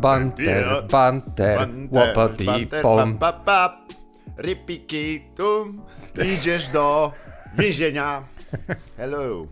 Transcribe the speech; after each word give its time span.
Banter, 0.00 0.86
banter, 0.90 1.68
łopati, 1.90 2.66
pom. 2.82 3.18
Ripiki, 4.38 5.20
tum, 5.36 5.82
idziesz 6.34 6.68
do 6.68 7.12
więzienia. 7.58 8.22
Hello. 8.96 9.42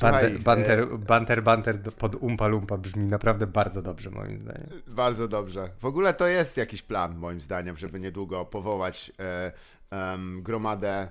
Banter, 0.00 0.30
Słuchaj, 0.30 0.38
banter, 0.38 0.80
e, 0.80 0.86
banter, 0.98 1.42
banter 1.42 1.78
do- 1.78 1.92
pod 1.92 2.14
umpa 2.14 2.46
lumpa 2.46 2.76
brzmi 2.78 3.04
naprawdę 3.04 3.46
bardzo 3.46 3.82
dobrze 3.82 4.10
moim 4.10 4.38
zdaniem. 4.38 4.68
Bardzo 4.86 5.28
dobrze. 5.28 5.70
W 5.80 5.84
ogóle 5.84 6.14
to 6.14 6.26
jest 6.26 6.56
jakiś 6.56 6.82
plan, 6.82 7.16
moim 7.16 7.40
zdaniem, 7.40 7.76
żeby 7.76 8.00
niedługo 8.00 8.44
powołać 8.44 9.12
e, 9.20 9.52
em, 9.90 10.42
gromadę 10.42 11.08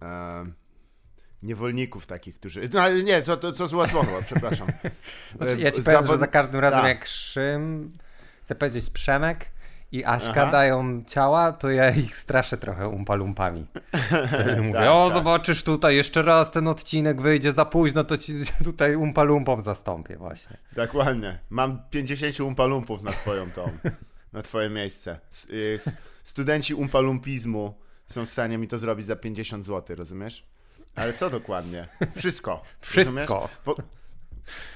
em, 0.00 0.52
niewolników 1.42 2.06
takich, 2.06 2.34
którzy... 2.34 2.68
No, 2.72 2.88
nie, 2.90 3.22
co, 3.22 3.36
to, 3.36 3.52
co 3.52 3.68
złe 3.68 3.88
słowo, 3.88 4.12
przepraszam. 4.26 4.68
Znaczy, 5.36 5.58
ja 5.58 5.70
ci 5.70 5.82
powiem, 5.82 6.02
że 6.02 6.06
zawod- 6.08 6.18
za 6.18 6.26
każdym 6.26 6.60
razem 6.60 6.80
Tak. 6.80 6.88
jak 6.88 7.06
Szym, 7.06 7.92
chcę 8.42 8.54
powiedzieć 8.54 8.90
Przemek 8.90 9.50
i 9.92 10.04
Aśka 10.04 10.42
Aha. 10.42 10.50
dają 10.50 11.04
ciała, 11.06 11.52
to 11.52 11.70
ja 11.70 11.90
ich 11.90 12.16
straszę 12.16 12.56
trochę 12.56 12.88
umpalumpami. 12.88 13.64
Mówię, 14.62 14.72
Tak, 14.72 14.88
o 14.90 15.04
tak. 15.08 15.16
zobaczysz 15.18 15.62
tutaj, 15.62 15.96
jeszcze 15.96 16.22
raz 16.22 16.50
ten 16.50 16.68
odcinek 16.68 17.20
wyjdzie 17.20 17.52
za 17.52 17.64
późno, 17.64 18.04
to 18.04 18.18
ci 18.18 18.34
tutaj 18.64 18.96
umpalumpom 18.96 19.60
zastąpię 19.60 20.16
właśnie. 20.16 20.56
Dokładnie. 20.72 21.38
Mam 21.50 21.82
50 21.90 22.40
umpalumpów 22.40 23.02
na 23.02 23.10
twoją 23.12 23.50
tą, 23.50 23.70
na 24.32 24.42
twoje 24.42 24.70
miejsce. 24.70 25.18
Y, 25.50 25.74
s- 25.86 25.96
studenci 26.22 26.74
umpalumpizmu 26.74 27.74
są 28.06 28.26
w 28.26 28.30
stanie 28.30 28.58
mi 28.58 28.68
to 28.68 28.78
zrobić 28.78 29.06
za 29.06 29.16
50 29.16 29.64
zł, 29.64 29.96
rozumiesz? 29.96 30.44
Ale 30.96 31.12
co 31.12 31.30
dokładnie? 31.30 31.88
Wszystko. 32.16 32.62
Wszystko. 32.80 33.48
Bo 33.64 33.76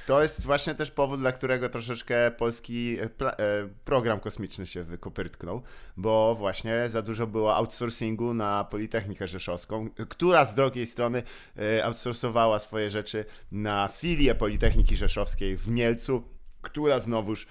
to 0.06 0.22
jest 0.22 0.44
właśnie 0.44 0.74
też 0.74 0.90
powód, 0.90 1.20
dla 1.20 1.32
którego 1.32 1.68
troszeczkę 1.68 2.30
polski 2.30 2.96
e, 3.00 3.04
e, 3.04 3.68
program 3.84 4.20
kosmiczny 4.20 4.66
się 4.66 4.82
wykopyrtknął, 4.82 5.62
bo 5.96 6.34
właśnie 6.34 6.88
za 6.88 7.02
dużo 7.02 7.26
było 7.26 7.56
outsourcingu 7.56 8.34
na 8.34 8.64
Politechnikę 8.64 9.28
Rzeszowską, 9.28 9.90
która 10.08 10.44
z 10.44 10.54
drugiej 10.54 10.86
strony 10.86 11.22
e, 11.58 11.84
outsourcowała 11.84 12.58
swoje 12.58 12.90
rzeczy 12.90 13.24
na 13.52 13.88
filię 13.92 14.34
Politechniki 14.34 14.96
Rzeszowskiej 14.96 15.56
w 15.56 15.68
Mielcu, 15.68 16.22
która 16.62 17.00
znowuż 17.00 17.46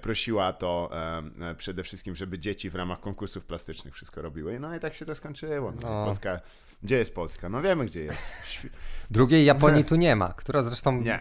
prosiła 0.00 0.52
to 0.52 0.90
przede 1.56 1.82
wszystkim, 1.82 2.14
żeby 2.14 2.38
dzieci 2.38 2.70
w 2.70 2.74
ramach 2.74 3.00
konkursów 3.00 3.44
plastycznych 3.44 3.94
wszystko 3.94 4.22
robiły. 4.22 4.60
No 4.60 4.76
i 4.76 4.80
tak 4.80 4.94
się 4.94 5.04
to 5.04 5.14
skończyło. 5.14 5.72
No. 5.72 5.78
No. 5.82 6.04
Polska, 6.04 6.40
gdzie 6.82 6.96
jest 6.96 7.14
Polska? 7.14 7.48
No 7.48 7.62
wiemy, 7.62 7.86
gdzie 7.86 8.00
jest. 8.00 8.18
Drugiej 9.10 9.44
Japonii 9.44 9.84
tu 9.84 9.96
nie 9.96 10.16
ma, 10.16 10.32
która 10.32 10.62
zresztą... 10.62 11.00
Nie. 11.00 11.20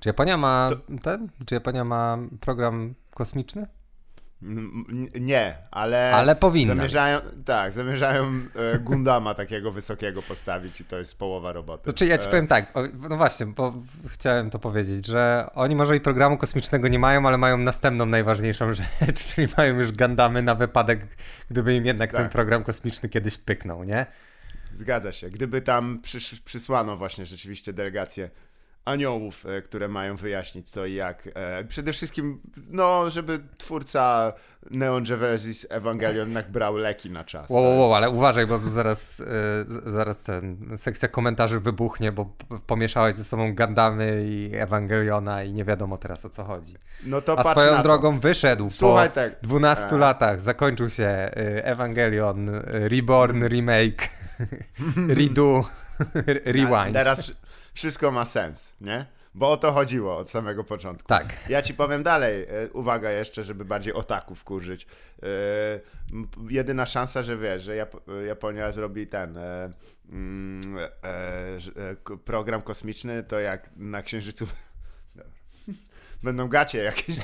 Czy 0.00 0.08
Japonia 0.08 0.36
ma 0.36 0.70
ten? 1.02 1.28
Czy 1.46 1.54
Japonia 1.54 1.84
ma 1.84 2.18
program 2.40 2.94
kosmiczny? 3.14 3.66
Nie, 5.20 5.56
ale. 5.70 6.10
Ale 6.14 6.36
powinna 6.36 6.74
Zamierzają, 6.74 7.20
tak, 7.44 7.72
zamierzają 7.72 8.24
e, 8.54 8.78
Gundama 8.78 9.34
takiego 9.34 9.72
wysokiego 9.72 10.22
postawić 10.22 10.80
i 10.80 10.84
to 10.84 10.98
jest 10.98 11.18
połowa 11.18 11.52
roboty. 11.52 11.84
Znaczy 11.84 12.06
ja 12.06 12.18
ci 12.18 12.26
E, 12.28 12.30
powiem 12.30 12.46
tak, 12.46 12.72
no 13.10 13.16
właśnie, 13.16 13.46
bo 13.46 13.74
chciałem 14.08 14.50
to 14.50 14.58
powiedzieć, 14.58 15.06
że 15.06 15.46
oni 15.54 15.76
może 15.76 15.96
i 15.96 16.00
programu 16.00 16.38
kosmicznego 16.38 16.88
nie 16.88 16.98
mają, 16.98 17.26
ale 17.26 17.38
mają 17.38 17.56
następną 17.58 18.06
najważniejszą 18.06 18.72
rzecz, 18.72 18.86
czyli 19.34 19.48
mają 19.56 19.78
już 19.78 19.92
Gandamy 19.92 20.42
na 20.42 20.54
wypadek, 20.54 21.00
gdyby 21.50 21.74
im 21.74 21.86
jednak 21.86 22.12
ten 22.12 22.22
Tak. 22.22 22.32
program 22.32 22.64
kosmiczny 22.64 23.08
kiedyś 23.08 23.38
pyknął, 23.38 23.84
nie? 23.84 24.06
Zgadza 24.74 25.12
się. 25.12 25.30
Gdyby 25.30 25.62
tam 25.62 26.00
przysz, 26.02 26.40
przysłano 26.40 26.96
właśnie 26.96 27.26
rzeczywiście 27.26 27.72
delegację 27.72 28.30
aniołów, 28.86 29.46
e, 29.46 29.62
które 29.62 29.88
mają 29.88 30.16
wyjaśnić 30.16 30.70
co 30.70 30.86
i 30.86 30.94
jak. 30.94 31.28
E, 31.34 31.64
przede 31.64 31.92
wszystkim, 31.92 32.40
no, 32.70 33.10
żeby 33.10 33.40
twórca 33.58 34.32
Neon 34.70 35.04
Genesis 35.04 35.66
Evangelion 35.70 36.34
brał 36.52 36.76
leki 36.76 37.10
na 37.10 37.24
czas. 37.24 37.50
Wow, 37.50 37.78
wow, 37.78 37.94
ale 37.94 38.10
uważaj, 38.10 38.46
bo 38.46 38.58
zaraz, 38.58 39.20
e, 39.20 39.90
zaraz 39.90 40.24
ten 40.24 40.58
sekcja 40.76 41.08
komentarzy 41.08 41.60
wybuchnie, 41.60 42.12
bo 42.12 42.30
pomieszałeś 42.66 43.14
ze 43.14 43.24
sobą 43.24 43.54
Gandamy 43.54 44.24
i 44.26 44.50
Ewangeliona 44.54 45.42
i 45.42 45.52
nie 45.52 45.64
wiadomo 45.64 45.98
teraz 45.98 46.24
o 46.24 46.30
co 46.30 46.44
chodzi. 46.44 46.74
No 47.04 47.20
to 47.20 47.38
A 47.38 47.50
swoją 47.50 47.82
drogą 47.82 48.20
wyszedł 48.20 48.70
Słuchaj 48.70 49.08
po 49.08 49.14
tak, 49.14 49.40
12 49.42 49.86
e. 49.86 49.98
latach, 49.98 50.40
zakończył 50.40 50.90
się 50.90 51.06
Ewangelion, 51.64 52.50
Reborn, 52.64 53.44
Remake, 53.48 54.08
Redo, 55.18 55.64
Rewind. 56.44 56.92
Teraz 56.92 57.20
wszy- 57.22 57.34
wszystko 57.74 58.10
ma 58.10 58.24
sens, 58.24 58.74
nie? 58.80 59.06
Bo 59.34 59.50
o 59.50 59.56
to 59.56 59.72
chodziło 59.72 60.16
od 60.16 60.30
samego 60.30 60.64
początku. 60.64 61.08
Tak. 61.08 61.36
Ja 61.48 61.62
ci 61.62 61.74
powiem 61.74 62.02
dalej, 62.02 62.42
e, 62.42 62.68
uwaga 62.72 63.10
jeszcze, 63.10 63.44
żeby 63.44 63.64
bardziej 63.64 63.92
otaków 63.92 64.44
kurzyć. 64.44 64.86
E, 65.22 65.26
jedyna 66.48 66.86
szansa, 66.86 67.22
że 67.22 67.36
wiesz, 67.36 67.62
że 67.62 67.72
Jap- 67.86 68.22
Japonia 68.26 68.72
zrobi 68.72 69.06
ten 69.06 69.36
e, 69.38 69.70
mm, 70.10 70.78
e, 70.78 72.16
program 72.24 72.62
kosmiczny, 72.62 73.22
to 73.22 73.40
jak 73.40 73.70
na 73.76 74.02
Księżycu 74.02 74.46
będą 76.22 76.48
gacie 76.48 76.78
jakieś 76.82 77.16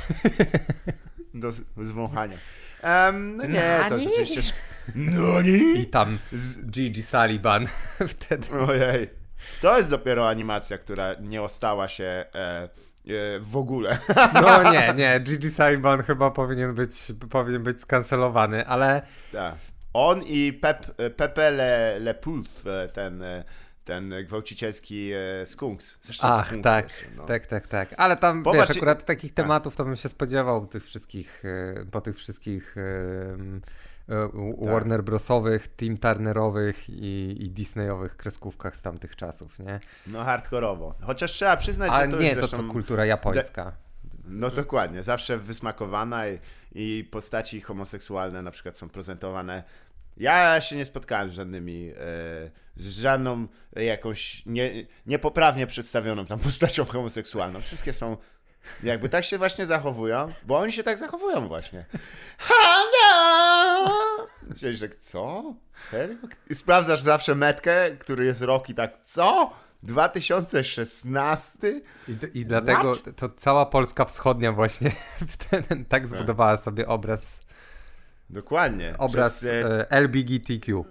do 1.34 1.53
zwąchania. 1.84 2.37
Em, 2.82 3.37
no 3.37 3.47
nie, 3.47 3.78
to 3.88 3.99
rzeczywiście... 3.99 4.43
sz- 4.88 4.94
Nani? 4.97 5.81
I 5.81 5.87
tam 5.87 6.19
Z- 6.32 6.70
Gigi 6.70 7.03
Sullivan 7.03 7.66
wtedy. 8.09 8.47
Ojej. 8.69 9.10
To 9.60 9.76
jest 9.76 9.88
dopiero 9.91 10.28
animacja, 10.28 10.78
która 10.78 11.15
nie 11.20 11.43
ostała 11.43 11.88
się 11.88 12.04
e, 12.04 12.25
e, 12.34 12.69
w 13.41 13.56
ogóle. 13.56 13.98
No 14.34 14.72
nie, 14.72 14.94
nie, 14.97 15.20
Gigi 15.20 15.50
Sullivan 15.50 16.03
chyba 16.03 16.31
powinien 16.31 16.75
być, 16.75 17.12
powinien 17.31 17.62
być 17.62 17.81
skancelowany, 17.81 18.66
ale 18.66 19.03
Tak. 19.32 19.54
On 19.94 20.22
i 20.22 20.53
Pep, 20.53 20.87
Pepe 21.16 21.50
Le, 21.50 21.99
Le 22.00 22.14
Poulf, 22.14 22.66
e, 22.66 22.88
ten, 22.88 23.22
e, 23.22 23.44
ten 23.84 24.14
gwałcicielski 24.25 25.10
e, 25.12 25.47
skunks. 25.47 25.99
Zresztą 26.03 26.28
ach, 26.28 26.47
skunks 26.47 26.64
tak, 26.64 26.84
jeszcze, 26.91 27.06
no. 27.16 27.25
tak, 27.25 27.47
tak, 27.47 27.69
tak. 27.69 27.94
Ale 27.97 28.16
tam, 28.16 28.43
Popatrz, 28.43 28.69
wiesz, 28.69 28.76
akurat 28.76 29.04
takich 29.04 29.34
tak. 29.34 29.44
tematów 29.44 29.76
to 29.76 29.84
bym 29.84 29.97
się 29.97 30.09
spodziewał 30.09 30.66
tych 30.66 30.84
wszystkich, 30.84 31.43
e, 31.44 31.87
po 31.91 32.00
tych 32.00 32.16
wszystkich 32.16 32.75
e, 34.08 34.28
Warner 34.66 35.04
Brosowych, 35.04 35.68
Tim 35.76 35.98
Turnerowych 35.98 36.90
i, 36.90 37.36
i 37.40 37.50
Disneyowych 37.50 38.16
kreskówkach 38.16 38.76
z 38.76 38.82
tamtych 38.82 39.16
czasów, 39.16 39.58
nie? 39.58 39.80
No 40.06 40.24
hardkorowo. 40.24 40.94
Chociaż 41.00 41.32
trzeba 41.32 41.56
przyznać, 41.56 41.90
Ale 41.92 42.04
że 42.04 42.12
to 42.12 42.18
nie 42.18 42.26
jest 42.26 42.40
to, 42.40 42.46
zresztą... 42.46 42.66
co 42.66 42.72
kultura 42.72 43.06
japońska. 43.06 43.72
No 44.24 44.50
dokładnie, 44.50 45.02
zawsze 45.02 45.38
wysmakowana 45.38 46.28
i, 46.28 46.38
i 46.72 47.08
postaci 47.10 47.60
homoseksualne 47.60 48.42
na 48.42 48.50
przykład 48.50 48.78
są 48.78 48.88
prezentowane. 48.88 49.62
Ja 50.16 50.60
się 50.60 50.76
nie 50.76 50.84
spotkałem 50.84 51.30
z 51.30 51.32
żadnymi, 51.32 51.90
e, 51.90 51.94
z 52.76 52.98
żadną 52.98 53.46
jakąś 53.76 54.46
nie, 54.46 54.70
niepoprawnie 55.06 55.66
przedstawioną 55.66 56.26
tam 56.26 56.38
postacią 56.38 56.84
homoseksualną. 56.84 57.60
Wszystkie 57.60 57.92
są, 57.92 58.16
jakby 58.83 59.09
tak 59.09 59.25
się 59.25 59.39
właśnie 59.39 59.67
zachowują, 59.67 60.33
bo 60.45 60.59
oni 60.59 60.73
się 60.73 60.82
tak 60.82 60.99
zachowują 60.99 61.49
właśnie. 61.49 61.85
Hello! 62.38 63.99
Myślisz, 64.43 64.79
że 64.79 64.88
co? 64.88 65.55
Serio? 65.91 66.17
I 66.50 66.55
sprawdzasz 66.55 67.00
zawsze 67.00 67.35
metkę, 67.35 67.97
który 67.97 68.25
jest 68.26 68.43
rok 68.43 68.69
i 68.69 68.75
tak, 68.75 68.99
co? 69.03 69.53
2016? 69.82 71.81
I, 72.09 72.38
I 72.38 72.47
dlatego 72.47 72.94
What? 72.94 73.17
to 73.17 73.29
cała 73.29 73.67
Polska 73.67 74.05
Wschodnia 74.05 74.53
właśnie 74.53 74.93
ten, 75.50 75.85
tak 75.85 76.08
zbudowała 76.08 76.56
sobie 76.56 76.88
obraz, 76.88 77.41
Dokładnie. 78.31 78.94
obraz 78.99 79.38
Przez, 79.38 79.50
e, 79.50 79.91
e, 79.91 79.91
LBGTQ. 79.91 80.85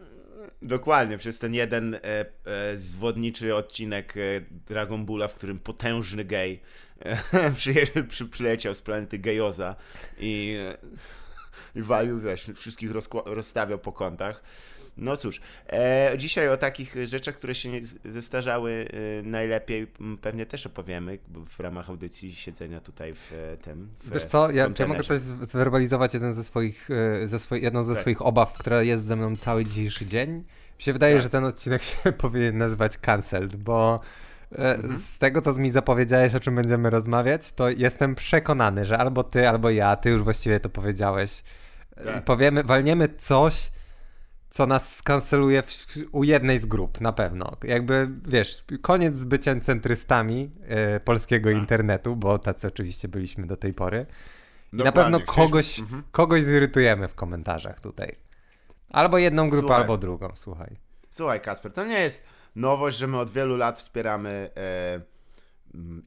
Dokładnie, 0.61 1.17
przez 1.17 1.39
ten 1.39 1.53
jeden 1.53 1.95
e, 1.95 1.99
e, 2.03 2.77
zwodniczy 2.77 3.55
odcinek 3.55 4.17
e, 4.17 4.19
Dragon 4.67 5.05
Balla, 5.05 5.27
w 5.27 5.35
którym 5.35 5.59
potężny 5.59 6.25
gej 6.25 6.61
przyje, 7.55 7.87
przy, 8.09 8.25
przyleciał 8.25 8.73
z 8.73 8.81
planety 8.81 9.19
Gejoza 9.19 9.75
i, 10.19 10.57
i 11.75 11.81
walił, 11.81 12.19
wiesz, 12.19 12.51
wszystkich 12.55 12.91
rozstawiał 13.25 13.79
po 13.79 13.91
kątach. 13.91 14.43
No 14.97 15.17
cóż, 15.17 15.41
e, 15.69 16.13
dzisiaj 16.17 16.49
o 16.49 16.57
takich 16.57 16.95
rzeczach, 17.05 17.35
które 17.35 17.55
się 17.55 17.69
nie 17.69 17.81
zestarzały 18.05 18.87
e, 19.19 19.23
najlepiej, 19.23 19.87
pewnie 20.21 20.45
też 20.45 20.65
opowiemy 20.65 21.17
w 21.47 21.59
ramach 21.59 21.89
audycji 21.89 22.35
siedzenia 22.35 22.79
tutaj 22.81 23.13
w 23.13 23.33
e, 23.33 23.57
tym. 23.57 23.89
W, 24.03 24.13
Wiesz 24.13 24.25
co, 24.25 24.51
ja, 24.51 24.69
ja 24.79 24.87
mogę 24.87 25.03
coś 25.03 25.19
zwerbalizować 25.21 26.13
jeden 26.13 26.33
ze 26.33 26.43
swoich, 26.43 26.89
e, 27.23 27.27
ze 27.27 27.39
swoi, 27.39 27.61
jedną 27.61 27.83
ze 27.83 27.93
Tak. 27.93 28.01
swoich 28.01 28.21
obaw, 28.21 28.53
która 28.53 28.83
jest 28.83 29.05
ze 29.05 29.15
mną 29.15 29.35
cały 29.35 29.65
dzisiejszy 29.65 30.05
dzień. 30.05 30.31
Mi 30.79 30.83
się 30.83 30.93
wydaje, 30.93 31.13
Tak. 31.13 31.23
że 31.23 31.29
ten 31.29 31.45
odcinek 31.45 31.83
się 32.03 32.11
powinien 32.11 32.57
nazywać 32.57 32.97
Cancelled, 32.97 33.55
bo. 33.55 33.99
Z 34.97 35.17
tego, 35.17 35.41
co 35.41 35.53
mi 35.53 35.71
zapowiedziałeś, 35.71 36.35
o 36.35 36.39
czym 36.39 36.55
będziemy 36.55 36.89
rozmawiać, 36.89 37.51
to 37.51 37.69
jestem 37.69 38.15
przekonany, 38.15 38.85
że 38.85 38.97
albo 38.97 39.23
ty, 39.23 39.49
albo 39.49 39.69
ja, 39.69 39.95
ty 39.95 40.09
już 40.09 40.21
właściwie 40.21 40.59
to 40.59 40.69
powiedziałeś, 40.69 41.43
e, 41.97 42.03
Tak. 42.03 42.23
powiemy, 42.23 42.63
walniemy 42.63 43.09
coś, 43.09 43.71
co 44.49 44.65
nas 44.65 44.95
skanceluje 44.95 45.61
w, 45.61 45.85
u 46.11 46.23
jednej 46.23 46.59
z 46.59 46.65
grup, 46.65 47.01
na 47.01 47.13
pewno. 47.13 47.57
Jakby, 47.63 48.09
wiesz, 48.27 48.65
koniec 48.81 49.17
z 49.17 49.25
byciem 49.25 49.61
centrystami 49.61 50.51
e, 50.67 50.99
polskiego 50.99 51.49
A. 51.49 51.51
Tak. 51.51 51.61
internetu, 51.61 52.15
bo 52.15 52.39
tacy 52.39 52.67
oczywiście 52.67 53.07
byliśmy 53.07 53.47
do 53.47 53.57
tej 53.57 53.73
pory. 53.73 54.05
I 54.73 54.75
na 54.75 54.91
pewno 54.91 55.19
kogoś, 55.19 55.79
mhm. 55.79 56.03
kogoś 56.11 56.43
zirytujemy 56.43 57.07
w 57.07 57.15
komentarzach 57.15 57.79
tutaj. 57.79 58.15
Albo 58.89 59.17
jedną 59.17 59.49
grupę, 59.49 59.61
słuchaj. 59.61 59.81
albo 59.81 59.97
drugą, 59.97 60.29
słuchaj. 60.35 60.77
Słuchaj, 61.09 61.41
Kasper, 61.41 61.73
to 61.73 61.85
nie 61.85 61.99
jest 61.99 62.25
nowość, 62.55 62.97
że 62.97 63.07
my 63.07 63.19
od 63.19 63.29
wielu 63.29 63.57
lat 63.57 63.79
wspieramy 63.79 64.49
e, 64.57 65.01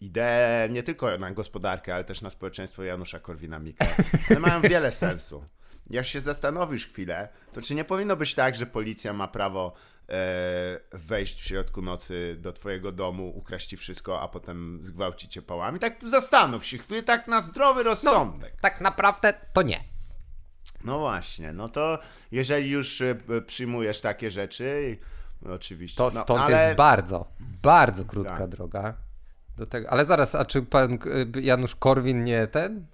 ideę 0.01 0.69
nie 0.69 0.83
tylko 0.83 1.19
na 1.19 1.31
gospodarkę, 1.31 1.95
ale 1.95 2.05
też 2.05 2.23
na 2.23 2.31
społeczeństwo 2.31 2.83
Janusza 2.83 3.19
Korwina-Mikke. 3.19 3.87
One 4.31 4.41
mają 4.41 4.61
wiele 4.71 4.93
sensu 4.93 5.45
jak 5.91 6.07
się 6.07 6.21
zastanowisz 6.21 6.87
chwilę, 6.87 7.29
to 7.53 7.63
czy 7.63 7.75
nie 7.75 7.85
powinno 7.85 8.17
być 8.17 8.35
tak, 8.35 8.55
że 8.55 8.67
policja 8.67 9.13
ma 9.13 9.29
prawo 9.29 9.73
e, 10.09 10.81
wejść 10.93 11.43
w 11.43 11.47
środku 11.47 11.83
nocy 11.83 12.37
do 12.41 12.53
twojego 12.53 12.93
domu, 12.93 13.33
ukraść 13.37 13.69
ci 13.69 13.77
wszystko, 13.77 14.21
a 14.21 14.29
potem 14.29 14.79
zgwałcić 14.83 15.33
cię 15.33 15.43
pałami? 15.43 15.79
Tak 15.79 16.09
zastanów 16.09 16.67
się 16.67 16.79
chwilę, 16.79 17.03
tak 17.03 17.29
na 17.29 17.41
zdrowy 17.41 17.85
no, 17.85 17.91
rozsądek. 17.91 18.53
No, 18.55 18.61
tak 18.61 18.81
naprawdę 18.81 19.35
to 19.53 19.63
nie. 19.63 19.85
No 20.85 20.99
właśnie, 20.99 21.53
no 21.53 21.69
to 21.69 21.99
jeżeli 22.31 22.71
już 22.71 23.01
e, 23.01 23.17
przyjmujesz 23.47 24.01
takie 24.01 24.31
rzeczy, 24.31 24.99
oczywiście. 25.51 25.99
To 25.99 26.11
no, 26.15 26.23
stąd 26.23 26.41
ale... 26.41 26.65
jest 26.65 26.77
bardzo, 26.77 27.29
bardzo 27.63 28.05
krótka 28.05 28.37
tak. 28.37 28.49
droga 28.49 28.95
do 29.57 29.67
tego. 29.67 29.91
Ale 29.91 30.05
zaraz, 30.05 30.35
a 30.35 30.45
czy 30.45 30.63
pan 30.63 30.99
Janusz 31.41 31.77
Korwin 31.77 32.25
nie 32.25 32.47
ten? 32.47 32.87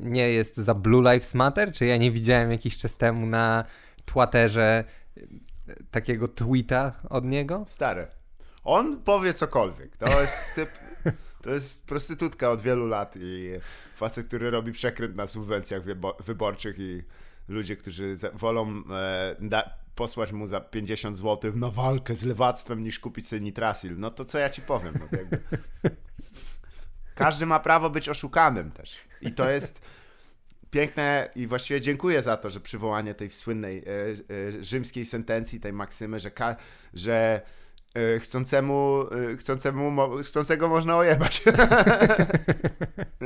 Nie 0.00 0.32
jest 0.32 0.56
za 0.56 0.74
Blue 0.74 1.12
Lives 1.12 1.34
Matter? 1.34 1.72
Czy 1.72 1.86
ja 1.86 1.96
nie 1.96 2.10
widziałem 2.10 2.50
jakiś 2.50 2.76
czas 2.76 2.96
temu 2.96 3.26
na 3.26 3.64
Twitterze 4.04 4.84
takiego 5.90 6.28
tweeta 6.28 6.92
od 7.10 7.24
niego? 7.24 7.64
Stary. 7.66 8.06
On 8.64 9.02
powie 9.02 9.34
cokolwiek. 9.34 9.96
To 9.96 10.20
jest 10.20 10.38
typ. 10.54 10.68
To 11.42 11.50
jest 11.50 11.86
prostytutka 11.86 12.50
od 12.50 12.60
wielu 12.60 12.86
lat 12.86 13.14
i 13.16 13.50
facet, 13.96 14.26
który 14.26 14.50
robi 14.50 14.72
przekręt 14.72 15.16
na 15.16 15.26
subwencjach 15.26 15.82
wyborczych 16.24 16.78
i 16.78 17.02
ludzie, 17.52 17.76
którzy 17.76 18.16
wolą 18.34 18.82
e, 18.90 19.36
da, 19.40 19.70
posłać 19.94 20.32
mu 20.32 20.46
za 20.46 20.60
50 20.60 21.16
zł 21.16 21.52
na 21.56 21.68
walkę 21.70 22.14
z 22.14 22.24
lewactwem 22.24 22.82
niż 22.82 22.98
kupić 22.98 23.28
sobie 23.28 23.40
nitrasil. 23.42 23.98
No 23.98 24.10
to 24.10 24.24
co 24.24 24.38
ja 24.38 24.50
ci 24.50 24.62
powiem? 24.62 24.94
No. 25.00 25.06
Każdy 27.14 27.46
ma 27.46 27.60
prawo 27.60 27.90
być 27.90 28.08
oszukanym 28.08 28.70
też. 28.70 28.96
I 29.20 29.32
to 29.32 29.50
jest 29.50 29.82
piękne 30.70 31.30
i 31.34 31.46
właściwie 31.46 31.80
dziękuję 31.80 32.22
za 32.22 32.36
to, 32.36 32.50
że 32.50 32.60
przywołanie 32.60 33.14
tej 33.14 33.30
słynnej 33.30 33.78
e, 33.78 33.84
e, 34.58 34.64
rzymskiej 34.64 35.04
sentencji, 35.04 35.60
tej 35.60 35.72
maksymy, 35.72 36.20
że, 36.20 36.30
ka- 36.30 36.56
że 36.94 37.40
e, 37.94 38.18
chcącemu, 38.18 39.04
e, 39.32 39.36
chcącemu 39.36 39.90
mo- 39.90 40.16
chcącego 40.16 40.68
można 40.68 40.96
ojebać. 40.96 41.42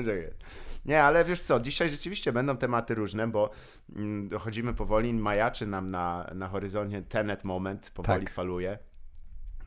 Nie, 0.87 1.03
ale 1.03 1.25
wiesz 1.25 1.41
co, 1.41 1.61
dzisiaj 1.61 1.88
rzeczywiście 1.88 2.33
będą 2.33 2.56
tematy 2.56 2.94
różne, 2.94 3.29
bo 3.29 3.50
mm, 3.97 4.29
dochodzimy 4.29 4.75
powoli, 4.75 5.15
majaczy 5.15 5.67
nam 5.67 5.91
na, 5.91 6.31
na 6.35 6.49
horyzoncie 6.49 7.03
Tenet 7.03 7.44
moment, 7.44 7.91
powoli 7.91 8.25
tak. 8.25 8.35
faluje. 8.35 8.79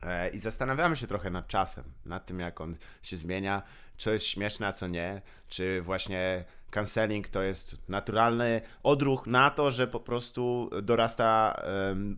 E, 0.02 0.28
I 0.28 0.38
zastanawiamy 0.38 0.96
się 0.96 1.06
trochę 1.06 1.30
nad 1.30 1.48
czasem, 1.48 1.84
nad 2.06 2.26
tym, 2.26 2.40
jak 2.40 2.60
on 2.60 2.76
się 3.02 3.16
zmienia, 3.16 3.62
co 3.96 4.12
jest 4.12 4.26
śmieszne, 4.26 4.66
a 4.66 4.72
co 4.72 4.86
nie, 4.86 5.22
czy 5.48 5.82
właśnie 5.82 6.44
canceling 6.70 7.28
to 7.28 7.42
jest 7.42 7.88
naturalny 7.88 8.60
odruch 8.82 9.26
na 9.26 9.50
to, 9.50 9.70
że 9.70 9.86
po 9.86 10.00
prostu 10.00 10.70
dorasta 10.82 11.62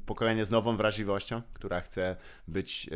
pokolenie 0.07 0.45
z 0.45 0.51
nową 0.51 0.77
wrażliwością, 0.77 1.43
która 1.55 1.81
chce 1.81 2.17
być 2.49 2.91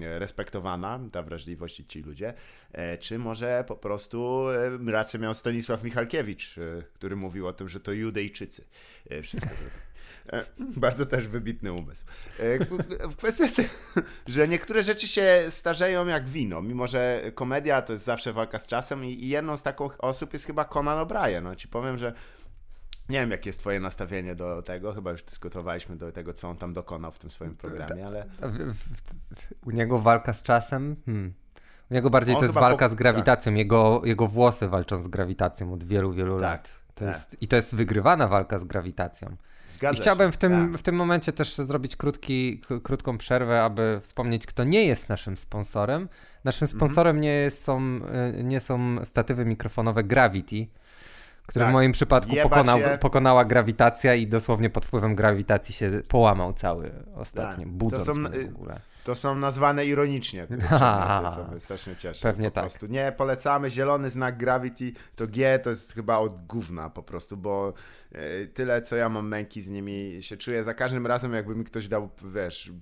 respektowana, 0.00 1.00
ta 1.12 1.22
wrażliwość 1.22 1.80
i 1.80 1.86
ci 1.86 2.02
ludzie, 2.02 2.34
e, 2.72 2.98
czy 2.98 3.18
może 3.18 3.64
po 3.66 3.76
prostu 3.76 4.46
rację 4.86 5.20
miał 5.20 5.34
Stanisław 5.34 5.84
Michalkiewicz, 5.84 6.58
e, 6.58 6.82
który 6.94 7.16
mówił 7.16 7.46
o 7.46 7.52
tym, 7.52 7.68
że 7.68 7.80
to 7.80 7.92
Judejczycy. 7.92 8.64
Wszystko 9.22 9.50
bardzo 10.76 11.06
też 11.06 11.28
wybitny 11.28 11.72
umysł. 11.72 12.04
E, 12.40 12.58
kwestia 13.16 13.44
jest, 13.44 13.60
że 14.26 14.48
niektóre 14.48 14.82
rzeczy 14.82 15.08
się 15.08 15.44
starzeją 15.48 16.06
jak 16.06 16.28
wino, 16.28 16.62
mimo 16.62 16.86
że 16.86 17.22
komedia 17.34 17.82
to 17.82 17.92
jest 17.92 18.04
zawsze 18.04 18.32
walka 18.32 18.58
z 18.58 18.66
czasem 18.66 19.04
i 19.04 19.28
jedną 19.28 19.56
z 19.56 19.62
takich 19.62 20.04
osób 20.04 20.32
jest 20.32 20.46
chyba 20.46 20.64
Conan 20.64 21.06
O'Brien. 21.06 21.42
No 21.42 21.56
ci 21.56 21.68
powiem, 21.68 21.98
że 21.98 22.12
nie 23.08 23.20
wiem, 23.20 23.30
jakie 23.30 23.48
jest 23.48 23.60
twoje 23.60 23.80
nastawienie 23.80 24.34
do 24.34 24.62
tego, 24.62 24.92
chyba 24.92 25.10
już 25.10 25.22
dyskutowaliśmy 25.22 25.96
do 25.96 26.12
tego, 26.12 26.32
co 26.32 26.48
on 26.48 26.56
tam 26.56 26.72
dokonał 26.72 27.12
w 27.12 27.18
tym 27.18 27.30
swoim 27.30 27.56
programie, 27.56 28.06
ale... 28.06 28.26
U 29.66 29.70
niego 29.70 30.00
walka 30.00 30.32
z 30.32 30.42
czasem? 30.42 30.96
Hmm. 31.06 31.34
U 31.90 31.94
niego 31.94 32.10
bardziej 32.10 32.34
on 32.34 32.40
to 32.40 32.44
jest 32.44 32.54
walka 32.54 32.86
po... 32.86 32.92
z 32.92 32.94
grawitacją. 32.94 33.52
Tak. 33.52 33.58
Jego, 33.58 34.02
jego 34.04 34.28
włosy 34.28 34.68
walczą 34.68 35.02
z 35.02 35.08
grawitacją 35.08 35.72
od 35.72 35.84
wielu, 35.84 36.12
wielu 36.12 36.40
tak, 36.40 36.42
lat. 36.42 36.80
To 36.94 37.04
tak. 37.04 37.14
jest, 37.14 37.42
I 37.42 37.48
to 37.48 37.56
jest 37.56 37.74
wygrywana 37.74 38.28
walka 38.28 38.58
z 38.58 38.64
grawitacją. 38.64 39.36
Zgadza 39.74 39.98
I 39.98 40.00
chciałbym 40.02 40.32
w 40.32 40.36
tym, 40.36 40.52
tak. 40.52 40.80
w 40.80 40.82
tym 40.82 40.94
momencie 40.94 41.32
też 41.32 41.54
zrobić 41.54 41.96
krótki, 41.96 42.60
krótką 42.82 43.18
przerwę, 43.18 43.62
aby 43.62 44.00
wspomnieć, 44.02 44.46
kto 44.46 44.64
nie 44.64 44.86
jest 44.86 45.08
naszym 45.08 45.36
sponsorem. 45.36 46.08
Naszym 46.44 46.64
mhm. 46.64 46.78
sponsorem 46.78 47.20
nie, 47.20 47.50
są, 47.50 48.00
y, 48.38 48.44
nie 48.44 48.60
są 48.60 49.04
statywy 49.04 49.44
mikrofonowe 49.44 50.04
Gravity, 50.04 50.66
które 51.46 51.64
tak. 51.64 51.72
w 51.72 51.72
moim 51.72 51.92
przypadku 51.92 52.36
pokonał, 52.42 52.78
pokonała 53.00 53.44
grawitacja 53.44 54.14
i 54.14 54.26
dosłownie 54.26 54.70
pod 54.70 54.86
wpływem 54.86 55.14
grawitacji 55.14 55.74
się 55.74 56.00
połamał 56.08 56.52
cały 56.52 56.90
ostatnio, 57.14 57.64
tak. 57.64 57.72
budząc 57.72 58.06
to 58.06 58.14
są, 58.14 58.22
w 58.22 58.26
ogóle. 58.26 58.80
To 59.04 59.14
są 59.14 59.34
nazwane 59.34 59.86
ironicznie. 59.86 60.46
Kurczę, 60.46 61.30
co 61.34 61.46
mnie 61.50 61.60
strasznie 61.60 61.96
cieszy. 61.96 62.22
Pewnie 62.22 62.50
po 62.50 62.54
tak. 62.54 62.64
Prostu. 62.64 62.86
Nie, 62.86 63.12
polecamy 63.16 63.70
zielony 63.70 64.10
znak 64.10 64.36
Gravity, 64.36 64.92
to 65.16 65.26
G 65.26 65.58
to 65.58 65.70
jest 65.70 65.94
chyba 65.94 66.18
od 66.18 66.46
gówna 66.46 66.90
po 66.90 67.02
prostu, 67.02 67.36
bo 67.36 67.72
e, 68.12 68.46
tyle 68.46 68.82
co 68.82 68.96
ja 68.96 69.08
mam 69.08 69.28
męki 69.28 69.60
z 69.60 69.70
nimi 69.70 70.18
się 70.20 70.36
czuję 70.36 70.64
za 70.64 70.74
każdym 70.74 71.06
razem 71.06 71.32
jakby 71.32 71.56
mi 71.56 71.64
ktoś 71.64 71.88
dał, 71.88 72.08
wiesz, 72.34 72.72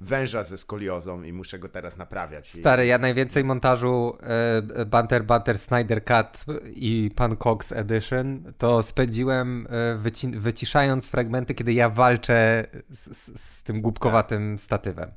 węża 0.00 0.42
ze 0.42 0.58
skoliozą 0.58 1.22
i 1.22 1.32
muszę 1.32 1.58
go 1.58 1.68
teraz 1.68 1.96
naprawiać. 1.96 2.52
Stary, 2.52 2.86
ja 2.86 2.98
najwięcej 2.98 3.44
montażu 3.44 4.18
e, 4.76 4.86
Banter 4.86 5.24
Banter 5.24 5.58
Snyder 5.58 6.04
Cut 6.04 6.44
i 6.74 7.10
Pan 7.16 7.36
Cox 7.36 7.72
Edition 7.72 8.52
to 8.58 8.82
spędziłem 8.82 9.66
e, 9.70 9.96
wyci 9.96 10.28
wyciszając 10.28 11.08
fragmenty, 11.08 11.54
kiedy 11.54 11.72
ja 11.72 11.88
walczę 11.88 12.66
z, 12.90 13.16
z, 13.16 13.40
z 13.40 13.62
tym 13.62 13.80
głupkowatym 13.80 14.58
statywem. 14.58 15.10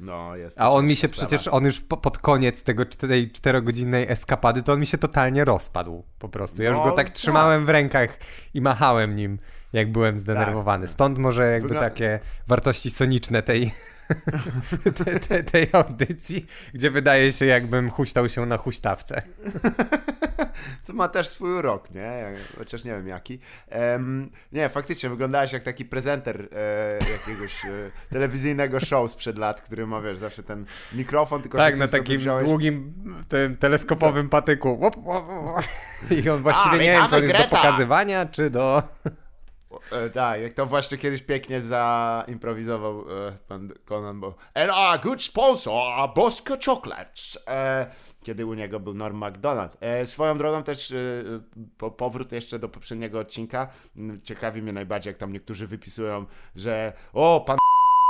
No, 0.00 0.36
jest. 0.36 0.60
A 0.60 0.70
on 0.70 0.86
mi 0.86 0.96
się 0.96 1.08
sprawa. 1.08 1.26
przecież, 1.26 1.48
on 1.48 1.64
już 1.64 1.80
po, 1.80 1.96
pod 1.96 2.18
koniec 2.18 2.62
tego 2.62 2.84
tej 2.84 3.30
czterogodzinnej 3.30 4.06
eskapady, 4.08 4.62
to 4.62 4.72
on 4.72 4.80
mi 4.80 4.86
się 4.86 4.98
totalnie 4.98 5.44
rozpadł 5.44 6.04
po 6.18 6.28
prostu. 6.28 6.62
Ja 6.62 6.70
no, 6.70 6.76
już 6.76 6.84
go 6.84 6.96
tak, 6.96 7.06
tak 7.06 7.14
trzymałem 7.14 7.66
w 7.66 7.68
rękach 7.68 8.18
i 8.54 8.60
machałem 8.60 9.16
nim, 9.16 9.38
jak 9.74 9.92
byłem 9.92 10.18
zdenerwowany. 10.18 10.86
Tak. 10.86 10.92
Stąd 10.92 11.18
może 11.18 11.52
jakby 11.52 11.74
takie 11.74 12.20
wartości 12.46 12.90
soniczne 12.90 13.42
tej, 13.42 13.74
te, 15.04 15.20
te, 15.20 15.44
tej 15.44 15.68
audycji, 15.72 16.46
gdzie 16.74 16.90
wydaje 16.90 17.32
się, 17.32 17.46
jakbym 17.46 17.90
huśtał 17.90 18.28
się 18.28 18.46
na 18.46 18.56
huśtawce. 18.56 19.22
Co 20.82 20.92
ma 20.92 21.08
też 21.08 21.28
swój 21.28 21.52
urok, 21.52 21.90
nie? 21.90 22.32
Chociaż 22.58 22.84
nie 22.84 22.90
wiem 22.90 23.08
jaki. 23.08 23.38
Um, 23.72 24.30
nie, 24.52 24.68
faktycznie 24.68 25.08
wyglądałeś 25.08 25.52
jak 25.52 25.62
taki 25.62 25.84
prezenter 25.84 26.48
e, 26.52 26.98
jakiegoś 27.12 27.64
e, 27.64 27.68
telewizyjnego 28.10 28.80
show 28.80 29.10
sprzed 29.10 29.38
lat, 29.38 29.60
który 29.60 29.86
ma, 29.86 30.00
wiesz, 30.00 30.18
zawsze 30.18 30.42
ten 30.42 30.64
mikrofon, 30.92 31.42
tylko 31.42 31.58
Tak, 31.58 31.78
na 31.78 31.88
takim 31.88 32.18
wziąłeś... 32.18 32.44
długim, 32.44 32.94
tym 33.28 33.56
teleskopowym 33.56 34.28
patyku. 34.28 34.90
I 36.24 36.30
on 36.30 36.42
właściwie 36.42 36.74
A, 36.74 36.76
nie 36.76 36.82
wiem, 36.82 37.06
czy 37.08 37.16
on 37.16 37.22
jest 37.22 37.36
do 37.36 37.56
pokazywania, 37.56 38.26
czy 38.26 38.50
do... 38.50 38.82
E, 39.92 40.10
tak, 40.10 40.40
jak 40.40 40.52
to 40.52 40.66
właśnie 40.66 40.98
kiedyś 40.98 41.22
pięknie 41.22 41.60
zaimprowizował 41.60 43.00
e, 43.00 43.32
pan 43.48 43.72
Conan, 43.84 44.20
bo 44.20 44.34
And 44.54 44.70
our 44.70 45.00
good 45.00 45.22
sponsor, 45.22 46.14
Bosco 46.14 46.56
Chocolates. 46.66 47.38
E, 47.48 47.86
kiedy 48.22 48.46
u 48.46 48.54
niego 48.54 48.80
był 48.80 48.94
Norm 48.94 49.16
MacDonald. 49.16 49.76
E, 49.80 50.06
swoją 50.06 50.38
drogą 50.38 50.62
też 50.62 50.92
e, 50.92 50.96
po, 51.78 51.90
powrót 51.90 52.32
jeszcze 52.32 52.58
do 52.58 52.68
poprzedniego 52.68 53.18
odcinka. 53.18 53.68
Ciekawi 54.22 54.62
mnie 54.62 54.72
najbardziej, 54.72 55.10
jak 55.10 55.18
tam 55.18 55.32
niektórzy 55.32 55.66
wypisują, 55.66 56.26
że 56.56 56.92
o, 57.12 57.44
pan 57.46 57.56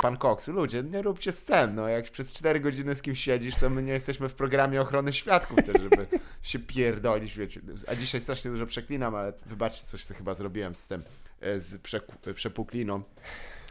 pan 0.05 0.17
Cox, 0.17 0.49
ludzie, 0.49 0.83
nie 0.83 1.03
róbcie 1.03 1.33
scen, 1.33 1.75
no 1.75 1.89
jak 1.89 2.11
przez 2.11 2.33
4 2.33 2.61
godziny 2.61 2.95
z 2.95 3.03
kimś 3.03 3.21
siedzisz, 3.21 3.57
to 3.57 3.71
my 3.71 3.83
nie 3.83 3.93
jesteśmy 3.93 4.29
w 4.29 4.35
programie 4.35 4.81
ochrony 4.81 5.13
świadków 5.13 5.57
też, 5.57 5.83
żeby 5.83 6.07
się 6.43 6.59
pierdolić, 6.59 7.37
wiecie. 7.37 7.61
A 7.87 7.95
dzisiaj 7.95 8.21
strasznie 8.21 8.51
dużo 8.51 8.67
przeklinam, 8.67 9.15
ale 9.15 9.33
wybaczcie, 9.47 9.87
coś 9.87 10.05
co 10.05 10.15
chyba 10.15 10.35
zrobiłem 10.35 10.75
z 10.75 10.87
tym. 10.87 11.03
E, 11.41 11.61
z 11.61 11.79
przepukliną. 12.35 13.03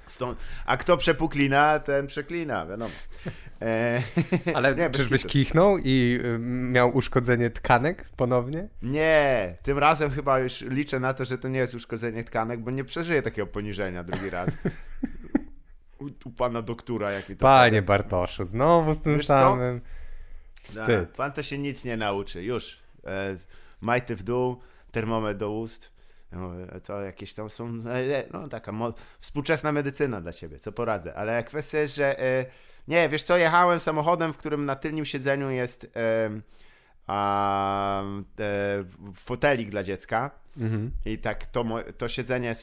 Stąd, 0.08 0.40
a 0.66 0.78
kto 0.78 0.98
przepuklina, 0.98 1.80
ten 1.80 2.08
przeklina, 2.08 2.66
wiadomo. 2.66 2.92
E, 3.62 4.02
Ale 4.56 4.76
nie, 4.76 4.90
czyżbyś 4.90 5.26
kichnął 5.26 5.78
i 5.78 6.20
y, 6.26 6.40
miał 6.40 6.98
uszkodzenie 6.98 7.50
tkanek 7.50 8.10
ponownie? 8.16 8.68
Nie, 8.82 9.58
tym 9.62 9.78
razem 9.78 10.12
chyba 10.12 10.40
już 10.40 10.62
liczę 10.62 11.00
na 11.00 11.14
to, 11.14 11.26
że 11.26 11.38
to 11.38 11.48
nie 11.48 11.60
jest 11.60 11.76
uszkodzenie 11.76 12.24
tkanek, 12.24 12.60
bo 12.60 12.72
nie 12.72 12.84
przeżyję 12.84 13.22
takiego 13.22 13.48
poniżenia 13.48 14.04
drugi 14.04 14.30
raz. 14.30 14.50
u, 16.00 16.06
u 16.26 16.32
pana 16.32 16.62
doktora, 16.62 17.12
jaki 17.12 17.36
to 17.36 17.42
Panie 17.42 17.82
Bartoszu, 17.82 18.46
znowu 18.46 18.94
z 18.94 19.02
tym 19.02 19.18
Wiesz 19.18 19.28
samym. 19.28 19.82
No, 20.76 20.84
pan 21.18 21.32
to 21.32 21.44
się 21.44 21.58
nic 21.58 21.86
nie 21.86 21.98
nauczy, 21.98 22.44
już. 22.44 22.78
E, 23.06 23.38
majty 23.82 24.16
w 24.16 24.24
dół, 24.24 24.60
termometr 24.92 25.40
do 25.40 25.52
ust. 25.52 25.93
No, 26.36 26.52
to 26.84 27.02
jakieś 27.02 27.34
tam 27.34 27.50
są, 27.50 27.68
e, 27.68 28.24
no 28.34 28.48
taka 28.48 28.72
współczesna 29.20 29.72
medycyna 29.72 30.22
dla 30.22 30.34
ciebie, 30.34 30.60
co 30.60 30.72
poradzę. 30.72 31.16
Ale 31.16 31.44
kwestia 31.44 31.80
jest, 31.80 31.96
że 31.96 32.20
e, 32.20 32.46
nie, 32.88 33.10
wiesz 33.10 33.24
co, 33.24 33.38
jechałem 33.38 33.80
samochodem, 33.80 34.34
w 34.34 34.38
którym 34.38 34.66
na 34.66 34.76
tylnym 34.76 35.06
siedzeniu 35.06 35.50
jest 35.50 35.92
e, 35.96 36.30
a, 37.08 38.04
e, 38.40 38.84
fotelik 39.14 39.70
dla 39.70 39.84
dziecka 39.84 40.32
mhm. 40.58 40.92
i 41.06 41.18
tak 41.18 41.46
to, 41.46 41.66
to 41.98 42.08
siedzenie 42.08 42.54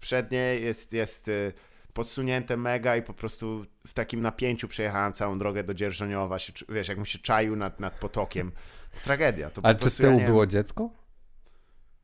przednie 0.00 0.38
jest, 0.38 0.92
jest 0.92 1.28
e, 1.28 1.52
podsunięte 1.92 2.56
mega 2.56 2.96
i 2.96 3.02
po 3.02 3.14
prostu 3.14 3.66
w 3.86 3.94
takim 3.94 4.20
napięciu 4.20 4.68
przejechałem 4.68 5.12
całą 5.12 5.38
drogę 5.38 5.64
do 5.64 5.74
Dzierżoniowa, 5.74 6.38
się, 6.38 6.52
wiesz, 6.68 6.88
jakbym 6.88 7.06
się 7.06 7.18
czaił 7.18 7.56
nad, 7.56 7.80
nad 7.80 7.98
potokiem. 7.98 8.52
Tragedia. 9.04 9.50
To 9.50 9.64
Ale 9.64 9.74
czy 9.74 9.90
z 9.90 9.96
tyłu 9.96 10.20
ja 10.20 10.26
było 10.26 10.46
dziecko? 10.46 10.90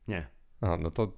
Nie. 0.07 0.27
A, 0.61 0.77
no 0.77 0.91
to... 0.91 1.11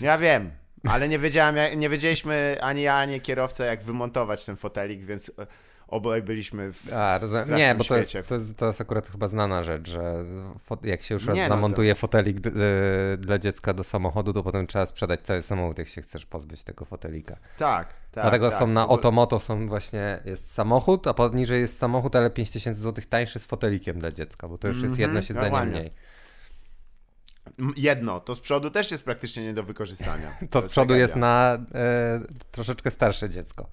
Ja 0.00 0.18
wiem, 0.18 0.50
ale 0.88 1.08
nie 1.08 1.18
wiedziałem, 1.18 1.80
nie 1.80 1.88
wiedzieliśmy 1.88 2.58
ani 2.60 2.82
ja, 2.82 2.94
ani 2.94 3.20
kierowca, 3.20 3.64
jak 3.64 3.82
wymontować 3.82 4.44
ten 4.44 4.56
fotelik, 4.56 5.04
więc 5.04 5.32
e, 5.38 5.46
obaj 5.88 6.22
byliśmy 6.22 6.72
w 6.72 6.92
A, 6.92 7.20
to, 7.20 7.54
Nie, 7.56 7.74
bo 7.74 7.84
to 7.84 7.96
jest, 7.96 8.12
to 8.28 8.34
jest, 8.34 8.56
to, 8.56 8.66
jest, 8.66 8.80
akurat 8.80 9.08
chyba 9.08 9.28
znana 9.28 9.62
rzecz, 9.62 9.90
że 9.90 10.24
jak 10.82 11.02
się 11.02 11.14
już 11.14 11.26
raz 11.26 11.36
nie, 11.36 11.42
no 11.42 11.48
zamontuje 11.48 11.88
no 11.88 11.94
to... 11.94 12.00
fotelik 12.00 12.46
y, 12.46 12.50
dla 13.18 13.38
dziecka 13.38 13.74
do 13.74 13.84
samochodu, 13.84 14.32
to 14.32 14.42
potem 14.42 14.66
trzeba 14.66 14.86
sprzedać 14.86 15.22
cały 15.22 15.42
samochód, 15.42 15.78
jak 15.78 15.88
się 15.88 16.02
chcesz 16.02 16.26
pozbyć 16.26 16.62
tego 16.62 16.84
fotelika. 16.84 17.36
Tak, 17.58 17.88
tak. 17.88 18.24
Dlatego 18.24 18.50
tak, 18.50 18.58
są 18.58 18.66
na 18.66 18.88
Otomoto 18.88 19.40
są 19.40 19.68
właśnie, 19.68 20.20
jest 20.24 20.52
samochód, 20.52 21.06
a 21.06 21.14
poniżej 21.14 21.60
jest 21.60 21.78
samochód, 21.78 22.16
ale 22.16 22.30
5000 22.30 22.80
zł 22.80 23.04
tańszy 23.08 23.38
z 23.38 23.46
fotelikiem 23.46 23.98
dla 23.98 24.12
dziecka, 24.12 24.48
bo 24.48 24.58
to 24.58 24.68
już 24.68 24.82
jest 24.82 24.98
jedno 24.98 25.22
siedzenie 25.22 25.64
mniej. 25.64 25.92
Jedno, 27.76 28.20
to 28.20 28.34
z 28.34 28.40
przodu 28.40 28.70
też 28.70 28.90
jest 28.90 29.04
praktycznie 29.04 29.44
nie 29.44 29.54
do 29.54 29.62
wykorzystania. 29.62 30.30
to, 30.40 30.46
to 30.60 30.62
z 30.62 30.68
przodu 30.68 30.94
jest 30.94 31.16
na 31.16 31.58
e, 31.74 32.20
troszeczkę 32.50 32.90
starsze 32.90 33.30
dziecko. 33.30 33.68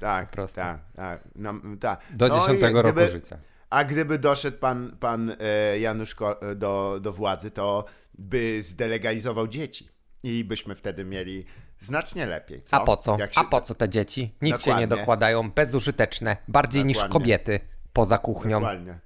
Tak, 0.00 0.36
tak, 0.54 0.80
tak. 0.94 1.24
No, 1.36 1.54
tak. 1.80 2.00
Do 2.10 2.28
no 2.28 2.40
10 2.40 2.58
gdyby, 2.58 2.82
roku 2.82 3.00
życia. 3.12 3.38
A 3.70 3.84
gdyby 3.84 4.18
doszedł 4.18 4.58
pan, 4.58 4.96
pan 5.00 5.36
e, 5.40 5.78
Janusz 5.78 6.16
e, 6.20 6.54
do, 6.54 6.98
do 7.00 7.12
władzy, 7.12 7.50
to 7.50 7.84
by 8.18 8.62
zdelegalizował 8.62 9.48
dzieci. 9.48 9.88
I 10.22 10.44
byśmy 10.44 10.74
wtedy 10.74 11.04
mieli 11.04 11.46
znacznie 11.80 12.26
lepiej. 12.26 12.62
Co? 12.62 12.76
A 12.76 12.80
po 12.84 12.96
co? 12.96 13.18
Się... 13.18 13.28
A 13.34 13.44
po 13.44 13.60
co 13.60 13.74
te 13.74 13.88
dzieci? 13.88 14.34
Nic 14.42 14.52
Dokładnie. 14.52 14.72
się 14.72 14.80
nie 14.80 14.96
dokładają, 14.96 15.50
bezużyteczne, 15.50 16.36
bardziej 16.48 16.82
Dokładnie. 16.82 17.02
niż 17.02 17.12
kobiety 17.12 17.60
poza 17.92 18.18
kuchnią. 18.18 18.60
Dokładnie. 18.60 18.98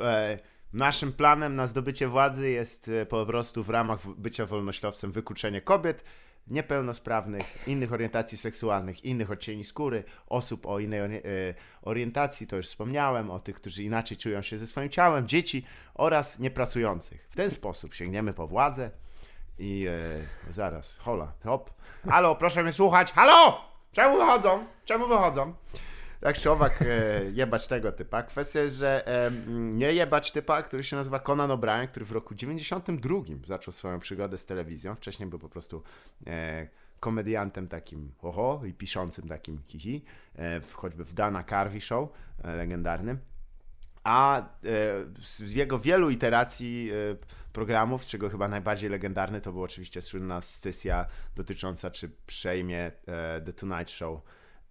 E, 0.00 0.38
naszym 0.74 1.12
planem 1.12 1.56
na 1.56 1.66
zdobycie 1.66 2.08
władzy 2.08 2.50
jest 2.50 2.88
e, 2.88 3.06
po 3.06 3.26
prostu 3.26 3.64
w 3.64 3.70
ramach 3.70 3.98
bycia 4.16 4.46
wolnościowcem 4.46 5.12
wykluczenie 5.12 5.60
kobiet, 5.60 6.04
niepełnosprawnych, 6.46 7.68
innych 7.68 7.92
orientacji 7.92 8.38
seksualnych, 8.38 9.04
innych 9.04 9.30
odcieni 9.30 9.64
skóry, 9.64 10.04
osób 10.26 10.66
o 10.66 10.78
innej 10.78 11.00
e, 11.00 11.20
orientacji, 11.82 12.46
to 12.46 12.56
już 12.56 12.66
wspomniałem, 12.66 13.30
o 13.30 13.40
tych, 13.40 13.56
którzy 13.56 13.82
inaczej 13.82 14.16
czują 14.16 14.42
się 14.42 14.58
ze 14.58 14.66
swoim 14.66 14.88
ciałem, 14.88 15.28
dzieci 15.28 15.64
oraz 15.94 16.38
niepracujących. 16.38 17.28
W 17.30 17.36
ten 17.36 17.50
sposób 17.50 17.94
sięgniemy 17.94 18.34
po 18.34 18.46
władzę 18.46 18.90
i 19.58 19.86
e, 20.48 20.52
zaraz, 20.52 20.96
hola, 20.98 21.32
hop. 21.44 21.70
Halo, 22.08 22.36
proszę 22.36 22.62
mnie 22.62 22.72
słuchać. 22.72 23.12
Halo! 23.12 23.60
Czemu 23.92 24.18
wychodzą? 24.18 24.66
Czemu 24.84 25.08
wychodzą? 25.08 25.54
Tak 26.24 26.38
czy 26.38 26.50
owak, 26.50 26.82
e, 26.82 27.30
jebać 27.32 27.66
tego 27.66 27.92
typa. 27.92 28.22
Kwestia 28.22 28.60
jest, 28.60 28.76
że 28.76 29.06
e, 29.06 29.30
nie 29.54 29.92
jebać 29.92 30.32
typa, 30.32 30.62
który 30.62 30.84
się 30.84 30.96
nazywa 30.96 31.20
Conan 31.20 31.50
O'Brien, 31.50 31.88
który 31.88 32.06
w 32.06 32.12
roku 32.12 32.34
92 32.34 33.16
zaczął 33.46 33.72
swoją 33.72 34.00
przygodę 34.00 34.38
z 34.38 34.46
telewizją. 34.46 34.94
Wcześniej 34.94 35.28
był 35.28 35.38
po 35.38 35.48
prostu 35.48 35.82
e, 36.26 36.68
komediantem 37.00 37.68
takim 37.68 38.12
oho 38.22 38.62
i 38.66 38.72
piszącym 38.72 39.28
takim 39.28 39.62
hihi, 39.66 40.04
e, 40.38 40.60
choćby 40.72 41.04
w 41.04 41.14
Dana 41.14 41.44
Carvey 41.44 41.80
Show 41.80 42.08
e, 42.44 42.56
legendarnym. 42.56 43.18
A 44.04 44.40
e, 44.40 44.44
z 45.22 45.52
jego 45.52 45.78
wielu 45.78 46.10
iteracji 46.10 46.90
programów, 47.52 48.04
z 48.04 48.08
czego 48.08 48.30
chyba 48.30 48.48
najbardziej 48.48 48.90
legendarny 48.90 49.40
to 49.40 49.52
był 49.52 49.62
oczywiście 49.62 50.02
słynna 50.02 50.40
sesja 50.40 51.06
dotycząca, 51.36 51.90
czy 51.90 52.10
przejmie 52.26 52.92
The 53.44 53.52
Tonight 53.52 53.90
Show 53.90 54.20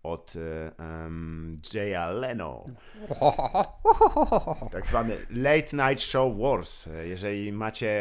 od 0.03 0.33
um, 0.79 1.61
Jaya 1.73 2.11
Leno. 2.11 2.65
Tak 4.71 4.87
zwany 4.87 5.17
Late 5.29 5.77
Night 5.77 6.03
Show 6.03 6.37
Wars. 6.37 6.85
Jeżeli 7.03 7.51
macie 7.51 7.91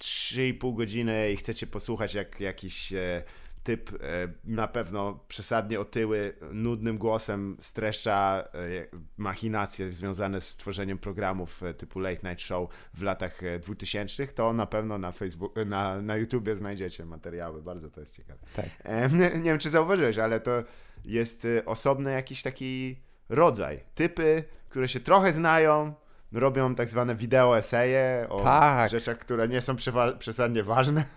3,5 0.00 0.76
godziny 0.76 1.32
i 1.32 1.36
chcecie 1.36 1.66
posłuchać 1.66 2.14
jak 2.14 2.40
jakiś 2.40 2.92
e, 2.92 3.22
typ 3.62 3.90
e, 3.92 3.96
na 4.44 4.68
pewno 4.68 5.24
przesadnie 5.28 5.80
otyły, 5.80 6.34
nudnym 6.52 6.98
głosem 6.98 7.56
streszcza 7.60 8.44
e, 8.54 8.86
machinacje 9.16 9.92
związane 9.92 10.40
z 10.40 10.56
tworzeniem 10.56 10.98
programów 10.98 11.62
e, 11.62 11.74
typu 11.74 12.00
Late 12.00 12.28
Night 12.28 12.42
Show 12.42 12.70
w 12.94 13.02
latach 13.02 13.40
2000, 13.62 14.26
to 14.26 14.52
na 14.52 14.66
pewno 14.66 14.98
na 14.98 15.12
Facebook, 15.12 15.54
na, 15.66 16.02
na 16.02 16.16
YouTubie 16.16 16.56
znajdziecie 16.56 17.04
materiały, 17.04 17.62
bardzo 17.62 17.90
to 17.90 18.00
jest 18.00 18.16
ciekawe. 18.16 18.40
Tak. 18.56 18.66
Nie, 19.12 19.30
nie 19.42 19.50
wiem, 19.50 19.58
czy 19.58 19.70
zauważyłeś, 19.70 20.18
ale 20.18 20.40
to 20.40 20.64
jest 21.04 21.46
osobny 21.66 22.12
jakiś 22.12 22.42
taki 22.42 23.00
rodzaj. 23.28 23.80
Typy, 23.94 24.44
które 24.68 24.88
się 24.88 25.00
trochę 25.00 25.32
znają, 25.32 25.94
robią 26.32 26.74
tak 26.74 26.88
zwane 26.88 27.14
wideo 27.14 27.58
eseje 27.58 28.26
o 28.28 28.40
tak. 28.40 28.90
rzeczach, 28.90 29.18
które 29.18 29.48
nie 29.48 29.60
są 29.60 29.76
przesadnie 30.18 30.62
ważne. 30.62 31.04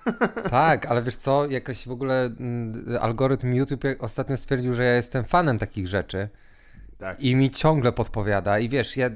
Tak, 0.50 0.86
ale 0.86 1.04
wiesz 1.04 1.16
co, 1.16 1.46
jakoś 1.46 1.88
w 1.88 1.92
ogóle 1.92 2.26
mm, 2.26 2.98
algorytm 3.02 3.54
YouTube 3.54 3.84
ostatnio 4.00 4.38
stwierdził, 4.38 4.76
że 4.76 4.84
ja 4.84 4.94
jestem 4.94 5.26
fanem 5.26 5.60
takich 5.60 5.88
rzeczy. 5.88 6.30
Tak. 6.98 7.22
I 7.22 7.36
mi 7.36 7.52
ciągle 7.52 7.92
podpowiada. 7.92 8.60
I 8.60 8.70
wiesz, 8.70 8.98
ja 8.98 9.10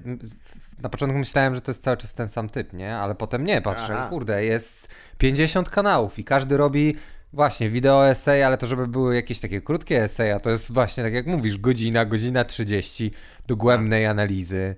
na 0.80 0.90
początku 0.90 1.18
myślałem, 1.20 1.56
że 1.56 1.62
to 1.62 1.72
jest 1.72 1.84
cały 1.84 1.98
czas 1.98 2.14
ten 2.14 2.30
sam 2.30 2.50
typ, 2.50 2.74
nie? 2.74 2.98
Ale 2.98 3.16
potem 3.16 3.46
nie, 3.46 3.62
patrzę, 3.62 3.94
Aha. 3.98 4.10
kurde, 4.10 4.46
jest 4.46 4.88
50 5.18 5.70
kanałów 5.70 6.20
i 6.20 6.24
każdy 6.24 6.58
robi 6.58 6.96
właśnie 7.34 7.70
wideo 7.70 8.10
esej, 8.10 8.44
ale 8.44 8.58
to 8.58 8.68
żeby 8.68 8.88
były 8.88 9.16
jakieś 9.16 9.40
takie 9.40 9.62
krótkie 9.62 10.04
eseje, 10.04 10.40
to 10.40 10.50
jest 10.50 10.74
właśnie 10.74 11.04
tak 11.04 11.14
jak 11.14 11.28
mówisz, 11.28 11.58
godzina, 11.58 12.06
godzina 12.06 12.44
30 12.44 13.12
dogłębnej 13.48 14.04
tak. 14.04 14.12
analizy 14.12 14.76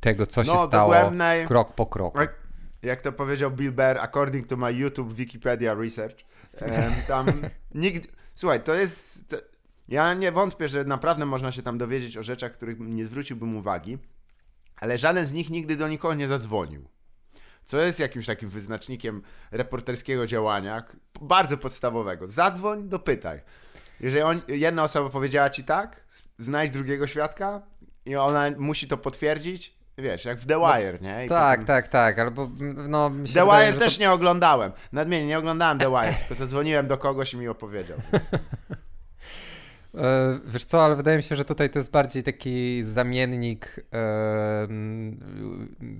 tego, 0.00 0.26
co 0.26 0.40
no, 0.40 0.44
się 0.44 0.66
stało 0.68 0.68
dogłębnej, 0.68 1.46
krok 1.46 1.74
po 1.74 1.86
kroku. 1.86 2.18
Jak, 2.82 3.02
to 3.02 3.12
powiedział 3.12 3.50
Bill 3.50 3.72
Bear, 3.72 3.98
according 3.98 4.46
to 4.46 4.56
my 4.56 4.72
YouTube 4.72 5.14
Wikipedia 5.14 5.74
research, 5.74 6.16
tam 7.08 7.26
nigdy... 7.74 8.08
Słuchaj, 8.34 8.62
to 8.62 8.74
jest... 8.74 9.28
To, 9.28 9.36
ja 9.88 10.14
nie 10.14 10.32
wątpię, 10.32 10.68
że 10.68 10.84
naprawdę 10.84 11.26
można 11.26 11.52
się 11.52 11.62
tam 11.62 11.78
dowiedzieć 11.78 12.16
o 12.16 12.22
rzeczach, 12.22 12.52
których 12.52 12.80
nie 12.80 13.06
zwróciłbym 13.06 13.56
uwagi, 13.56 13.98
ale 14.80 14.98
żaden 14.98 15.26
z 15.26 15.32
nich 15.32 15.50
nigdy 15.50 15.76
do 15.76 15.88
nikogo 15.88 16.14
nie 16.14 16.28
zadzwonił. 16.28 16.88
Co 17.64 17.78
jest 17.78 18.00
jakimś 18.00 18.26
takim 18.26 18.48
wyznacznikiem 18.48 19.22
reporterskiego 19.50 20.26
działania, 20.26 20.84
bardzo 21.20 21.56
podstawowego. 21.56 22.26
Zadzwoń, 22.26 22.88
dopytaj. 22.88 23.40
Jeżeli 24.00 24.22
on, 24.22 24.40
jedna 24.48 24.82
osoba 24.82 25.10
powiedziała 25.10 25.50
ci 25.50 25.64
tak, 25.64 26.00
znajdź 26.38 26.72
drugiego 26.72 27.06
świadka 27.06 27.62
i 28.06 28.16
ona 28.16 28.50
musi 28.58 28.88
to 28.88 28.96
potwierdzić, 28.96 29.74
Wiesz, 29.98 30.24
jak 30.24 30.38
w 30.38 30.46
The 30.46 30.58
Wire, 30.58 30.98
no, 31.00 31.08
nie? 31.08 31.24
I 31.24 31.28
tak, 31.28 31.60
potem... 31.60 31.66
tak, 31.66 31.88
tak, 31.88 32.18
albo 32.18 32.48
no... 32.88 33.10
The 33.10 33.40
wydaje, 33.40 33.72
Wire 33.72 33.78
też 33.78 33.96
to... 33.96 34.00
nie 34.00 34.12
oglądałem. 34.12 34.72
Nadmienię, 34.92 35.26
nie 35.26 35.38
oglądałem 35.38 35.78
The 35.78 35.90
Wire, 35.90 36.14
tylko 36.14 36.34
zadzwoniłem 36.34 36.86
do 36.86 36.98
kogoś 36.98 37.34
i 37.34 37.36
mi 37.36 37.48
opowiedział. 37.48 37.98
E, 39.98 40.38
wiesz 40.46 40.64
co, 40.64 40.84
ale 40.84 40.96
wydaje 40.96 41.16
mi 41.16 41.22
się, 41.22 41.36
że 41.36 41.44
tutaj 41.44 41.70
to 41.70 41.78
jest 41.78 41.90
bardziej 41.90 42.22
taki 42.22 42.84
zamiennik 42.84 43.86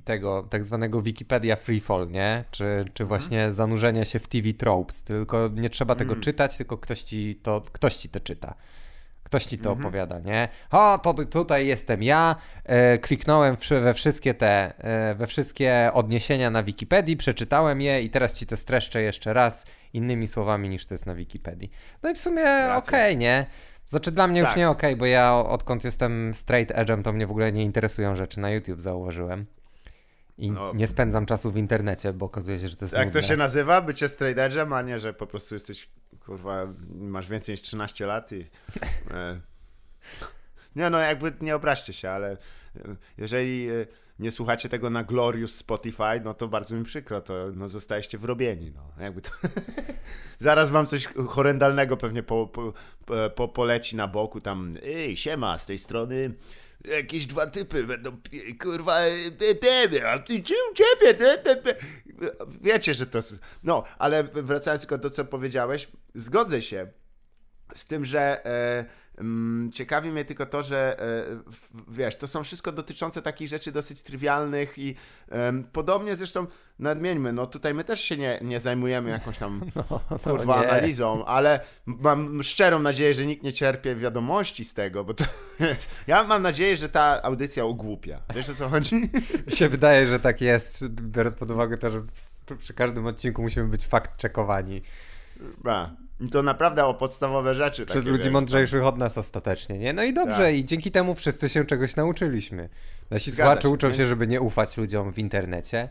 tego 0.05 0.47
tak 0.51 0.65
zwanego 0.65 1.03
Wikipedia 1.03 1.57
Freefall, 1.57 2.11
nie? 2.11 2.45
Czy, 2.51 2.85
czy 2.95 3.03
mhm. 3.03 3.09
właśnie 3.09 3.41
mm. 3.41 3.53
zanurzenia 3.53 4.05
się 4.05 4.19
w 4.19 4.29
TV 4.29 4.53
tropes, 4.53 5.03
tylko 5.03 5.51
nie 5.55 5.71
trzeba 5.71 5.95
tego 5.95 6.13
mm. 6.13 6.23
czytać, 6.23 6.57
tylko 6.57 6.79
ktoś 6.79 7.03
ci 7.03 7.37
to, 7.43 7.63
ktoś 7.73 7.97
ci 7.97 8.09
to 8.09 8.21
czyta. 8.21 8.55
Ktoś 9.23 9.45
ci 9.45 9.59
to 9.59 9.71
mhm. 9.71 9.87
opowiada, 9.87 10.19
nie? 10.19 10.49
O, 10.71 10.99
to 10.99 11.15
tutaj 11.15 11.67
jestem 11.67 12.03
ja, 12.03 12.37
e, 12.65 12.99
kliknąłem 12.99 13.57
we 13.71 13.95
wszystkie 13.95 14.35
te, 14.35 14.79
e, 14.79 15.15
we 15.15 15.27
wszystkie 15.27 15.91
odniesienia 15.93 16.51
na 16.51 16.63
Wikipedii, 16.63 17.17
przeczytałem 17.17 17.81
je 17.81 18.03
i 18.03 18.11
teraz 18.11 18.39
ci 18.39 18.47
to 18.47 18.57
streszczę 18.57 19.03
jeszcze 19.03 19.33
raz 19.33 19.67
innymi 19.93 20.29
słowami 20.29 20.69
niż 20.69 20.87
to 20.87 20.95
jest 20.95 21.07
na 21.07 21.15
Wikipedii. 21.15 21.71
No 22.03 22.11
i 22.11 22.15
w 22.15 22.19
sumie 22.19 22.45
okej, 22.77 22.77
okay, 22.77 23.17
nie? 23.17 23.47
Znaczy 23.87 24.13
dla 24.13 24.27
mnie 24.27 24.43
tak. 24.43 24.51
już 24.51 24.57
nie 24.57 24.71
okej, 24.71 24.91
okay, 24.91 24.99
bo 24.99 25.07
ja 25.07 25.35
odkąd 25.35 25.85
jestem 25.85 26.35
straight 26.35 26.77
edge'em, 26.77 27.03
to 27.03 27.13
mnie 27.13 27.27
w 27.27 27.31
ogóle 27.31 27.53
nie 27.53 27.63
interesują 27.63 28.17
rzeczy 28.17 28.41
na 28.41 28.51
YouTube, 28.51 28.81
zauważyłem. 28.81 29.47
I 30.39 30.51
no. 30.51 30.73
nie 30.75 30.87
spędzam 30.87 31.27
czasu 31.27 31.51
w 31.51 31.57
internecie, 31.57 32.13
bo 32.13 32.27
okazuje 32.27 32.59
się, 32.59 32.69
że 32.69 32.77
to 32.77 32.85
jest 32.85 32.95
Jak 32.95 33.07
nudne. 33.07 33.21
to 33.21 33.27
się 33.27 33.37
nazywa? 33.37 33.81
Bycie 33.81 34.09
straight 34.09 34.39
edge'em, 34.39 34.77
a 34.77 34.83
nie, 34.83 34.99
że 34.99 35.13
po 35.13 35.27
prostu 35.27 35.55
jesteś 35.55 35.89
kurwa, 36.27 36.67
masz 36.95 37.29
więcej 37.29 37.53
niż 37.53 37.63
13 37.63 38.07
lat 38.07 38.33
i... 38.33 38.47
E, 39.11 39.41
Nie 40.77 40.91
no, 40.91 40.99
jakby 40.99 41.33
nie 41.41 41.57
obraźcie 41.57 41.93
się, 41.93 42.11
ale 42.11 42.31
e, 42.31 42.37
jeżeli 43.19 43.69
e, 43.69 43.87
nie 44.19 44.31
słuchacie 44.31 44.69
tego 44.69 44.91
na 44.91 45.05
Glorious 45.05 45.55
Spotify, 45.55 46.21
no 46.25 46.35
to 46.35 46.49
bardzo 46.49 46.77
mi 46.77 46.85
przykro, 46.85 47.21
to 47.21 47.35
no, 47.55 47.69
zostajecie 47.69 48.19
wrobieni. 48.19 48.73
No. 48.75 49.05
Jakby 49.05 49.23
to... 49.23 49.31
Zaraz 50.39 50.71
wam 50.71 50.87
coś 50.87 51.09
horrendalnego 51.29 51.97
pewnie 51.97 52.23
po, 52.23 52.47
po, 52.47 52.73
po, 53.35 53.49
poleci 53.49 53.97
na 53.97 54.09
boku, 54.09 54.41
tam 54.41 54.77
ej, 54.83 55.17
siema, 55.17 55.59
z 55.59 55.67
tej 55.67 55.79
strony 55.79 56.35
jakieś 56.85 57.27
dwa 57.27 57.47
typy 57.47 57.85
będą, 57.85 58.17
kurwa, 58.63 58.97
a 60.07 60.19
ty 60.19 60.43
czym 60.43 60.57
ciebie? 60.75 61.39
Wiecie, 62.61 62.95
że 62.95 63.07
to... 63.07 63.19
No, 63.63 63.85
ale 63.99 64.25
wracając 64.25 64.81
tylko 64.83 64.99
do 64.99 65.11
co 65.11 65.25
powiedziałeś, 65.25 65.89
zgodzę 66.15 66.63
się 66.63 66.87
z 67.75 67.87
tym, 67.87 68.05
że... 68.05 68.47
E, 68.47 69.04
ciekawi 69.75 70.13
mnie 70.13 70.25
tylko 70.25 70.47
to, 70.47 70.63
że 70.63 71.01
e, 71.01 71.25
wiesz, 71.89 72.17
to 72.17 72.27
są 72.27 72.45
wszystko 72.45 72.73
dotyczące 72.73 73.23
takich 73.23 73.49
rzeczy 73.49 73.73
dosyć 73.73 74.03
trywialnych 74.03 74.79
i 74.79 74.95
podobnie 75.73 76.17
zresztą 76.17 76.47
nadmieńmy, 76.79 77.33
no 77.33 77.47
tutaj 77.47 77.75
my 77.75 77.85
też 77.85 78.01
się 78.01 78.17
nie, 78.17 78.39
nie 78.43 78.61
zajmujemy 78.61 79.11
jakąś 79.11 79.39
tam 79.39 79.61
no, 79.77 80.01
no 80.11 80.19
kurwa 80.19 80.61
nie. 80.61 80.69
analizą, 80.69 81.25
ale 81.25 81.61
mam 81.87 82.43
szczerą 82.43 82.79
nadzieję, 82.79 83.15
że 83.15 83.27
nikt 83.27 83.43
nie 83.43 83.53
cierpie 83.53 83.97
wiadomości 83.97 84.65
z 84.65 84.75
tego, 84.75 85.05
bo 85.05 85.15
to 85.15 85.25
ja 86.07 86.25
mam 86.25 86.43
nadzieję, 86.43 86.77
że 86.77 86.89
ta 86.89 87.23
audycja 87.23 87.65
ogłupia. 87.65 88.21
Wiesz 88.35 88.49
o 88.49 88.55
co 88.55 88.69
chodzi? 88.69 88.95
Mi 89.47 89.53
się 89.53 89.69
wydaje, 89.69 90.07
że 90.07 90.21
tak 90.21 90.41
jest, 90.41 90.89
biorąc 90.89 91.37
pod 91.37 91.51
uwagę 91.51 91.79
to, 91.79 91.91
że 91.91 92.03
przy 92.59 92.75
każdym 92.75 93.07
odcinku 93.07 93.43
musimy 93.43 93.69
być 93.69 93.87
fakt 93.87 94.17
czekowani. 94.17 94.83
To 96.31 96.43
naprawdę 96.43 96.85
o 96.85 96.95
podstawowe 96.95 97.55
rzeczy. 97.55 97.87
Przez 97.87 98.07
ludzi 98.07 98.25
wiesz, 98.25 98.33
mądrzejszych 98.33 98.85
od 98.85 98.99
nas 98.99 99.19
ostatecznie, 99.19 99.79
nie? 99.79 99.93
No 99.93 100.03
i 100.03 100.13
dobrze, 100.13 100.45
tak. 100.45 100.55
i 100.55 100.65
dzięki 100.65 100.91
temu 100.91 101.15
wszyscy 101.15 101.49
się 101.49 101.65
czegoś 101.65 101.97
nauczyliśmy. 101.97 102.69
Nasi 103.11 103.31
Zgadza 103.31 103.45
słuchacze 103.45 103.69
się, 103.69 103.75
uczą 103.75 103.93
się, 103.93 104.07
żeby 104.07 104.27
nie 104.27 104.41
ufać 104.41 104.77
ludziom 104.77 105.13
w 105.13 105.19
internecie. 105.19 105.89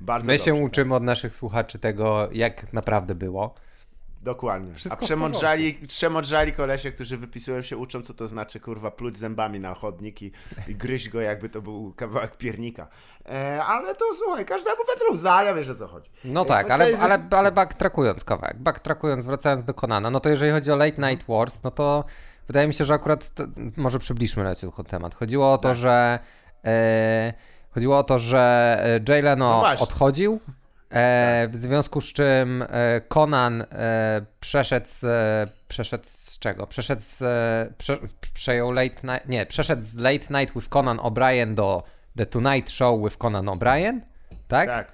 Bardzo 0.00 0.26
My 0.26 0.32
dobrze, 0.32 0.44
się 0.44 0.54
uczymy 0.54 0.90
tak. 0.90 0.96
od 0.96 1.02
naszych 1.02 1.34
słuchaczy 1.34 1.78
tego, 1.78 2.28
jak 2.32 2.72
naprawdę 2.72 3.14
było. 3.14 3.54
Dokładnie. 4.22 4.74
Wszystko 4.74 5.02
A 5.02 5.06
przemądrzali, 5.06 5.74
przemądrzali 5.74 6.52
kolesie, 6.52 6.92
którzy 6.92 7.18
wypisują 7.18 7.62
się, 7.62 7.76
uczą, 7.76 8.02
co 8.02 8.14
to 8.14 8.28
znaczy, 8.28 8.60
kurwa, 8.60 8.90
pluć 8.90 9.16
zębami 9.16 9.60
na 9.60 9.74
chodnik 9.74 10.22
i, 10.22 10.32
i 10.68 10.74
gryźć 10.74 11.08
go, 11.08 11.20
jakby 11.20 11.48
to 11.48 11.62
był 11.62 11.92
kawałek 11.96 12.36
piernika. 12.36 12.88
E, 13.28 13.64
ale 13.64 13.94
to 13.94 14.04
słuchaj, 14.24 14.46
każdemu 14.46 14.76
wedle 14.86 15.08
uznania 15.08 15.54
wiesz 15.54 15.68
o 15.68 15.74
co 15.74 15.86
chodzi. 15.86 16.10
No 16.24 16.42
e, 16.42 16.44
tak, 16.44 16.70
ale, 16.70 16.90
jest... 16.90 17.02
ale, 17.02 17.28
ale 17.30 17.52
backtrackując 17.52 18.24
kawałek, 18.24 18.58
backtrackując, 18.58 19.26
wracając 19.26 19.64
do 19.64 19.74
Konana, 19.74 20.10
no 20.10 20.20
to 20.20 20.28
jeżeli 20.28 20.52
chodzi 20.52 20.72
o 20.72 20.76
Late 20.76 21.10
Night 21.10 21.26
Wars, 21.28 21.62
no 21.62 21.70
to 21.70 22.04
wydaje 22.46 22.68
mi 22.68 22.74
się, 22.74 22.84
że 22.84 22.94
akurat, 22.94 23.34
to, 23.34 23.44
może 23.76 23.98
przybliżmy 23.98 24.44
leciutko 24.44 24.84
temat. 24.84 25.14
Chodziło 25.14 25.52
o 25.52 25.58
to, 25.58 25.68
tak. 25.68 25.76
że 25.76 26.18
e, 26.64 27.32
chodziło 27.70 27.98
o 27.98 28.04
to, 28.04 28.18
że 28.18 28.40
e, 28.84 29.12
Jay 29.12 29.22
Leno 29.22 29.62
no 29.62 29.82
odchodził, 29.82 30.40
E, 30.92 31.48
w 31.48 31.56
związku 31.56 32.00
z 32.00 32.12
czym 32.12 32.62
e, 32.62 33.00
Conan 33.00 33.62
e, 33.62 33.66
przeszedł 34.40 34.86
z, 34.88 35.04
przeszedł 35.68 36.04
z 36.06 36.38
czego? 36.38 36.66
Przeszedł 36.66 37.02
z, 37.04 37.18
prze, 37.78 37.98
przejął 38.34 38.72
Late 38.72 39.00
Night, 39.04 39.28
nie, 39.28 39.46
przeszedł 39.46 39.82
z 39.82 39.96
Late 39.96 40.40
Night 40.40 40.54
with 40.54 40.68
Conan 40.68 40.98
O'Brien 40.98 41.54
do 41.54 41.82
The 42.16 42.26
Tonight 42.26 42.70
Show 42.70 43.04
with 43.04 43.16
Conan 43.18 43.46
O'Brien, 43.46 44.00
tak? 44.48 44.68
Tak. 44.68 44.92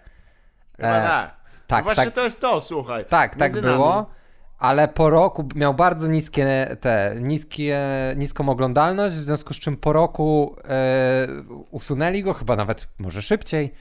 Chyba 0.76 0.88
tak. 0.88 1.34
tak. 1.66 1.78
No 1.78 1.84
właśnie 1.84 2.04
tak, 2.04 2.14
to 2.14 2.24
jest 2.24 2.40
to, 2.40 2.60
słuchaj. 2.60 3.04
Tak, 3.04 3.36
tak 3.36 3.60
było. 3.60 4.10
Ale 4.58 4.88
po 4.88 5.10
roku 5.10 5.48
miał 5.54 5.74
bardzo 5.74 6.06
niskie 6.06 6.76
te, 6.80 7.16
niskie, 7.20 7.78
niską 8.16 8.48
oglądalność, 8.48 9.16
w 9.16 9.22
związku 9.22 9.54
z 9.54 9.58
czym 9.58 9.76
po 9.76 9.92
roku 9.92 10.56
e, 10.64 11.26
usunęli 11.70 12.22
go, 12.22 12.34
chyba 12.34 12.56
nawet 12.56 12.88
może 12.98 13.22
szybciej. 13.22 13.74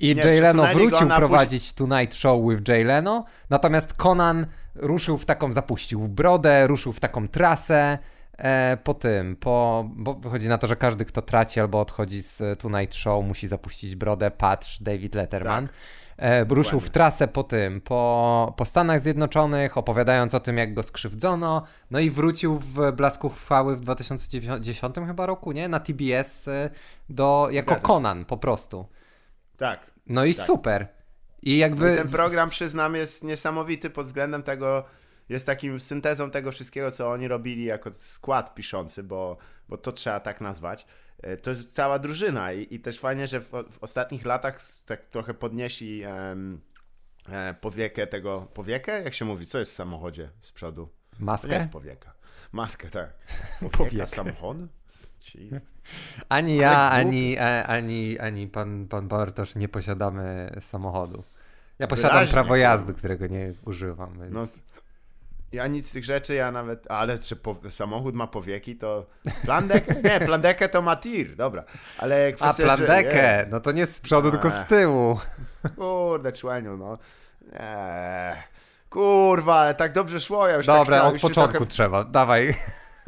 I 0.00 0.16
Jay 0.24 0.40
Leno 0.40 0.66
wrócił 0.66 1.08
prowadzić 1.08 1.72
Tonight 1.72 2.14
Show 2.14 2.50
with 2.50 2.68
Jay 2.68 2.84
Leno, 2.84 3.24
natomiast 3.50 3.94
Conan 3.94 4.46
ruszył 4.74 5.18
w 5.18 5.26
taką, 5.26 5.52
zapuścił 5.52 6.08
brodę, 6.08 6.66
ruszył 6.66 6.92
w 6.92 7.00
taką 7.00 7.28
trasę 7.28 7.98
e, 8.38 8.78
po 8.84 8.94
tym, 8.94 9.36
po, 9.36 9.84
bo 9.94 10.14
wychodzi 10.14 10.48
na 10.48 10.58
to, 10.58 10.66
że 10.66 10.76
każdy, 10.76 11.04
kto 11.04 11.22
traci 11.22 11.60
albo 11.60 11.80
odchodzi 11.80 12.22
z 12.22 12.60
Tonight 12.60 12.94
Show, 12.94 13.24
musi 13.24 13.48
zapuścić 13.48 13.94
brodę, 13.94 14.30
patrz, 14.30 14.82
David 14.82 15.14
Letterman. 15.14 15.66
Tak. 15.66 15.74
E, 16.16 16.44
ruszył 16.44 16.80
w 16.80 16.90
trasę 16.90 17.28
po 17.28 17.42
tym, 17.42 17.80
po, 17.80 18.54
po 18.56 18.64
Stanach 18.64 19.00
Zjednoczonych, 19.00 19.78
opowiadając 19.78 20.34
o 20.34 20.40
tym, 20.40 20.58
jak 20.58 20.74
go 20.74 20.82
skrzywdzono, 20.82 21.62
no 21.90 21.98
i 21.98 22.10
wrócił 22.10 22.58
w 22.58 22.92
blasku 22.92 23.28
chwały 23.28 23.76
w 23.76 23.80
2010 23.80 24.96
chyba 25.06 25.26
roku, 25.26 25.52
nie? 25.52 25.68
Na 25.68 25.80
TBS 25.80 26.48
e, 26.48 26.70
do, 27.08 27.48
jako 27.50 27.76
Conan 27.76 28.24
po 28.24 28.36
prostu. 28.36 28.86
Tak. 29.56 29.90
No 30.06 30.24
i 30.24 30.34
tak. 30.34 30.46
super. 30.46 30.86
I 31.42 31.58
jakby. 31.58 31.94
I 31.94 31.96
ten 31.96 32.08
program, 32.08 32.50
przyznam, 32.50 32.94
jest 32.94 33.24
niesamowity 33.24 33.90
pod 33.90 34.06
względem 34.06 34.42
tego, 34.42 34.84
jest 35.28 35.46
takim 35.46 35.80
syntezą 35.80 36.30
tego 36.30 36.52
wszystkiego, 36.52 36.90
co 36.90 37.10
oni 37.10 37.28
robili 37.28 37.64
jako 37.64 37.92
skład 37.92 38.54
piszący, 38.54 39.02
bo, 39.02 39.36
bo 39.68 39.76
to 39.76 39.92
trzeba 39.92 40.20
tak 40.20 40.40
nazwać. 40.40 40.86
E, 41.22 41.36
to 41.36 41.50
jest 41.50 41.74
cała 41.74 41.98
drużyna 41.98 42.52
i, 42.52 42.74
i 42.74 42.80
też 42.80 43.00
fajnie, 43.00 43.26
że 43.26 43.40
w, 43.40 43.50
w 43.50 43.78
ostatnich 43.80 44.26
latach 44.26 44.58
tak 44.86 45.04
trochę 45.04 45.34
podnieśli 45.34 46.06
um, 46.06 46.60
powiekę 47.60 48.06
tego. 48.06 48.48
Powiekę? 48.54 49.02
Jak 49.02 49.14
się 49.14 49.24
mówi? 49.24 49.46
Co 49.46 49.58
jest 49.58 49.72
w 49.72 49.74
samochodzie 49.74 50.30
z 50.40 50.52
przodu? 50.52 50.88
Maskę? 51.18 51.48
To 51.48 51.54
nie 51.54 51.58
jest 51.58 51.70
powieka. 51.70 52.14
Maskę, 52.52 52.90
tak. 52.90 53.12
Powieka, 53.60 54.06
powieka. 54.06 54.54
Ani 56.28 56.56
ja, 56.56 56.90
ani, 56.90 57.38
ani, 57.66 58.18
ani 58.18 58.48
pan, 58.48 58.88
pan 58.88 59.08
Bartosz 59.08 59.54
nie 59.54 59.68
posiadamy 59.68 60.56
samochodu. 60.60 61.24
Ja 61.78 61.86
posiadam 61.86 62.16
Wyraźnie, 62.16 62.32
prawo 62.32 62.56
jazdy, 62.56 62.94
którego 62.94 63.26
nie 63.26 63.52
używam. 63.64 64.18
Więc... 64.20 64.32
No, 64.34 64.46
ja 65.52 65.66
nic 65.66 65.88
z 65.88 65.92
tych 65.92 66.04
rzeczy, 66.04 66.34
ja 66.34 66.52
nawet. 66.52 66.90
Ale 66.90 67.18
czy 67.18 67.36
po, 67.36 67.56
samochód 67.70 68.14
ma 68.14 68.26
powieki, 68.26 68.76
to. 68.76 69.06
Plandekę? 69.44 69.94
Nie, 70.10 70.20
plandekę 70.20 70.68
to 70.68 70.82
ma 70.82 70.96
tir, 70.96 71.36
dobra. 71.36 71.64
Ale 71.98 72.32
kwestia, 72.32 72.64
A 72.64 72.66
plandekę, 72.66 73.12
że, 73.12 73.46
no 73.50 73.60
to 73.60 73.72
nie 73.72 73.86
z 73.86 74.00
przodu, 74.00 74.28
A, 74.28 74.30
tylko 74.30 74.50
z 74.50 74.66
tyłu. 74.68 75.18
Kurde, 75.76 76.32
człeniu, 76.32 76.76
no. 76.76 76.98
Eee. 77.52 78.36
Kurwa, 78.90 79.74
tak 79.74 79.92
dobrze 79.92 80.20
szło, 80.20 80.48
ja 80.48 80.56
już 80.56 80.66
Dobra, 80.66 81.00
tak 81.00 81.14
od 81.14 81.20
początku 81.20 81.52
trochę... 81.52 81.66
trzeba, 81.66 82.04
dawaj. 82.04 82.54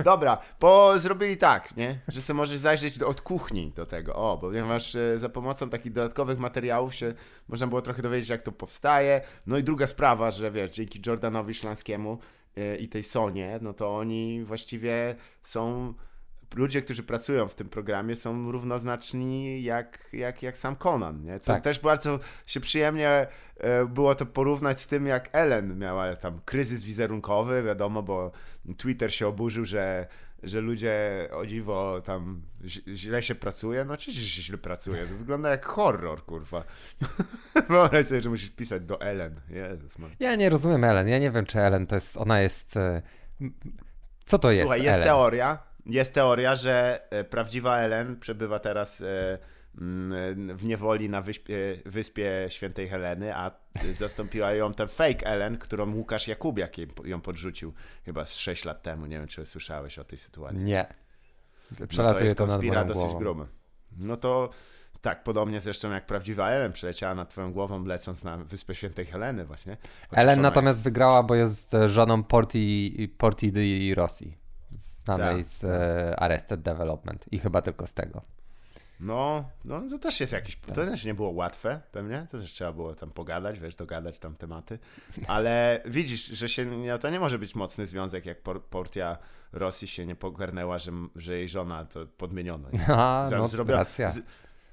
Dobra, 0.04 0.38
bo 0.60 0.98
zrobili 0.98 1.36
tak, 1.36 1.76
nie? 1.76 1.98
Że 2.08 2.22
sobie 2.22 2.36
możesz 2.36 2.58
zajrzeć 2.58 2.98
do, 2.98 3.08
od 3.08 3.20
kuchni 3.20 3.72
do 3.76 3.86
tego. 3.86 4.14
O, 4.14 4.38
ponieważ 4.38 4.94
e, 4.94 5.18
za 5.18 5.28
pomocą 5.28 5.70
takich 5.70 5.92
dodatkowych 5.92 6.38
materiałów 6.38 6.94
się 6.94 7.14
można 7.48 7.66
było 7.66 7.82
trochę 7.82 8.02
dowiedzieć, 8.02 8.28
jak 8.28 8.42
to 8.42 8.52
powstaje. 8.52 9.20
No 9.46 9.58
i 9.58 9.62
druga 9.62 9.86
sprawa, 9.86 10.30
że 10.30 10.50
wiesz, 10.50 10.70
dzięki 10.70 11.00
Jordanowi 11.06 11.54
Szlanskiemu 11.54 12.18
e, 12.56 12.76
i 12.76 12.88
tej 12.88 13.02
Sonie, 13.02 13.58
no 13.62 13.74
to 13.74 13.96
oni 13.96 14.44
właściwie 14.44 15.14
są 15.42 15.94
ludzie, 16.54 16.82
którzy 16.82 17.02
pracują 17.02 17.48
w 17.48 17.54
tym 17.54 17.68
programie 17.68 18.16
są 18.16 18.52
równoznaczni 18.52 19.62
jak, 19.62 20.08
jak, 20.12 20.42
jak 20.42 20.58
sam 20.58 20.76
Conan, 20.76 21.22
nie? 21.22 21.40
Co 21.40 21.52
tak. 21.52 21.64
też 21.64 21.80
bardzo 21.80 22.18
się 22.46 22.60
przyjemnie 22.60 23.26
e, 23.56 23.86
było 23.86 24.14
to 24.14 24.26
porównać 24.26 24.80
z 24.80 24.86
tym, 24.86 25.06
jak 25.06 25.28
Ellen 25.32 25.78
miała 25.78 26.16
tam 26.16 26.40
kryzys 26.44 26.84
wizerunkowy, 26.84 27.62
wiadomo, 27.62 28.02
bo 28.02 28.32
Twitter 28.76 29.14
się 29.14 29.26
oburzył, 29.28 29.64
że 29.64 30.06
że 30.42 30.60
ludzie 30.60 31.28
o 31.32 31.46
dziwo 31.46 32.00
tam 32.04 32.42
źle 32.94 33.22
się 33.22 33.34
pracuje, 33.34 33.84
no 33.84 33.94
oczywiście 33.94 34.30
się 34.30 34.42
źle 34.42 34.58
pracuje, 34.58 35.06
to 35.06 35.14
wygląda 35.14 35.50
jak 35.50 35.66
horror, 35.66 36.24
kurwa. 36.24 36.64
Wyobraź 37.68 38.06
sobie, 38.06 38.22
że 38.22 38.30
musisz 38.30 38.50
pisać 38.50 38.82
do 38.82 39.00
Ellen, 39.00 39.40
Jezus 39.48 39.98
man. 39.98 40.10
Ja 40.20 40.34
nie 40.34 40.50
rozumiem 40.50 40.84
Ellen, 40.84 41.08
ja 41.08 41.18
nie 41.18 41.30
wiem, 41.30 41.46
czy 41.46 41.60
Ellen 41.60 41.86
to 41.86 41.94
jest, 41.94 42.16
ona 42.16 42.40
jest... 42.40 42.76
E, 42.76 43.02
co 44.24 44.38
to 44.38 44.50
jest 44.50 44.62
Słuchaj, 44.62 44.82
jest 44.82 44.94
Ellen? 44.94 45.08
teoria, 45.08 45.58
jest 45.86 46.14
teoria, 46.14 46.56
że 46.56 47.00
e, 47.10 47.24
prawdziwa 47.24 47.78
Ellen 47.78 48.20
przebywa 48.20 48.58
teraz 48.58 49.00
e, 49.00 49.38
mm, 49.80 50.56
w 50.56 50.64
niewoli 50.64 51.10
na 51.10 51.20
wyspie, 51.20 51.56
wyspie 51.84 52.46
Świętej 52.48 52.88
Heleny, 52.88 53.36
a 53.36 53.50
zastąpiła 53.90 54.52
ją 54.52 54.74
ten 54.74 54.88
fake 54.88 55.26
Ellen, 55.26 55.58
którą 55.58 55.94
Łukasz 55.94 56.28
Jakubiak 56.28 56.72
ją 57.04 57.20
podrzucił 57.20 57.72
chyba 58.04 58.24
z 58.24 58.34
6 58.34 58.64
lat 58.64 58.82
temu. 58.82 59.06
Nie 59.06 59.18
wiem, 59.18 59.28
czy 59.28 59.46
słyszałeś 59.46 59.98
o 59.98 60.04
tej 60.04 60.18
sytuacji. 60.18 60.64
Nie. 60.64 60.86
Przelatuje 61.88 62.28
no 62.28 62.34
to, 62.34 62.44
jest 62.44 62.64
to 62.74 62.84
dosyć 62.84 63.18
gruby. 63.18 63.46
No 63.96 64.16
to 64.16 64.50
tak, 65.00 65.24
podobnie 65.24 65.60
zresztą 65.60 65.90
jak 65.90 66.06
prawdziwa 66.06 66.50
Ellen 66.50 66.72
przyleciała 66.72 67.14
nad 67.14 67.30
twoją 67.30 67.52
głową, 67.52 67.84
lecąc 67.84 68.24
na 68.24 68.36
Wyspę 68.36 68.74
Świętej 68.74 69.06
Heleny 69.06 69.46
właśnie. 69.46 69.76
Ellen 70.12 70.40
natomiast 70.40 70.76
jest... 70.76 70.84
wygrała, 70.84 71.22
bo 71.22 71.34
jest 71.34 71.76
żoną 71.86 72.22
Porti, 72.22 73.08
Porti 73.18 73.52
di 73.52 73.94
Rossi 73.94 74.45
znanej 74.76 75.36
tak, 75.36 75.46
z 75.46 75.60
tak. 75.60 75.70
E, 75.70 76.20
Arrested 76.20 76.62
Development 76.62 77.24
i 77.32 77.38
chyba 77.38 77.62
tylko 77.62 77.86
z 77.86 77.94
tego. 77.94 78.22
No, 79.00 79.44
no 79.64 79.82
to 79.90 79.98
też 79.98 80.20
jest 80.20 80.32
jakiś, 80.32 80.56
to 80.56 80.74
też 80.74 81.04
nie 81.04 81.14
było 81.14 81.30
łatwe 81.30 81.80
pewnie, 81.92 82.26
to 82.30 82.38
też 82.38 82.52
trzeba 82.52 82.72
było 82.72 82.94
tam 82.94 83.10
pogadać, 83.10 83.58
wiesz, 83.58 83.74
dogadać 83.74 84.18
tam 84.18 84.36
tematy, 84.36 84.78
ale 85.26 85.82
widzisz, 85.86 86.26
że 86.26 86.48
się, 86.48 86.64
no, 86.64 86.98
to 86.98 87.10
nie 87.10 87.20
może 87.20 87.38
być 87.38 87.54
mocny 87.54 87.86
związek, 87.86 88.26
jak 88.26 88.42
Portia 88.70 89.18
Rosji 89.52 89.88
się 89.88 90.06
nie 90.06 90.16
pogarnęła, 90.16 90.78
że, 90.78 90.92
że 91.16 91.38
jej 91.38 91.48
żona 91.48 91.84
to 91.84 92.06
podmieniono. 92.06 92.68
A, 92.88 93.28
no, 93.30 93.48
zrobiła. 93.48 93.84
Z, 93.84 94.20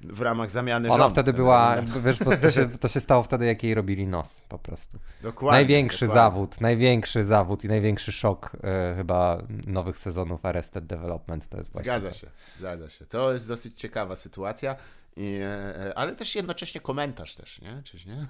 w 0.10 0.22
ramach 0.22 0.52
zamiany 0.52 0.90
Ona 0.92 1.10
wtedy 1.10 1.34
była, 1.34 1.76
wiesz, 2.04 2.20
bo 2.20 2.38
to 2.38 2.52
się, 2.52 2.70
to 2.82 2.88
się 2.88 3.00
stało 3.00 3.24
wtedy, 3.24 3.46
jak 3.46 3.64
jej 3.64 3.74
robili 3.74 4.08
nos 4.08 4.42
po 4.50 4.60
prostu. 4.60 5.00
Dokładnie. 5.22 5.58
Największy 5.58 6.06
dokładnie. 6.06 6.22
zawód, 6.22 6.62
największy 6.62 7.24
zawód 7.24 7.64
i 7.64 7.68
największy 7.68 8.12
szok 8.12 8.52
e, 8.64 8.94
chyba 8.96 9.44
nowych 9.68 9.98
sezonów 9.98 10.46
Arrested 10.46 10.86
Development 10.86 11.48
to 11.48 11.58
jest 11.58 11.72
właśnie 11.72 11.92
Zgadza 11.92 12.10
to. 12.10 12.16
się, 12.16 12.28
zgadza 12.60 12.90
się. 12.90 13.06
To 13.06 13.34
jest 13.34 13.48
dosyć 13.48 13.80
ciekawa 13.80 14.16
sytuacja. 14.16 14.76
I, 15.16 15.40
e, 15.42 15.88
e 15.88 15.98
ale 15.98 16.16
też 16.16 16.36
jednocześnie 16.36 16.82
komentarz 16.82 17.36
też, 17.36 17.62
nie? 17.62 17.82
Czyż 17.84 18.06
nie? 18.06 18.26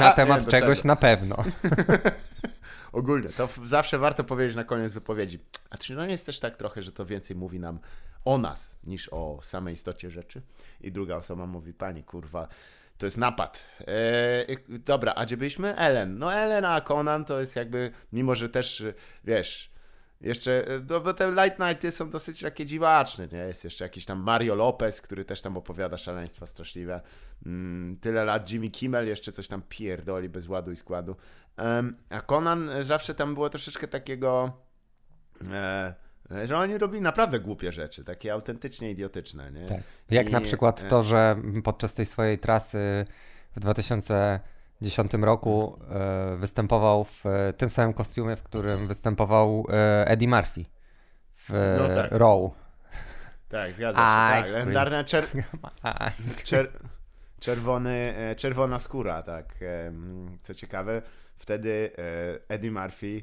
Na 0.00 0.12
temat 0.12 0.46
czegoś 0.50 0.84
na 0.84 0.96
pewno. 0.96 1.36
Ogólnie, 2.92 3.28
to 3.28 3.48
zawsze 3.64 3.98
warto 3.98 4.24
powiedzieć 4.24 4.56
na 4.56 4.64
koniec 4.64 4.92
wypowiedzi. 4.92 5.38
A 5.70 5.78
czy 5.78 5.94
no 5.94 6.06
nie 6.06 6.12
jest 6.12 6.26
też 6.26 6.40
tak 6.40 6.56
trochę, 6.56 6.82
że 6.82 6.92
to 6.92 7.06
więcej 7.06 7.36
mówi 7.36 7.60
nam 7.60 7.78
o 8.24 8.38
nas 8.38 8.78
niż 8.84 9.08
o 9.12 9.38
samej 9.42 9.74
istocie 9.74 10.10
rzeczy. 10.10 10.42
I 10.80 10.92
druga 10.92 11.16
osoba 11.16 11.46
mówi, 11.46 11.74
pani 11.74 12.04
kurwa, 12.04 12.48
to 12.98 13.06
jest 13.06 13.18
napad. 13.18 13.66
Eee, 13.86 14.58
dobra, 14.68 15.14
a 15.14 15.26
gdzie 15.26 15.36
byliśmy? 15.36 15.76
Ellen. 15.76 16.18
No 16.18 16.34
Ellen, 16.34 16.64
a 16.64 16.80
Conan 16.80 17.24
to 17.24 17.40
jest 17.40 17.56
jakby, 17.56 17.90
mimo 18.12 18.34
że 18.34 18.48
też, 18.48 18.84
wiesz, 19.24 19.71
jeszcze, 20.22 20.64
no 20.90 21.00
bo 21.00 21.14
te 21.14 21.30
Light 21.30 21.58
Nighty 21.58 21.90
są 21.90 22.10
dosyć 22.10 22.40
takie 22.40 22.66
dziwaczne, 22.66 23.28
nie? 23.32 23.38
Jest 23.38 23.64
jeszcze 23.64 23.84
jakiś 23.84 24.04
tam 24.04 24.18
Mario 24.18 24.54
Lopez, 24.54 25.00
który 25.00 25.24
też 25.24 25.42
tam 25.42 25.56
opowiada 25.56 25.98
szaleństwa 25.98 26.46
straszliwe. 26.46 27.00
Mm, 27.46 27.96
tyle 27.96 28.24
lat 28.24 28.52
Jimmy 28.52 28.70
Kimmel 28.70 29.08
jeszcze 29.08 29.32
coś 29.32 29.48
tam 29.48 29.62
pierdoli 29.68 30.28
bez 30.28 30.48
ładu 30.48 30.72
i 30.72 30.76
składu. 30.76 31.16
Um, 31.58 31.96
a 32.10 32.20
Conan 32.20 32.70
zawsze 32.80 33.14
tam 33.14 33.34
było 33.34 33.48
troszeczkę 33.48 33.88
takiego... 33.88 34.52
E, 35.52 35.94
że 36.44 36.58
oni 36.58 36.78
robili 36.78 37.02
naprawdę 37.02 37.40
głupie 37.40 37.72
rzeczy, 37.72 38.04
takie 38.04 38.32
autentycznie 38.32 38.90
idiotyczne. 38.90 39.52
Nie? 39.52 39.66
Tak. 39.66 39.80
Jak 40.10 40.28
I... 40.28 40.32
na 40.32 40.40
przykład 40.40 40.88
to, 40.88 41.02
że 41.02 41.36
podczas 41.64 41.94
tej 41.94 42.06
swojej 42.06 42.38
trasy 42.38 43.06
w 43.56 43.64
2010 44.82 45.24
roku 45.24 45.78
e, 45.90 46.36
występował 46.36 47.04
w 47.04 47.24
tym 47.56 47.70
samym 47.70 47.92
kostiumie, 47.92 48.36
w 48.36 48.42
którym 48.42 48.86
występował 48.86 49.66
e, 49.68 50.08
Eddie 50.08 50.28
Murphy 50.28 50.64
w 51.36 51.76
no 51.78 51.88
tak. 51.88 52.10
Row. 52.10 52.52
Tak, 53.48 53.72
zgadza 53.72 53.98
się. 53.98 54.44
Tak. 54.44 54.54
Legendarna 54.54 55.04
czer... 55.04 55.26
czer... 56.44 56.72
czerwony, 57.40 58.14
e, 58.16 58.34
czerwona 58.34 58.78
skóra, 58.78 59.22
tak. 59.22 59.54
Co 60.40 60.54
ciekawe, 60.54 61.02
wtedy 61.36 61.90
Eddie 62.48 62.70
Murphy 62.70 63.22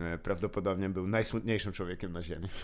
E, 0.00 0.18
prawdopodobnie 0.18 0.88
był 0.88 1.06
najsmutniejszym 1.06 1.72
człowiekiem 1.72 2.12
na 2.12 2.22
Ziemi. 2.22 2.48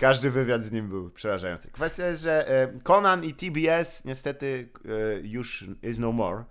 Każdy 0.00 0.30
wywiad 0.30 0.62
z 0.62 0.72
nim 0.72 0.88
był 0.88 1.10
przerażający. 1.10 1.70
Kwestia 1.70 2.06
jest, 2.06 2.22
że 2.22 2.48
e, 2.48 2.80
Conan 2.82 3.24
i 3.24 3.34
TBS 3.34 4.04
niestety 4.04 4.68
e, 4.84 5.20
już 5.22 5.68
is 5.82 5.98
no 5.98 6.12
more. 6.12 6.44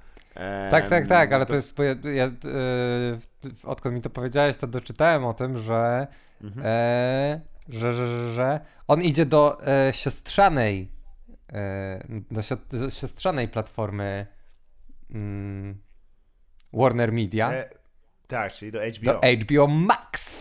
Tak, 0.71 0.89
tak, 0.89 1.07
tak, 1.07 1.33
ale 1.33 1.45
to, 1.45 1.49
to 1.49 1.55
jest. 1.55 1.77
Ja, 2.13 2.31
odkąd 3.63 3.95
mi 3.95 4.01
to 4.01 4.09
powiedziałeś, 4.09 4.57
to 4.57 4.67
doczytałem 4.67 5.25
o 5.25 5.33
tym, 5.33 5.57
że, 5.57 6.07
mhm. 6.41 6.65
e, 6.65 7.41
że, 7.69 7.93
że, 7.93 8.07
że, 8.07 8.33
że, 8.33 8.59
on 8.87 9.01
idzie 9.01 9.25
do 9.25 9.67
e, 9.67 9.93
siostrzanej 9.93 10.91
e, 11.53 12.03
do, 12.31 12.89
siostrzanej 12.89 13.47
platformy 13.47 14.27
mm, 15.11 15.81
Warner 16.73 17.11
Media. 17.11 17.51
Tak, 18.27 18.53
czyli 18.53 18.71
do 18.71 18.79
HBO. 18.79 19.13
Do 19.13 19.21
HBO 19.45 19.67
Max. 19.67 20.39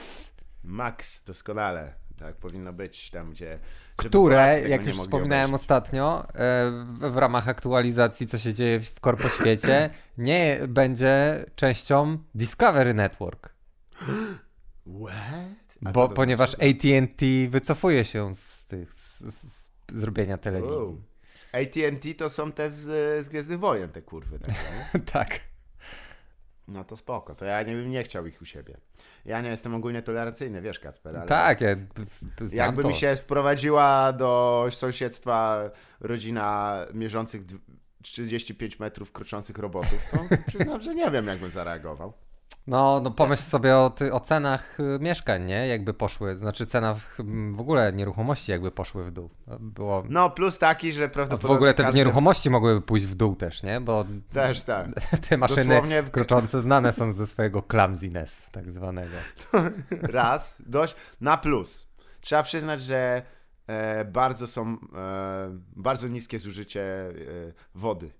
Max, 0.64 1.22
doskonale. 1.22 2.07
Tak 2.18 2.36
powinno 2.36 2.72
być 2.72 3.10
tam, 3.10 3.30
gdzie. 3.30 3.58
Które, 3.96 4.62
jak 4.68 4.86
już 4.86 4.96
wspominałem 4.96 5.44
obejrzeć. 5.44 5.62
ostatnio, 5.62 6.26
e, 6.34 7.10
w 7.10 7.16
ramach 7.16 7.48
aktualizacji, 7.48 8.26
co 8.26 8.38
się 8.38 8.54
dzieje 8.54 8.80
w 8.80 9.00
korpoświecie, 9.00 9.90
nie 10.18 10.60
będzie 10.68 11.44
częścią 11.56 12.18
Discovery 12.34 12.94
Network. 12.94 13.48
What? 15.02 15.92
Bo 15.94 16.08
ponieważ 16.08 16.50
znaczy? 16.50 16.70
AT&T 16.70 17.26
wycofuje 17.48 18.04
się 18.04 18.34
z 18.34 18.66
tych 18.66 18.94
z, 18.94 19.18
z, 19.18 19.52
z 19.52 19.70
zrobienia 19.92 20.38
telewizji. 20.38 20.76
Wow. 20.76 21.02
AT&T 21.52 22.14
to 22.14 22.30
są 22.30 22.52
te 22.52 22.70
z, 22.70 22.84
z 23.24 23.28
Gwiezdnych 23.28 23.58
Wojen, 23.58 23.88
te 23.88 24.02
kurwy. 24.02 24.38
Tak. 24.92 25.02
tak. 25.12 25.40
No 26.68 26.84
to 26.84 26.96
spoko, 26.96 27.34
to 27.34 27.44
ja 27.44 27.62
nie 27.62 27.74
bym 27.74 27.90
nie 27.90 28.02
chciał 28.02 28.26
ich 28.26 28.42
u 28.42 28.44
siebie. 28.44 28.76
Ja 29.24 29.40
nie 29.40 29.48
jestem 29.48 29.74
ogólnie 29.74 30.02
tolerancyjny, 30.02 30.62
wiesz 30.62 30.80
Kacper, 30.80 31.16
ale... 31.16 31.26
Tak, 31.26 31.60
ja 31.60 31.76
Jakby 32.52 32.82
to. 32.82 32.88
mi 32.88 32.94
się 32.94 33.16
wprowadziła 33.16 34.12
do 34.12 34.66
sąsiedztwa 34.70 35.70
rodzina 36.00 36.76
mierzących 36.94 37.42
35 38.02 38.78
metrów 38.78 39.12
kroczących 39.12 39.58
robotów, 39.58 40.10
to 40.10 40.18
przyznam, 40.46 40.80
że 40.80 40.94
nie 40.94 41.10
wiem, 41.10 41.26
jak 41.26 41.38
bym 41.38 41.50
zareagował. 41.50 42.12
No, 42.68 43.00
no 43.00 43.10
pomyśl 43.10 43.42
sobie 43.42 43.76
o, 43.76 43.90
ty, 43.90 44.12
o 44.12 44.20
cenach 44.20 44.80
y, 44.80 44.98
mieszkań, 45.00 45.44
nie? 45.44 45.66
Jakby 45.66 45.94
poszły, 45.94 46.36
znaczy 46.36 46.66
cenach 46.66 47.16
w 47.52 47.60
ogóle 47.60 47.92
nieruchomości 47.92 48.52
jakby 48.52 48.70
poszły 48.70 49.04
w 49.04 49.10
dół. 49.10 49.30
Było... 49.60 50.04
No 50.08 50.30
plus 50.30 50.58
taki, 50.58 50.92
że 50.92 51.08
prawdopodobnie... 51.08 51.54
W 51.54 51.56
ogóle 51.56 51.74
te 51.74 51.82
każdy... 51.82 51.98
nieruchomości 51.98 52.50
mogłyby 52.50 52.80
pójść 52.80 53.06
w 53.06 53.14
dół 53.14 53.36
też, 53.36 53.62
nie? 53.62 53.80
Bo 53.80 54.04
też 54.32 54.62
tak. 54.62 54.86
te 55.28 55.36
maszyny 55.36 55.64
Dosłownie... 55.64 56.02
kroczące 56.02 56.60
znane 56.60 56.92
są 56.92 57.12
ze 57.12 57.26
swojego 57.26 57.62
clumsiness 57.62 58.46
tak 58.52 58.72
zwanego. 58.72 59.16
Raz, 59.90 60.62
dość, 60.66 60.96
na 61.20 61.36
plus. 61.36 61.88
Trzeba 62.20 62.42
przyznać, 62.42 62.82
że 62.82 63.22
e, 63.66 64.04
bardzo 64.04 64.46
są, 64.46 64.76
e, 64.94 65.58
bardzo 65.76 66.08
niskie 66.08 66.38
zużycie 66.38 66.82
e, 66.82 67.12
wody. 67.74 68.10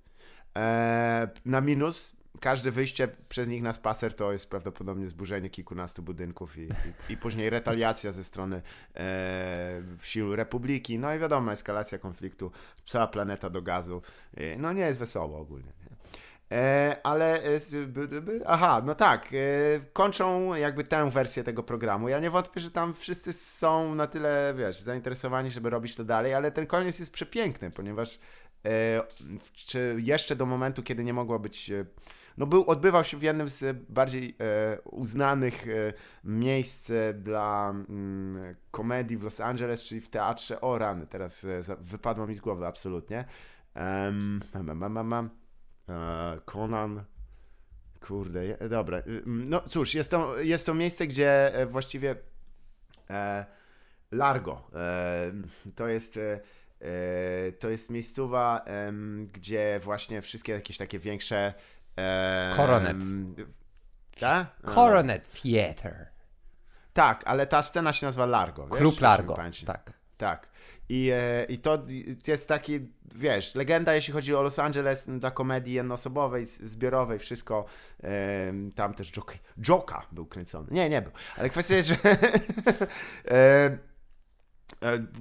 E, 0.56 1.28
na 1.44 1.61
minus 1.61 2.17
każde 2.40 2.70
wyjście 2.70 3.09
przez 3.29 3.48
nich 3.48 3.62
na 3.62 3.72
spacer 3.72 4.14
to 4.14 4.33
jest 4.33 4.51
prawdopodobnie 4.51 5.09
zburzenie 5.09 5.51
kilkunastu 5.51 6.03
budynków 6.03 6.59
i, 6.59 6.62
i, 6.62 7.12
i 7.12 7.16
później 7.16 7.51
retaliacja 7.51 8.12
ze 8.12 8.24
strony 8.24 8.62
e, 8.96 9.83
sił 10.03 10.37
Republiki. 10.37 10.98
No 10.98 11.14
i 11.14 11.18
wiadomo, 11.18 11.53
eskalacja 11.53 11.98
konfliktu, 11.98 12.51
cała 12.87 13.07
planeta 13.07 13.51
do 13.51 13.62
gazu. 13.62 14.03
E, 14.37 14.59
no 14.59 14.72
nie 14.72 14.83
jest 14.83 14.98
wesoło 14.98 15.38
ogólnie. 15.38 15.72
E, 16.53 16.96
ale, 17.03 17.42
e, 17.42 17.61
aha, 18.46 18.83
no 18.85 18.94
tak, 18.94 19.29
e, 19.33 19.81
kończą 19.92 20.55
jakby 20.55 20.85
tę 20.85 21.11
wersję 21.11 21.44
tego 21.44 21.62
programu. 21.62 22.09
Ja 22.09 22.18
nie 22.18 22.31
wątpię, 22.31 22.61
że 22.61 22.70
tam 22.70 22.94
wszyscy 22.94 23.33
są 23.33 23.94
na 23.94 24.07
tyle, 24.07 24.55
wiesz, 24.57 24.81
zainteresowani, 24.81 25.51
żeby 25.51 25.70
robić 25.70 25.96
to 25.96 26.05
dalej, 26.05 26.35
ale 26.35 26.51
ten 26.51 26.66
koniec 26.66 26.98
jest 26.98 27.12
przepiękny, 27.12 27.70
ponieważ 27.70 28.18
e, 28.64 29.03
czy 29.53 29.96
jeszcze 29.98 30.37
do 30.37 30.46
momentu, 30.46 30.83
kiedy 30.83 31.05
nie 31.05 31.12
mogła 31.12 31.38
być 31.38 31.72
no 32.38 32.46
był, 32.46 32.64
odbywał 32.66 33.05
się 33.05 33.16
w 33.16 33.22
jednym 33.22 33.48
z 33.48 33.77
bardziej 33.88 34.37
e, 34.40 34.81
uznanych 34.81 35.68
e, 35.68 35.92
miejsc 36.24 36.90
e, 36.90 37.14
dla 37.14 37.70
mm, 37.70 38.55
komedii 38.70 39.16
w 39.16 39.22
Los 39.22 39.40
Angeles, 39.40 39.83
czyli 39.83 40.01
w 40.01 40.09
teatrze 40.09 40.61
Oran. 40.61 41.07
Teraz 41.07 41.44
e, 41.44 41.61
wypadło 41.81 42.27
mi 42.27 42.35
z 42.35 42.40
głowy 42.40 42.66
absolutnie. 42.66 43.24
Um, 43.77 44.40
mam, 44.64 44.92
mam, 44.92 45.07
mam, 45.07 45.31
e, 45.88 46.40
Conan. 46.44 47.05
Kurde, 48.01 48.68
dobra. 48.68 48.98
Y, 48.98 49.22
no 49.27 49.61
cóż, 49.61 49.94
jest 49.94 50.11
to, 50.11 50.38
jest 50.38 50.66
to 50.66 50.74
miejsce, 50.74 51.07
gdzie 51.07 51.55
e, 51.55 51.66
właściwie 51.66 52.16
Largo 54.11 54.70
to 55.74 55.88
jest 55.88 56.18
to 57.59 57.70
jest 57.70 57.90
miejscowa, 57.90 58.64
gdzie 59.33 59.81
właśnie 59.83 60.22
wszystkie 60.22 60.53
jakieś 60.53 60.79
takie 60.79 60.98
większe 60.98 61.55
Coronet. 62.56 62.96
Tak? 64.20 64.46
Coronet 64.74 65.32
Theater. 65.42 66.06
Tak, 66.92 67.22
ale 67.26 67.46
ta 67.46 67.62
scena 67.62 67.92
się 67.92 68.06
nazywa 68.06 68.26
Largo. 68.26 68.66
Wiesz? 68.66 68.78
Klub 68.78 69.00
Largo, 69.00 69.38
tak. 69.66 69.92
Tak. 70.16 70.48
I, 70.88 71.11
e, 71.14 71.44
I 71.44 71.58
to 71.58 71.78
jest 72.26 72.48
taki, 72.48 72.92
wiesz, 73.14 73.54
legenda, 73.54 73.94
jeśli 73.94 74.12
chodzi 74.12 74.34
o 74.34 74.42
Los 74.42 74.58
Angeles 74.58 75.06
dla 75.08 75.30
komedii 75.30 75.74
jednoosobowej, 75.74 76.46
zbiorowej, 76.46 77.18
wszystko. 77.18 77.64
Tam 78.74 78.94
też 78.94 79.16
Joka, 79.16 79.34
Joka 79.68 80.06
był 80.12 80.26
kręcony. 80.26 80.68
Nie, 80.70 80.88
nie 80.88 81.02
był. 81.02 81.12
Ale 81.37 81.50
kwestia 81.50 81.76
jest, 81.76 81.88
że 81.88 81.96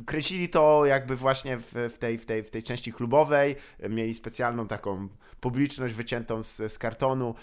kręcili 0.06 0.50
to 0.50 0.86
jakby 0.86 1.16
właśnie 1.16 1.58
w, 1.58 1.74
w, 1.94 1.98
tej, 1.98 2.18
w, 2.18 2.26
tej, 2.26 2.44
w 2.44 2.52
tej 2.52 2.64
części 2.64 2.94
klubowej, 2.94 3.56
mieli 3.90 4.14
specjalną 4.14 4.68
taką 4.68 5.08
publiczność 5.40 5.94
wyciętą 5.94 6.44
z, 6.44 6.58
z 6.74 6.78
kartonu. 6.78 7.36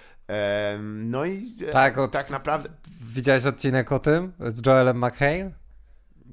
No 0.83 1.25
i 1.25 1.43
e, 1.69 1.73
tak, 1.73 1.99
od, 1.99 2.13
tak 2.13 2.31
naprawdę. 2.31 2.69
Widziałeś 3.03 3.45
odcinek 3.45 3.93
o 3.93 3.99
tym 3.99 4.33
z 4.41 4.67
Joelem 4.67 5.05
McHale? 5.05 5.51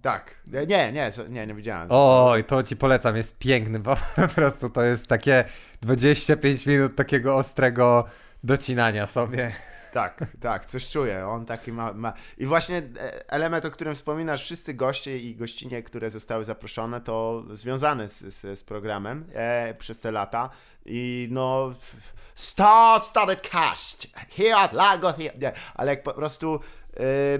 Tak. 0.02 0.36
Nie, 0.48 0.92
nie, 0.92 1.12
nie, 1.30 1.48
nie 1.48 1.54
widziałem. 1.54 1.88
Oj, 1.92 2.44
to 2.44 2.64
ci 2.64 2.76
polecam, 2.76 3.16
jest 3.16 3.38
piękny, 3.40 3.80
bo 3.80 3.96
po 4.16 4.28
prostu 4.28 4.70
to 4.70 4.84
jest 4.84 5.08
takie 5.08 5.46
25 5.82 6.66
minut 6.66 6.96
takiego 6.96 7.36
ostrego 7.36 8.06
docinania 8.44 9.08
sobie. 9.08 9.52
Tak, 9.92 10.26
tak, 10.40 10.66
coś 10.66 10.90
czuję. 10.90 11.28
On 11.28 11.46
taki 11.46 11.72
ma, 11.72 11.94
ma. 11.94 12.14
I 12.38 12.46
właśnie 12.46 12.78
e, 12.78 13.32
element, 13.32 13.66
o 13.66 13.72
którym 13.72 13.96
wspominasz, 13.96 14.44
wszyscy 14.44 14.74
goście 14.74 15.20
i 15.20 15.36
gościnie, 15.36 15.84
które 15.84 16.10
zostały 16.10 16.44
zaproszone, 16.44 17.02
to 17.02 17.44
związane 17.52 18.10
z, 18.10 18.20
z, 18.20 18.60
z 18.60 18.64
programem 18.64 19.26
e, 19.34 19.74
przez 19.74 20.00
te 20.00 20.12
lata. 20.12 20.50
I 20.86 21.28
no. 21.32 21.74
Star 22.36 23.00
started 23.00 23.50
cast 23.50 24.08
here 24.30 24.70
Lago 24.72 25.14
here. 25.14 25.38
Nie, 25.42 25.52
ale 25.76 25.92
jak 25.92 26.04
po 26.04 26.14
prostu 26.14 26.60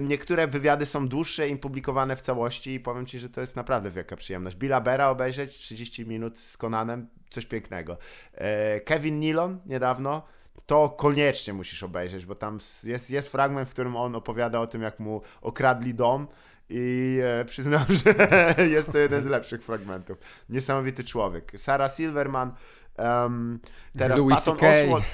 niektóre 0.00 0.46
wywiady 0.46 0.86
są 0.86 1.08
dłuższe 1.08 1.48
i 1.48 1.56
publikowane 1.56 2.16
w 2.16 2.20
całości 2.20 2.74
i 2.74 2.80
powiem 2.80 3.06
Ci, 3.06 3.18
że 3.18 3.28
to 3.28 3.40
jest 3.40 3.56
naprawdę 3.56 3.90
wielka 3.90 4.16
przyjemność. 4.16 4.56
Billa 4.56 4.80
Bera 4.80 5.08
obejrzeć 5.08 5.58
30 5.58 6.06
minut 6.06 6.38
z 6.38 6.56
Conanem, 6.56 7.08
coś 7.30 7.46
pięknego. 7.46 7.98
E, 8.34 8.80
Kevin 8.80 9.18
Nilon 9.18 9.60
niedawno, 9.66 10.22
to 10.66 10.88
koniecznie 10.88 11.52
musisz 11.52 11.82
obejrzeć, 11.82 12.26
bo 12.26 12.34
tam 12.34 12.58
jest, 12.84 13.10
jest 13.10 13.28
fragment, 13.28 13.68
w 13.68 13.72
którym 13.72 13.96
on 13.96 14.14
opowiada 14.14 14.60
o 14.60 14.66
tym, 14.66 14.82
jak 14.82 15.00
mu 15.00 15.22
okradli 15.40 15.94
dom 15.94 16.26
i 16.68 17.18
e, 17.40 17.44
przyznam, 17.52 17.84
że 17.88 18.14
jest 18.76 18.92
to 18.92 18.98
jeden 18.98 19.22
z 19.22 19.26
lepszych 19.26 19.62
fragmentów. 19.62 20.18
Niesamowity 20.48 21.04
człowiek. 21.04 21.52
Sarah 21.56 21.94
Silverman, 21.94 22.54
um, 22.98 23.60
teraz 23.98 24.18
Louis 24.18 24.34
Patton 24.34 24.54
Oswalt. 24.54 25.04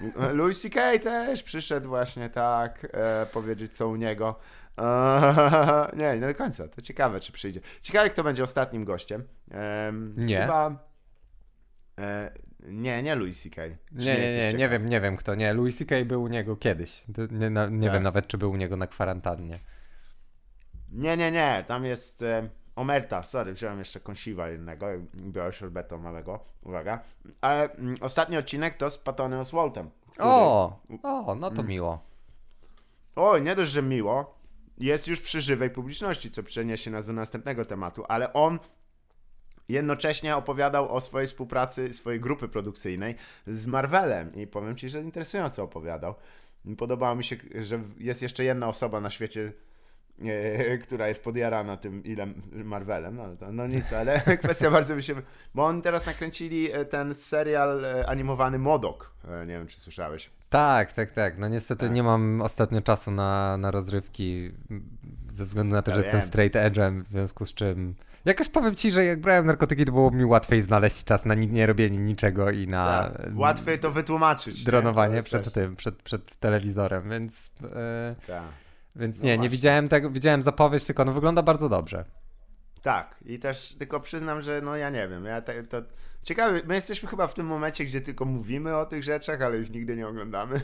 Louis 0.38 0.60
C.K. 0.60 0.98
też 0.98 1.42
przyszedł 1.42 1.88
właśnie 1.88 2.30
tak 2.30 2.86
e, 2.92 3.26
powiedzieć 3.26 3.76
co 3.76 3.88
u 3.88 3.96
niego. 3.96 4.38
E, 4.78 5.90
nie, 5.96 6.18
nie 6.20 6.26
do 6.26 6.34
końca. 6.34 6.68
To 6.68 6.82
ciekawe, 6.82 7.20
czy 7.20 7.32
przyjdzie. 7.32 7.60
Ciekawe, 7.80 8.10
kto 8.10 8.24
będzie 8.24 8.42
ostatnim 8.42 8.84
gościem. 8.84 9.24
E, 9.50 9.92
nie. 10.16 10.40
Chyba... 10.40 10.94
Nie, 12.64 13.02
nie 13.02 13.14
Louis 13.14 13.42
C.K. 13.42 13.62
Nie, 13.66 13.76
nie, 13.92 14.18
nie, 14.18 14.38
nie, 14.38 14.52
nie 14.52 14.68
wiem, 14.68 14.88
nie 14.88 15.00
wiem 15.00 15.16
kto. 15.16 15.34
Nie, 15.34 15.54
Louis 15.54 15.78
C.K. 15.78 16.04
był 16.04 16.22
u 16.22 16.28
niego 16.28 16.56
kiedyś. 16.56 17.04
Nie, 17.30 17.50
na, 17.50 17.66
nie 17.66 17.86
tak. 17.86 17.94
wiem 17.94 18.02
nawet, 18.02 18.26
czy 18.26 18.38
był 18.38 18.50
u 18.50 18.56
niego 18.56 18.76
na 18.76 18.86
kwarantannie. 18.86 19.58
Nie, 20.92 21.16
nie, 21.16 21.32
nie. 21.32 21.64
Tam 21.66 21.84
jest... 21.84 22.22
E, 22.22 22.48
Omerta, 22.76 23.22
sorry, 23.22 23.52
wziąłem 23.52 23.78
jeszcze 23.78 24.00
kąsiwa 24.00 24.50
innego, 24.50 24.86
biorę 25.14 25.52
szerbetu 25.52 25.98
małego, 25.98 26.44
uwaga. 26.62 27.02
Ale 27.40 27.72
mm, 27.72 27.96
ostatni 28.00 28.36
odcinek 28.36 28.76
to 28.76 28.90
z 28.90 28.98
Patonem 28.98 29.40
Oswaltem. 29.40 29.90
Który... 30.10 30.28
O, 30.28 30.80
o, 31.02 31.34
no 31.34 31.50
to 31.50 31.60
mm. 31.60 31.66
miło. 31.66 32.00
Oj, 33.16 33.42
nie 33.42 33.56
dość, 33.56 33.70
że 33.70 33.82
miło, 33.82 34.38
jest 34.78 35.08
już 35.08 35.20
przy 35.20 35.40
żywej 35.40 35.70
publiczności, 35.70 36.30
co 36.30 36.42
przeniesie 36.42 36.90
nas 36.90 37.06
do 37.06 37.12
następnego 37.12 37.64
tematu, 37.64 38.04
ale 38.08 38.32
on 38.32 38.58
jednocześnie 39.68 40.36
opowiadał 40.36 40.94
o 40.94 41.00
swojej 41.00 41.26
współpracy, 41.28 41.92
swojej 41.92 42.20
grupy 42.20 42.48
produkcyjnej 42.48 43.14
z 43.46 43.66
Marvelem 43.66 44.34
i 44.34 44.46
powiem 44.46 44.76
Ci, 44.76 44.88
że 44.88 45.00
interesująco 45.00 45.62
opowiadał. 45.62 46.14
Podobało 46.78 47.14
mi 47.14 47.24
się, 47.24 47.36
że 47.60 47.80
jest 47.98 48.22
jeszcze 48.22 48.44
jedna 48.44 48.68
osoba 48.68 49.00
na 49.00 49.10
świecie, 49.10 49.52
E, 50.22 50.78
która 50.84 51.08
jest 51.08 51.24
podjarana 51.24 51.76
tym 51.76 52.04
ile 52.04 52.26
Marvelem, 52.52 53.16
no, 53.16 53.36
to, 53.36 53.52
no 53.52 53.66
nic, 53.66 53.92
ale 53.92 54.20
kwestia 54.42 54.70
bardzo 54.70 54.96
mi 54.96 55.02
się... 55.02 55.14
Bo 55.54 55.66
oni 55.66 55.82
teraz 55.82 56.06
nakręcili 56.06 56.72
e, 56.72 56.84
ten 56.84 57.14
serial 57.14 57.84
e, 57.84 58.06
animowany 58.06 58.58
Modok, 58.58 59.14
nie 59.40 59.52
wiem 59.58 59.66
czy 59.66 59.80
słyszałeś. 59.80 60.30
Tak, 60.48 60.92
tak, 60.92 61.10
tak. 61.10 61.38
No 61.38 61.48
niestety 61.48 61.86
tak. 61.86 61.94
nie 61.94 62.02
mam 62.02 62.42
ostatnio 62.42 62.82
czasu 62.82 63.10
na, 63.10 63.56
na 63.56 63.70
rozrywki 63.70 64.52
ze 65.32 65.44
względu 65.44 65.74
na 65.74 65.82
to, 65.82 65.90
ja 65.90 65.96
że 65.96 66.02
wiem. 66.02 66.12
jestem 66.12 66.28
straight 66.28 66.56
edge'em, 66.56 67.02
w 67.02 67.08
związku 67.08 67.46
z 67.46 67.54
czym... 67.54 67.94
Jakoś 68.24 68.48
powiem 68.48 68.74
ci, 68.74 68.90
że 68.92 69.04
jak 69.04 69.20
brałem 69.20 69.46
narkotyki, 69.46 69.84
to 69.84 69.92
było 69.92 70.10
mi 70.10 70.24
łatwiej 70.24 70.60
znaleźć 70.60 71.04
czas 71.04 71.24
na 71.24 71.34
nie 71.34 71.66
robienie 71.66 71.98
niczego 71.98 72.50
i 72.50 72.68
na. 72.68 72.86
Tak. 72.86 73.28
Łatwiej 73.34 73.78
to 73.78 73.90
wytłumaczyć. 73.90 74.64
Dronowanie 74.64 75.22
przed 75.22 75.44
też... 75.44 75.52
tym, 75.52 75.76
przed, 75.76 76.02
przed 76.02 76.36
telewizorem, 76.36 77.10
więc. 77.10 77.52
Yy... 77.62 77.68
Tak. 78.26 78.42
Więc 78.96 79.18
no 79.18 79.24
nie, 79.24 79.38
nie 79.38 79.48
widziałem 79.48 79.88
tego, 79.88 80.10
widziałem 80.10 80.42
zapowiedź, 80.42 80.84
tylko 80.84 81.04
no 81.04 81.12
wygląda 81.12 81.42
bardzo 81.42 81.68
dobrze. 81.68 82.04
Tak, 82.84 83.14
i 83.26 83.38
też 83.38 83.74
tylko 83.78 84.00
przyznam, 84.00 84.42
że 84.42 84.60
no 84.60 84.76
ja 84.76 84.90
nie 84.90 85.08
wiem, 85.08 85.24
ja 85.24 85.42
te, 85.42 85.62
to 85.62 85.82
ciekawe, 86.22 86.60
my 86.64 86.74
jesteśmy 86.74 87.08
chyba 87.08 87.26
w 87.26 87.34
tym 87.34 87.46
momencie, 87.46 87.84
gdzie 87.84 88.00
tylko 88.00 88.24
mówimy 88.24 88.76
o 88.76 88.86
tych 88.86 89.04
rzeczach, 89.04 89.42
ale 89.42 89.60
ich 89.60 89.70
nigdy 89.70 89.96
nie 89.96 90.08
oglądamy. 90.08 90.60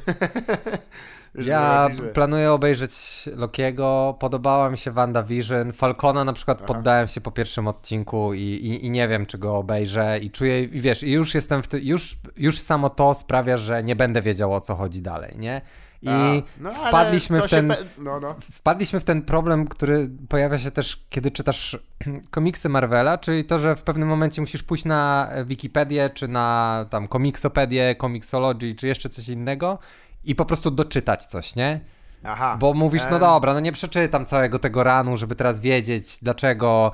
ja 1.34 1.88
że... 1.96 2.02
planuję 2.02 2.52
obejrzeć 2.52 2.92
Lokiego, 3.36 4.16
podobała 4.20 4.70
mi 4.70 4.78
się 4.78 4.90
WandaVision, 4.90 5.72
Falcona 5.72 6.24
na 6.24 6.32
przykład 6.32 6.58
Aha. 6.58 6.66
poddałem 6.66 7.08
się 7.08 7.20
po 7.20 7.30
pierwszym 7.30 7.68
odcinku 7.68 8.34
i, 8.34 8.42
i, 8.42 8.86
i, 8.86 8.90
nie 8.90 9.08
wiem, 9.08 9.26
czy 9.26 9.38
go 9.38 9.56
obejrzę 9.56 10.18
i 10.18 10.30
czuję, 10.30 10.64
i 10.64 10.80
wiesz, 10.80 11.02
i 11.02 11.12
już 11.12 11.34
jestem 11.34 11.62
w 11.62 11.68
tym, 11.68 11.80
już, 11.82 12.16
już 12.36 12.58
samo 12.58 12.90
to 12.90 13.14
sprawia, 13.14 13.56
że 13.56 13.82
nie 13.82 13.96
będę 13.96 14.22
wiedział 14.22 14.54
o 14.54 14.60
co 14.60 14.74
chodzi 14.74 15.02
dalej, 15.02 15.38
nie? 15.38 15.60
I 16.02 16.42
no, 16.60 16.70
wpadliśmy, 16.70 17.42
w 17.42 17.50
ten, 17.50 17.68
pe... 17.68 17.76
no, 17.98 18.20
no. 18.20 18.36
wpadliśmy 18.52 19.00
w 19.00 19.04
ten 19.04 19.22
problem, 19.22 19.68
który 19.68 20.10
pojawia 20.28 20.58
się 20.58 20.70
też, 20.70 21.06
kiedy 21.10 21.30
czytasz 21.30 21.78
komiksy 22.30 22.68
Marvela, 22.68 23.18
czyli 23.18 23.44
to, 23.44 23.58
że 23.58 23.76
w 23.76 23.82
pewnym 23.82 24.08
momencie 24.08 24.40
musisz 24.40 24.62
pójść 24.62 24.84
na 24.84 25.30
Wikipedię, 25.46 26.10
czy 26.10 26.28
na 26.28 26.86
tam 26.90 27.08
komiksopedię, 27.08 27.96
Comixology, 28.00 28.74
czy 28.74 28.86
jeszcze 28.86 29.08
coś 29.08 29.28
innego 29.28 29.78
i 30.24 30.34
po 30.34 30.44
prostu 30.44 30.70
doczytać 30.70 31.26
coś, 31.26 31.56
nie? 31.56 31.80
Aha. 32.24 32.56
Bo 32.60 32.74
mówisz, 32.74 33.02
no 33.10 33.18
dobra, 33.18 33.54
no 33.54 33.60
nie 33.60 33.72
przeczytam 33.72 34.26
całego 34.26 34.58
tego 34.58 34.84
ranu, 34.84 35.16
żeby 35.16 35.36
teraz 35.36 35.60
wiedzieć, 35.60 36.18
dlaczego 36.22 36.92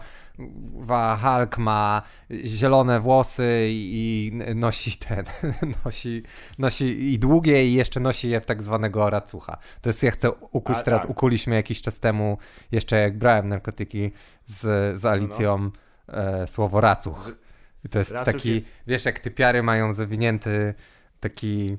Hulk 1.23 1.59
ma 1.59 2.03
zielone 2.45 3.01
włosy 3.01 3.67
i 3.71 4.33
nosi 4.55 4.99
ten, 4.99 5.25
nosi, 5.85 6.23
nosi 6.59 7.13
i 7.13 7.19
długie 7.19 7.67
i 7.67 7.73
jeszcze 7.73 8.01
nosi 8.01 8.31
je 8.31 8.41
w 8.41 8.47
tak 8.47 8.63
zwanego 8.63 9.11
racucha. 9.11 9.59
To 9.81 9.89
jest, 9.89 10.03
ja 10.03 10.11
chcę 10.11 10.31
ukuć 10.33 10.77
A, 10.77 10.83
teraz, 10.83 11.03
tak. 11.03 11.11
ukuliśmy 11.11 11.55
jakiś 11.55 11.83
czas 11.83 12.01
temu, 12.01 12.39
jeszcze 12.73 12.97
jak 12.97 13.19
brałem 13.19 13.49
narkotyki 13.49 14.13
z, 14.45 14.61
z 15.01 15.05
Alicją, 15.05 15.59
no, 15.59 15.71
no. 16.09 16.43
E, 16.43 16.47
słowo 16.47 16.81
racuch. 16.81 17.31
I 17.85 17.89
to 17.89 17.99
jest 17.99 18.11
racuch 18.11 18.35
taki, 18.35 18.55
jest... 18.55 18.83
wiesz, 18.87 19.05
jak 19.05 19.19
typiary 19.19 19.63
mają 19.63 19.93
zawinięty 19.93 20.75
taki 21.21 21.77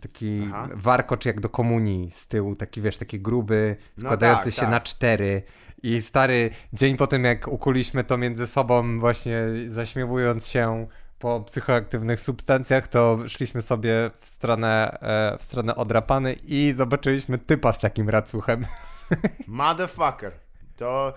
taki 0.00 0.42
Aha. 0.48 0.68
warkocz 0.74 1.26
jak 1.26 1.40
do 1.40 1.48
komunii 1.48 2.10
z 2.10 2.28
tyłu, 2.28 2.56
taki 2.56 2.80
wiesz, 2.80 2.96
taki 2.96 3.20
gruby, 3.20 3.76
no 3.96 4.00
składający 4.00 4.46
no 4.46 4.50
tak, 4.50 4.54
się 4.54 4.60
tak. 4.60 4.70
na 4.70 4.80
cztery 4.80 5.42
i 5.82 6.02
stary, 6.02 6.50
dzień 6.72 6.96
po 6.96 7.06
tym 7.06 7.24
jak 7.24 7.48
ukuliśmy 7.48 8.04
to 8.04 8.18
między 8.18 8.46
sobą, 8.46 9.00
właśnie 9.00 9.42
zaśmiewując 9.68 10.48
się 10.48 10.86
po 11.18 11.40
psychoaktywnych 11.40 12.20
substancjach, 12.20 12.88
to 12.88 13.18
szliśmy 13.28 13.62
sobie 13.62 14.10
w 14.20 14.28
stronę, 14.28 14.98
e, 15.00 15.38
w 15.38 15.44
stronę 15.44 15.76
odrapany 15.76 16.32
i 16.32 16.74
zobaczyliśmy 16.76 17.38
typa 17.38 17.72
z 17.72 17.80
takim 17.80 18.08
racuchem. 18.08 18.66
Motherfucker. 19.46 20.32
To 20.76 21.14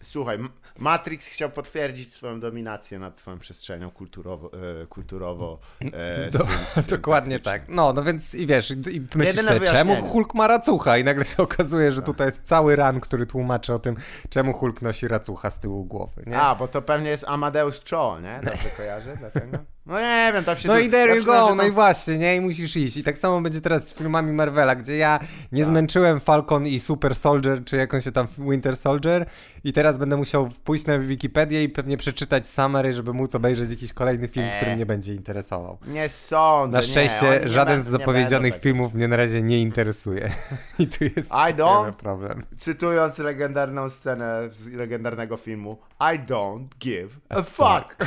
słuchaj, 0.00 0.38
Matrix 0.78 1.26
chciał 1.26 1.50
potwierdzić 1.50 2.12
swoją 2.12 2.40
dominację 2.40 2.98
nad 2.98 3.16
twoją 3.16 3.38
przestrzenią 3.38 3.90
kulturowo, 3.90 4.50
e, 4.82 4.86
kulturowo 4.86 5.58
e, 5.80 6.30
Do, 6.30 6.38
Dokładnie 6.96 7.38
tak. 7.38 7.62
No, 7.68 7.92
no 7.92 8.02
więc 8.02 8.34
i 8.34 8.46
wiesz, 8.46 8.70
i 8.70 9.02
myślisz 9.14 9.44
sobie, 9.44 9.66
czemu 9.66 10.08
Hulk 10.08 10.34
ma 10.34 10.46
racucha? 10.46 10.98
I 10.98 11.04
nagle 11.04 11.24
się 11.24 11.36
okazuje, 11.48 11.92
że 11.92 12.00
tak. 12.00 12.06
tutaj 12.06 12.26
jest 12.26 12.42
cały 12.44 12.76
ran, 12.76 13.00
który 13.00 13.26
tłumaczy 13.26 13.74
o 13.74 13.78
tym, 13.78 13.96
czemu 14.28 14.52
Hulk 14.52 14.82
nosi 14.82 15.08
racucha 15.08 15.50
z 15.50 15.58
tyłu 15.58 15.84
głowy, 15.84 16.22
nie? 16.26 16.40
A, 16.40 16.54
bo 16.54 16.68
to 16.68 16.82
pewnie 16.82 17.10
jest 17.10 17.24
Amadeus 17.28 17.82
Cho, 17.90 18.20
nie? 18.20 18.40
Dobrze 18.44 18.68
kojarzę 18.76 19.16
dlatego? 19.16 19.58
No 19.86 20.00
nie 20.00 20.30
wiem, 20.34 20.44
tam 20.44 20.56
się... 20.56 20.68
No 20.68 20.78
i 20.78 20.88
there 20.88 21.16
you 21.16 21.24
go, 21.24 21.54
no 21.54 21.64
i 21.64 21.70
właśnie, 21.70 22.18
nie? 22.18 22.36
I 22.36 22.40
musisz 22.40 22.76
iść. 22.76 22.96
I 22.96 23.04
tak 23.04 23.18
samo 23.18 23.40
będzie 23.40 23.60
teraz 23.60 23.88
z 23.88 23.94
filmami 23.94 24.32
Marvela, 24.32 24.76
gdzie 24.76 24.96
ja 24.96 25.20
nie 25.52 25.62
tak. 25.62 25.68
zmęczyłem 25.68 26.20
Falcon 26.20 26.66
i 26.66 26.80
Super 26.80 27.14
Soldier, 27.14 27.64
czy 27.64 27.76
jakąś 27.76 28.04
się 28.04 28.12
tam 28.12 28.26
Winter 28.38 28.76
Soldier 28.76 29.26
i 29.64 29.72
teraz 29.72 29.98
będę 29.98 30.16
musiał 30.16 30.48
pójść 30.64 30.86
na 30.86 30.98
Wikipedię 30.98 31.64
i 31.64 31.68
pewnie 31.68 31.96
przeczytać 31.96 32.48
summary, 32.48 32.92
żeby 32.92 33.12
móc 33.12 33.34
obejrzeć 33.34 33.70
jakiś 33.70 33.92
kolejny 33.92 34.28
film, 34.28 34.46
eee. 34.46 34.56
który 34.56 34.76
mnie 34.76 34.86
będzie 34.86 35.14
interesował. 35.14 35.78
Nie 35.86 36.08
sądzę, 36.08 36.76
Na 36.76 36.82
szczęście 36.82 37.40
nie, 37.42 37.48
żaden 37.48 37.82
z 37.82 37.86
zapowiedzianych 37.86 38.60
filmów 38.60 38.94
mnie 38.94 39.08
na 39.08 39.16
razie 39.16 39.42
nie 39.42 39.62
interesuje. 39.62 40.30
I 40.78 40.86
tu 40.86 41.04
jest 41.04 41.30
I 41.30 41.54
don't, 41.54 41.92
problem. 41.92 42.42
Cytując 42.56 43.18
legendarną 43.18 43.88
scenę 43.88 44.48
z 44.50 44.68
legendarnego 44.68 45.36
filmu, 45.36 45.78
I 46.02 46.18
don't 46.18 46.68
give 46.78 47.20
a 47.28 47.42
fuck. 47.42 47.96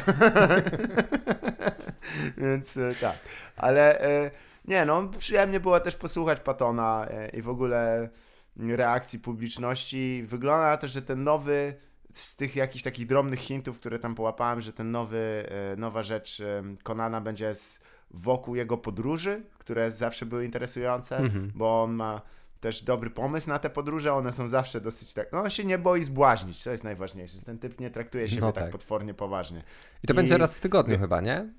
Więc 2.37 2.77
e, 2.77 2.93
tak. 3.01 3.19
Ale 3.57 4.01
e, 4.01 4.31
nie 4.65 4.85
no, 4.85 5.07
przyjemnie 5.17 5.59
było 5.59 5.79
też 5.79 5.95
posłuchać 5.95 6.39
Patona 6.39 7.07
e, 7.09 7.29
i 7.29 7.41
w 7.41 7.49
ogóle 7.49 8.09
reakcji 8.57 9.19
publiczności. 9.19 10.23
Wygląda 10.27 10.69
na 10.69 10.77
to, 10.77 10.87
że 10.87 11.01
ten 11.01 11.23
nowy 11.23 11.75
z 12.13 12.35
tych 12.35 12.55
jakichś 12.55 12.83
takich 12.83 13.07
drobnych 13.07 13.39
hintów, 13.39 13.79
które 13.79 13.99
tam 13.99 14.15
połapałem, 14.15 14.61
że 14.61 14.73
ten 14.73 14.91
nowy, 14.91 15.49
nowa 15.77 16.03
rzecz 16.03 16.41
Konana 16.83 17.21
będzie 17.21 17.55
z, 17.55 17.79
wokół 18.11 18.55
jego 18.55 18.77
podróży, 18.77 19.43
które 19.57 19.91
zawsze 19.91 20.25
były 20.25 20.45
interesujące, 20.45 21.17
mm 21.17 21.31
-hmm. 21.31 21.51
bo 21.55 21.83
on 21.83 21.93
ma 21.93 22.21
też 22.59 22.83
dobry 22.83 23.09
pomysł 23.09 23.49
na 23.49 23.59
te 23.59 23.69
podróże, 23.69 24.13
one 24.13 24.33
są 24.33 24.47
zawsze 24.47 24.81
dosyć 24.81 25.13
tak, 25.13 25.31
no 25.31 25.41
on 25.41 25.49
się 25.49 25.65
nie 25.65 25.77
boi 25.77 26.03
zbłaźnić, 26.03 26.63
to 26.63 26.71
jest 26.71 26.83
najważniejsze, 26.83 27.41
ten 27.41 27.59
typ 27.59 27.79
nie 27.79 27.89
traktuje 27.89 28.27
siebie 28.27 28.41
no 28.41 28.51
tak. 28.51 28.63
tak. 28.63 28.71
potwornie 28.71 29.13
poważnie. 29.13 29.63
I 30.03 30.07
to 30.07 30.13
I... 30.13 30.15
będzie 30.15 30.37
raz 30.37 30.55
w 30.55 30.61
tygodniu 30.61 30.99
chyba, 30.99 31.21
nie? 31.21 31.53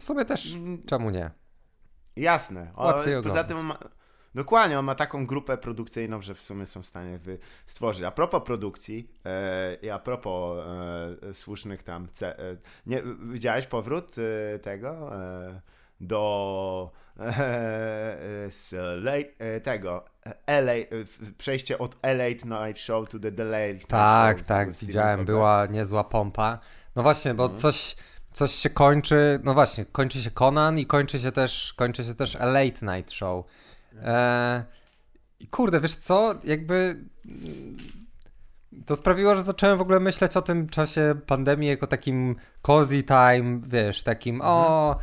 w 0.00 0.04
sumie 0.04 0.24
też, 0.24 0.54
mm. 0.54 0.82
czemu 0.86 1.10
nie? 1.10 1.30
Jasne, 2.16 2.72
o, 2.74 2.94
poza 3.22 3.44
tym 3.44 3.64
ma... 3.64 3.78
Dokładnie, 4.34 4.78
on 4.78 4.84
ma 4.84 4.94
taką 4.94 5.26
grupę 5.26 5.58
produkcyjną, 5.58 6.22
że 6.22 6.34
w 6.34 6.42
sumie 6.42 6.66
są 6.66 6.82
w 6.82 6.86
stanie 6.86 7.18
wy 7.18 7.38
stworzyć. 7.66 8.04
A 8.04 8.10
propos 8.10 8.42
produkcji 8.44 9.10
e, 9.24 9.74
i 9.82 9.90
a 9.90 9.98
propos 9.98 10.66
e, 11.22 11.34
słusznych 11.34 11.82
tam. 11.82 12.08
Ce, 12.12 12.38
e, 12.38 12.56
nie, 12.86 13.02
widziałeś 13.22 13.66
powrót 13.66 14.16
e, 14.18 14.58
tego 14.58 15.16
e, 15.16 15.60
do 16.00 16.92
z 18.48 18.72
late, 19.02 19.60
tego 19.60 20.04
LA, 20.46 20.72
przejście 21.38 21.78
od 21.78 21.96
LA 22.02 22.28
Night 22.28 22.82
Show 22.82 23.08
to 23.08 23.18
the, 23.18 23.32
the 23.32 23.44
Late 23.44 23.72
Night 23.72 23.88
Tak, 23.88 24.38
show, 24.38 24.46
tak, 24.46 24.72
widziałem, 24.72 25.24
była 25.24 25.66
niezła 25.66 26.04
pompa. 26.04 26.58
No 26.96 27.02
właśnie, 27.02 27.34
bo 27.34 27.44
mhm. 27.44 27.60
coś 27.60 27.96
coś 28.32 28.52
się 28.52 28.70
kończy, 28.70 29.40
no 29.44 29.54
właśnie, 29.54 29.84
kończy 29.84 30.22
się 30.22 30.30
Conan 30.30 30.78
i 30.78 30.86
kończy 30.86 31.18
się 31.18 31.32
też, 31.32 31.72
kończy 31.76 32.04
się 32.04 32.14
też 32.14 32.36
A 32.36 32.46
Late 32.46 32.96
Night 32.96 33.12
Show. 33.12 33.46
E, 34.02 34.64
I 35.40 35.46
kurde, 35.46 35.80
wiesz 35.80 35.96
co, 35.96 36.34
jakby 36.44 37.04
to 38.86 38.96
sprawiło, 38.96 39.34
że 39.34 39.42
zacząłem 39.42 39.78
w 39.78 39.80
ogóle 39.80 40.00
myśleć 40.00 40.36
o 40.36 40.42
tym 40.42 40.68
czasie 40.68 41.14
pandemii 41.26 41.68
jako 41.68 41.86
takim 41.86 42.36
cozy 42.62 43.02
time, 43.02 43.60
wiesz, 43.66 44.02
takim 44.02 44.34
mhm. 44.34 44.54
o 44.54 44.96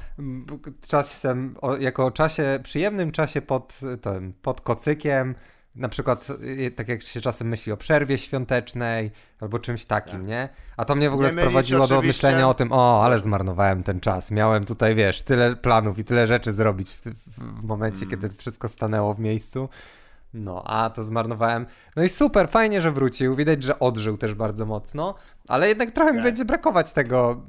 czasem, 0.87 1.55
o, 1.61 1.77
jako 1.77 2.05
o 2.05 2.11
czasie, 2.11 2.59
przyjemnym 2.63 3.11
czasie 3.11 3.41
pod, 3.41 3.79
tym, 4.01 4.33
pod 4.41 4.61
kocykiem, 4.61 5.35
na 5.75 5.89
przykład, 5.89 6.27
y, 6.43 6.71
tak 6.71 6.87
jak 6.87 7.01
się 7.01 7.21
czasem 7.21 7.47
myśli 7.47 7.71
o 7.71 7.77
przerwie 7.77 8.17
świątecznej 8.17 9.11
albo 9.39 9.59
czymś 9.59 9.85
takim, 9.85 10.19
tak. 10.19 10.27
nie? 10.27 10.49
A 10.77 10.85
to 10.85 10.95
mnie 10.95 11.09
w 11.09 11.13
ogóle 11.13 11.31
sprowadziło 11.31 11.87
do 11.87 12.01
myślenia 12.01 12.49
o 12.49 12.53
tym, 12.53 12.71
o, 12.71 13.05
ale 13.05 13.19
zmarnowałem 13.19 13.83
ten 13.83 13.99
czas. 13.99 14.31
Miałem 14.31 14.63
tutaj, 14.63 14.95
wiesz, 14.95 15.21
tyle 15.21 15.55
planów 15.55 15.99
i 15.99 16.03
tyle 16.03 16.27
rzeczy 16.27 16.53
zrobić 16.53 16.89
w, 16.89 17.01
w, 17.01 17.61
w 17.61 17.63
momencie, 17.63 18.05
mm. 18.05 18.09
kiedy 18.09 18.29
wszystko 18.35 18.69
stanęło 18.69 19.13
w 19.13 19.19
miejscu. 19.19 19.69
No, 20.33 20.63
a 20.65 20.89
to 20.89 21.03
zmarnowałem. 21.03 21.65
No 21.95 22.03
i 22.03 22.09
super, 22.09 22.49
fajnie, 22.49 22.81
że 22.81 22.91
wrócił. 22.91 23.35
Widać, 23.35 23.63
że 23.63 23.79
odżył 23.79 24.17
też 24.17 24.33
bardzo 24.33 24.65
mocno, 24.65 25.15
ale 25.47 25.67
jednak 25.67 25.91
trochę 25.91 26.09
tak. 26.09 26.17
mi 26.17 26.23
będzie 26.23 26.45
brakować 26.45 26.93
tego. 26.93 27.43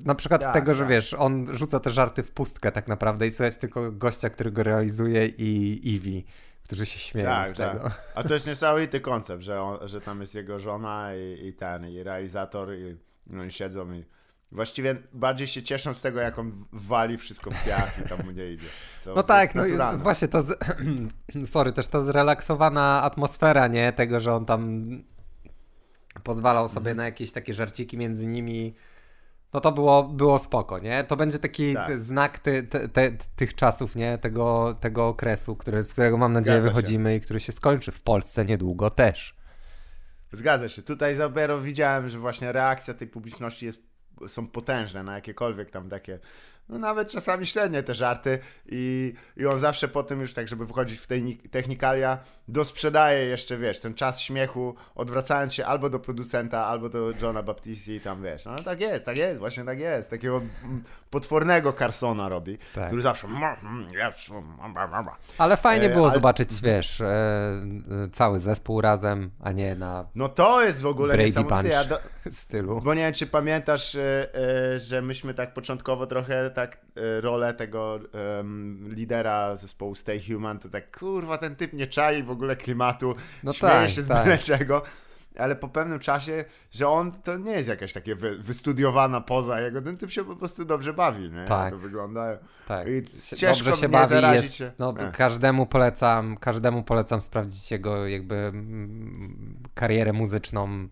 Na 0.00 0.14
przykład 0.14 0.42
tak, 0.42 0.52
tego, 0.52 0.74
że 0.74 0.80
tak. 0.80 0.90
wiesz, 0.90 1.14
on 1.14 1.56
rzuca 1.56 1.80
te 1.80 1.90
żarty 1.90 2.22
w 2.22 2.30
pustkę 2.30 2.72
tak 2.72 2.88
naprawdę 2.88 3.26
i 3.26 3.30
słychać 3.30 3.56
tylko 3.56 3.92
gościa, 3.92 4.30
który 4.30 4.52
go 4.52 4.62
realizuje 4.62 5.26
i 5.26 5.80
Eevee 5.94 6.24
którzy 6.64 6.86
się 6.86 6.98
śmieją 6.98 7.28
tak, 7.28 7.48
z 7.48 7.54
tego. 7.54 7.80
Tak. 7.80 8.12
A 8.14 8.22
to 8.22 8.34
jest 8.34 8.46
niesamowity 8.46 9.00
koncept, 9.00 9.42
że, 9.42 9.62
on, 9.62 9.88
że 9.88 10.00
tam 10.00 10.20
jest 10.20 10.34
jego 10.34 10.58
żona 10.58 11.14
i, 11.14 11.46
i 11.46 11.52
ten, 11.52 11.88
i 11.88 12.02
realizator, 12.02 12.74
i 12.74 12.96
no, 13.26 13.44
i 13.44 13.50
siedzą 13.50 13.92
i 13.92 14.04
właściwie 14.52 14.96
bardziej 15.12 15.46
się 15.46 15.62
cieszą 15.62 15.94
z 15.94 16.00
tego, 16.00 16.20
jak 16.20 16.38
on 16.38 16.64
wali 16.72 17.18
wszystko 17.18 17.50
w 17.50 17.64
piach 17.64 17.98
i 18.06 18.08
tam 18.08 18.24
mu 18.24 18.30
nie 18.30 18.52
idzie. 18.52 18.66
No 19.06 19.22
tak, 19.22 19.54
no 19.54 19.64
właśnie 19.98 20.28
to, 20.28 20.42
z... 20.42 20.58
sorry, 21.44 21.72
też 21.72 21.88
to 21.88 22.04
zrelaksowana 22.04 23.02
atmosfera, 23.02 23.66
nie? 23.66 23.92
Tego, 23.92 24.20
że 24.20 24.34
on 24.34 24.46
tam 24.46 24.90
pozwalał 26.22 26.68
sobie 26.68 26.90
mm. 26.90 26.96
na 26.96 27.04
jakieś 27.04 27.32
takie 27.32 27.54
żarciki 27.54 27.98
między 27.98 28.26
nimi 28.26 28.74
no 29.52 29.60
to 29.60 29.72
było, 29.72 30.04
było 30.04 30.38
spoko, 30.38 30.78
nie? 30.78 31.04
To 31.04 31.16
będzie 31.16 31.38
taki 31.38 31.74
tak. 31.74 32.00
znak 32.00 32.38
ty, 32.38 32.62
ty, 32.62 32.88
ty, 32.88 33.18
tych 33.36 33.54
czasów, 33.54 33.96
nie? 33.96 34.18
Tego, 34.18 34.76
tego 34.80 35.08
okresu, 35.08 35.56
który, 35.56 35.82
z 35.82 35.92
którego 35.92 36.18
mam 36.18 36.32
nadzieję 36.32 36.60
Zgadza 36.60 36.74
wychodzimy 36.74 37.10
się. 37.10 37.16
i 37.16 37.20
który 37.20 37.40
się 37.40 37.52
skończy 37.52 37.92
w 37.92 38.02
Polsce 38.02 38.44
niedługo 38.44 38.90
też. 38.90 39.36
Zgadza 40.32 40.68
się. 40.68 40.82
Tutaj 40.82 41.14
za 41.14 41.30
widziałem, 41.62 42.08
że 42.08 42.18
właśnie 42.18 42.52
reakcja 42.52 42.94
tej 42.94 43.08
publiczności 43.08 43.66
jest, 43.66 43.91
są 44.28 44.46
potężne 44.46 45.02
na 45.02 45.14
jakiekolwiek 45.14 45.70
tam 45.70 45.88
takie 45.88 46.18
no 46.72 46.78
nawet 46.78 47.08
czasami 47.08 47.46
średnie 47.46 47.82
te 47.82 47.94
żarty 47.94 48.38
i, 48.66 49.14
i 49.36 49.46
on 49.46 49.58
zawsze 49.58 49.88
po 49.88 50.02
tym 50.02 50.20
już 50.20 50.34
tak, 50.34 50.48
żeby 50.48 50.66
wychodzić 50.66 50.98
w 50.98 51.06
tej 51.06 51.36
technikalia, 51.50 52.18
dosprzedaje 52.48 53.24
jeszcze, 53.24 53.56
wiesz, 53.56 53.80
ten 53.80 53.94
czas 53.94 54.20
śmiechu, 54.20 54.74
odwracając 54.94 55.54
się 55.54 55.66
albo 55.66 55.90
do 55.90 56.00
producenta, 56.00 56.66
albo 56.66 56.88
do 56.88 57.12
Johna 57.22 57.42
Baptisti 57.42 57.92
i 57.92 58.00
tam, 58.00 58.22
wiesz, 58.22 58.44
no 58.44 58.56
tak 58.56 58.80
jest, 58.80 59.06
tak 59.06 59.16
jest, 59.16 59.38
właśnie 59.38 59.64
tak 59.64 59.78
jest, 59.78 60.10
takiego 60.10 60.42
potwornego 61.10 61.72
Carsona 61.72 62.28
robi, 62.28 62.58
tak. 62.74 62.86
który 62.86 63.02
zawsze 63.02 63.28
ale 65.38 65.56
fajnie 65.56 65.88
było 65.88 66.06
ale... 66.06 66.14
zobaczyć, 66.14 66.60
wiesz, 66.62 67.00
e, 67.00 67.06
e, 67.06 68.08
cały 68.12 68.40
zespół 68.40 68.80
razem, 68.80 69.30
a 69.40 69.52
nie 69.52 69.74
na 69.74 70.06
No 70.14 70.28
to 70.28 70.64
jest 70.64 70.82
w 70.82 70.86
ogóle 70.86 71.14
Brady 71.14 71.28
niesamowite. 71.28 71.68
Ja 71.68 71.84
do... 71.84 71.98
stylu. 72.30 72.80
Bo 72.80 72.94
nie 72.94 73.02
wiem, 73.02 73.14
czy 73.14 73.26
pamiętasz, 73.26 73.94
e, 73.94 74.78
że 74.78 75.02
myśmy 75.02 75.34
tak 75.34 75.54
początkowo 75.54 76.06
trochę 76.06 76.50
tak 76.50 76.61
rolę 77.20 77.54
tego 77.54 78.00
um, 78.36 78.88
lidera 78.92 79.56
zespołu 79.56 79.94
Stay 79.94 80.20
Human, 80.20 80.58
to 80.58 80.68
tak 80.68 80.98
kurwa, 80.98 81.38
ten 81.38 81.56
typ 81.56 81.72
nie 81.72 81.86
czai 81.86 82.22
w 82.22 82.30
ogóle 82.30 82.56
klimatu, 82.56 83.14
no 83.42 83.52
śmieje 83.52 83.74
tak, 83.74 83.90
się 83.90 84.02
z 84.02 84.08
tak. 84.08 84.40
czego 84.40 84.82
ale 85.38 85.56
po 85.56 85.68
pewnym 85.68 85.98
czasie, 85.98 86.44
że 86.70 86.88
on 86.88 87.12
to 87.12 87.38
nie 87.38 87.52
jest 87.52 87.68
jakaś 87.68 87.92
takie 87.92 88.14
wy, 88.14 88.38
wystudiowana 88.38 89.20
poza 89.20 89.60
jego, 89.60 89.82
ten 89.82 89.96
typ 89.96 90.10
się 90.10 90.24
po 90.24 90.36
prostu 90.36 90.64
dobrze 90.64 90.92
bawi, 90.92 91.30
nie? 91.30 91.44
Tak. 91.44 91.70
To 91.70 91.78
wygląda. 91.78 92.38
Tak. 92.68 92.88
I 92.88 93.02
ciężko 93.36 93.64
dobrze 93.64 93.80
się 93.80 93.88
bawi, 93.88 94.14
jest, 94.34 94.54
się. 94.54 94.72
No, 94.78 94.94
każdemu 95.12 95.66
polecam, 95.66 96.36
każdemu 96.36 96.82
polecam 96.82 97.22
sprawdzić 97.22 97.70
jego 97.70 98.06
jakby 98.06 98.34
mm, 98.34 99.56
karierę 99.74 100.12
muzyczną 100.12 100.88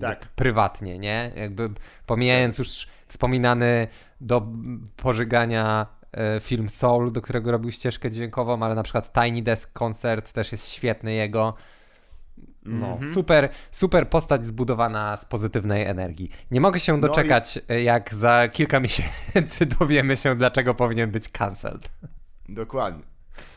tak. 0.00 0.28
prywatnie, 0.28 0.98
nie? 0.98 1.32
Jakby 1.36 1.70
pomijając 2.06 2.58
już 2.58 2.86
wspominany 3.06 3.88
do 4.24 4.46
pożygania 4.96 5.86
e, 6.12 6.40
film 6.40 6.68
Soul, 6.68 7.12
do 7.12 7.22
którego 7.22 7.50
robił 7.50 7.72
ścieżkę 7.72 8.10
dźwiękową, 8.10 8.62
ale 8.62 8.74
na 8.74 8.82
przykład 8.82 9.12
Tiny 9.12 9.42
Desk 9.42 9.72
Concert 9.72 10.32
też 10.32 10.52
jest 10.52 10.68
świetny 10.68 11.14
jego. 11.14 11.54
No, 12.64 12.96
-hmm. 12.96 13.14
super, 13.14 13.48
super 13.70 14.10
postać 14.10 14.46
zbudowana 14.46 15.16
z 15.16 15.24
pozytywnej 15.24 15.84
energii. 15.84 16.30
Nie 16.50 16.60
mogę 16.60 16.80
się 16.80 17.00
doczekać, 17.00 17.58
no 17.68 17.74
i... 17.74 17.84
jak 17.84 18.14
za 18.14 18.48
kilka 18.48 18.80
miesięcy 18.86 19.66
dowiemy 19.66 20.16
się, 20.16 20.36
dlaczego 20.36 20.74
powinien 20.74 21.10
być 21.10 21.28
cancelled. 21.28 21.90
Dokładnie. 22.48 23.02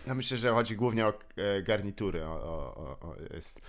Ja 0.07 0.15
myślę, 0.15 0.37
że 0.37 0.51
chodzi 0.51 0.75
głównie 0.75 1.05
o 1.05 1.13
e, 1.37 1.63
garnitury. 1.63 2.25
O, 2.25 2.33
o, 2.33 2.97
o, 2.99 3.15
jest. 3.33 3.61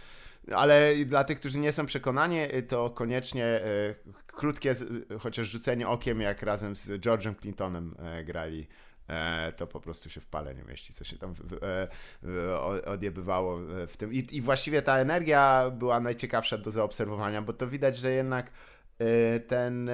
Ale 0.54 0.94
dla 1.04 1.24
tych, 1.24 1.40
którzy 1.40 1.58
nie 1.58 1.72
są 1.72 1.86
przekonani, 1.86 2.38
to 2.68 2.90
koniecznie 2.90 3.44
e, 3.44 3.94
krótkie, 4.26 4.72
chociaż 5.20 5.48
rzucenie 5.48 5.88
okiem, 5.88 6.20
jak 6.20 6.42
razem 6.42 6.76
z 6.76 6.88
George'em 6.88 7.34
Clintonem 7.40 7.94
e, 7.98 8.24
grali 8.24 8.68
E, 9.08 9.52
to 9.52 9.66
po 9.66 9.80
prostu 9.80 10.10
się 10.10 10.20
w 10.20 10.26
pale 10.26 10.54
nie 10.54 10.64
mieści, 10.64 10.92
co 10.92 11.04
się 11.04 11.18
tam 11.18 11.34
e, 11.62 12.60
odjebywało 12.86 13.58
w 13.88 13.96
tym. 13.96 14.12
I, 14.12 14.26
I 14.32 14.40
właściwie 14.40 14.82
ta 14.82 14.98
energia 14.98 15.70
była 15.70 16.00
najciekawsza 16.00 16.58
do 16.58 16.70
zaobserwowania, 16.70 17.42
bo 17.42 17.52
to 17.52 17.68
widać, 17.68 17.96
że 17.96 18.12
jednak 18.12 18.50
e, 18.98 19.40
ten, 19.40 19.90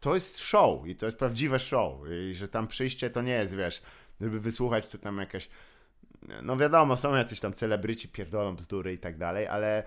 to 0.00 0.14
jest 0.14 0.38
show 0.38 0.86
i 0.86 0.96
to 0.96 1.06
jest 1.06 1.18
prawdziwe 1.18 1.58
show 1.58 2.00
i 2.30 2.34
że 2.34 2.48
tam 2.48 2.68
przyjście 2.68 3.10
to 3.10 3.22
nie 3.22 3.32
jest, 3.32 3.56
wiesz, 3.56 3.82
żeby 4.20 4.40
wysłuchać, 4.40 4.86
co 4.86 4.98
tam 4.98 5.18
jakaś 5.18 5.48
no 6.42 6.56
wiadomo, 6.56 6.96
są 6.96 7.14
jacyś 7.14 7.40
tam 7.40 7.52
celebryci, 7.52 8.08
pierdolą 8.08 8.56
bzdury 8.56 8.92
i 8.92 8.98
tak 8.98 9.18
dalej, 9.18 9.46
ale 9.46 9.82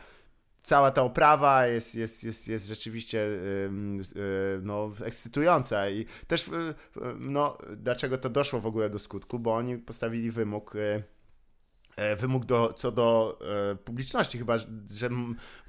cała 0.64 0.92
ta 0.92 1.04
oprawa 1.04 1.68
jest, 1.68 1.96
jest, 1.96 2.24
jest, 2.24 2.48
jest 2.48 2.68
rzeczywiście 2.68 3.18
yy, 3.18 4.60
no, 4.62 4.92
ekscytująca 5.06 5.90
i 5.90 6.06
też 6.28 6.48
yy, 6.48 6.76
no, 7.20 7.58
dlaczego 7.78 8.18
to 8.18 8.30
doszło 8.30 8.60
w 8.60 8.66
ogóle 8.66 8.90
do 8.90 9.00
skutku, 9.00 9.40
bo 9.40 9.56
oni 9.56 9.78
postawili 9.78 10.32
wymóg 10.32 10.74
yy, 10.76 11.04
wymóg 12.18 12.46
do, 12.46 12.74
co 12.74 12.92
do 12.92 13.40
e, 13.72 13.76
publiczności, 13.76 14.38
chyba, 14.38 14.58
że 14.92 15.10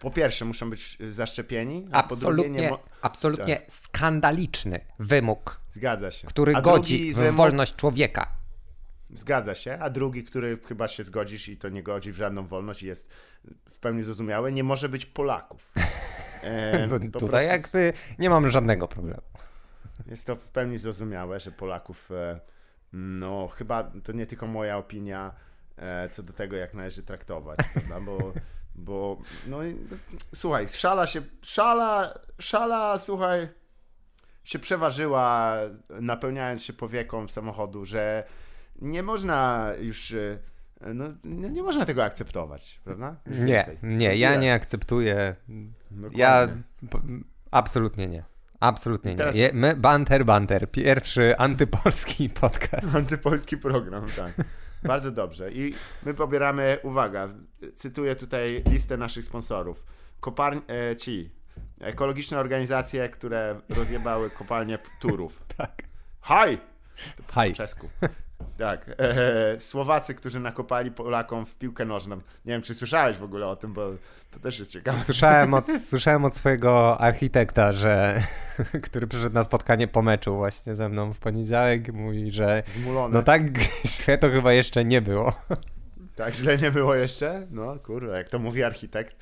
po 0.01 0.11
pierwsze 0.11 0.45
muszą 0.45 0.71
być 0.71 0.99
zaszczepieni, 1.01 1.87
a 1.93 1.97
absolutnie, 1.97 2.45
po 2.45 2.51
drugie 2.53 2.71
nie 2.71 2.79
Absolutnie 3.03 3.57
tak. 3.57 3.73
skandaliczny 3.73 4.81
wymóg. 4.99 5.61
Zgadza 5.71 6.11
się. 6.11 6.29
Który 6.29 6.57
a 6.57 6.61
godzi 6.61 7.13
w 7.13 7.35
wolność 7.35 7.77
człowieka. 7.77 8.38
Zgadza 9.15 9.55
się, 9.55 9.79
a 9.81 9.91
drugi, 9.91 10.25
który 10.25 10.59
chyba 10.69 10.89
się 10.89 11.03
zgodzisz 11.03 11.49
i 11.49 11.57
to 11.57 11.69
nie 11.69 11.83
godzi 11.83 12.13
w 12.13 12.17
żadną 12.17 12.47
wolność 12.47 12.83
i 12.83 12.87
jest 12.87 13.11
w 13.71 13.79
pełni 13.79 14.03
zrozumiałe, 14.03 14.53
nie 14.53 14.65
może 14.65 14.89
być 14.89 15.07
Polaków. 15.07 15.73
E, 16.43 16.89
tutaj 16.89 17.11
prostu... 17.11 17.79
jakby 17.79 17.93
nie 18.19 18.31
mam 18.31 18.49
żadnego 18.49 18.89
problemu. 18.89 19.23
Jest 20.07 20.27
to 20.27 20.37
w 20.37 20.49
pełni 20.49 20.79
zrozumiałe, 20.79 21.41
że 21.41 21.51
Polaków, 21.51 22.11
e, 22.11 22.41
no 22.93 23.49
chyba 23.49 23.91
to 24.05 24.13
nie 24.13 24.27
tylko 24.27 24.47
moja 24.47 24.77
opinia 24.77 25.35
e, 25.77 26.09
co 26.09 26.23
do 26.23 26.33
tego, 26.33 26.57
jak 26.57 26.75
należy 26.75 27.03
traktować, 27.03 27.59
prawda? 27.75 28.01
bo, 28.01 28.33
bo 28.75 29.19
no, 29.47 29.59
no 29.91 29.97
słuchaj, 30.35 30.69
szala 30.69 31.07
się, 31.07 31.23
szala, 31.43 32.19
szala, 32.39 32.99
słuchaj, 32.99 33.49
się 34.45 34.59
przeważyła, 34.59 35.57
napełniając 36.01 36.63
się 36.63 36.73
powieką 36.73 37.29
samochodu, 37.29 37.85
że 37.85 38.25
nie 38.79 39.03
można 39.03 39.73
już 39.81 40.13
e, 40.13 40.39
no, 40.95 41.05
nie, 41.25 41.63
można 41.63 41.85
tego 41.85 42.05
akceptować, 42.05 42.81
prawda? 42.85 43.17
Już 43.27 43.39
nie, 43.39 43.45
więcej. 43.45 43.79
nie, 43.83 44.17
ja 44.17 44.37
nie 44.37 44.55
akceptuję. 44.55 45.37
Dokładnie. 45.91 46.19
Ja 46.19 46.49
absolutnie 47.51 48.07
nie. 48.07 48.25
Absolutnie 48.61 49.15
teraz... 49.15 49.35
nie. 49.35 49.51
My, 49.53 49.77
Banter 49.77 50.25
Banter, 50.25 50.71
pierwszy 50.71 51.37
antypolski 51.37 52.31
podcast. 52.41 52.95
Antypolski 52.95 53.57
program, 53.57 54.07
tak. 54.17 54.33
Bardzo 54.83 55.11
dobrze. 55.11 55.53
I 55.53 55.75
my 56.07 56.15
pobieramy, 56.15 56.79
uwaga, 56.83 57.29
cytuję 57.75 58.17
tutaj 58.17 58.63
listę 58.71 58.97
naszych 58.97 59.25
sponsorów. 59.25 59.87
Koparń, 60.21 60.59
e, 60.69 60.97
ci, 60.97 61.31
ekologiczne 61.81 62.39
organizacje, 62.39 63.09
które 63.09 63.61
rozjebały 63.77 64.31
kopalnię 64.31 64.79
Turów. 65.01 65.45
tak. 65.57 65.83
Haj! 66.21 66.59
Haj. 67.33 67.53
czesku. 67.53 67.89
Tak. 68.59 68.91
E, 68.99 69.61
Słowacy, 69.61 70.15
którzy 70.15 70.41
nakopali 70.41 70.91
Polakom 70.91 71.47
w 71.47 71.55
piłkę 71.57 71.85
nożną. 71.85 72.17
Nie 72.17 72.53
wiem, 72.53 72.63
czy 72.63 72.75
słyszałeś 72.75 73.17
w 73.17 73.23
ogóle 73.23 73.47
o 73.47 73.57
tym, 73.57 73.73
bo 73.73 73.91
to 74.31 74.41
też 74.41 74.59
jest 74.59 74.73
ciekawe. 74.73 75.01
Słyszałem 75.01 75.55
od, 75.55 75.67
słyszałem 75.91 76.25
od 76.25 76.37
swojego 76.37 77.01
architekta, 77.01 77.73
że, 77.73 78.23
który 78.87 79.07
przyszedł 79.07 79.35
na 79.35 79.45
spotkanie 79.45 79.89
po 79.89 80.03
meczu 80.03 80.37
właśnie 80.37 80.77
ze 80.77 80.89
mną 80.89 81.15
w 81.15 81.19
poniedziałek, 81.19 81.93
mówi, 81.93 82.31
że 82.31 82.63
Zmulony. 82.69 83.15
no 83.15 83.23
tak 83.23 83.43
źle 83.87 84.19
to 84.19 84.31
chyba 84.31 84.53
jeszcze 84.53 84.85
nie 84.85 85.03
było. 85.03 85.33
Tak 86.17 86.35
źle 86.35 86.59
nie 86.59 86.71
było 86.71 86.95
jeszcze? 86.95 87.47
No 87.51 87.79
kurde, 87.79 88.17
jak 88.17 88.29
to 88.29 88.39
mówi 88.39 88.63
architekt 88.63 89.17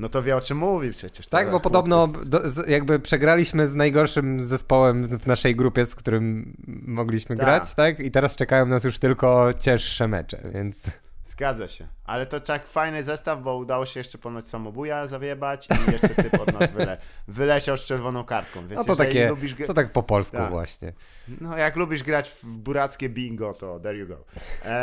no 0.00 0.08
to 0.08 0.22
wie 0.22 0.36
o 0.36 0.40
czym 0.40 0.58
mówi 0.58 0.90
przecież. 0.90 1.26
Tak, 1.26 1.50
bo 1.50 1.60
podobno 1.60 2.08
do, 2.26 2.50
z, 2.50 2.68
jakby 2.68 2.98
przegraliśmy 2.98 3.68
z 3.68 3.74
najgorszym 3.74 4.44
zespołem 4.44 5.18
w 5.18 5.26
naszej 5.26 5.56
grupie, 5.56 5.86
z 5.86 5.94
którym 5.94 6.56
mogliśmy 6.86 7.36
Ta. 7.36 7.44
grać, 7.44 7.74
tak? 7.74 8.00
I 8.00 8.10
teraz 8.10 8.36
czekają 8.36 8.66
nas 8.66 8.84
już 8.84 8.98
tylko 8.98 9.50
cięższe 9.58 10.08
mecze, 10.08 10.42
więc... 10.54 10.90
Zgadza 11.24 11.68
się. 11.68 11.88
Ale 12.04 12.26
to 12.26 12.40
tak 12.40 12.66
fajny 12.66 13.02
zestaw, 13.02 13.42
bo 13.42 13.56
udało 13.56 13.86
się 13.86 14.00
jeszcze 14.00 14.18
ponoć 14.18 14.46
samobuja 14.46 15.06
zawiebać 15.06 15.68
i 15.88 15.92
jeszcze 15.92 16.08
typ 16.08 16.40
od 16.40 16.60
nas 16.60 16.70
wyle, 16.70 16.98
wyleciał 17.28 17.76
z 17.76 17.84
czerwoną 17.84 18.24
kartką. 18.24 18.60
Więc 18.66 18.76
no 18.76 18.84
to 18.84 18.96
takie, 18.96 19.28
lubisz... 19.28 19.54
to 19.66 19.74
tak 19.74 19.92
po 19.92 20.02
polsku 20.02 20.36
tak. 20.36 20.50
właśnie. 20.50 20.92
No 21.40 21.56
jak 21.56 21.76
lubisz 21.76 22.02
grać 22.02 22.30
w 22.30 22.46
burackie 22.46 23.08
bingo, 23.08 23.54
to 23.54 23.80
there 23.80 23.96
you 23.96 24.06
go. 24.06 24.24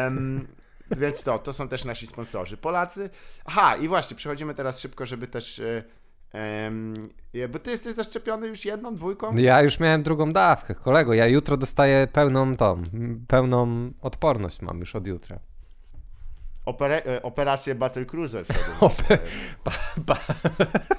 Um, 0.05 0.47
więc 0.91 1.23
to, 1.23 1.39
to 1.39 1.53
są 1.53 1.67
też 1.67 1.85
nasi 1.85 2.07
sponsorzy. 2.07 2.57
Polacy. 2.57 3.09
Aha, 3.45 3.75
i 3.75 3.87
właśnie, 3.87 4.17
przechodzimy 4.17 4.53
teraz 4.53 4.79
szybko, 4.79 5.05
żeby 5.05 5.27
też. 5.27 5.61
Um, 6.33 7.09
bo 7.49 7.59
ty 7.59 7.71
jesteś 7.71 7.93
zaszczepiony 7.93 8.47
już 8.47 8.65
jedną, 8.65 8.95
dwójką? 8.95 9.35
Ja 9.35 9.61
już 9.61 9.79
miałem 9.79 10.03
drugą 10.03 10.33
dawkę, 10.33 10.75
kolego. 10.75 11.13
Ja 11.13 11.27
jutro 11.27 11.57
dostaję 11.57 12.07
pełną 12.13 12.55
tą, 12.55 12.81
pełną 13.27 13.91
odporność 14.01 14.61
mam 14.61 14.79
już 14.79 14.95
od 14.95 15.07
jutra. 15.07 15.39
Opera 16.67 16.95
e, 16.95 17.23
operację 17.23 17.75
Battle 17.75 18.05
Cruiser 18.05 18.45
Ope 18.79 19.17
ba 19.65 19.71
ba 19.97 20.17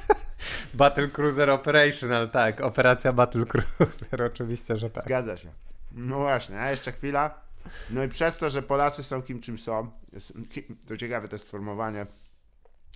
Battle 0.74 1.08
Cruiser 1.08 1.50
Operational, 1.50 2.30
tak. 2.30 2.60
Operacja 2.60 3.12
Battle 3.12 3.46
Cruiser, 3.46 4.22
oczywiście, 4.22 4.76
że 4.76 4.90
tak. 4.90 5.04
Zgadza 5.04 5.36
się. 5.36 5.52
No 5.92 6.18
właśnie, 6.18 6.60
a 6.60 6.70
jeszcze 6.70 6.92
chwila. 6.92 7.40
No 7.90 8.04
i 8.04 8.08
przez 8.08 8.38
to, 8.38 8.50
że 8.50 8.62
Polacy 8.62 9.02
są 9.02 9.22
kim 9.22 9.40
czym 9.40 9.58
są, 9.58 9.90
to 10.86 10.96
ciekawe 10.96 11.28
to 11.28 11.34
jest 11.34 11.46
sformułowanie. 11.46 12.06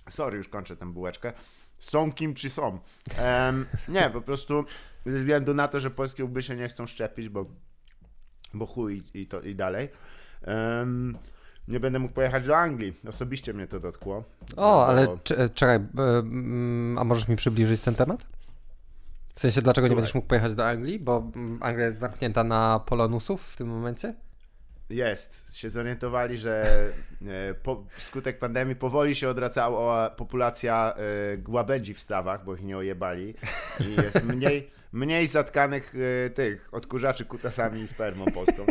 Sorry, 0.09 0.37
już 0.37 0.47
kończę 0.47 0.77
tę 0.77 0.93
bułeczkę. 0.93 1.33
Są 1.79 2.11
kim 2.11 2.33
czy 2.33 2.49
są. 2.49 2.79
Um, 3.21 3.65
nie, 3.87 4.09
po 4.09 4.21
prostu 4.21 4.65
ze 5.05 5.19
względu 5.19 5.53
na 5.53 5.67
to, 5.67 5.79
że 5.79 5.91
polskie 5.91 6.25
łby 6.25 6.41
się 6.41 6.55
nie 6.55 6.67
chcą 6.67 6.85
szczepić, 6.85 7.29
bo, 7.29 7.45
bo 8.53 8.65
chuj 8.65 9.03
i, 9.13 9.27
to, 9.27 9.41
i 9.41 9.55
dalej. 9.55 9.89
Um, 10.47 11.17
nie 11.67 11.79
będę 11.79 11.99
mógł 11.99 12.13
pojechać 12.13 12.47
do 12.47 12.57
Anglii. 12.57 12.93
Osobiście 13.07 13.53
mnie 13.53 13.67
to 13.67 13.79
dotkło. 13.79 14.23
O, 14.57 14.87
ale 14.87 15.17
czekaj, 15.53 15.79
a 16.97 17.03
możesz 17.03 17.27
mi 17.27 17.35
przybliżyć 17.35 17.81
ten 17.81 17.95
temat? 17.95 18.25
W 19.35 19.39
sensie, 19.39 19.61
dlaczego 19.61 19.85
Słuchaj. 19.85 19.89
nie 19.89 19.95
będziesz 19.95 20.15
mógł 20.15 20.27
pojechać 20.27 20.55
do 20.55 20.67
Anglii? 20.67 20.99
Bo 20.99 21.31
Anglia 21.61 21.85
jest 21.85 21.99
zamknięta 21.99 22.43
na 22.43 22.79
polonusów 22.85 23.43
w 23.43 23.55
tym 23.55 23.67
momencie? 23.67 24.15
Jest. 24.93 25.57
Się 25.57 25.69
zorientowali, 25.69 26.37
że 26.37 26.65
e, 27.27 27.53
po, 27.53 27.85
skutek 27.97 28.39
pandemii 28.39 28.75
powoli 28.75 29.15
się 29.15 29.29
odracała 29.29 30.09
populacja 30.09 30.93
e, 31.33 31.37
głabędzi 31.37 31.93
w 31.93 31.99
stawach, 31.99 32.45
bo 32.45 32.55
ich 32.55 32.63
nie 32.63 32.77
ojebali. 32.77 33.33
I 33.79 34.01
jest 34.01 34.23
mniej, 34.33 34.71
mniej 34.91 35.27
zatkanych 35.27 35.93
e, 36.25 36.29
tych 36.29 36.69
odkurzaczy 36.71 37.25
kutasami 37.25 37.81
i 37.81 37.87
spermą 37.87 38.25
polską. 38.25 38.65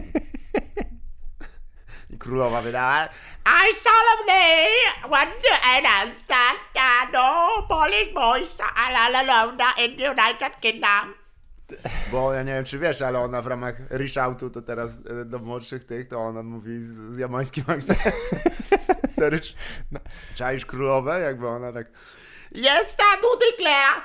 I 2.11 2.19
królowa 2.19 2.63
wydała 2.63 3.09
I 3.47 3.75
solemnly 3.75 4.69
want 5.11 5.31
to 5.43 5.55
announce 5.79 6.27
that 6.29 7.11
no 7.13 7.67
Polish 7.69 8.15
boys 8.15 8.57
allowed 8.77 9.61
in 9.79 9.97
the 9.97 10.11
United 10.11 10.61
Kingdom. 10.61 11.22
Bo 12.13 12.33
ja 12.33 12.43
nie 12.43 12.53
wiem, 12.53 12.65
czy 12.65 12.79
wiesz, 12.79 13.03
ale 13.03 13.19
ona 13.19 13.43
w 13.43 13.47
ramach 13.47 13.75
reshoutu 13.91 14.51
to 14.51 14.63
teraz 14.63 14.91
e, 15.21 15.25
do 15.25 15.39
młodszych 15.39 15.85
tych, 15.85 16.09
to 16.09 16.19
ona 16.19 16.43
mówi 16.43 16.83
z, 16.83 17.15
z 17.15 17.19
jamańskim 17.19 17.65
akcentem. 17.67 18.13
Sery, 19.19 19.41
no. 19.93 20.01
czaisz 20.35 20.67
królowe? 20.67 21.21
Jakby 21.21 21.49
ona 21.49 21.73
tak 21.73 21.87
Jest 22.53 22.97
ta 22.97 23.05
declare! 23.51 24.03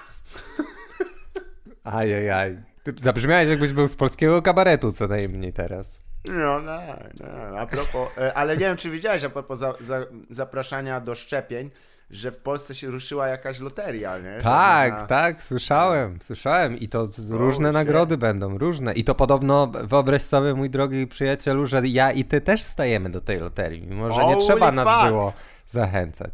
Ajajaj. 1.84 2.58
Ty 2.84 2.94
zabrzmiałeś 2.98 3.50
jakbyś 3.50 3.74
był 3.74 3.88
z 3.88 3.96
polskiego 3.96 4.42
kabaretu 4.42 4.92
co 4.92 5.08
najmniej 5.08 5.54
teraz. 5.54 6.02
No, 6.26 6.60
no, 6.60 6.82
no. 7.20 7.60
A 7.60 7.66
propos, 7.66 8.18
e, 8.18 8.34
ale 8.34 8.54
nie 8.54 8.66
wiem, 8.66 8.78
czy 8.78 8.90
widziałeś 8.90 9.24
a 9.24 9.30
propos 9.30 9.60
za, 9.60 9.74
za, 9.80 10.06
zapraszania 10.30 11.02
do 11.02 11.16
szczepień, 11.16 11.72
że 12.10 12.32
w 12.32 12.38
Polsce 12.38 12.76
się 12.76 12.88
ruszyła 12.88 13.28
jakaś 13.28 13.60
loteria, 13.60 14.20
nie? 14.20 14.40
Tak, 14.42 15.08
tak, 15.08 15.44
słyszałem, 15.44 16.20
słyszałem 16.22 16.80
i 16.80 16.88
to 16.88 17.10
różne 17.30 17.72
nagrody 17.72 18.18
będą, 18.18 18.58
różne. 18.58 18.94
I 18.94 19.04
to 19.04 19.16
podobno, 19.16 19.68
wyobraź 19.68 20.22
sobie, 20.22 20.54
mój 20.54 20.70
drogi 20.70 21.08
przyjacielu, 21.08 21.66
że 21.66 21.82
ja 21.88 22.12
i 22.12 22.26
ty 22.26 22.42
też 22.42 22.62
stajemy 22.62 23.10
do 23.10 23.22
tej 23.22 23.40
loterii, 23.40 23.88
mimo 23.88 24.12
że 24.12 24.26
nie 24.26 24.38
trzeba 24.38 24.72
nas 24.72 24.88
fuck. 24.88 25.08
było 25.08 25.34
zachęcać. 25.68 26.34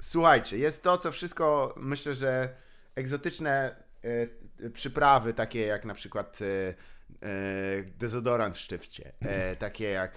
Słuchajcie, 0.00 0.58
jest 0.58 0.82
to, 0.82 0.98
co 0.98 1.12
wszystko, 1.12 1.74
myślę, 1.76 2.14
że 2.14 2.48
egzotyczne 2.94 3.76
y, 4.04 4.70
przyprawy, 4.72 5.34
takie 5.34 5.60
jak 5.60 5.84
na 5.84 5.94
przykład 5.94 6.40
y, 6.40 6.74
y, 7.24 7.84
dezodorant 7.98 8.56
w 8.56 8.60
sztywcie, 8.60 9.12
takie 9.58 9.90
jak, 9.90 10.12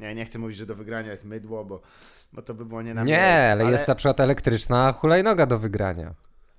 ja 0.00 0.12
nie 0.12 0.24
chcę 0.24 0.38
mówić, 0.38 0.56
że 0.56 0.66
do 0.66 0.74
wygrania 0.74 1.10
jest 1.10 1.24
mydło, 1.24 1.64
bo 1.64 1.80
bo 2.32 2.42
to 2.42 2.54
by 2.54 2.64
było 2.64 2.82
nie 2.82 2.94
na 2.94 3.02
Nie, 3.02 3.50
ale, 3.52 3.64
ale 3.64 3.72
jest 3.72 3.88
na 3.88 3.94
przykład 3.94 4.20
elektryczna 4.20 4.92
hulajnoga 4.92 5.46
do 5.46 5.58
wygrania. 5.58 6.14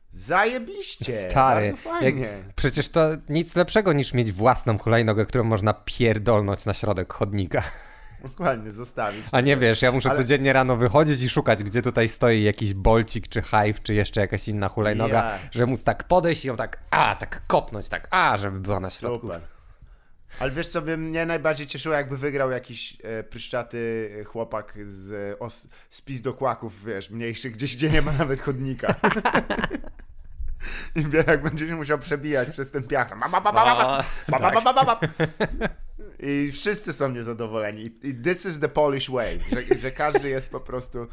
Zajebiście! 0.09 1.29
Stary, 1.29 1.73
jak, 2.01 2.15
przecież 2.55 2.89
to 2.89 3.09
nic 3.29 3.55
lepszego 3.55 3.93
niż 3.93 4.13
mieć 4.13 4.31
własną 4.31 4.77
hulajnogę, 4.77 5.25
którą 5.25 5.43
można 5.43 5.73
pierdolnąć 5.73 6.65
na 6.65 6.73
środek 6.73 7.13
chodnika. 7.13 7.63
Dokładnie, 8.23 8.71
zostawić. 8.71 9.25
A 9.31 9.41
nie 9.41 9.57
wiesz, 9.57 9.81
ja 9.81 9.91
muszę 9.91 10.09
ale... 10.09 10.17
codziennie 10.17 10.53
rano 10.53 10.77
wychodzić 10.77 11.21
i 11.21 11.29
szukać, 11.29 11.63
gdzie 11.63 11.81
tutaj 11.81 12.09
stoi 12.09 12.43
jakiś 12.43 12.73
bolcik, 12.73 13.27
czy 13.27 13.41
hive, 13.41 13.81
czy 13.83 13.93
jeszcze 13.93 14.21
jakaś 14.21 14.47
inna 14.47 14.69
hulajnoga, 14.69 15.23
yeah. 15.23 15.39
żeby 15.51 15.67
móc 15.67 15.83
tak 15.83 16.03
podejść 16.03 16.45
i 16.45 16.47
ją 16.47 16.55
tak, 16.55 16.79
a, 16.91 17.15
tak 17.15 17.41
kopnąć, 17.47 17.89
tak, 17.89 18.07
a, 18.11 18.37
żeby 18.37 18.59
była 18.59 18.79
na 18.79 18.89
środku. 18.89 19.27
Super. 19.27 19.52
Ale 20.39 20.51
wiesz 20.51 20.67
co 20.67 20.81
by 20.81 20.97
mnie 20.97 21.25
najbardziej 21.25 21.67
cieszyło, 21.67 21.95
jakby 21.95 22.17
wygrał 22.17 22.51
jakiś 22.51 22.97
e, 23.03 23.23
pryszczaty 23.23 24.23
chłopak 24.27 24.73
z, 24.85 25.37
os, 25.41 25.67
z 25.89 26.01
kłaków, 26.37 26.85
wiesz, 26.85 27.09
mniejszych, 27.09 27.53
gdzieś 27.53 27.75
gdzie 27.75 27.89
nie 27.89 28.01
ma 28.01 28.11
nawet 28.11 28.41
chodnika. 28.41 28.95
I 30.95 31.05
jak 31.27 31.43
będzie 31.43 31.67
się 31.67 31.75
musiał 31.75 31.99
przebijać 31.99 32.49
przez 32.49 32.71
ten 32.71 32.87
piach. 32.87 33.11
I 36.19 36.51
wszyscy 36.51 36.93
są 36.93 37.09
niezadowoleni. 37.09 37.91
I 38.03 38.15
this 38.15 38.45
is 38.45 38.59
the 38.59 38.69
Polish 38.69 39.09
way. 39.09 39.39
Że, 39.51 39.77
że 39.77 39.91
każdy 39.91 40.29
jest 40.29 40.51
po 40.51 40.59
prostu 40.59 41.07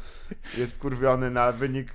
jest 0.57 0.75
wkurwiony 0.75 1.31
na 1.31 1.51
wynik 1.51 1.89
e, 1.89 1.93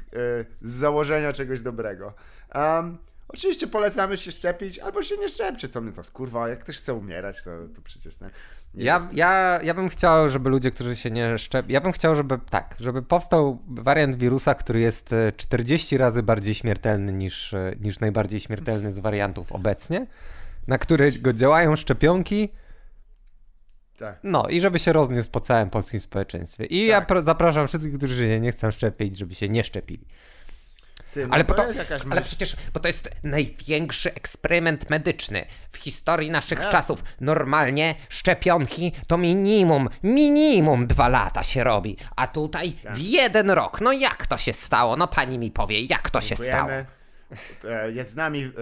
z 0.63 0.73
założenia 0.73 1.33
czegoś 1.33 1.61
dobrego. 1.61 2.15
Um, 2.55 2.99
Oczywiście 3.29 3.67
polecamy 3.67 4.17
się 4.17 4.33
szczepić, 4.33 4.79
albo 4.79 5.03
się 5.03 5.17
nie 5.17 5.29
szczepcie, 5.29 5.69
co 5.69 5.81
mnie 5.81 5.93
to 5.93 6.05
skurwa, 6.05 6.49
jak 6.49 6.59
ktoś 6.59 6.77
chce 6.77 6.95
umierać, 6.95 7.43
to, 7.45 7.51
to 7.75 7.83
przecież 7.83 8.21
nie. 8.21 8.31
nie 8.75 8.85
ja, 8.85 9.09
ja, 9.13 9.61
ja 9.63 9.75
bym 9.75 9.89
chciał, 9.89 10.31
żeby 10.31 10.51
ludzie, 10.51 10.71
którzy 10.71 10.97
się 10.97 11.11
nie 11.11 11.39
szczepią, 11.39 11.69
ja 11.69 11.81
bym 11.81 11.93
chciał, 11.93 12.17
żeby 12.17 12.39
tak, 12.51 12.77
żeby 12.81 13.03
powstał 13.03 13.63
wariant 13.69 14.17
wirusa, 14.17 14.55
który 14.55 14.81
jest 14.81 15.15
40 15.37 15.95
e, 15.95 15.99
razy 15.99 16.23
bardziej 16.23 16.55
śmiertelny 16.55 17.13
niż, 17.13 17.55
e, 17.55 17.73
niż 17.81 18.01
najbardziej 18.01 18.41
śmiertelny 18.41 18.93
z 18.93 18.99
wariantów 18.99 19.53
obecnie, 19.53 20.07
na 20.69 20.79
którego 20.79 21.33
działają 21.33 21.77
szczepionki, 21.77 22.49
tak. 23.99 24.19
No 24.23 24.49
i 24.49 24.61
żeby 24.61 24.79
się 24.79 24.93
rozniósł 24.93 25.31
po 25.31 25.41
całym 25.41 25.71
polskim 25.71 26.01
społeczeństwie. 26.01 26.65
I 26.65 26.89
tak. 26.89 27.11
ja 27.11 27.23
zapraszam 27.23 27.69
wszystkich, 27.69 27.95
którzy 27.95 28.29
się 28.29 28.41
nie 28.41 28.53
chcą 28.53 28.71
szczepić, 28.71 29.19
żeby 29.19 29.35
się 29.35 29.49
nie 29.49 29.65
szczepili. 29.65 30.07
Ty, 31.17 31.27
no 31.27 31.35
ale, 31.35 31.45
to 31.45 31.65
ale 32.11 32.23
przecież, 32.23 32.57
bo 32.75 32.81
to 32.81 32.89
jest 32.89 33.11
największy 33.23 34.15
eksperyment 34.15 34.91
medyczny 34.91 35.47
w 35.73 35.77
historii 35.77 36.31
naszych 36.31 36.59
Jasne. 36.59 36.73
czasów. 36.73 37.03
Normalnie 37.21 37.95
szczepionki 38.09 38.93
to 39.07 39.19
minimum, 39.19 39.89
minimum 40.03 40.87
dwa 40.87 41.09
lata 41.09 41.43
się 41.43 41.65
robi, 41.65 41.97
a 42.17 42.27
tutaj 42.27 42.73
Tak. 42.73 42.95
w 42.95 42.99
jeden 42.99 43.51
rok. 43.51 43.81
No 43.81 43.93
jak 43.93 44.27
to 44.27 44.37
się 44.37 44.53
stało? 44.53 44.97
No 44.97 45.09
pani 45.09 45.39
mi 45.39 45.51
powie, 45.51 45.83
jak 45.83 46.11
to 46.11 46.21
się 46.21 46.37
stało? 46.37 46.69
Dziękujemy. 46.69 46.87
E, 47.65 47.93
Jest 47.93 48.11
z 48.11 48.17
nami, 48.17 48.53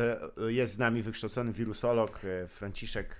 e, 0.48 0.52
jest 0.52 0.74
z 0.74 0.78
nami 0.78 1.02
wykształcony 1.02 1.52
wirusolog 1.52 2.20
e, 2.24 2.48
Franciszek 2.48 3.18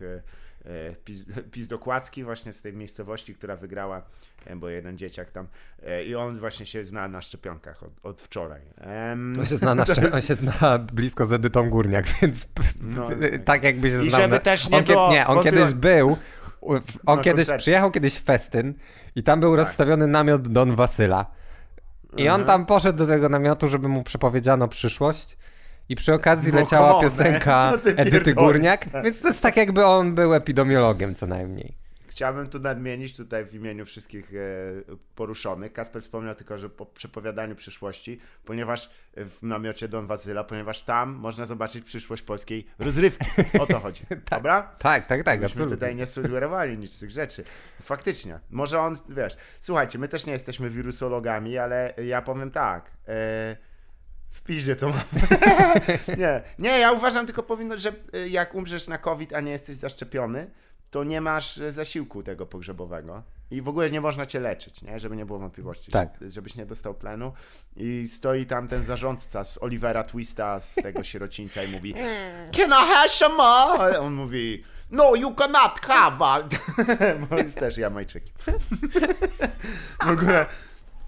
Pizdokłacki 1.52 2.24
właśnie 2.24 2.52
z 2.52 2.62
tej 2.62 2.72
miejscowości, 2.72 3.34
która 3.34 3.56
wygrała, 3.56 4.02
e, 4.46 4.56
bo 4.56 4.68
jeden 4.68 4.98
dzieciak 4.98 5.30
tam 5.30 5.46
e, 5.82 6.04
i 6.04 6.14
on 6.14 6.38
właśnie 6.38 6.66
się 6.66 6.84
zna 6.84 7.08
na 7.08 7.22
szczepionkach 7.22 7.82
od, 7.82 7.90
od 8.02 8.20
wczoraj. 8.20 8.60
Em, 8.80 9.36
On 9.40 9.46
się, 9.46 9.56
zna 9.56 9.74
na 9.74 9.84
szcze- 9.86 10.12
on 10.14 10.20
się 10.20 10.34
zna 10.34 10.78
blisko 10.78 11.26
z 11.26 11.32
Edytą 11.32 11.70
Górniak, 11.70 12.06
więc 12.22 12.48
No, 12.82 13.08
tak 13.44 13.64
jakby 13.64 13.90
się 13.90 14.04
I 14.04 14.10
znał. 14.10 14.20
żeby 14.20 14.34
na- 14.34 14.40
też 14.40 14.68
nie 14.70 14.78
on, 14.78 14.84
było 14.84 15.10
nie, 15.10 15.26
on 15.26 15.44
kiedyś 15.44 15.72
był, 15.72 16.16
on 17.06 17.22
kiedyś 17.22 17.46
koncercie. 17.46 17.58
przyjechał 17.58 17.90
kiedyś 17.90 18.14
w 18.18 18.22
festyn 18.24 18.74
i 19.16 19.22
tam 19.22 19.40
był 19.40 19.56
Tak. 19.56 19.66
rozstawiony 19.66 20.06
namiot 20.06 20.48
Don 20.48 20.76
Wasyla. 20.76 21.26
I 22.16 22.28
on 22.28 22.44
tam 22.44 22.66
poszedł 22.66 22.98
do 22.98 23.06
tego 23.06 23.28
namiotu, 23.28 23.68
żeby 23.68 23.88
mu 23.88 24.02
przepowiedziano 24.04 24.68
przyszłość. 24.68 25.36
I 25.88 25.96
przy 25.96 26.14
okazji 26.14 26.52
No 26.52 26.60
leciała 26.60 27.00
piosenka 27.00 27.72
Edyty 27.96 28.34
Górniak, 28.34 28.86
więc 29.04 29.20
to 29.20 29.28
jest 29.28 29.42
tak 29.42 29.56
jakby 29.56 29.84
on 29.84 30.14
był 30.14 30.34
epidemiologiem 30.34 31.14
co 31.14 31.26
najmniej. 31.26 31.84
Chciałbym 32.08 32.48
tu 32.48 32.58
nadmienić 32.58 33.16
tutaj 33.16 33.44
w 33.44 33.54
imieniu 33.54 33.84
wszystkich 33.84 34.32
e, 34.34 34.38
poruszonych. 35.14 35.72
Kasper 35.72 36.02
wspomniał 36.02 36.34
tylko, 36.34 36.58
że 36.58 36.70
po 36.70 36.86
przepowiadaniu 36.86 37.54
przyszłości, 37.54 38.20
ponieważ 38.44 38.90
w 39.16 39.38
namiocie 39.42 39.88
Don 39.88 40.06
Wazyla, 40.06 40.44
ponieważ 40.44 40.82
tam 40.82 41.12
można 41.12 41.46
zobaczyć 41.46 41.84
przyszłość 41.84 42.22
polskiej 42.22 42.66
rozrywki. 42.78 43.26
O 43.60 43.66
to 43.66 43.80
chodzi. 43.80 44.04
Dobra? 44.30 44.62
Tak, 44.78 45.06
tak, 45.06 45.24
tak, 45.24 45.40
Myśmy 45.40 45.52
absolutnie. 45.52 45.76
tutaj 45.76 45.96
nie 45.96 46.06
sugerowali 46.06 46.78
nic 46.78 46.92
z 46.92 46.98
tych 46.98 47.10
rzeczy. 47.10 47.44
Faktycznie. 47.82 48.40
Może 48.50 48.80
on, 48.80 48.94
wiesz, 49.08 49.36
słuchajcie, 49.60 49.98
my 49.98 50.08
też 50.08 50.26
nie 50.26 50.32
jesteśmy 50.32 50.70
wirusologami, 50.70 51.58
ale 51.58 51.94
ja 52.04 52.22
powiem 52.22 52.50
tak. 52.50 52.90
E, 53.08 53.56
w 54.34 54.42
piździe 54.42 54.76
to 54.76 54.88
mam. 54.88 55.00
nie, 56.18 56.42
nie, 56.58 56.78
ja 56.78 56.92
uważam 56.92 57.26
tylko 57.26 57.42
powinno, 57.42 57.78
że 57.78 57.92
e, 58.12 58.28
jak 58.28 58.54
umrzesz 58.54 58.88
na 58.88 58.98
COVID, 58.98 59.32
a 59.32 59.40
nie 59.40 59.52
jesteś 59.52 59.76
zaszczepiony, 59.76 60.50
to 60.90 61.04
nie 61.04 61.20
masz 61.20 61.58
e, 61.58 61.72
zasiłku 61.72 62.22
tego 62.22 62.46
pogrzebowego. 62.46 63.22
I 63.50 63.62
w 63.62 63.68
ogóle 63.68 63.90
nie 63.90 64.00
można 64.00 64.26
cię 64.26 64.40
leczyć, 64.40 64.82
nie? 64.82 65.00
żeby 65.00 65.16
nie 65.16 65.26
było 65.26 65.38
wątpliwości, 65.38 65.92
Tak. 65.92 66.08
żebyś 66.28 66.56
nie 66.56 66.66
dostał 66.66 66.94
plenu. 66.94 67.32
I 67.76 68.08
stoi 68.08 68.46
tam 68.46 68.68
ten 68.68 68.82
zarządca 68.82 69.44
z 69.44 69.62
Olivera 69.62 70.04
Twista, 70.04 70.60
z 70.60 70.74
tego 70.74 71.04
sierocińca 71.10 71.62
i 71.62 71.68
mówi 71.72 71.94
Can 72.52 72.70
I 72.70 72.92
have 72.94 73.08
some 73.08 73.34
more? 73.34 74.00
On 74.00 74.14
mówi 74.14 74.64
No, 74.90 75.14
you 75.14 75.34
cannot 75.34 75.80
have. 75.80 76.48
Bo 77.30 77.36
jest 77.38 77.58
też 77.58 77.76
Jamajczykiem. 77.78 78.34
w 80.04 80.08
ogóle 80.10 80.46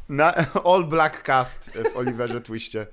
na 0.08 0.34
all 0.64 0.84
black 0.84 1.22
cast 1.22 1.70
w 1.92 1.96
Oliverze 1.96 2.40
Twiście, 2.40 2.86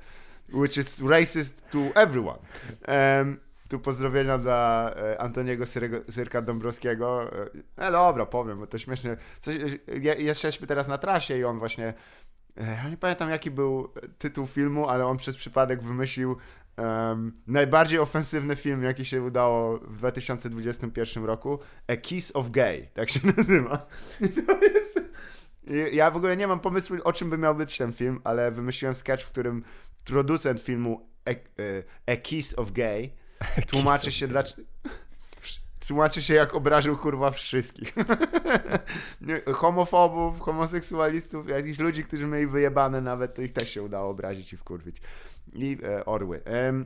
which 0.53 0.77
is 0.77 1.01
racist 1.01 1.71
to 1.71 1.79
everyone. 1.95 2.39
Um, 2.87 3.39
tu 3.73 3.79
pozdrowienia 3.79 4.37
dla 4.37 4.91
e, 4.95 5.21
Antoniego 5.21 5.65
Syrego, 5.65 5.97
Syrka 6.09 6.41
Dąbrowskiego. 6.41 7.31
E, 7.77 7.91
dobra, 7.91 8.25
powiem, 8.25 8.59
bo 8.59 8.67
to 8.67 8.77
śmiesznie. 8.77 9.17
Coś, 9.39 9.55
je, 9.87 10.13
jesteśmy 10.13 10.67
teraz 10.67 10.87
na 10.87 10.97
trasie 10.97 11.37
i 11.37 11.43
on 11.43 11.59
właśnie. 11.59 11.93
Ja 12.55 12.89
nie 12.89 12.97
pamiętam 12.97 13.29
jaki 13.29 13.51
był 13.51 13.93
tytuł 14.17 14.47
filmu, 14.47 14.89
ale 14.89 15.05
on 15.05 15.17
przez 15.17 15.37
przypadek 15.37 15.83
wymyślił 15.83 16.37
em, 16.77 17.33
najbardziej 17.47 17.99
ofensywny 17.99 18.55
film, 18.55 18.83
jaki 18.83 19.05
się 19.05 19.23
udało 19.23 19.77
w 19.77 19.97
2021 19.97 21.25
roku. 21.25 21.59
A 21.87 21.95
Kiss 21.95 22.35
of 22.35 22.49
Gay, 22.49 22.87
tak 22.93 23.09
się 23.09 23.19
nazywa. 23.37 23.87
To 24.47 24.65
jest... 24.65 24.99
Ja 25.91 26.11
w 26.11 26.17
ogóle 26.17 26.37
nie 26.37 26.47
mam 26.47 26.59
pomysłu, 26.59 26.97
o 27.03 27.13
czym 27.13 27.29
by 27.29 27.37
miał 27.37 27.55
być 27.55 27.77
ten 27.77 27.93
film, 27.93 28.19
ale 28.23 28.51
wymyśliłem 28.51 28.95
sketch, 28.95 29.23
w 29.23 29.31
którym 29.31 29.63
producent 30.05 30.61
filmu 30.61 31.09
A, 31.25 31.31
e, 31.31 31.35
A 32.13 32.15
Kiss 32.15 32.59
of 32.59 32.71
Gay 32.71 33.09
tłumaczy 33.71 34.11
się 34.11 34.27
dlaczego... 34.27 34.67
Tłumaczy 35.87 36.21
się 36.21 36.33
jak 36.33 36.55
obrażył 36.55 36.97
kurwa 36.97 37.31
wszystkich. 37.31 37.93
Homofobów, 39.53 40.39
homoseksualistów, 40.39 41.47
jakichś 41.47 41.79
ludzi, 41.79 42.03
którzy 42.03 42.27
mieli 42.27 42.47
wyjebane 42.47 43.01
nawet, 43.01 43.35
to 43.35 43.41
ich 43.41 43.53
też 43.53 43.69
się 43.69 43.83
udało 43.83 44.09
obrazić 44.09 44.53
i 44.53 44.57
wkurwić. 44.57 44.97
I 45.53 45.77
e, 45.83 46.05
orły. 46.05 46.43
Em, 46.43 46.85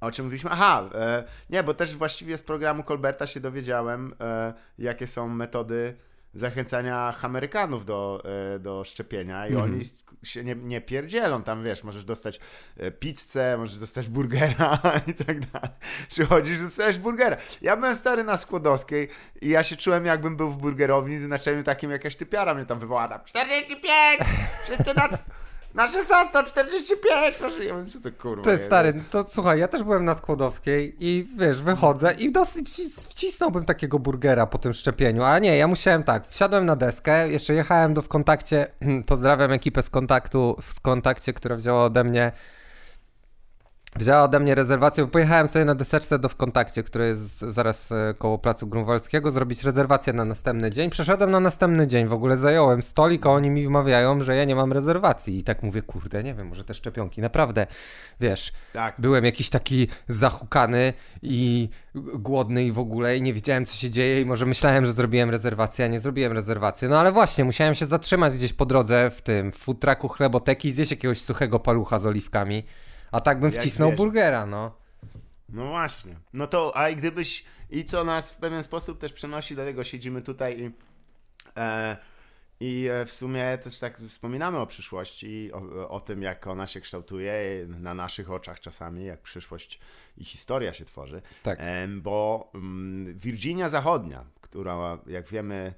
o 0.00 0.10
czym 0.10 0.24
mówiliśmy? 0.24 0.50
Aha, 0.50 0.90
e, 0.94 1.24
nie, 1.50 1.62
bo 1.62 1.74
też 1.74 1.96
właściwie 1.96 2.38
z 2.38 2.42
programu 2.42 2.82
Colberta 2.82 3.26
się 3.26 3.40
dowiedziałem, 3.40 4.14
e, 4.20 4.54
jakie 4.78 5.06
są 5.06 5.28
metody 5.28 5.96
zachęcania 6.34 7.14
Amerykanów 7.22 7.84
do, 7.84 8.22
e, 8.54 8.58
do 8.58 8.84
szczepienia 8.84 9.46
i 9.46 9.52
Mhm. 9.52 9.72
oni 9.72 9.84
się 10.22 10.44
nie, 10.44 10.54
nie 10.54 10.80
pierdzielą 10.80 11.42
tam, 11.42 11.64
wiesz, 11.64 11.84
możesz 11.84 12.04
dostać 12.04 12.40
e, 12.76 12.90
pizzę, 12.90 13.56
możesz 13.58 13.78
dostać 13.78 14.08
burgera 14.08 14.78
i 15.10 15.14
tak 15.14 15.40
dalej. 15.40 15.70
Przychodzisz, 16.08 16.58
dostajesz 16.58 16.98
burgera. 16.98 17.36
Ja 17.62 17.76
byłem 17.76 17.94
stary 17.94 18.24
na 18.24 18.36
Skłodowskiej 18.36 19.08
i 19.42 19.48
ja 19.48 19.62
się 19.62 19.76
czułem 19.76 20.06
jakbym 20.06 20.36
był 20.36 20.50
w 20.50 20.56
burgerowni 20.56 21.18
z 21.18 21.22
znaczeniem 21.22 21.64
takim, 21.64 21.90
jakaś 21.90 22.16
typiara 22.16 22.54
mnie 22.54 22.66
tam 22.66 22.78
wywołała 22.78 23.08
tam 23.08 23.20
45! 23.24 24.20
Wszyscy 24.64 24.94
na, 24.96 25.08
na 25.74 25.86
1645! 25.86 27.36
Proszę, 27.38 27.64
ja 27.64 27.76
wiem, 27.76 27.86
co 27.86 28.00
to 28.00 28.10
kurwa 28.22 28.42
To 28.44 28.50
jest 28.50 28.64
stary, 28.64 28.94
to 29.10 29.24
słuchaj, 29.28 29.58
ja 29.60 29.68
też 29.68 29.82
byłem 29.82 30.04
na 30.04 30.14
Skłodowskiej 30.14 30.96
i 31.00 31.26
wiesz, 31.38 31.62
wychodzę 31.62 32.12
i 32.12 32.32
dosyć 32.32 32.68
wcis- 32.68 33.08
wcisnąłbym 33.08 33.64
takiego 33.64 33.98
burgera 33.98 34.46
po 34.46 34.58
tym 34.58 34.72
szczepieniu, 34.72 35.22
a 35.22 35.38
nie, 35.38 35.56
ja 35.56 35.68
musiałem 35.68 36.02
tak, 36.02 36.28
wsiadłem 36.28 36.66
na 36.66 36.76
deskę, 36.76 37.28
jeszcze 37.28 37.54
jechałem 37.54 37.94
do 37.94 38.02
w 38.02 38.08
kontakcie, 38.08 38.66
pozdrawiam 39.06 39.52
ekipę 39.52 39.82
z 39.82 39.90
kontaktu, 39.90 40.56
z 40.62 40.80
kontakcie, 40.80 41.32
która 41.32 41.56
wzięła 41.56 41.84
ode 41.84 42.04
mnie 42.04 42.32
Wzięła 43.96 44.22
ode 44.22 44.40
mnie 44.40 44.54
rezerwację, 44.54 45.04
bo 45.04 45.10
pojechałem 45.10 45.48
sobie 45.48 45.64
na 45.64 45.74
deseczce 45.74 46.18
do 46.18 46.28
w 46.28 46.36
kontakcie, 46.36 46.82
który 46.82 47.06
jest 47.06 47.38
zaraz 47.40 47.92
e, 47.92 48.14
koło 48.18 48.38
placu 48.38 48.66
Grunwaldzkiego, 48.66 49.30
zrobić 49.30 49.62
rezerwację 49.64 50.12
na 50.12 50.24
następny 50.24 50.70
dzień. 50.70 50.90
Przeszedłem 50.90 51.30
na 51.30 51.40
następny 51.40 51.86
dzień, 51.86 52.06
w 52.06 52.12
ogóle 52.12 52.38
zająłem 52.38 52.82
stolik, 52.82 53.26
a 53.26 53.30
oni 53.30 53.50
mi 53.50 53.66
wmawiają, 53.66 54.20
że 54.20 54.36
ja 54.36 54.44
nie 54.44 54.54
mam 54.54 54.72
rezerwacji. 54.72 55.38
I 55.38 55.42
tak 55.42 55.62
mówię, 55.62 55.82
kurde, 55.82 56.22
nie 56.22 56.34
wiem, 56.34 56.46
może 56.48 56.64
te 56.64 56.74
szczepionki. 56.74 57.20
Naprawdę, 57.20 57.66
wiesz, 58.20 58.52
Tak. 58.72 58.94
byłem 58.98 59.24
jakiś 59.24 59.50
taki 59.50 59.88
zahukany 60.08 60.92
i 61.22 61.68
głodny 62.14 62.64
i 62.64 62.72
w 62.72 62.78
ogóle 62.78 63.16
i 63.16 63.22
nie 63.22 63.34
wiedziałem, 63.34 63.66
co 63.66 63.74
się 63.74 63.90
dzieje 63.90 64.20
i 64.20 64.26
może 64.26 64.46
myślałem, 64.46 64.84
że 64.84 64.92
zrobiłem 64.92 65.30
rezerwację, 65.30 65.84
a 65.84 65.88
nie 65.88 66.00
zrobiłem 66.00 66.32
rezerwacji. 66.32 66.88
No 66.88 66.98
ale 66.98 67.12
właśnie, 67.12 67.44
musiałem 67.44 67.74
się 67.74 67.86
zatrzymać 67.86 68.34
gdzieś 68.34 68.52
po 68.52 68.66
drodze 68.66 69.10
w 69.10 69.22
tym, 69.22 69.52
w 69.52 69.66
trucku 69.80 70.08
chleboteki 70.08 70.68
i 70.68 70.72
zjeść 70.72 70.90
jakiegoś 70.90 71.20
suchego 71.20 71.58
palucha 71.58 71.98
z 71.98 72.06
oliwkami. 72.06 72.64
A 73.14 73.20
tak 73.20 73.40
bym 73.40 73.52
wcisnął 73.52 73.88
zwierzę. 73.88 74.04
burgera, 74.04 74.46
no. 74.46 74.76
No 75.48 75.68
właśnie. 75.68 76.16
No 76.32 76.46
to, 76.46 76.76
a 76.76 76.88
i 76.88 76.96
gdybyś, 76.96 77.44
i 77.70 77.84
co 77.84 78.04
nas 78.04 78.32
w 78.32 78.36
pewien 78.36 78.62
sposób 78.62 78.98
też 78.98 79.12
przenosi, 79.12 79.54
dlatego 79.54 79.84
siedzimy 79.84 80.22
tutaj 80.22 80.60
i, 80.60 80.70
e, 81.56 81.96
i 82.60 82.88
e, 82.92 83.04
w 83.04 83.12
sumie 83.12 83.58
też 83.58 83.78
tak 83.78 83.98
wspominamy 83.98 84.58
o 84.58 84.66
przyszłości, 84.66 85.50
o, 85.52 85.88
o 85.88 86.00
tym, 86.00 86.22
jak 86.22 86.46
ona 86.46 86.66
się 86.66 86.80
kształtuje 86.80 87.66
na 87.66 87.94
naszych 87.94 88.30
oczach 88.30 88.60
czasami, 88.60 89.04
jak 89.04 89.22
przyszłość 89.22 89.80
i 90.16 90.24
historia 90.24 90.72
się 90.72 90.84
tworzy. 90.84 91.22
Tak. 91.42 91.58
Em, 91.60 92.02
bo 92.02 92.50
mm, 92.54 93.18
Virginia 93.18 93.68
Zachodnia, 93.68 94.24
która, 94.40 94.98
jak 95.06 95.28
wiemy, 95.28 95.74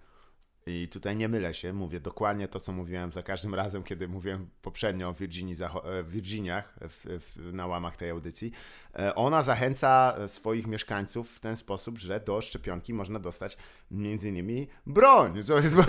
i 0.67 0.89
tutaj 0.89 1.17
nie 1.17 1.29
mylę 1.29 1.55
się, 1.55 1.73
mówię 1.73 2.01
dokładnie 2.01 2.49
to, 2.49 2.61
co 2.61 2.73
mówiłem 2.73 3.13
za 3.13 3.23
każdym 3.23 3.55
razem, 3.65 3.83
kiedy 3.83 4.09
mówiłem 4.09 4.51
poprzednio 4.63 5.09
o 5.09 5.13
Virginii 5.13 5.55
e, 5.63 6.03
Virginiach 6.03 6.75
w, 6.81 7.21
w, 7.21 7.53
na 7.53 7.67
łamach 7.67 7.97
tej 7.97 8.11
audycji. 8.11 8.53
E, 8.99 9.15
Ona 9.15 9.43
zachęca 9.43 10.15
e, 10.19 10.29
swoich 10.29 10.67
mieszkańców 10.67 11.31
w 11.31 11.41
ten 11.41 11.57
sposób, 11.57 11.99
że 11.99 12.21
do 12.21 12.41
szczepionki 12.41 12.95
można 12.95 13.19
dostać 13.19 13.57
między 13.91 14.29
innymi 14.29 14.69
broń, 14.87 15.43
co 15.43 15.57
jest, 15.57 15.77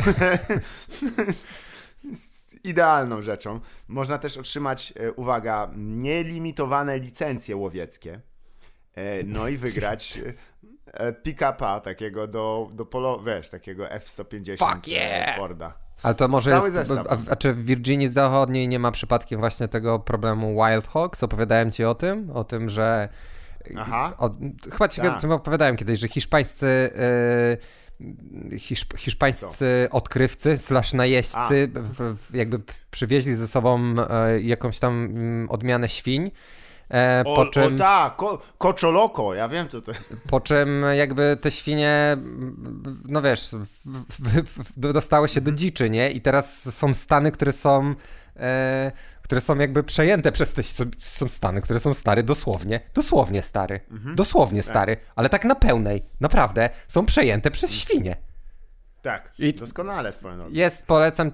idealną 2.63 3.21
rzeczą. 3.21 3.59
Można 3.87 4.17
też 4.17 4.37
otrzymać, 4.37 4.93
uwaga, 5.15 5.71
nielimitowane 5.75 6.99
licencje 6.99 7.55
łowieckie. 7.55 8.21
No 9.25 9.47
i 9.47 9.57
wygrać 9.57 10.19
pick-upa 11.23 11.79
takiego 11.79 12.27
do, 12.27 12.69
do 12.73 12.85
polo, 12.85 13.19
wiesz, 13.19 13.49
takiego 13.49 13.91
F-150 13.91 14.57
Fuck 14.57 14.87
yeah! 14.87 15.27
e, 15.27 15.37
Forda. 15.37 15.73
Ale 16.03 16.15
to 16.15 16.27
może 16.27 16.49
Cały 16.49 16.71
jest. 16.71 16.91
A, 16.91 17.17
a 17.31 17.35
czy 17.35 17.53
w 17.53 17.65
Virginii 17.65 18.09
Zachodniej 18.09 18.67
nie 18.67 18.79
ma 18.79 18.91
przypadkiem 18.91 19.39
właśnie 19.39 19.67
tego 19.67 19.99
problemu 19.99 20.63
Wild 20.65 20.87
Hogs? 20.87 21.23
Opowiadałem 21.23 21.71
ci 21.71 21.85
o 21.85 21.95
tym? 21.95 22.29
O 22.31 22.43
tym, 22.43 22.69
że. 22.69 23.09
Aha. 23.77 24.13
O, 24.17 24.29
chyba 24.71 24.87
ci 24.87 25.01
Tak. 25.01 25.17
o 25.17 25.21
tym 25.21 25.31
opowiadałem 25.31 25.75
kiedyś, 25.75 25.99
że 25.99 26.07
hiszpańscy 26.07 26.91
hiszp 28.57 28.97
hiszpańscy 28.97 29.87
Co? 29.91 29.97
odkrywcy 29.97 30.57
slash 30.57 30.93
najeźdźcy 30.93 31.69
w, 31.73 32.17
w, 32.17 32.35
jakby 32.35 32.59
przywieźli 32.91 33.35
ze 33.35 33.47
sobą 33.47 33.95
e, 34.09 34.41
jakąś 34.41 34.79
tam 34.79 35.05
mm, 35.05 35.49
odmianę 35.49 35.89
świń. 35.89 36.31
E, 36.89 37.23
po 37.23 37.35
o, 37.35 37.45
czym, 37.45 37.75
o 37.75 37.77
tak, 37.77 38.15
ko, 38.15 38.41
koczoloko, 38.57 39.33
ja 39.33 39.47
wiem 39.47 39.69
co 39.69 39.81
to 39.81 39.91
Po 40.29 40.39
czym 40.39 40.85
jakby 40.95 41.37
te 41.41 41.51
świnie, 41.51 42.17
no 43.05 43.21
wiesz, 43.21 43.49
dostały 44.77 45.27
się 45.27 45.41
do 45.41 45.49
mhm. 45.49 45.57
dziczy, 45.57 45.89
nie? 45.89 46.11
I 46.11 46.21
teraz 46.21 46.75
są 46.75 46.93
stany, 46.93 47.31
które 47.31 47.51
są... 47.51 47.95
E, 48.35 48.91
które 49.21 49.41
są 49.41 49.57
jakby 49.57 49.83
przejęte 49.83 50.31
przez 50.31 50.53
te 50.53 50.63
są 50.97 51.29
stany, 51.29 51.61
które 51.61 51.79
są 51.79 51.93
stare 51.93 52.23
dosłownie, 52.23 52.79
dosłownie 52.93 53.41
stary, 53.41 53.79
mhm. 53.91 54.15
dosłownie 54.15 54.63
tak. 54.63 54.69
stary, 54.69 54.97
ale 55.15 55.29
tak 55.29 55.45
na 55.45 55.55
pełnej, 55.55 56.03
naprawdę, 56.19 56.69
są 56.87 57.05
przejęte 57.05 57.51
przez 57.51 57.73
świnie. 57.73 58.15
Tak, 59.07 59.31
I 59.39 59.53
doskonale 59.53 60.13
swoją 60.13 60.35
drogą. 60.35 60.51
Jest, 60.53 60.85
polecam, 60.85 61.31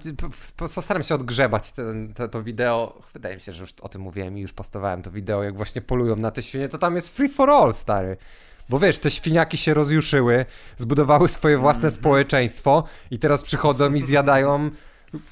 postaram 0.56 1.02
się 1.02 1.14
odgrzebać 1.14 1.72
ten, 1.72 2.14
to, 2.14 2.28
to 2.28 2.42
wideo, 2.42 3.00
wydaje 3.12 3.34
mi 3.34 3.40
się, 3.40 3.52
że 3.52 3.60
już 3.60 3.72
o 3.80 3.88
tym 3.88 4.02
mówiłem 4.02 4.38
i 4.38 4.40
już 4.40 4.52
postawałem 4.52 5.02
to 5.02 5.10
wideo, 5.10 5.42
jak 5.42 5.56
właśnie 5.56 5.82
polują 5.82 6.16
na 6.16 6.30
te 6.30 6.42
świnie, 6.42 6.68
to 6.68 6.78
tam 6.78 6.96
jest 6.96 7.16
free 7.16 7.28
for 7.28 7.50
all, 7.50 7.74
stary. 7.74 8.16
Bo 8.68 8.78
wiesz, 8.78 8.98
te 8.98 9.10
świniaki 9.10 9.56
się 9.56 9.74
rozjuszyły, 9.74 10.46
zbudowały 10.76 11.28
swoje 11.28 11.58
własne 11.58 11.80
mm 11.80 11.92
-hmm. 11.92 11.98
społeczeństwo 11.98 12.84
i 13.10 13.18
teraz 13.18 13.42
przychodzą 13.42 13.94
i 13.94 14.00
zjadają 14.00 14.70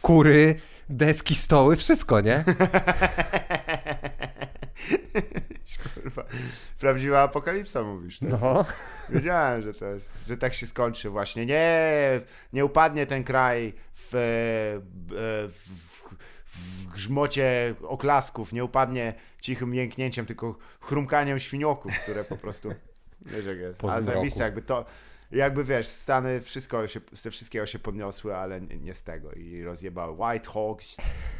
kury, 0.02 0.60
deski, 0.88 1.34
stoły, 1.34 1.76
wszystko, 1.76 2.20
nie? 2.20 2.44
Kurwa. 5.94 6.24
Prawdziwa 6.80 7.22
apokalipsa 7.22 7.82
mówisz. 7.82 8.18
Tak? 8.18 8.28
No. 8.30 8.64
Wiedziałem, 9.10 9.62
że 9.62 9.74
to 9.74 9.86
jest, 9.86 10.26
że 10.26 10.36
tak 10.36 10.54
się 10.54 10.66
skończy 10.66 11.10
właśnie. 11.10 11.46
Nie, 11.46 11.80
nie 12.52 12.64
upadnie 12.64 13.06
ten 13.06 13.24
kraj 13.24 13.74
w, 13.94 14.10
w, 15.54 15.82
w 16.46 16.86
grzmocie 16.86 17.74
oklasków, 17.82 18.52
nie 18.52 18.64
upadnie 18.64 19.14
cichym 19.40 19.74
jęknięciem, 19.74 20.26
tylko 20.26 20.58
chrumkaniem 20.80 21.38
świnioków, 21.38 21.92
które 22.02 22.24
po 22.24 22.36
prostu, 22.36 22.74
wiesz 23.20 23.46
jak 23.46 23.58
jest. 23.58 23.84
Ale 23.84 24.02
zajebiste 24.02 24.44
jakby 24.44 24.62
to, 24.62 24.84
jakby 25.30 25.64
wiesz, 25.64 25.86
Stany 25.86 26.40
wszystko 26.40 26.88
się, 26.88 27.00
ze 27.12 27.30
wszystkiego 27.30 27.66
się 27.66 27.78
podniosły, 27.78 28.36
ale 28.36 28.60
nie, 28.60 28.76
nie 28.76 28.94
z 28.94 29.02
tego 29.02 29.32
i 29.32 29.62
rozjebały. 29.62 30.12
White 30.12 30.50
Hawks 30.50 30.96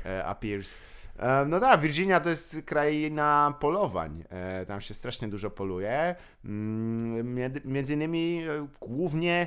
e, 0.07 0.24
appears. 0.24 0.78
E, 1.18 1.44
no 1.44 1.60
tak, 1.60 1.80
Virginia 1.80 2.20
to 2.20 2.28
jest 2.28 2.62
kraina 2.66 3.54
polowań. 3.60 4.24
E, 4.30 4.66
tam 4.66 4.80
się 4.80 4.94
strasznie 4.94 5.28
dużo 5.28 5.50
poluje. 5.50 6.14
Mm, 6.44 7.34
między 7.64 7.94
innymi 7.94 8.44
e, 8.48 8.66
głównie 8.80 9.46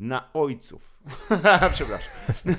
na 0.00 0.32
ojców. 0.32 1.00
Przepraszam. 1.72 2.12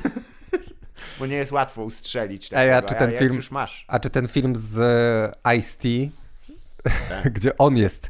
Bo 1.20 1.26
nie 1.26 1.36
jest 1.36 1.52
łatwo 1.52 1.84
ustrzelić 1.84 2.50
Ej, 2.54 2.74
a 2.74 2.82
czy 2.82 2.96
ten 2.96 3.12
film, 3.12 3.36
już 3.36 3.52
masz. 3.52 3.86
A 3.88 4.00
czy 4.00 4.10
ten 4.10 4.28
film 4.28 4.56
z 4.56 4.78
Ice-T, 5.58 5.88
tak. 7.10 7.34
gdzie 7.36 7.58
on 7.58 7.78
jest 7.78 8.10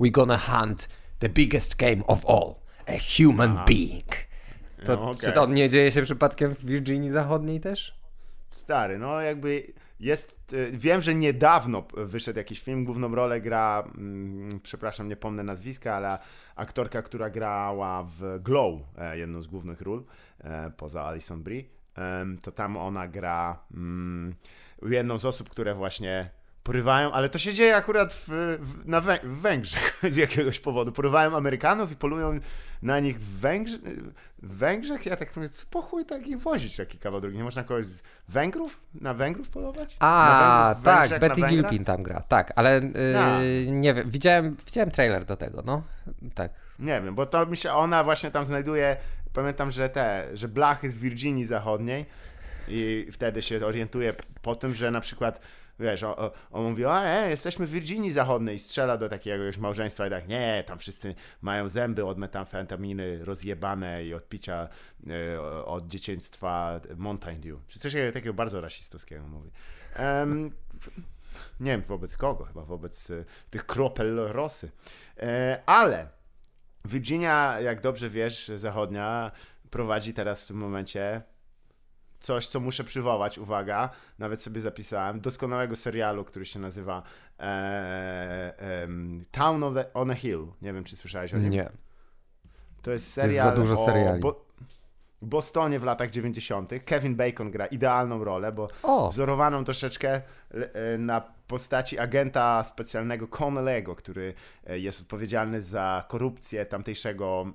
We 0.00 0.10
gonna 0.10 0.38
hunt 0.38 0.88
the 1.18 1.28
biggest 1.28 1.76
game 1.76 2.06
of 2.06 2.26
all, 2.26 2.54
a 2.86 2.98
human 3.16 3.50
Aha. 3.50 3.64
being. 3.68 4.28
To, 4.84 4.96
no, 4.96 5.10
okay. 5.10 5.20
Czy 5.20 5.32
to 5.32 5.46
nie 5.46 5.68
dzieje 5.68 5.92
się 5.92 6.02
przypadkiem 6.02 6.54
w 6.54 6.64
Virginii 6.64 7.10
Zachodniej 7.10 7.60
też? 7.60 7.97
Stary, 8.50 8.98
no 8.98 9.20
jakby 9.20 9.72
jest. 10.00 10.52
Y, 10.52 10.70
wiem, 10.72 11.02
że 11.02 11.14
niedawno 11.14 11.86
wyszedł 11.96 12.38
jakiś 12.38 12.60
film. 12.60 12.84
Główną 12.84 13.14
rolę 13.14 13.40
gra, 13.40 13.84
mm, 13.94 14.60
przepraszam, 14.60 15.08
nie 15.08 15.16
pomnę 15.16 15.42
nazwiska, 15.42 15.94
ale 15.94 16.18
aktorka, 16.56 17.02
która 17.02 17.30
grała 17.30 18.02
w 18.02 18.42
Glow, 18.42 18.80
e, 18.98 19.18
jedną 19.18 19.42
z 19.42 19.46
głównych 19.46 19.80
ról, 19.80 20.04
e, 20.40 20.70
poza 20.70 21.04
Alison 21.04 21.42
Brie, 21.42 21.64
to 22.42 22.52
tam 22.52 22.76
ona 22.76 23.08
gra 23.08 23.58
mm, 23.74 24.34
jedną 24.82 25.18
z 25.18 25.24
osób, 25.24 25.48
które 25.48 25.74
właśnie 25.74 26.30
porywają, 26.62 27.12
ale 27.12 27.28
to 27.28 27.38
się 27.38 27.54
dzieje 27.54 27.76
akurat 27.76 28.12
w, 28.12 28.28
w 28.60 28.88
na 28.88 29.00
Wę 29.00 29.18
w 29.22 29.40
Węgrzech 29.40 30.00
z 30.14 30.16
jakiegoś 30.16 30.60
powodu. 30.60 30.92
Porywają 30.92 31.36
Amerykanów 31.36 31.92
i 31.92 31.96
polują 31.96 32.40
na 32.82 33.00
nich 33.00 33.20
w, 33.20 33.40
w 34.42 34.56
Węgrzech. 34.56 35.06
Ja 35.06 35.16
tak 35.16 35.36
mówię, 35.36 35.48
co 35.48 35.82
chuj 35.82 36.04
tak 36.04 36.26
ich 36.26 36.38
wozić 36.38 36.76
taki 36.76 36.98
kawał 36.98 37.20
drogi? 37.20 37.36
Nie 37.36 37.44
można 37.44 37.64
kogoś 37.64 37.86
z 37.86 38.02
Węgrów? 38.28 38.80
Na 38.94 39.14
Węgrów 39.14 39.50
polować? 39.50 39.96
A, 40.00 40.74
Węgrów, 40.74 41.10
tak, 41.10 41.20
Betty 41.20 41.42
Gilpin 41.42 41.84
tam 41.84 42.02
gra, 42.02 42.22
tak, 42.22 42.52
ale 42.56 42.80
yy, 43.64 43.72
nie 43.72 43.94
wiem, 43.94 44.10
widziałem, 44.10 44.56
widziałem 44.66 44.90
trailer 44.90 45.24
do 45.24 45.36
tego, 45.36 45.62
no, 45.66 45.82
tak. 46.34 46.52
Nie 46.78 47.00
wiem, 47.02 47.14
bo 47.14 47.26
to 47.26 47.46
mi 47.46 47.56
się, 47.56 47.72
ona 47.72 48.04
właśnie 48.04 48.30
tam 48.30 48.46
znajduje, 48.46 48.96
pamiętam, 49.32 49.70
że 49.70 49.88
te, 49.88 50.28
że 50.34 50.48
blachy 50.48 50.90
z 50.90 50.98
Virginii 50.98 51.44
Zachodniej 51.44 52.06
i 52.68 53.08
wtedy 53.12 53.42
się 53.42 53.66
orientuje 53.66 54.14
po 54.42 54.54
tym, 54.54 54.74
że 54.74 54.90
na 54.90 55.00
przykład 55.00 55.40
wiesz, 55.80 56.02
on, 56.02 56.14
on 56.50 56.70
mówi, 56.70 56.84
o 56.84 57.04
nie, 57.04 57.26
jesteśmy 57.30 57.66
w 57.66 57.70
Virginii 57.70 58.12
Zachodniej 58.12 58.56
i 58.56 58.58
strzela 58.58 58.96
do 58.96 59.08
takiego 59.08 59.44
już 59.44 59.58
małżeństwa 59.58 60.06
i 60.06 60.10
tak, 60.10 60.28
nie, 60.28 60.64
tam 60.66 60.78
wszyscy 60.78 61.14
mają 61.42 61.68
zęby 61.68 62.04
od 62.04 62.18
metamfetaminy 62.18 63.24
rozjebane 63.24 64.04
i 64.04 64.14
od 64.14 64.28
picia 64.28 64.68
e, 65.10 65.40
od 65.64 65.86
dzieciństwa 65.86 66.80
Mountain 66.96 67.40
Dew. 67.40 67.66
Czy 67.66 67.78
coś 67.78 67.94
takiego 68.12 68.34
bardzo 68.34 68.60
rasistowskiego 68.60 69.28
mówi. 69.28 69.50
Um, 69.98 70.50
nie 71.60 71.70
wiem 71.70 71.82
wobec 71.82 72.16
kogo, 72.16 72.44
chyba 72.44 72.64
wobec 72.64 73.10
e, 73.10 73.24
tych 73.50 73.66
kropel 73.66 74.16
rosy. 74.16 74.70
E, 75.18 75.62
ale 75.66 76.08
Virginia, 76.84 77.60
jak 77.60 77.80
dobrze 77.80 78.10
wiesz, 78.10 78.50
zachodnia 78.56 79.32
prowadzi 79.70 80.14
teraz 80.14 80.44
w 80.44 80.46
tym 80.46 80.56
momencie 80.56 81.22
coś, 82.20 82.46
co 82.46 82.60
muszę 82.60 82.84
przywołać, 82.84 83.38
uwaga, 83.38 83.90
nawet 84.18 84.42
sobie 84.42 84.60
zapisałem, 84.60 85.20
doskonałego 85.20 85.76
serialu, 85.76 86.24
który 86.24 86.46
się 86.46 86.58
nazywa 86.58 87.02
e, 87.38 87.42
e, 87.42 88.88
Town 89.30 89.64
on 89.94 90.10
a 90.10 90.14
Hill. 90.14 90.46
Nie 90.62 90.72
wiem, 90.72 90.84
czy 90.84 90.96
słyszałeś 90.96 91.34
o 91.34 91.38
nim. 91.38 91.50
Nie. 91.50 91.70
To 92.82 92.90
jest 92.90 93.12
serial 93.12 93.46
jest 93.46 93.56
za 93.56 93.62
dużo 93.62 93.76
seriali. 93.76 94.20
Bo, 94.20 94.47
Bostonie 95.22 95.78
w 95.78 95.84
latach 95.84 96.10
90. 96.10 96.70
Kevin 96.84 97.16
Bacon 97.16 97.50
gra 97.50 97.66
idealną 97.66 98.24
rolę, 98.24 98.52
bo 98.52 98.68
o. 98.82 99.10
wzorowaną 99.10 99.64
troszeczkę 99.64 100.22
e, 100.50 100.98
na 100.98 101.20
postaci 101.46 101.98
agenta 101.98 102.62
specjalnego 102.62 103.28
Connellego, 103.28 103.96
który 103.96 104.34
e, 104.66 104.78
jest 104.78 105.00
odpowiedzialny 105.00 105.62
za 105.62 106.04
korupcję 106.08 106.66
tamtejszego 106.66 107.52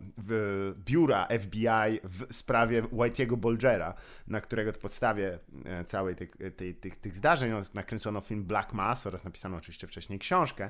biura 0.85 1.27
FBI 1.39 1.99
w 2.03 2.33
sprawie 2.33 2.83
Whitey'ego 2.83 3.35
Bulgera, 3.37 3.93
na 4.27 4.41
którego 4.41 4.73
podstawie 4.73 5.39
e, 5.65 5.83
całej 5.83 6.15
tych, 6.15 6.37
tych, 6.57 6.79
tych, 6.79 6.97
tych 6.97 7.15
zdarzeń 7.15 7.51
nakręcono 7.73 8.21
film 8.21 8.43
Black 8.43 8.73
Mass 8.73 9.07
oraz 9.07 9.23
napisano 9.23 9.57
oczywiście 9.57 9.87
wcześniej 9.87 10.19
książkę. 10.19 10.69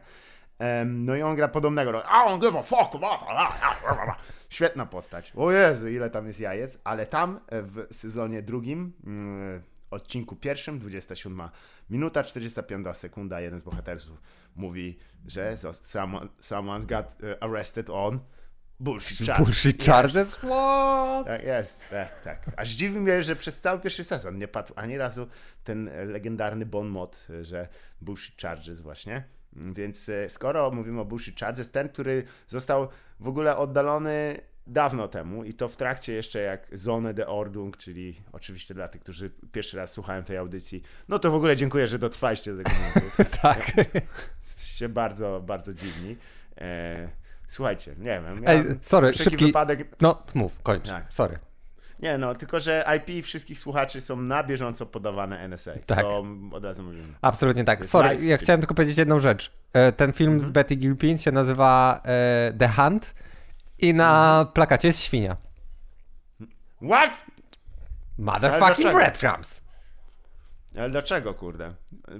No 0.86 1.16
i 1.16 1.22
on 1.22 1.36
gra 1.36 1.47
podobnego. 1.47 1.91
I 2.01 2.30
don't 2.30 2.41
give 2.41 2.56
a 2.56 2.64
fuck 2.64 2.91
Świetna 4.49 4.86
postać. 4.86 5.34
O 5.36 5.51
Jezu, 5.51 5.88
ile 5.88 6.10
tam 6.10 6.28
jest 6.28 6.39
jajec. 6.39 6.82
Ale 6.84 7.08
tam 7.08 7.39
e, 7.47 7.62
w 7.62 7.88
sezonie 7.91 8.41
drugim, 8.41 8.93
mm, 9.06 9.62
odcinku 9.91 10.36
pierwszym, 10.36 10.80
27 10.80 11.49
minuta, 11.89 12.24
45 12.24 12.97
sekunda, 12.97 13.41
jeden 13.41 13.60
z 13.60 13.64
bohaterów 13.64 14.22
mówi, 14.56 14.97
że 15.26 15.58
someone, 15.82 16.28
someone's 16.41 16.86
got 16.86 17.24
e, 17.24 17.43
arrested 17.43 17.89
on 17.89 18.20
Bullshit 18.80 19.28
charges. 19.28 19.45
Bullshit 19.45 19.84
charges? 19.84 20.36
What? 20.36 21.28
Tak 21.28 21.43
jest, 21.43 21.89
tak, 21.89 22.22
tak. 22.22 22.45
Aż 22.58 22.70
dziwi 22.70 22.99
mnie, 22.99 23.24
że 23.24 23.36
przez 23.36 23.62
cały 23.62 23.80
pierwszy 23.80 24.04
sezon 24.04 24.38
nie 24.38 24.47
padł 24.47 24.74
ani 24.76 24.97
razu 24.97 25.28
ten 25.64 25.89
legendarny 26.12 26.66
bon 26.66 26.88
mot, 26.88 27.28
że 27.41 27.68
bullshit 28.01 28.41
charges 28.41 28.82
właśnie. 28.82 29.24
Więc 29.56 30.10
e, 30.10 30.30
skoro 30.30 30.72
mówimy 30.72 31.01
o 31.01 31.06
Bullshit 31.06 31.39
Charges, 31.39 31.72
ten, 31.72 31.89
który 31.89 32.24
został 32.47 32.88
w 33.20 33.28
ogóle 33.28 33.58
oddalony 33.58 34.39
dawno 34.68 35.08
temu 35.08 35.43
i 35.43 35.54
to 35.54 35.68
w 35.68 35.76
trakcie 35.76 36.14
jeszcze 36.14 36.39
jak 36.39 36.68
Zone 36.72 37.14
de 37.14 37.28
Ordung, 37.28 37.78
czyli 37.78 38.22
oczywiście 38.32 38.74
dla 38.74 38.88
tych, 38.88 39.01
którzy 39.01 39.32
pierwszy 39.51 39.78
raz 39.78 39.91
słuchają 39.91 40.24
tej 40.24 40.38
audycji, 40.38 40.84
no 41.08 41.20
to 41.20 41.32
w 41.32 41.36
ogóle 41.36 41.56
dziękuję, 41.56 41.88
że 41.88 41.99
dotrwaliście 41.99 42.56
do 42.56 42.64
tego 42.64 42.76
momentu. 42.78 43.38
tak. 43.41 43.72
Jesteście 44.39 44.89
bardzo, 44.89 45.43
bardzo 45.45 45.74
dziwni. 45.74 46.18
E, 46.58 47.10
słuchajcie, 47.47 47.95
nie 47.97 48.22
wiem. 48.26 48.43
Ja 48.43 48.49
Ej, 48.49 48.64
sorry, 48.82 49.14
szybki... 49.14 49.45
Wypadek... 49.45 50.01
No, 50.01 50.24
mów, 50.34 50.62
kończ. 50.62 50.88
Tak. 50.88 51.06
Sorry. 51.10 51.39
Nie 52.04 52.18
no, 52.18 52.36
tylko 52.36 52.60
że 52.60 52.86
IP 52.97 53.26
wszystkich 53.26 53.60
słuchaczy 53.60 54.01
są 54.01 54.22
na 54.22 54.43
bieżąco 54.43 54.86
podawane 54.86 55.47
NSA. 55.47 55.72
Tak. 55.86 56.01
To 56.01 56.26
od 56.51 56.64
razu 56.64 56.84
mówimy. 56.84 57.14
Absolutnie 57.22 57.64
tak. 57.64 57.86
Sorry, 57.86 58.18
ja 58.22 58.38
chciałem 58.38 58.62
tylko 58.62 58.74
powiedzieć 58.74 58.97
jedną 58.97 59.20
rzecz. 59.20 59.51
E, 59.74 59.91
ten 59.91 60.14
film 60.14 60.39
z 60.39 60.43
mhm. 60.43 60.54
Betty 60.54 60.76
Gilpin 60.76 61.18
się 61.18 61.32
nazywa 61.32 62.01
e, 62.06 62.54
The 62.60 62.70
Hunt 62.70 63.14
i 63.80 63.93
na 63.93 64.39
mhm. 64.39 64.54
plakacie 64.54 64.88
jest 64.88 65.04
świnia. 65.04 65.38
What? 66.89 67.12
Motherfucking 68.18 68.91
breadcrumbs. 68.91 69.64
Ale 70.78 70.89
dlaczego, 70.89 71.34
kurde? 71.34 71.74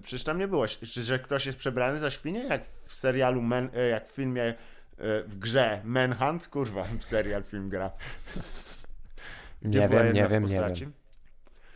Przecież 0.04 0.24
tam 0.24 0.40
nie 0.40 0.48
było, 0.48 0.66
że 0.82 1.20
ktoś 1.20 1.46
jest 1.46 1.58
przebrany 1.58 1.98
za 1.98 2.10
świnię, 2.10 2.44
jak 2.44 2.62
w 2.86 2.94
serialu, 2.94 3.42
Men, 3.42 3.70
e, 3.76 3.88
jak 3.88 4.08
w 4.08 4.12
filmie 4.12 4.54
w 5.28 5.38
grze 5.38 5.82
Manhunt, 5.84 6.48
kurwa, 6.48 6.84
serial, 7.00 7.44
film, 7.44 7.70
gra. 7.70 7.92
Gdzie 9.64 9.80
nie 9.80 9.90
wiem, 9.90 10.14
nie 10.14 10.28
wiem, 10.28 10.46
nie 10.46 10.60
wiem. 10.60 10.94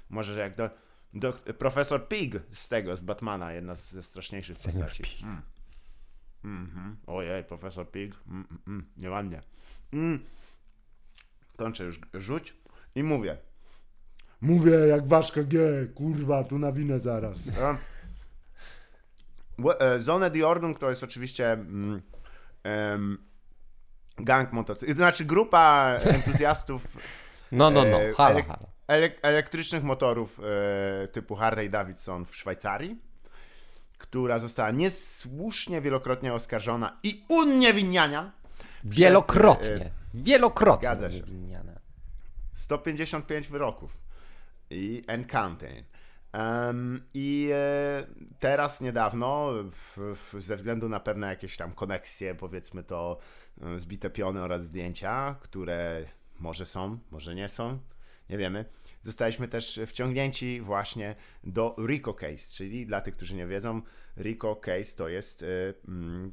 Może, 0.10 0.34
że 0.34 0.42
jak 0.42 0.56
do, 0.56 0.70
do, 1.14 1.34
profesor 1.34 2.08
Pig 2.08 2.36
z 2.52 2.68
tego, 2.68 2.96
z 2.96 3.02
Batmana, 3.02 3.54
jedna 3.54 3.76
ze 3.76 4.04
straszniejszych 4.04 4.58
Senior 4.58 4.88
postaci. 4.88 5.04
Pig. 5.04 5.24
Mm. 5.24 5.42
Mm-hmm. 6.46 6.96
Ojej, 7.08 7.44
profesor 7.44 7.92
Pig. 7.92 8.16
Mm, 8.28 8.48
mm, 8.52 8.62
mm. 8.68 8.86
nieładnie. 8.98 9.42
Mm. 9.94 10.20
Kończę 11.58 11.84
już 11.84 12.00
rzuć 12.14 12.58
i 12.96 13.04
mówię. 13.04 13.38
Mówię 14.42 14.72
jak 14.72 15.08
Waszka 15.08 15.44
G, 15.44 15.60
kurwa, 15.96 16.44
tu 16.44 16.60
nawinę 16.60 17.00
zaraz. 17.00 17.38
E, 19.80 20.00
Zone 20.00 20.32
di 20.32 20.44
Ordnung 20.44 20.80
to 20.80 20.90
jest 20.90 21.04
oczywiście 21.04 21.52
mm, 21.52 22.02
um, 22.66 23.18
gang 24.18 24.54
motocyklów, 24.54 24.98
znaczy 24.98 25.26
grupa 25.26 25.94
entuzjastów 26.04 26.98
no, 27.52 27.72
no, 27.72 27.86
no, 27.86 27.98
halo, 28.18 28.44
halo. 28.44 28.68
Elek 28.88 29.20
elektrycznych 29.22 29.84
motorów 29.84 30.40
e, 31.04 31.08
typu 31.08 31.36
Harley 31.36 31.70
Davidson 31.70 32.26
w 32.26 32.36
Szwajcarii, 32.36 33.02
która 33.98 34.40
została 34.40 34.72
niesłusznie 34.72 35.82
wielokrotnie 35.82 36.34
oskarżona 36.34 37.00
i 37.04 37.26
uniewinniania. 37.30 38.32
Wielokrotnie. 38.84 39.70
Przed, 39.70 39.82
e, 39.82 39.92
wielokrotnie. 40.14 40.88
Zgadza 40.90 41.12
się. 41.12 41.24
155 42.54 43.48
wyroków 43.48 43.98
i 44.70 45.04
counting. 45.32 45.88
Um, 46.34 47.02
I 47.14 47.50
e, 47.54 48.04
teraz 48.40 48.82
niedawno, 48.82 49.52
w, 49.72 50.16
w, 50.16 50.42
ze 50.42 50.56
względu 50.56 50.90
na 50.90 51.00
pewne 51.00 51.28
jakieś 51.28 51.58
tam 51.58 51.72
koneksje, 51.72 52.36
powiedzmy 52.36 52.84
to, 52.84 53.18
e, 53.62 53.80
zbite 53.80 54.10
piony 54.10 54.42
oraz 54.42 54.64
zdjęcia, 54.64 55.36
które 55.40 56.06
może 56.40 56.66
są, 56.66 57.00
może 57.12 57.36
nie 57.36 57.50
są, 57.50 57.80
nie 58.30 58.38
wiemy. 58.38 58.66
Zostaliśmy 59.04 59.48
też 59.48 59.80
wciągnięci 59.88 60.62
właśnie 60.62 61.16
do 61.44 61.76
RICO 61.88 62.14
Case, 62.14 62.56
czyli 62.56 62.86
dla 62.86 63.02
tych, 63.02 63.16
którzy 63.16 63.36
nie 63.36 63.48
wiedzą, 63.48 63.82
RICO 64.18 64.56
Case 64.56 64.96
to 64.96 65.10
jest. 65.10 65.44
E, 65.44 65.74
mm, 65.88 66.32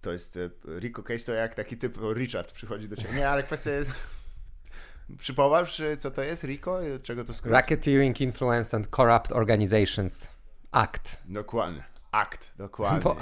to 0.00 0.12
jest. 0.12 0.38
RICO 0.78 1.02
Case 1.02 1.24
to 1.24 1.32
jak 1.32 1.54
taki 1.54 1.76
typ 1.76 1.98
Richard 2.14 2.52
przychodzi 2.52 2.88
do 2.88 2.96
ciebie. 2.96 3.14
Nie, 3.14 3.28
ale 3.28 3.42
kwestia 3.42 3.70
jest. 3.70 3.90
Przypomnisz, 5.18 5.82
co 5.98 6.10
to 6.10 6.22
jest 6.22 6.44
RICO? 6.44 6.78
Czego 7.02 7.24
to 7.24 7.34
skrót? 7.34 7.52
Racketeering, 7.52 8.20
Influence 8.20 8.76
and 8.76 8.86
Corrupt 8.86 9.32
Organizations 9.32 10.28
Act. 10.70 11.22
Dokładnie. 11.24 11.84
Akt, 12.12 12.52
dokładnie. 12.56 13.00
Bo, 13.00 13.16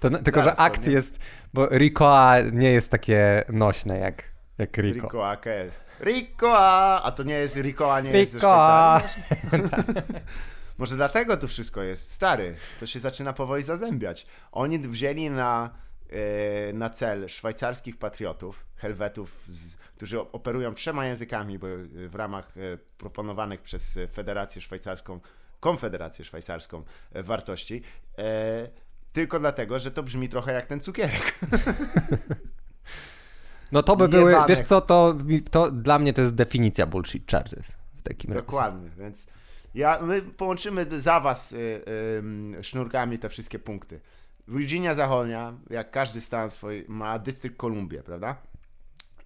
to, 0.00 0.22
tylko, 0.22 0.42
że 0.42 0.56
akt 0.56 0.86
jest, 0.86 1.18
bo 1.54 1.68
RICOA 1.78 2.40
nie 2.52 2.72
jest 2.72 2.90
takie 2.90 3.44
nośne 3.48 3.98
jak, 3.98 4.24
jak 4.60 4.76
RICO. 4.76 5.06
RICOA 5.06 5.36
KS. 5.36 5.90
RICOA! 6.00 7.02
A 7.02 7.12
to 7.12 7.22
nie 7.22 7.34
jest 7.34 7.56
RICOA, 7.56 8.00
nie 8.00 8.10
jest 8.10 8.34
RICOA. 8.34 9.02
Może 10.78 10.96
dlatego 10.96 11.36
to 11.36 11.48
wszystko 11.48 11.82
jest. 11.82 12.12
Stary, 12.12 12.56
to 12.80 12.86
się 12.86 13.00
zaczyna 13.00 13.32
powoli 13.32 13.62
zazębiać. 13.62 14.26
Oni 14.52 14.78
wzięli 14.78 15.30
na 15.30 15.70
E, 16.10 16.72
na 16.72 16.90
cel 16.90 17.28
szwajcarskich 17.28 17.96
patriotów, 17.96 18.66
helwetów, 18.76 19.44
z, 19.48 19.76
którzy 19.76 20.20
operują 20.20 20.74
trzema 20.74 21.06
językami 21.06 21.58
bo 21.58 21.66
w 22.08 22.14
ramach 22.14 22.56
e, 22.56 22.78
proponowanych 22.98 23.62
przez 23.62 23.98
Federację 24.12 24.62
Szwajcarską, 24.62 25.20
Konfederację 25.60 26.24
Szwajcarską 26.24 26.82
e, 27.12 27.22
wartości, 27.22 27.82
tylko 29.12 29.40
dlatego, 29.40 29.78
że 29.78 29.90
to 29.90 30.02
brzmi 30.02 30.28
trochę 30.28 30.52
jak 30.52 30.66
ten 30.66 30.80
cukierek. 30.80 31.38
No 33.72 33.82
to 33.82 33.96
by 33.96 34.08
były, 34.08 34.36
wiesz 34.48 34.60
co, 34.60 34.80
to, 34.80 35.16
to 35.50 35.70
dla 35.70 35.98
mnie 35.98 36.12
to 36.12 36.20
jest 36.20 36.34
definicja 36.34 36.86
bullshit 36.86 37.30
charges 37.30 37.76
w 37.96 38.02
takim 38.02 38.32
razie. 38.32 38.46
Dokładnie, 38.46 38.90
więc 38.98 39.26
ja, 39.74 39.98
my 40.02 40.22
połączymy 40.22 40.86
za 41.00 41.20
was 41.20 41.52
y, 41.52 41.56
y, 42.58 42.64
sznurkami 42.64 43.18
te 43.18 43.28
wszystkie 43.28 43.58
punkty. 43.58 44.00
Virginia 44.48 44.94
Zachodnia, 44.94 45.54
jak 45.70 45.90
każdy 45.90 46.20
stan 46.20 46.50
swój, 46.50 46.84
ma 46.88 47.18
dystrykt 47.18 47.56
Kolumbię, 47.56 48.02
prawda? 48.02 48.36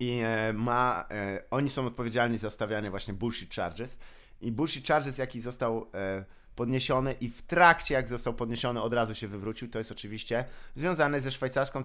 I 0.01 0.21
e, 0.25 0.53
ma, 0.53 1.07
e, 1.11 1.43
oni 1.51 1.69
są 1.69 1.87
odpowiedzialni 1.87 2.39
za 2.39 2.51
stawianie 2.51 2.91
właśnie 2.91 3.15
bullshit 3.15 3.55
charges. 3.55 3.99
I 4.41 4.53
bullshit 4.53 4.87
charges, 4.87 5.19
jaki 5.19 5.41
został 5.41 5.87
e, 5.95 6.25
podniesiony 6.57 7.13
i 7.13 7.31
w 7.31 7.43
trakcie, 7.43 7.95
jak 7.95 8.09
został 8.09 8.35
podniesiony, 8.35 8.83
od 8.83 8.95
razu 8.95 9.15
się 9.15 9.29
wywrócił, 9.29 9.69
to 9.69 9.79
jest 9.79 9.93
oczywiście 9.93 10.45
związane 10.75 11.21
ze 11.21 11.31
szwajcarską 11.31 11.85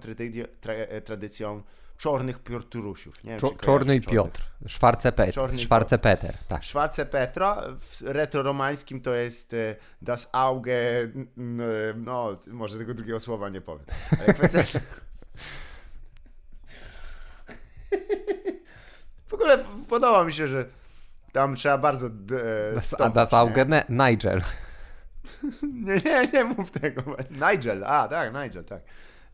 tra 0.61 0.73
tradycją 1.05 1.63
czornych 1.99 2.39
Piotrusiów. 2.39 3.23
Nie 3.23 3.29
wiem, 3.29 3.39
Czo 3.39 3.51
czorny 3.51 4.01
Piotr, 4.01 4.41
Szwarce, 4.67 5.11
Pet 5.11 5.35
Szwarce 5.57 5.97
Peter. 5.97 6.37
Tak. 6.47 6.63
Szwarce 6.63 7.05
Petra, 7.05 7.63
w 7.79 8.01
retroromańskim 8.01 9.01
to 9.01 9.13
jest 9.13 9.53
e, 9.53 9.75
das 10.01 10.29
Auge, 10.31 11.09
no 11.95 12.37
może 12.47 12.77
tego 12.77 12.93
drugiego 12.93 13.19
słowa 13.19 13.49
nie 13.49 13.61
powiem. 13.61 13.85
Ale 14.19 14.33
kwestia... 14.33 14.63
w 19.27 19.33
ogóle 19.33 19.65
podoba 19.89 20.23
mi 20.23 20.33
się, 20.33 20.47
że 20.47 20.65
tam 21.31 21.55
trzeba 21.55 21.77
bardzo 21.77 22.07
e, 22.07 22.11
stąpić, 22.81 23.07
A 23.07 23.09
das 23.09 23.33
Auge 23.33 23.65
nie? 23.65 23.83
Nigel. 23.89 24.41
nie, 25.87 25.95
nie, 26.05 26.27
nie 26.33 26.43
mów 26.43 26.71
tego. 26.71 27.03
Nigel, 27.31 27.83
a 27.83 28.07
tak, 28.07 28.33
Nigel, 28.33 28.63
tak. 28.63 28.81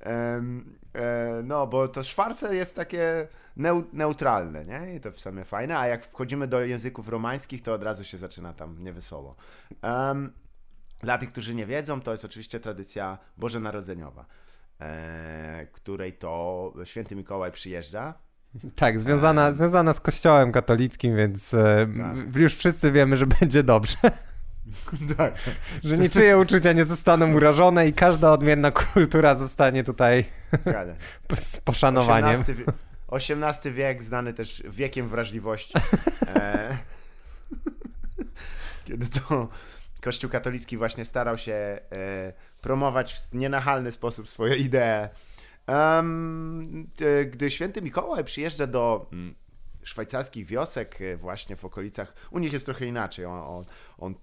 E, 0.05 0.41
no, 1.43 1.67
bo 1.67 1.87
to 1.87 2.03
Szwarce 2.03 2.55
jest 2.55 2.75
takie 2.75 3.27
neutralne, 3.93 4.65
nie? 4.65 4.95
I 4.95 4.99
to 4.99 5.11
w 5.11 5.19
sumie 5.19 5.43
fajne, 5.43 5.79
a 5.79 5.87
jak 5.87 6.05
wchodzimy 6.05 6.47
do 6.47 6.61
języków 6.61 7.09
romańskich, 7.09 7.61
to 7.61 7.73
od 7.73 7.83
razu 7.83 8.03
się 8.03 8.17
zaczyna 8.17 8.53
tam 8.53 8.83
niewesoło. 8.83 9.35
Um, 9.83 10.33
dla 10.99 11.17
tych, 11.17 11.31
którzy 11.31 11.55
nie 11.55 11.65
wiedzą, 11.65 12.01
to 12.01 12.11
jest 12.11 12.25
oczywiście 12.25 12.59
tradycja 12.59 13.17
bożonarodzeniowa, 13.37 14.25
e, 14.79 15.67
której 15.71 16.13
to 16.13 16.73
święty 16.83 17.15
Mikołaj 17.15 17.51
przyjeżdża. 17.51 18.13
Tak, 18.75 18.99
związana, 18.99 19.49
e, 19.49 19.53
związana 19.53 19.93
z 19.93 19.99
kościołem 19.99 20.51
katolickim, 20.51 21.15
więc 21.15 21.53
e, 21.53 21.87
tak. 21.97 22.35
już 22.35 22.55
wszyscy 22.55 22.91
wiemy, 22.91 23.15
że 23.15 23.27
będzie 23.27 23.63
dobrze. 23.63 23.97
tak. 25.17 25.33
Że 25.83 25.97
niczyje 25.97 26.37
uczucia 26.37 26.71
nie 26.71 26.85
zostaną 26.85 27.33
urażone 27.33 27.87
i 27.87 27.93
każda 27.93 28.31
odmienna 28.31 28.71
kultura 28.71 29.35
zostanie 29.35 29.83
tutaj 29.83 30.25
z 31.35 31.59
poszanowaniem. 31.59 32.43
XVIII, 33.11 33.73
wiek 33.73 34.03
znany 34.03 34.33
też 34.33 34.63
wiekiem 34.69 35.09
wrażliwości. 35.09 35.73
E, 36.35 36.77
kiedy 38.85 39.05
to 39.07 39.49
Kościół 40.01 40.29
katolicki 40.29 40.77
właśnie 40.77 41.05
starał 41.05 41.37
się 41.37 41.53
e, 41.53 41.79
promować 42.61 43.13
w 43.13 43.33
nienachalny 43.33 43.91
sposób 43.91 44.27
swoje 44.27 44.55
idee. 44.55 45.09
Um, 45.67 46.91
gdy 47.31 47.51
święty 47.51 47.81
Mikołaj 47.81 48.23
przyjeżdża 48.23 48.67
do 48.67 49.09
mm, 49.11 49.35
szwajcarskich 49.83 50.45
wiosek 50.45 51.01
e, 51.01 51.17
właśnie 51.17 51.55
w 51.55 51.65
okolicach, 51.65 52.13
u 52.31 52.39
nich 52.39 52.53
jest 52.53 52.65
trochę 52.65 52.85
inaczej. 52.85 53.25
On, 53.25 53.39
on, 53.39 53.65
on 53.97 54.15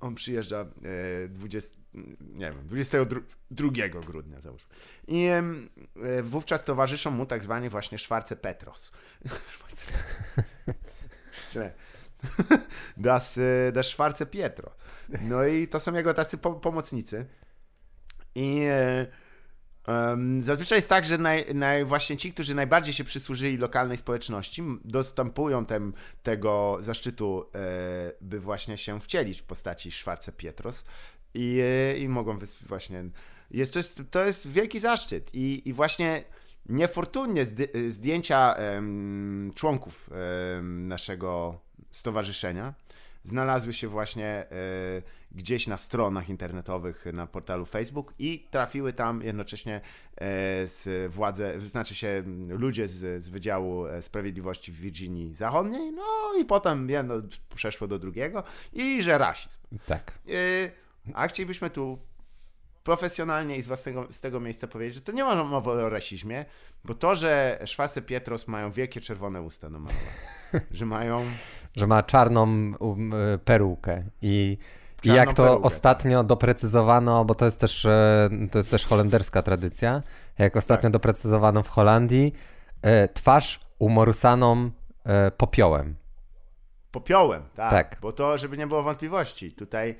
on 0.00 0.14
przyjeżdża 0.14 0.66
20, 1.28 1.78
e, 1.94 1.98
nie 2.20 2.52
wiem, 2.52 2.66
22 2.66 3.70
grudnia 4.06 4.40
załóżmy. 4.40 4.74
I 5.08 5.26
e, 5.26 5.42
wówczas 6.22 6.64
towarzyszą 6.64 7.10
mu 7.10 7.26
tak 7.26 7.44
zwani 7.44 7.68
właśnie 7.68 7.98
Szwarce 7.98 8.36
Petros. 8.36 8.92
das, 12.96 13.38
e, 13.38 13.72
das 13.72 13.86
Szwarce 13.86 14.26
Pietro. 14.26 14.70
No 15.20 15.44
i 15.44 15.68
to 15.68 15.80
są 15.80 15.94
jego 15.94 16.14
tacy 16.14 16.38
po, 16.38 16.52
pomocnicy. 16.52 17.26
I 18.34 18.66
zazwyczaj 20.38 20.78
jest 20.78 20.88
tak, 20.88 21.04
że 21.04 21.18
naj, 21.18 21.54
naj, 21.54 21.84
właśnie 21.84 22.16
ci, 22.16 22.32
którzy 22.32 22.54
najbardziej 22.54 22.94
się 22.94 23.04
przysłużyli 23.04 23.56
lokalnej 23.56 23.96
społeczności, 23.96 24.62
dostępują 24.84 25.66
tem, 25.66 25.94
tego 26.22 26.76
zaszczytu, 26.80 27.44
e, 27.54 28.12
by 28.20 28.40
właśnie 28.40 28.76
się 28.76 29.00
wcielić 29.00 29.40
w 29.40 29.44
postaci 29.44 29.92
Szwarce 29.92 30.32
Pietros 30.32 30.84
i, 31.34 31.62
i 31.98 32.08
mogą 32.08 32.38
właśnie. 32.66 33.04
Jest, 33.50 33.72
to, 33.72 33.78
jest, 33.78 34.02
to 34.10 34.24
jest 34.24 34.48
wielki 34.48 34.78
zaszczyt 34.78 35.34
i, 35.34 35.68
i 35.68 35.72
właśnie 35.72 36.24
niefortunnie 36.68 37.44
zdjęcia 37.88 38.54
członków 39.54 40.10
naszego 40.62 41.60
stowarzyszenia 41.90 42.74
znalazły 43.26 43.72
się 43.72 43.88
właśnie 43.88 44.26
e, 44.26 44.46
gdzieś 45.32 45.66
na 45.66 45.76
stronach 45.76 46.28
internetowych 46.28 47.04
na 47.12 47.26
portalu 47.26 47.64
Facebook 47.64 48.14
i 48.18 48.48
trafiły 48.50 48.92
tam 48.92 49.22
jednocześnie 49.22 49.74
e, 49.74 49.80
z 50.66 51.12
władze, 51.12 51.60
znaczy 51.60 51.94
się 51.94 52.22
ludzie 52.48 52.88
z, 52.88 53.24
z 53.24 53.28
Wydziału 53.28 53.86
e, 53.86 54.02
Sprawiedliwości 54.02 54.72
w 54.72 54.76
Virginii 54.76 55.34
Zachodniej, 55.34 55.92
no 55.92 56.04
i 56.40 56.44
potem 56.44 56.90
jedno 56.90 57.14
przeszło 57.54 57.88
do 57.88 57.98
drugiego 57.98 58.42
i 58.72 59.02
że 59.02 59.18
rasizm. 59.18 59.58
Tak. 59.86 60.18
A 61.14 61.28
chcielibyśmy 61.28 61.70
tu 61.70 61.98
profesjonalnie 62.86 63.56
i 63.56 63.62
z, 63.62 63.66
własnego, 63.66 64.08
z 64.10 64.20
tego 64.20 64.40
miejsca 64.40 64.66
powiedzieć, 64.66 64.94
że 64.94 65.00
to 65.00 65.12
nie 65.12 65.24
ma 65.24 65.44
mowy 65.44 65.70
o 65.70 65.88
rasizmie, 65.88 66.44
bo 66.84 66.94
to, 66.94 67.14
że 67.14 67.58
Szwarce 67.64 68.02
Pietros 68.02 68.48
mają 68.48 68.70
wielkie 68.70 69.00
czerwone 69.00 69.42
usta 69.42 69.70
namalowane, 69.70 70.10
że 70.70 70.86
mają... 70.86 71.24
Że 71.76 71.86
ma 71.86 72.02
czarną 72.02 72.42
um, 72.42 73.14
perukę 73.44 74.04
i... 74.22 74.58
I 75.04 75.08
jak 75.08 75.34
to 75.34 75.44
perukę, 75.44 75.62
ostatnio 75.62 76.24
doprecyzowano, 76.24 77.24
bo 77.24 77.34
to 77.34 77.44
jest 77.44 77.60
też, 77.60 77.84
e, 77.84 78.30
to 78.50 78.58
jest 78.58 78.70
też 78.70 78.86
holenderska 78.86 79.42
tradycja, 79.42 80.02
jak 80.38 80.56
ostatnio 80.56 80.82
tak. 80.82 80.92
doprecyzowano 80.92 81.62
w 81.62 81.68
Holandii, 81.68 82.32
e, 82.82 83.08
twarz 83.08 83.60
umorusaną 83.78 84.70
e, 85.04 85.30
popiołem. 85.30 85.96
Popiołem, 86.90 87.42
tak, 87.54 87.70
tak. 87.70 87.98
Bo 88.00 88.12
to, 88.12 88.38
żeby 88.38 88.56
nie 88.56 88.66
było 88.66 88.82
wątpliwości. 88.82 89.52
Tutaj, 89.52 89.96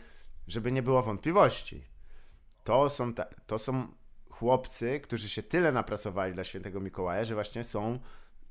żeby 0.48 0.72
nie 0.72 0.82
było 0.82 1.02
wątpliwości. 1.02 1.84
To 2.64 2.90
są, 2.90 3.14
ta, 3.14 3.24
to 3.46 3.58
są 3.58 3.86
chłopcy, 4.30 5.00
którzy 5.00 5.28
się 5.28 5.42
tyle 5.42 5.72
napracowali 5.72 6.34
dla 6.34 6.44
świętego 6.44 6.80
Mikołaja, 6.80 7.24
że 7.24 7.34
właśnie 7.34 7.64
są, 7.64 7.98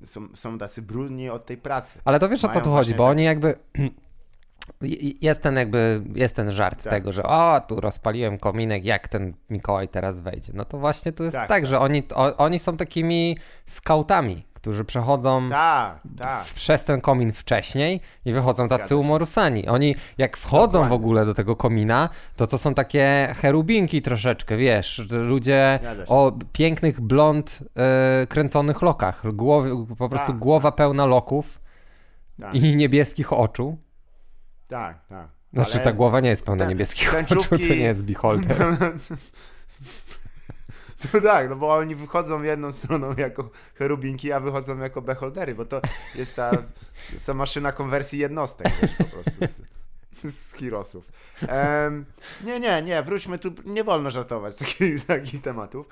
są, 0.04 0.28
są 0.36 0.58
tacy 0.58 0.82
brudni 0.82 1.30
od 1.30 1.46
tej 1.46 1.58
pracy. 1.58 2.00
Ale 2.06 2.20
to 2.20 2.30
wiesz 2.30 2.44
Mają 2.44 2.52
o 2.52 2.54
co 2.54 2.62
tu 2.62 2.72
chodzi, 2.72 2.96
bo 2.96 3.04
tak... 3.04 3.12
oni 3.12 3.24
jakby 3.24 3.56
jest 5.22 5.42
ten 5.42 5.56
jakby, 5.56 6.02
jest 6.16 6.36
ten 6.36 6.52
żart 6.52 6.84
tak. 6.84 6.94
tego, 6.94 7.12
że 7.12 7.24
o, 7.24 7.62
tu 7.68 7.82
rozpaliłem 7.82 8.38
kominek, 8.38 8.86
jak 8.86 9.08
ten 9.08 9.34
Mikołaj 9.50 9.88
teraz 9.88 10.20
wejdzie. 10.20 10.54
No 10.56 10.66
to 10.66 10.78
właśnie 10.78 11.12
tu 11.12 11.24
jest 11.24 11.36
tak, 11.36 11.48
tak, 11.48 11.62
tak. 11.62 11.70
że 11.70 11.80
oni, 11.80 12.04
o, 12.14 12.38
oni 12.38 12.60
są 12.60 12.78
takimi 12.78 13.38
skautami, 13.66 14.46
którzy 14.66 14.86
przechodzą 14.86 15.50
tak, 15.50 16.00
tak. 16.18 16.44
przez 16.44 16.84
ten 16.84 17.02
komin 17.02 17.32
wcześniej 17.34 18.02
i 18.26 18.34
wychodzą 18.34 18.68
tacy 18.68 18.96
umorusani. 18.96 19.68
Oni 19.68 19.96
jak 20.18 20.38
wchodzą 20.38 20.66
Dokładnie. 20.66 20.90
w 20.90 20.94
ogóle 20.94 21.26
do 21.26 21.34
tego 21.34 21.56
komina, 21.56 22.10
to 22.36 22.48
to 22.48 22.58
są 22.58 22.74
takie 22.74 23.34
cherubinki 23.36 24.02
troszeczkę, 24.02 24.58
wiesz, 24.58 25.02
ludzie 25.12 25.80
o 26.08 26.32
pięknych 26.52 27.02
blond 27.02 27.60
y, 28.24 28.28
kręconych 28.28 28.82
lokach, 28.82 29.34
głowy, 29.34 29.72
po 29.98 30.10
prostu 30.10 30.32
tak, 30.32 30.40
głowa 30.40 30.72
tak. 30.72 30.78
pełna 30.78 31.06
loków 31.06 31.62
i 32.54 32.76
niebieskich 32.76 33.34
oczu. 33.34 33.78
Tak, 34.68 35.08
tak. 35.08 35.28
Znaczy 35.54 35.74
Ale 35.74 35.84
ta 35.84 35.94
głowa 35.94 36.20
nie 36.20 36.30
jest 36.30 36.46
pełna 36.46 36.66
niebieskich 36.66 37.16
oczu, 37.16 37.42
to 37.50 37.58
nie 37.58 37.76
jest 37.76 38.04
beholder. 38.04 38.58
No 41.14 41.22
tak, 41.22 41.50
no 41.50 41.56
bo 41.56 41.74
oni 41.74 41.96
wychodzą 41.96 42.42
jedną 42.42 42.72
stroną 42.72 43.16
jako 43.18 43.50
cherubinki, 43.76 44.32
a 44.32 44.40
wychodzą 44.40 44.78
jako 44.78 45.02
beholdery, 45.02 45.56
bo 45.56 45.66
to 45.66 45.82
jest 46.16 46.36
ta, 46.36 46.52
jest 47.14 47.26
ta 47.28 47.34
maszyna 47.34 47.72
konwersji 47.72 48.20
jednostek 48.20 48.68
wiesz, 48.82 48.96
po 48.98 49.04
prostu 49.04 49.32
z, 50.12 50.36
z 50.36 50.54
Hirosów. 50.54 51.12
Nie, 52.44 52.60
nie, 52.60 52.82
nie, 52.82 53.04
wróćmy 53.04 53.38
tu, 53.40 53.52
nie 53.66 53.84
wolno 53.84 54.12
żartować 54.12 54.56
z 54.56 54.58
takich, 54.58 55.00
z 55.00 55.06
takich 55.06 55.42
tematów. 55.42 55.88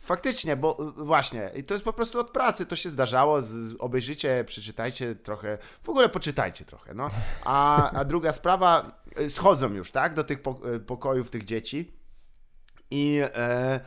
Faktycznie, 0.00 0.56
bo 0.56 0.92
właśnie, 0.96 1.50
i 1.56 1.64
to 1.64 1.74
jest 1.74 1.84
po 1.84 1.92
prostu 1.92 2.20
od 2.20 2.30
pracy, 2.30 2.66
to 2.66 2.76
się 2.76 2.90
zdarzało, 2.90 3.42
z, 3.42 3.46
z, 3.46 3.76
obejrzycie, 3.78 4.44
przeczytajcie 4.46 5.14
trochę, 5.14 5.58
w 5.82 5.88
ogóle 5.88 6.08
poczytajcie 6.08 6.64
trochę, 6.64 6.94
no. 6.94 7.10
A, 7.44 7.90
a 7.90 8.04
druga 8.04 8.32
sprawa, 8.32 9.02
e, 9.16 9.30
schodzą 9.30 9.72
już, 9.72 9.90
tak, 9.90 10.14
do 10.14 10.24
tych 10.24 10.38
e, 10.74 10.80
pokojów 10.80 11.30
tych 11.30 11.44
dzieci 11.44 11.99
i 12.90 13.20
e, 13.34 13.80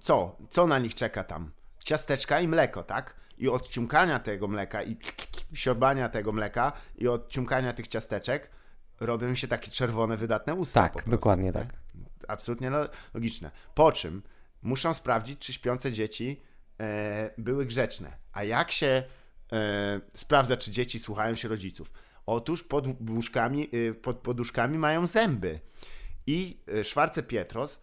co? 0.00 0.36
Co 0.50 0.66
na 0.66 0.78
nich 0.78 0.94
czeka 0.94 1.24
tam? 1.24 1.50
Ciasteczka 1.84 2.40
i 2.40 2.48
mleko, 2.48 2.82
tak? 2.82 3.14
I 3.38 3.48
od 3.48 3.68
ciumkania 3.68 4.18
tego 4.18 4.48
mleka 4.48 4.82
i 4.82 4.96
siorbania 5.54 6.08
tego 6.08 6.32
mleka 6.32 6.72
i 6.96 7.08
od 7.08 7.28
ciumkania 7.28 7.72
tych 7.72 7.88
ciasteczek 7.88 8.50
robią 9.00 9.34
się 9.34 9.48
takie 9.48 9.70
czerwone, 9.70 10.16
wydatne 10.16 10.54
usta. 10.54 10.82
Tak, 10.82 10.92
prostu, 10.92 11.10
dokładnie 11.10 11.52
tak. 11.52 11.72
tak. 11.72 11.80
Absolutnie 12.28 12.70
logiczne. 13.14 13.50
Po 13.74 13.92
czym 13.92 14.22
muszą 14.62 14.94
sprawdzić, 14.94 15.38
czy 15.38 15.52
śpiące 15.52 15.92
dzieci 15.92 16.40
e, 16.80 17.30
były 17.38 17.66
grzeczne. 17.66 18.16
A 18.32 18.44
jak 18.44 18.70
się 18.70 19.02
e, 19.52 20.00
sprawdza, 20.14 20.56
czy 20.56 20.70
dzieci 20.70 20.98
słuchają 20.98 21.34
się 21.34 21.48
rodziców? 21.48 21.92
Otóż 22.26 22.64
pod 22.64 22.84
łóżkami, 23.10 23.68
e, 23.90 23.94
pod 23.94 24.16
poduszkami 24.16 24.78
mają 24.78 25.06
zęby. 25.06 25.60
I 26.26 26.60
e, 26.78 26.84
Szwarce 26.84 27.22
Pietros 27.22 27.80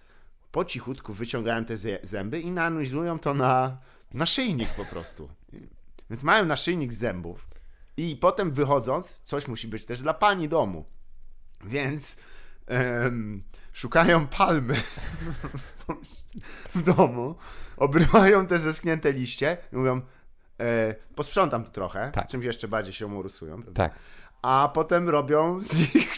po 0.55 0.65
cichutku 0.65 1.13
wyciągają 1.13 1.65
te 1.65 1.77
zęby 2.03 2.39
i 2.39 2.51
nanuzują 2.51 3.19
to 3.19 3.33
na 3.33 3.77
naszyjnik 4.13 4.69
po 4.69 4.85
prostu. 4.85 5.29
Więc 6.09 6.23
mają 6.23 6.45
naszyjnik 6.45 6.93
zębów 6.93 7.47
i 7.97 8.15
potem 8.15 8.51
wychodząc, 8.51 9.21
coś 9.23 9.47
musi 9.47 9.67
być 9.67 9.85
też 9.85 10.01
dla 10.01 10.13
pani 10.13 10.49
domu. 10.49 10.85
Więc 11.63 12.17
um, 12.69 13.43
szukają 13.73 14.27
palmy 14.27 14.75
w 16.75 16.83
domu, 16.83 17.35
obrywają 17.77 18.47
te 18.47 18.57
zeschnięte 18.57 19.11
liście 19.11 19.57
i 19.73 19.75
mówią, 19.75 20.01
e, 20.59 20.95
posprzątam 21.15 21.63
tu 21.63 21.71
trochę, 21.71 22.11
tak. 22.11 22.27
czymś 22.27 22.45
jeszcze 22.45 22.67
bardziej 22.67 22.93
się 22.93 23.05
umorusują. 23.05 23.63
Tak. 23.63 23.95
A 24.41 24.71
potem 24.73 25.09
robią 25.09 25.61
z 25.61 25.95
nich 25.95 26.17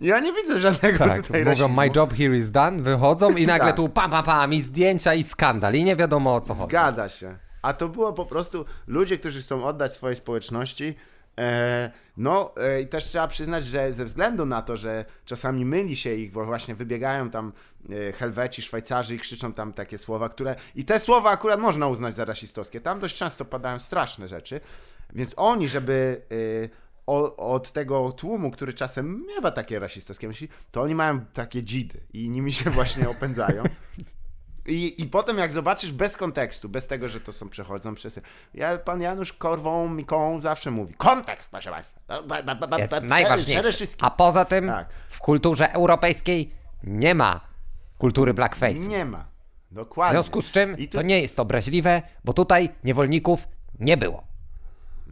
ja 0.00 0.20
nie 0.20 0.32
widzę 0.32 0.60
żadnego 0.60 0.98
tak, 0.98 1.26
tutaj 1.26 1.44
mówią, 1.44 1.68
my 1.68 1.90
job 1.96 2.14
here 2.14 2.36
is 2.36 2.50
done, 2.50 2.82
wychodzą 2.82 3.30
i 3.30 3.46
nagle 3.46 3.66
tak. 3.66 3.76
tu 3.76 3.88
pam, 3.88 4.10
pam, 4.10 4.24
pam 4.24 4.52
i 4.52 4.62
zdjęcia 4.62 5.14
i 5.14 5.22
skandal 5.22 5.74
i 5.74 5.84
nie 5.84 5.96
wiadomo 5.96 6.34
o 6.34 6.40
co 6.40 6.54
chodzi. 6.54 6.70
Zgadza 6.70 7.08
się. 7.08 7.38
A 7.62 7.72
to 7.72 7.88
było 7.88 8.12
po 8.12 8.26
prostu 8.26 8.64
ludzie, 8.86 9.18
którzy 9.18 9.42
chcą 9.42 9.64
oddać 9.64 9.94
swojej 9.94 10.16
społeczności 10.16 10.94
e, 11.38 11.90
no 12.16 12.54
e, 12.56 12.80
i 12.80 12.86
też 12.86 13.04
trzeba 13.04 13.28
przyznać, 13.28 13.66
że 13.66 13.92
ze 13.92 14.04
względu 14.04 14.46
na 14.46 14.62
to, 14.62 14.76
że 14.76 15.04
czasami 15.24 15.64
myli 15.64 15.96
się 15.96 16.14
ich, 16.14 16.32
bo 16.32 16.44
właśnie 16.44 16.74
wybiegają 16.74 17.30
tam 17.30 17.52
e, 17.90 18.12
Helweci, 18.12 18.62
Szwajcarzy 18.62 19.14
i 19.14 19.18
krzyczą 19.18 19.52
tam 19.52 19.72
takie 19.72 19.98
słowa, 19.98 20.28
które 20.28 20.56
i 20.74 20.84
te 20.84 20.98
słowa 20.98 21.30
akurat 21.30 21.60
można 21.60 21.88
uznać 21.88 22.14
za 22.14 22.24
rasistowskie. 22.24 22.80
Tam 22.80 23.00
dość 23.00 23.16
często 23.16 23.44
padają 23.44 23.78
straszne 23.78 24.28
rzeczy, 24.28 24.60
więc 25.12 25.34
oni, 25.36 25.68
żeby 25.68 26.22
od 27.36 27.72
tego 27.72 28.12
tłumu, 28.12 28.50
który 28.50 28.72
czasem 28.72 29.26
miewa 29.26 29.50
takie 29.50 29.78
rasistowskie 29.78 30.28
myśli, 30.28 30.48
to 30.70 30.82
oni 30.82 30.94
mają 30.94 31.20
takie 31.20 31.62
dzidy 31.62 32.00
i 32.12 32.30
nimi 32.30 32.52
się 32.52 32.70
właśnie 32.70 33.08
opędzają. 33.16 33.62
I, 34.66 35.02
I 35.02 35.06
potem 35.06 35.38
jak 35.38 35.52
zobaczysz 35.52 35.92
bez 35.92 36.16
kontekstu, 36.16 36.68
bez 36.68 36.86
tego, 36.86 37.08
że 37.08 37.20
to 37.20 37.32
są 37.32 37.48
przechodzą 37.48 37.94
przez... 37.94 38.20
Ja, 38.54 38.78
pan 38.78 39.00
Janusz 39.00 39.32
Korwą 39.32 39.88
Miką 39.88 40.40
zawsze 40.40 40.70
mówi, 40.70 40.94
kontekst, 40.94 41.50
proszę 41.50 41.70
Państwa. 41.70 42.00
Jest 42.78 42.92
najważniejszy. 43.02 43.86
A 44.00 44.10
poza 44.10 44.44
tym 44.44 44.66
tak. 44.66 44.88
w 45.08 45.18
kulturze 45.18 45.72
europejskiej 45.72 46.52
nie 46.84 47.14
ma 47.14 47.40
kultury 47.98 48.34
blackface. 48.34 48.74
Nie 48.74 49.04
ma. 49.04 49.28
Dokładnie. 49.70 50.12
W 50.12 50.24
związku 50.24 50.42
z 50.42 50.50
czym 50.50 50.76
tu... 50.76 50.86
to 50.86 51.02
nie 51.02 51.20
jest 51.20 51.40
obraźliwe, 51.40 52.02
bo 52.24 52.32
tutaj 52.32 52.70
niewolników 52.84 53.48
nie 53.78 53.96
było. 53.96 54.29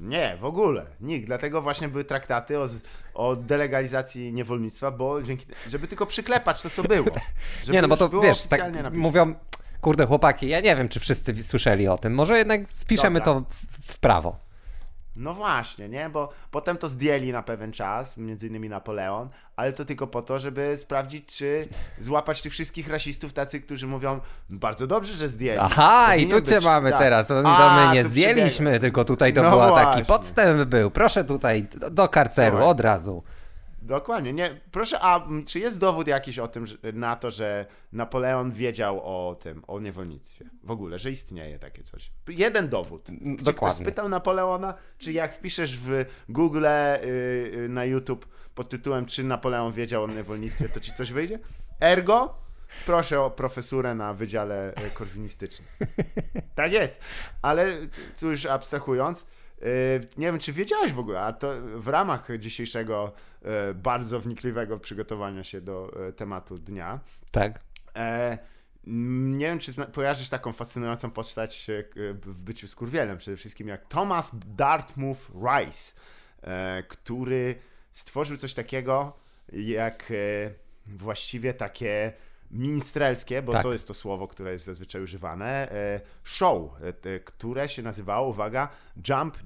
Nie, 0.00 0.36
w 0.40 0.44
ogóle. 0.44 0.86
Nikt. 1.00 1.26
Dlatego 1.26 1.62
właśnie 1.62 1.88
były 1.88 2.04
traktaty 2.04 2.58
o, 2.58 2.66
o 3.14 3.36
delegalizacji 3.36 4.32
niewolnictwa, 4.32 4.90
bo 4.90 5.22
dzięki, 5.22 5.46
żeby 5.68 5.88
tylko 5.88 6.06
przyklepać 6.06 6.62
to, 6.62 6.70
co 6.70 6.82
było. 6.82 7.06
nie, 7.72 7.82
no 7.82 7.88
bo 7.88 7.96
to 7.96 8.08
wiesz, 8.08 8.42
tak 8.42 8.62
mówią, 8.92 9.34
kurde 9.80 10.06
chłopaki, 10.06 10.48
ja 10.48 10.60
nie 10.60 10.76
wiem, 10.76 10.88
czy 10.88 11.00
wszyscy 11.00 11.42
słyszeli 11.42 11.88
o 11.88 11.98
tym. 11.98 12.14
Może 12.14 12.38
jednak 12.38 12.60
spiszemy 12.72 13.20
Dobra. 13.20 13.34
to 13.34 13.46
w, 13.50 13.92
w 13.92 13.98
prawo. 13.98 14.47
No 15.16 15.34
właśnie, 15.34 15.88
nie? 15.88 16.10
Bo 16.10 16.28
potem 16.50 16.76
to 16.76 16.88
zdjęli 16.88 17.32
na 17.32 17.42
pewien 17.42 17.72
czas, 17.72 18.16
między 18.16 18.46
innymi 18.46 18.68
Napoleon, 18.68 19.28
ale 19.56 19.72
to 19.72 19.84
tylko 19.84 20.06
po 20.06 20.22
to, 20.22 20.38
żeby 20.38 20.76
sprawdzić, 20.76 21.26
czy 21.26 21.68
złapać 21.98 22.42
tych 22.42 22.52
wszystkich 22.52 22.88
rasistów 22.88 23.32
tacy, 23.32 23.60
którzy 23.60 23.86
mówią, 23.86 24.20
bardzo 24.50 24.86
dobrze, 24.86 25.14
że 25.14 25.28
zdjęli. 25.28 25.58
Aha, 25.58 26.06
Powinien 26.06 26.28
i 26.28 26.30
tu 26.30 26.36
być, 26.36 26.48
cię 26.48 26.60
mamy 26.60 26.90
tak. 26.90 26.98
teraz. 26.98 27.28
To 27.28 27.34
my 27.42 27.94
nie 27.94 28.04
zdjęliśmy, 28.04 28.80
tylko 28.80 29.04
tutaj 29.04 29.34
to 29.34 29.42
no 29.42 29.50
był 29.50 29.74
taki 29.74 30.04
podstęp 30.04 30.64
był. 30.68 30.90
Proszę 30.90 31.24
tutaj 31.24 31.62
do, 31.62 31.90
do 31.90 32.08
karceru 32.08 32.56
Słuchaj. 32.56 32.70
od 32.70 32.80
razu. 32.80 33.22
Dokładnie. 33.88 34.32
Nie, 34.32 34.60
proszę, 34.70 35.00
a 35.00 35.28
czy 35.46 35.58
jest 35.58 35.80
dowód 35.80 36.06
jakiś 36.06 36.38
o 36.38 36.48
tym, 36.48 36.64
na 36.92 37.16
to, 37.16 37.30
że 37.30 37.66
Napoleon 37.92 38.52
wiedział 38.52 39.00
o 39.00 39.34
tym, 39.34 39.62
o 39.66 39.80
niewolnictwie? 39.80 40.44
W 40.62 40.70
ogóle, 40.70 40.98
że 40.98 41.10
istnieje 41.10 41.58
takie 41.58 41.82
coś. 41.82 42.12
Jeden 42.28 42.68
dowód. 42.68 43.06
Czy 43.06 43.12
Dokładnie. 43.44 43.52
ktoś 43.52 43.72
spytał 43.72 44.08
Napoleona, 44.08 44.74
czy 44.98 45.12
jak 45.12 45.34
wpiszesz 45.34 45.78
w 45.78 46.04
Google, 46.28 46.66
yy, 47.02 47.68
na 47.68 47.84
YouTube 47.84 48.28
pod 48.54 48.68
tytułem 48.68 49.06
czy 49.06 49.24
Napoleon 49.24 49.72
wiedział 49.72 50.04
o 50.04 50.06
niewolnictwie, 50.06 50.68
to 50.68 50.80
ci 50.80 50.92
coś 50.92 51.12
wyjdzie? 51.12 51.38
Ergo, 51.80 52.38
proszę 52.86 53.20
o 53.20 53.30
profesurę 53.30 53.94
na 53.94 54.14
Wydziale 54.14 54.72
y, 54.72 54.90
Korwinistycznym. 54.94 55.68
Tak 56.54 56.72
jest. 56.72 57.00
Ale 57.42 57.66
tu 58.20 58.30
już 58.30 58.46
abstrahując, 58.46 59.26
y, 59.62 59.64
nie 60.16 60.26
wiem, 60.26 60.38
czy 60.38 60.52
wiedziałeś 60.52 60.92
w 60.92 60.98
ogóle, 60.98 61.20
a 61.20 61.32
to 61.32 61.52
w 61.76 61.88
ramach 61.88 62.28
dzisiejszego 62.38 63.12
bardzo 63.74 64.20
wnikliwego 64.20 64.78
przygotowania 64.78 65.44
się 65.44 65.60
do 65.60 65.92
tematu 66.16 66.58
dnia. 66.58 67.00
Tak. 67.30 67.60
E, 67.96 68.38
nie 68.86 69.46
wiem, 69.46 69.58
czy 69.58 69.72
kojarzysz 69.92 70.28
taką 70.28 70.52
fascynującą 70.52 71.10
postać 71.10 71.66
w 72.22 72.44
byciu 72.44 72.68
skurwielem, 72.68 73.18
przede 73.18 73.36
wszystkim 73.36 73.68
jak 73.68 73.88
Thomas 73.88 74.30
Dartmouth 74.46 75.30
Rice, 75.30 75.92
e, 76.42 76.82
który 76.82 77.54
stworzył 77.92 78.36
coś 78.36 78.54
takiego 78.54 79.16
jak 79.52 80.12
właściwie 80.86 81.54
takie 81.54 82.12
ministrelskie, 82.50 83.42
bo 83.42 83.52
tak. 83.52 83.62
to 83.62 83.72
jest 83.72 83.88
to 83.88 83.94
słowo, 83.94 84.28
które 84.28 84.52
jest 84.52 84.64
zazwyczaj 84.64 85.02
używane, 85.02 85.72
e, 85.72 86.00
show, 86.24 86.70
e, 87.04 87.20
które 87.20 87.68
się 87.68 87.82
nazywało, 87.82 88.28
uwaga, 88.28 88.68
Jump, 89.08 89.38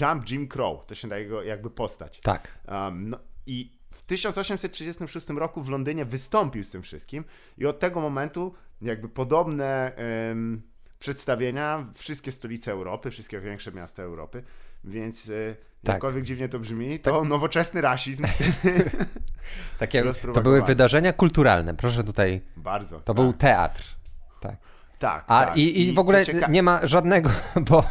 Jump 0.00 0.30
Jim 0.30 0.48
Crow. 0.48 0.86
To 0.86 0.94
się 0.94 1.08
jego 1.18 1.42
jakby 1.42 1.70
postać. 1.70 2.20
Tak. 2.20 2.58
Um, 2.68 3.10
no, 3.10 3.18
I 3.48 3.72
w 3.90 4.02
1836 4.02 5.28
roku 5.28 5.62
w 5.62 5.68
Londynie 5.68 6.04
wystąpił 6.04 6.64
z 6.64 6.70
tym 6.70 6.82
wszystkim 6.82 7.24
i 7.58 7.66
od 7.66 7.78
tego 7.78 8.00
momentu 8.00 8.54
jakby 8.82 9.08
podobne 9.08 9.92
um, 10.28 10.62
przedstawienia 10.98 11.86
wszystkie 11.94 12.32
stolice 12.32 12.72
Europy, 12.72 13.10
wszystkie 13.10 13.40
większe 13.40 13.72
miasta 13.72 14.02
Europy, 14.02 14.42
więc 14.84 15.28
e, 15.28 15.56
tak. 15.84 15.94
jakkolwiek 15.94 16.24
dziwnie 16.24 16.48
to 16.48 16.58
brzmi, 16.58 17.00
to 17.00 17.20
tak. 17.20 17.28
nowoczesny 17.28 17.80
rasizm. 17.80 18.24
Takie, 19.78 20.04
to 20.34 20.40
były 20.40 20.62
wydarzenia 20.62 21.12
kulturalne, 21.12 21.74
proszę 21.74 22.04
tutaj. 22.04 22.40
Bardzo. 22.56 22.96
To 23.00 23.14
tak. 23.14 23.16
był 23.16 23.32
teatr. 23.32 23.84
Tak. 24.40 24.56
Tak. 24.98 25.24
A 25.26 25.44
tak. 25.44 25.56
I, 25.56 25.88
i, 25.88 25.92
w 25.92 25.98
ogóle 25.98 26.26
cieka... 26.26 26.46
nie 26.46 26.62
ma 26.62 26.86
żadnego, 26.86 27.30
bo 27.70 27.84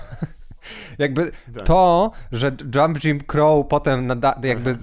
jakby 0.98 1.32
tak. 1.56 1.66
to, 1.66 2.12
że 2.32 2.52
Jump 2.76 3.04
Jim 3.04 3.20
Crow 3.24 3.68
potem 3.68 4.08
nada, 4.08 4.40
jakby 4.44 4.78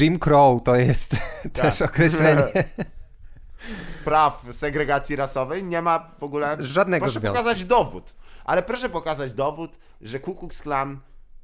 Jim 0.00 0.18
Crow 0.18 0.62
to 0.62 0.76
jest 0.76 1.16
też 1.52 1.78
tak. 1.78 1.90
określenie 1.90 2.44
praw 4.04 4.46
segregacji 4.52 5.16
rasowej, 5.16 5.64
nie 5.64 5.82
ma 5.82 6.10
w 6.18 6.22
ogóle... 6.22 6.56
Żadnego 6.60 7.04
Proszę 7.04 7.20
związku. 7.20 7.38
pokazać 7.38 7.64
dowód, 7.64 8.14
ale 8.44 8.62
proszę 8.62 8.88
pokazać 8.88 9.32
dowód, 9.32 9.78
że 10.00 10.20
Ku 10.20 10.34
Klux 10.34 10.62
Klan 10.62 11.00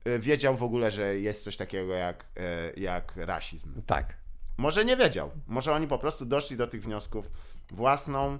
y, 0.06 0.18
wiedział 0.18 0.56
w 0.56 0.62
ogóle, 0.62 0.90
że 0.90 1.18
jest 1.18 1.44
coś 1.44 1.56
takiego 1.56 1.94
jak, 1.94 2.24
y, 2.76 2.80
jak 2.80 3.16
rasizm. 3.16 3.82
Tak. 3.86 4.16
Może 4.56 4.84
nie 4.84 4.96
wiedział. 4.96 5.30
Może 5.46 5.72
oni 5.72 5.86
po 5.86 5.98
prostu 5.98 6.26
doszli 6.26 6.56
do 6.56 6.66
tych 6.66 6.82
wniosków 6.82 7.30
własną, 7.70 8.38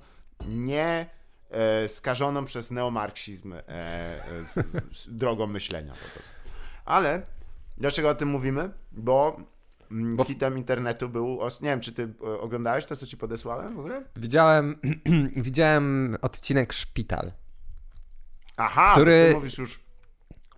nie 0.48 0.84
e, 0.84 1.06
skażoną 1.88 2.44
przez 2.44 2.70
neomarksizm 2.70 3.52
e, 3.52 3.68
e, 3.68 4.22
drogą 5.08 5.46
myślenia 5.46 5.92
po 5.92 6.12
prostu. 6.12 6.32
Ale 6.84 7.22
dlaczego 7.76 8.08
o 8.08 8.14
tym 8.14 8.28
mówimy? 8.28 8.70
Bo 8.92 9.40
Mm, 9.90 10.16
bo 10.16 10.24
hitem 10.24 10.58
internetu 10.58 11.08
był, 11.08 11.38
nie 11.60 11.68
wiem, 11.68 11.80
czy 11.80 11.92
ty 11.92 12.02
e, 12.22 12.40
oglądałeś 12.40 12.84
to, 12.84 12.96
co 12.96 13.06
ci 13.06 13.16
podesłałem 13.16 13.76
w 13.76 13.78
ogóle? 13.78 14.04
Widziałem, 14.16 14.80
widziałem 15.36 16.16
odcinek 16.22 16.72
Szpital. 16.72 17.32
Aha, 18.56 18.92
który... 18.92 19.26
ty 19.28 19.34
mówisz 19.34 19.58
już, 19.58 19.80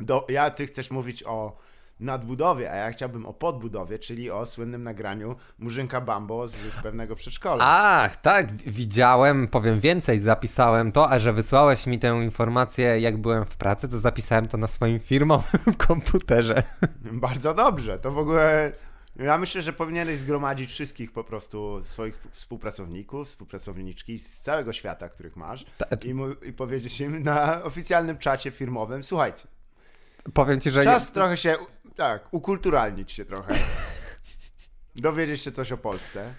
do, 0.01 0.27
ja, 0.29 0.51
ty 0.51 0.67
chcesz 0.67 0.91
mówić 0.91 1.25
o 1.27 1.57
nadbudowie, 2.01 2.73
a 2.73 2.77
ja 2.77 2.91
chciałbym 2.91 3.27
o 3.27 3.33
podbudowie, 3.33 3.99
czyli 3.99 4.31
o 4.31 4.47
słynnym 4.47 4.83
nagraniu 4.83 5.37
Murzynka 5.59 6.01
Bambo 6.01 6.49
z, 6.49 6.57
z 6.57 6.77
pewnego 6.83 7.17
przedszkola. 7.17 7.65
Ach, 7.67 8.17
tak, 8.17 8.53
widziałem, 8.53 9.49
powiem 9.49 9.81
więcej, 9.81 10.19
zapisałem 10.19 10.93
to, 10.93 11.11
a 11.11 11.19
że 11.19 11.33
wysłałeś 11.33 11.87
mi 11.87 11.99
tę 11.99 12.09
informację, 12.25 13.01
jak 13.01 13.17
byłem 13.17 13.45
w 13.45 13.57
pracy, 13.57 13.89
to 13.89 13.99
zapisałem 13.99 14.49
to 14.49 14.59
na 14.59 14.67
swoim 14.67 15.01
firmowym 15.01 15.75
komputerze. 15.89 16.63
Bardzo 17.13 17.55
dobrze, 17.55 17.99
to 17.99 18.13
w 18.13 18.19
ogóle 18.19 18.73
ja 19.17 19.39
myślę, 19.39 19.63
że 19.63 19.73
powinieneś 19.73 20.19
zgromadzić 20.19 20.71
wszystkich 20.71 21.13
po 21.13 21.25
prostu 21.25 21.81
swoich 21.85 22.19
współpracowników, 22.31 23.29
współpracowniczki 23.29 24.19
z 24.19 24.43
całego 24.43 24.73
świata, 24.73 25.09
których 25.09 25.37
masz 25.37 25.65
i, 26.05 26.15
mu, 26.15 26.31
i 26.31 26.53
powiedzieć 26.53 27.01
im 27.01 27.23
na 27.23 27.63
oficjalnym 27.63 28.19
czacie 28.19 28.51
firmowym, 28.51 29.05
słuchajcie, 29.05 29.47
powiem 30.35 30.61
ci, 30.61 30.71
że... 30.71 30.85
Czas 30.85 31.13
trochę 31.13 31.37
się, 31.37 31.57
tak, 32.01 32.29
ukulturalnić 32.31 33.13
się 33.13 33.25
trochę. 33.25 33.55
Dowiedzieć 34.97 35.41
się 35.41 35.53
coś 35.53 35.73
o 35.73 35.77
Polsce. 35.77 36.35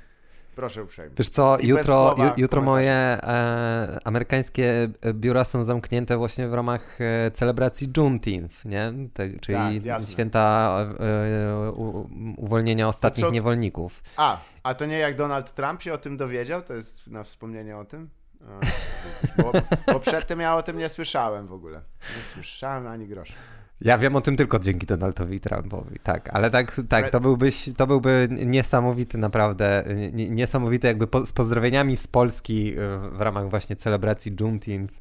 Proszę 0.55 0.83
uprzejmie. 0.83 1.15
Wiesz 1.17 1.29
co, 1.29 1.57
jutro, 1.59 2.15
jutro 2.37 2.61
moje 2.61 2.91
e, 2.91 3.99
amerykańskie 4.03 4.89
biura 5.13 5.43
są 5.43 5.63
zamknięte 5.63 6.17
właśnie 6.17 6.47
w 6.47 6.53
ramach 6.53 7.01
e, 7.01 7.31
celebracji 7.31 7.89
Juneteenth, 7.97 8.65
nie? 8.65 8.93
Te, 9.13 9.39
czyli 9.39 9.81
tak, 9.81 10.01
święta 10.01 10.75
e, 10.99 11.71
u, 11.71 12.09
uwolnienia 12.37 12.87
ostatnich 12.87 13.25
co... 13.25 13.31
niewolników. 13.31 14.03
A, 14.17 14.37
a 14.63 14.73
to 14.73 14.85
nie 14.85 14.97
jak 14.97 15.15
Donald 15.15 15.53
Trump 15.53 15.81
się 15.81 15.93
o 15.93 15.97
tym 15.97 16.17
dowiedział? 16.17 16.61
To 16.61 16.73
jest 16.73 17.07
na 17.11 17.23
wspomnienie 17.23 17.77
o 17.77 17.85
tym? 17.85 18.09
A, 18.47 19.41
bo, 19.41 19.51
bo 19.93 19.99
przedtem 19.99 20.39
ja 20.39 20.55
o 20.55 20.63
tym 20.63 20.77
nie 20.77 20.89
słyszałem 20.89 21.47
w 21.47 21.53
ogóle. 21.53 21.81
Nie 22.17 22.23
słyszałem 22.23 22.87
ani 22.87 23.07
grosza. 23.07 23.33
Ja 23.81 23.97
wiem 23.97 24.15
o 24.15 24.21
tym 24.21 24.37
tylko 24.37 24.59
dzięki 24.59 24.85
Donaldowi 24.85 25.39
Trumpowi, 25.39 25.99
tak, 25.99 26.29
ale 26.33 26.49
tak, 26.49 26.81
tak 26.89 27.09
to, 27.09 27.19
byłbyś, 27.19 27.69
to 27.77 27.87
byłby 27.87 28.27
niesamowity 28.31 29.17
naprawdę, 29.17 29.83
niesamowity 30.11 30.87
jakby 30.87 31.07
po, 31.07 31.25
z 31.25 31.33
pozdrowieniami 31.33 31.97
z 31.97 32.07
Polski 32.07 32.73
e, 32.77 32.97
w 32.97 33.21
ramach 33.21 33.49
właśnie 33.49 33.75
celebracji 33.75 34.35
Juneteenth, 34.39 34.93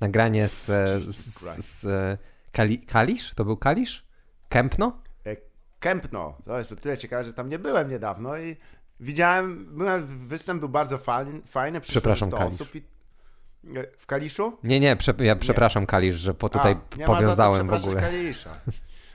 nagranie 0.00 0.48
z, 0.48 0.66
z, 1.16 1.64
z 1.64 1.86
Kali, 2.52 2.78
Kalisz? 2.78 3.34
To 3.34 3.44
był 3.44 3.56
Kalisz? 3.56 4.06
Kempno? 4.48 5.02
E, 5.26 5.36
Kempno, 5.80 6.38
to 6.44 6.58
jest 6.58 6.72
o 6.72 6.76
tyle 6.76 6.96
ciekawe, 6.96 7.24
że 7.24 7.32
tam 7.32 7.48
nie 7.48 7.58
byłem 7.58 7.90
niedawno 7.90 8.38
i 8.38 8.56
widziałem, 9.00 9.76
byłem, 9.76 10.06
występ 10.28 10.60
był 10.60 10.68
bardzo 10.68 10.98
fajny, 10.98 11.42
fajny 11.46 11.80
Przepraszam, 11.80 12.30
Kalisz. 12.30 12.54
osób 12.54 12.74
i 12.74 12.93
w 13.98 14.06
Kaliszu? 14.06 14.58
Nie, 14.64 14.80
nie, 14.80 14.96
prze, 14.96 15.14
ja 15.18 15.36
przepraszam 15.36 15.82
nie. 15.82 15.86
Kalisz, 15.86 16.14
że 16.14 16.34
po 16.34 16.48
tutaj 16.48 16.76
A, 17.02 17.06
powiązałem 17.06 17.68
w 17.68 17.72
ogóle. 17.72 18.00
Kalisza. 18.00 18.60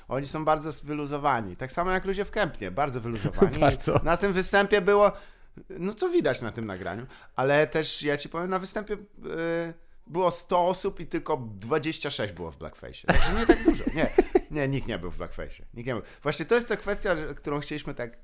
Oni 0.07 0.25
są 0.25 0.45
bardzo 0.45 0.71
wyluzowani. 0.83 1.55
Tak 1.55 1.71
samo 1.71 1.91
jak 1.91 2.05
ludzie 2.05 2.25
w 2.25 2.31
Kępnie, 2.31 2.71
bardzo 2.71 3.01
wyluzowani. 3.01 3.59
bardzo. 3.69 4.01
Na 4.03 4.17
tym 4.17 4.33
występie 4.33 4.81
było, 4.81 5.11
no 5.69 5.93
co 5.93 6.09
widać 6.09 6.41
na 6.41 6.51
tym 6.51 6.65
nagraniu, 6.65 7.05
ale 7.35 7.67
też 7.67 8.03
ja 8.03 8.17
ci 8.17 8.29
powiem, 8.29 8.49
na 8.49 8.59
występie 8.59 8.93
yy, 8.93 9.73
było 10.07 10.31
100 10.31 10.67
osób 10.67 10.99
i 10.99 11.07
tylko 11.07 11.37
26 11.59 12.33
było 12.33 12.51
w 12.51 12.57
blackface. 12.57 13.07
Także 13.07 13.33
nie 13.33 13.45
tak 13.45 13.63
dużo. 13.63 13.83
Nie, 13.95 14.09
nie, 14.51 14.67
nikt 14.67 14.87
nie 14.87 14.99
był 14.99 15.11
w 15.11 15.17
blackface. 15.17 15.63
Nikt 15.73 15.87
nie 15.87 15.93
był. 15.93 16.03
Właśnie 16.23 16.45
to 16.45 16.55
jest 16.55 16.69
ta 16.69 16.77
kwestia, 16.77 17.15
którą 17.35 17.59
chcieliśmy 17.59 17.93
tak 17.93 18.17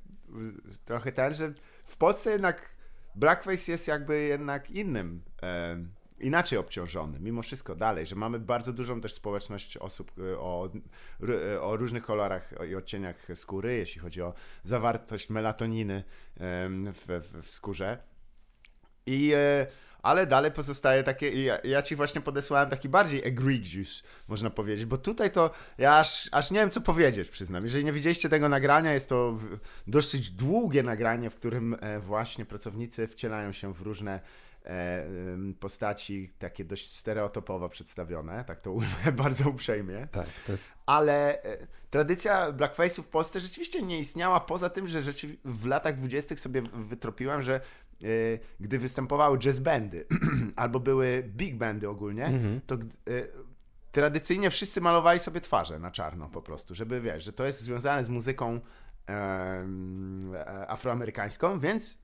trochę 0.86 1.12
ten, 1.12 1.34
że 1.34 1.54
w 1.86 1.98
Polsce 1.98 2.32
jednak 2.32 2.70
blackface 3.16 3.72
jest 3.72 3.88
jakby 3.88 4.22
jednak 4.22 4.72
innym. 4.72 5.22
Yy, 5.42 5.88
inaczej 6.20 6.59
obciążony, 6.59 7.20
mimo 7.20 7.41
wszystko 7.41 7.76
dalej, 7.76 8.07
że 8.07 8.16
mamy 8.16 8.39
bardzo 8.39 8.74
dużą 8.74 9.01
też 9.01 9.13
społeczność 9.13 9.78
osób 9.78 10.11
y, 10.20 10.39
o, 10.39 10.70
y, 11.24 11.61
o 11.61 11.78
różnych 11.78 12.03
kolorach 12.03 12.53
i 12.70 12.76
odcieniach 12.76 13.28
skóry, 13.36 13.76
jeśli 13.76 14.01
chodzi 14.01 14.22
o 14.22 14.34
zawartość 14.63 15.30
melatoniny 15.30 16.03
w, 16.38 17.22
w, 17.34 17.41
w 17.41 17.51
skórze. 17.51 17.97
I 19.05 19.32
e, 19.36 19.68
ale 20.05 20.28
dalej 20.28 20.51
pozostaje 20.51 21.03
takie, 21.03 21.43
ja, 21.43 21.57
ja, 21.63 21.82
ci 21.82 21.95
właśnie 21.95 22.22
podesłałem 22.22 22.70
taki 22.70 22.89
bardziej 22.89 23.28
egregious, 23.28 24.03
można 24.28 24.49
powiedzieć, 24.49 24.86
bo 24.86 24.97
tutaj 24.97 25.32
to 25.32 25.51
ja 25.78 25.97
aż, 25.99 26.30
aż 26.32 26.51
nie 26.51 26.59
wiem 26.59 26.70
co 26.70 26.82
powiedzieć, 26.82 27.30
przyznam. 27.30 27.63
Jeżeli 27.63 27.86
nie 27.86 27.93
widzieliście 27.93 28.30
tego 28.30 28.49
nagrania, 28.49 28.93
jest 28.93 29.09
to 29.09 29.38
dosyć 29.88 30.32
długie 30.32 30.84
nagranie, 30.84 31.30
w 31.30 31.36
którym 31.36 31.78
e, 31.80 31.99
właśnie 31.99 32.45
pracownicy 32.45 33.07
wcielają 33.07 33.51
się 33.51 33.74
w 33.74 33.82
różne 33.82 34.20
postaci 35.59 36.34
takie 36.39 36.66
dość 36.66 36.97
stereotypowo 36.97 37.70
przedstawione, 37.70 38.43
tak 38.45 38.61
to 38.61 38.72
ujmę 38.72 39.11
bardzo 39.24 39.49
uprzejmie. 39.49 40.07
Tak, 40.11 40.28
to 40.45 40.51
jest... 40.51 40.74
Ale 40.86 41.43
e, 41.43 41.68
tradycja 41.89 42.51
blackface'u 42.51 43.01
w 43.01 43.07
Polsce 43.07 43.39
rzeczywiście 43.39 43.82
nie 43.82 43.99
istniała, 43.99 44.39
poza 44.39 44.70
tym, 44.70 44.88
że 44.88 44.99
w 45.45 45.66
latach 45.66 45.95
dwudziestych 45.95 46.39
sobie 46.39 46.61
wytropiłem, 46.74 47.41
że 47.41 47.55
e, 47.55 48.07
gdy 48.59 48.80
występowały 48.80 49.38
jazz 49.38 49.59
bandy 49.59 50.05
albo 50.55 50.80
były 50.80 51.24
big 51.28 51.57
bandy 51.57 51.89
ogólnie, 51.89 52.26
mhm. 52.26 52.61
to 52.68 52.78
tradycyjnie 53.91 54.49
wszyscy 54.49 54.82
malowali 54.82 55.20
sobie 55.20 55.41
twarze 55.41 55.80
na 55.80 55.91
czarno 55.91 56.30
po 56.30 56.41
prostu, 56.41 56.76
żeby 56.76 57.01
wiesz, 57.01 57.24
że 57.24 57.34
to 57.34 57.45
jest 57.45 57.61
związane 57.61 58.03
z 58.03 58.09
muzyką 58.09 58.59
afroamerykańską, 60.68 61.59
więc 61.59 61.97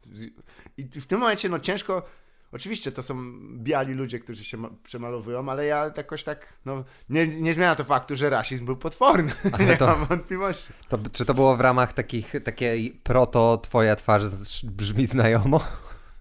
i 0.78 0.84
w 0.84 1.08
tym 1.08 1.20
momencie 1.20 1.50
no 1.50 1.60
ciężko 1.60 2.04
Oczywiście 2.52 2.92
to 2.92 3.04
są 3.04 3.16
biali 3.58 3.94
ludzie, 3.94 4.20
którzy 4.20 4.44
się 4.44 4.58
przemalowują, 4.84 5.50
ale 5.50 5.66
ja 5.66 5.92
jakoś 5.98 6.24
tak, 6.24 6.54
no, 6.66 6.84
nie, 7.10 7.28
nie 7.28 7.54
zmienia 7.54 7.76
to 7.76 7.84
faktu, 7.84 8.16
że 8.16 8.30
rasizm 8.30 8.66
był 8.66 8.78
potworny. 8.78 9.32
Ale 9.54 9.66
nie 9.66 9.78
to, 9.78 9.88
mam 9.88 10.06
wątpliwości. 10.06 10.74
To, 10.90 11.00
czy 11.12 11.26
to 11.26 11.34
było 11.34 11.58
w 11.58 11.62
ramach 11.62 11.94
takich, 11.94 12.34
takiej 12.44 12.92
proto 13.04 13.58
twoja 13.58 13.96
twarz 13.96 14.24
brzmi 14.64 15.06
znajomo? 15.06 15.64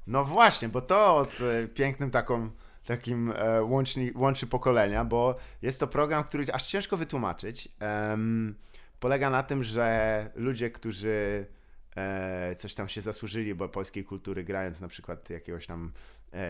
No 0.07 0.25
właśnie, 0.25 0.69
bo 0.69 0.81
to 0.81 1.17
od 1.17 1.41
e, 1.41 1.69
pięknym 1.69 2.11
taką, 2.11 2.51
takim 2.87 3.33
e, 3.37 3.63
łączni, 3.63 4.13
łączy 4.15 4.47
pokolenia, 4.47 5.05
bo 5.05 5.37
jest 5.63 5.81
to 5.81 5.87
program, 5.87 6.25
który 6.25 6.45
aż 6.53 6.67
ciężko 6.67 6.97
wytłumaczyć. 6.97 7.69
Um, 7.81 8.55
polega 9.01 9.31
na 9.31 9.43
tym, 9.43 9.63
że 9.63 10.31
ludzie, 10.35 10.71
którzy 10.71 11.47
e, 11.97 12.55
coś 12.55 12.75
tam 12.75 12.89
się 12.89 13.03
zasłużyli, 13.03 13.55
bo 13.55 13.69
polskiej 13.69 14.05
kultury 14.05 14.45
grając 14.45 14.81
na 14.81 14.89
przykład 14.89 15.31
jakiegoś 15.31 15.67
tam 15.67 15.93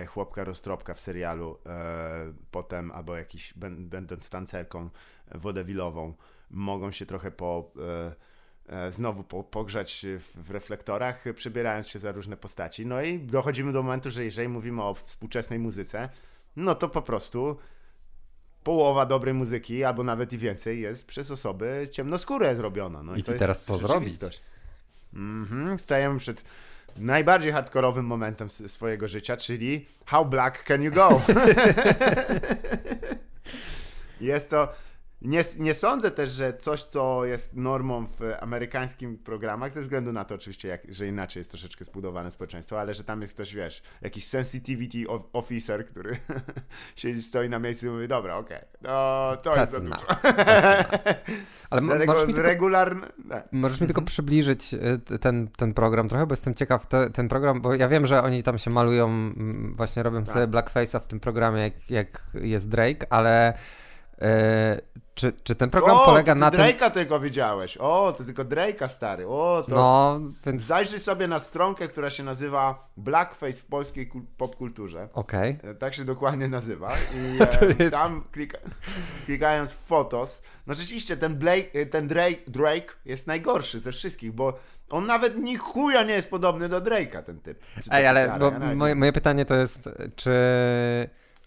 chłopka 0.07 0.45
roztropka 0.45 0.95
w 0.95 1.01
serialu, 1.01 1.59
e, 1.67 2.33
potem 2.51 2.91
albo 2.91 3.17
jakiś, 3.17 3.55
będąc 3.79 4.31
tancerką 4.31 4.91
wodewilową, 5.35 6.15
mogą 6.51 6.91
się 6.91 7.07
trochę 7.07 7.31
po, 7.31 7.73
e, 8.69 8.87
e, 8.87 8.93
znowu 8.93 9.25
po, 9.25 9.45
pogrzać 9.45 10.07
w, 10.19 10.47
w 10.47 10.51
reflektorach, 10.51 11.25
przebierając 11.35 11.89
się 11.89 11.99
za 11.99 12.13
różne 12.13 12.37
postaci. 12.37 12.87
No 12.87 13.03
i 13.03 13.19
dochodzimy 13.19 13.73
do 13.73 13.83
momentu, 13.83 14.11
że 14.11 14.25
jeżeli 14.25 14.49
mówimy 14.49 14.83
o 14.83 14.95
współczesnej 14.95 15.59
muzyce, 15.59 16.09
no 16.57 16.75
to 16.75 16.89
po 16.89 17.03
prostu 17.03 17.57
połowa 18.63 19.07
dobrej 19.07 19.35
muzyki, 19.35 19.85
albo 19.85 20.05
nawet 20.05 20.33
i 20.33 20.39
więcej, 20.39 20.81
jest 20.81 21.07
przez 21.07 21.31
osoby 21.31 21.89
ciemnoskóre 21.93 22.57
zrobiona. 22.57 23.03
No 23.03 23.17
i, 23.17 23.21
I 23.21 23.23
ty 23.23 23.35
teraz 23.35 23.65
co 23.65 23.77
zrobić? 23.77 24.13
Mhm, 25.15 25.79
stajemy 25.79 26.19
przed 26.19 26.45
najbardziej 26.97 27.53
hardkorowym 27.53 28.07
momentem 28.07 28.51
swojego 28.51 29.09
życia, 29.09 29.37
czyli 29.37 29.87
How 30.07 30.27
Black 30.27 30.65
Can 30.65 30.83
You 30.83 30.93
Go? 30.93 31.21
jest 34.21 34.51
to 34.51 34.69
nie, 35.23 35.45
nie 35.59 35.75
sądzę 35.75 36.11
też, 36.11 36.31
że 36.31 36.55
coś, 36.59 36.85
co 36.85 37.25
jest 37.25 37.57
normą 37.57 38.07
w 38.07 38.21
amerykańskich 38.41 39.23
programach, 39.23 39.73
ze 39.73 39.81
względu 39.81 40.13
na 40.13 40.25
to 40.25 40.35
oczywiście, 40.35 40.69
jak, 40.69 40.83
że 40.89 41.07
inaczej 41.07 41.41
jest 41.41 41.51
troszeczkę 41.51 41.85
zbudowane 41.85 42.31
społeczeństwo, 42.31 42.81
ale 42.81 42.95
że 42.95 43.05
tam 43.05 43.21
jest 43.21 43.35
ktoś, 43.35 43.55
wiesz, 43.55 43.83
jakiś 44.03 44.27
sensitivity 44.27 45.05
officer, 45.33 45.87
który 45.87 46.17
siedzi, 46.97 47.23
stoi 47.23 47.49
na 47.49 47.59
miejscu 47.59 47.87
i 47.87 47.91
mówi, 47.91 48.09
dobra, 48.09 48.37
okej, 48.37 48.57
okay, 48.57 48.69
no 48.83 49.37
to 49.43 49.57
jest 49.57 49.73
za 49.73 49.81
dużo. 49.81 50.07
ale 51.71 51.81
możesz 51.81 52.29
mi, 52.29 52.35
tylko, 52.35 52.71
możesz 53.53 53.81
mi 53.81 53.87
tylko 53.87 54.03
przybliżyć 54.03 54.75
y, 54.75 55.19
ten, 55.19 55.49
ten 55.49 55.75
program 55.75 56.09
trochę, 56.09 56.27
bo 56.27 56.33
jestem 56.33 56.55
ciekaw, 56.55 56.87
te, 56.87 57.11
ten 57.11 57.29
program, 57.29 57.61
bo 57.61 57.75
ja 57.75 57.89
wiem, 57.89 58.07
że 58.07 58.23
oni 58.23 58.43
tam 58.43 58.59
się 58.59 58.71
malują, 58.71 59.33
właśnie 59.73 60.03
robią 60.03 60.25
tak. 60.25 60.35
sobie 60.35 60.47
blackface'a 60.47 61.01
w 61.01 61.07
tym 61.07 61.21
programie, 61.21 61.63
jak, 61.63 61.91
jak 61.91 62.27
jest 62.35 62.69
Drake, 62.69 63.13
ale 63.13 63.55
E, 64.23 64.81
czy, 65.15 65.33
czy 65.45 65.55
ten 65.55 65.71
program 65.71 65.97
o, 65.97 66.05
polega 66.05 66.35
ty 66.35 66.41
na 66.41 66.51
Drake'a 66.51 66.79
tym... 66.79 66.91
tylko 66.91 67.21
widziałeś. 67.21 67.77
O, 67.77 68.15
to 68.19 68.25
tylko 68.25 68.45
Drake'a 68.45 68.89
stary. 68.89 69.27
O, 69.27 69.65
to... 69.69 69.75
No, 69.75 70.21
więc... 70.47 70.63
Zajrzyj 70.63 71.01
sobie 71.01 71.29
na 71.29 71.39
stronkę, 71.39 71.89
która 71.89 72.11
się 72.11 72.25
nazywa 72.25 72.89
Blackface 72.97 73.63
w 73.63 73.67
polskiej 73.67 74.11
popkulturze. 74.37 75.09
Okej. 75.13 75.59
Okay. 75.61 75.75
Tak 75.75 75.95
się 75.95 76.05
dokładnie 76.05 76.49
nazywa. 76.49 76.93
I 77.15 77.39
e, 77.43 77.75
jest... 77.79 77.93
tam 77.93 78.25
klika... 78.33 78.59
klikając 79.27 79.73
w 79.73 79.87
fotos, 79.87 80.43
no 80.67 80.75
rzeczywiście 80.75 81.17
ten, 81.17 81.37
Blake, 81.37 81.81
e, 81.81 81.87
ten 81.87 82.09
Drake, 82.09 82.41
Drake 82.47 82.95
jest 83.05 83.27
najgorszy 83.27 83.81
ze 83.81 83.93
wszystkich, 83.93 84.33
bo 84.33 84.59
on 84.91 85.07
nawet 85.07 85.37
ni 85.37 85.57
chuja 85.57 86.03
nie 86.03 86.15
jest 86.15 86.31
podobny 86.31 86.69
do 86.69 86.81
Drake'a, 86.81 87.23
ten 87.23 87.41
typ. 87.41 87.61
Ej, 87.91 88.07
ale 88.07 88.39
moje, 88.75 88.95
moje 88.95 89.13
pytanie 89.13 89.45
to 89.45 89.55
jest, 89.55 89.89
czy 90.17 90.31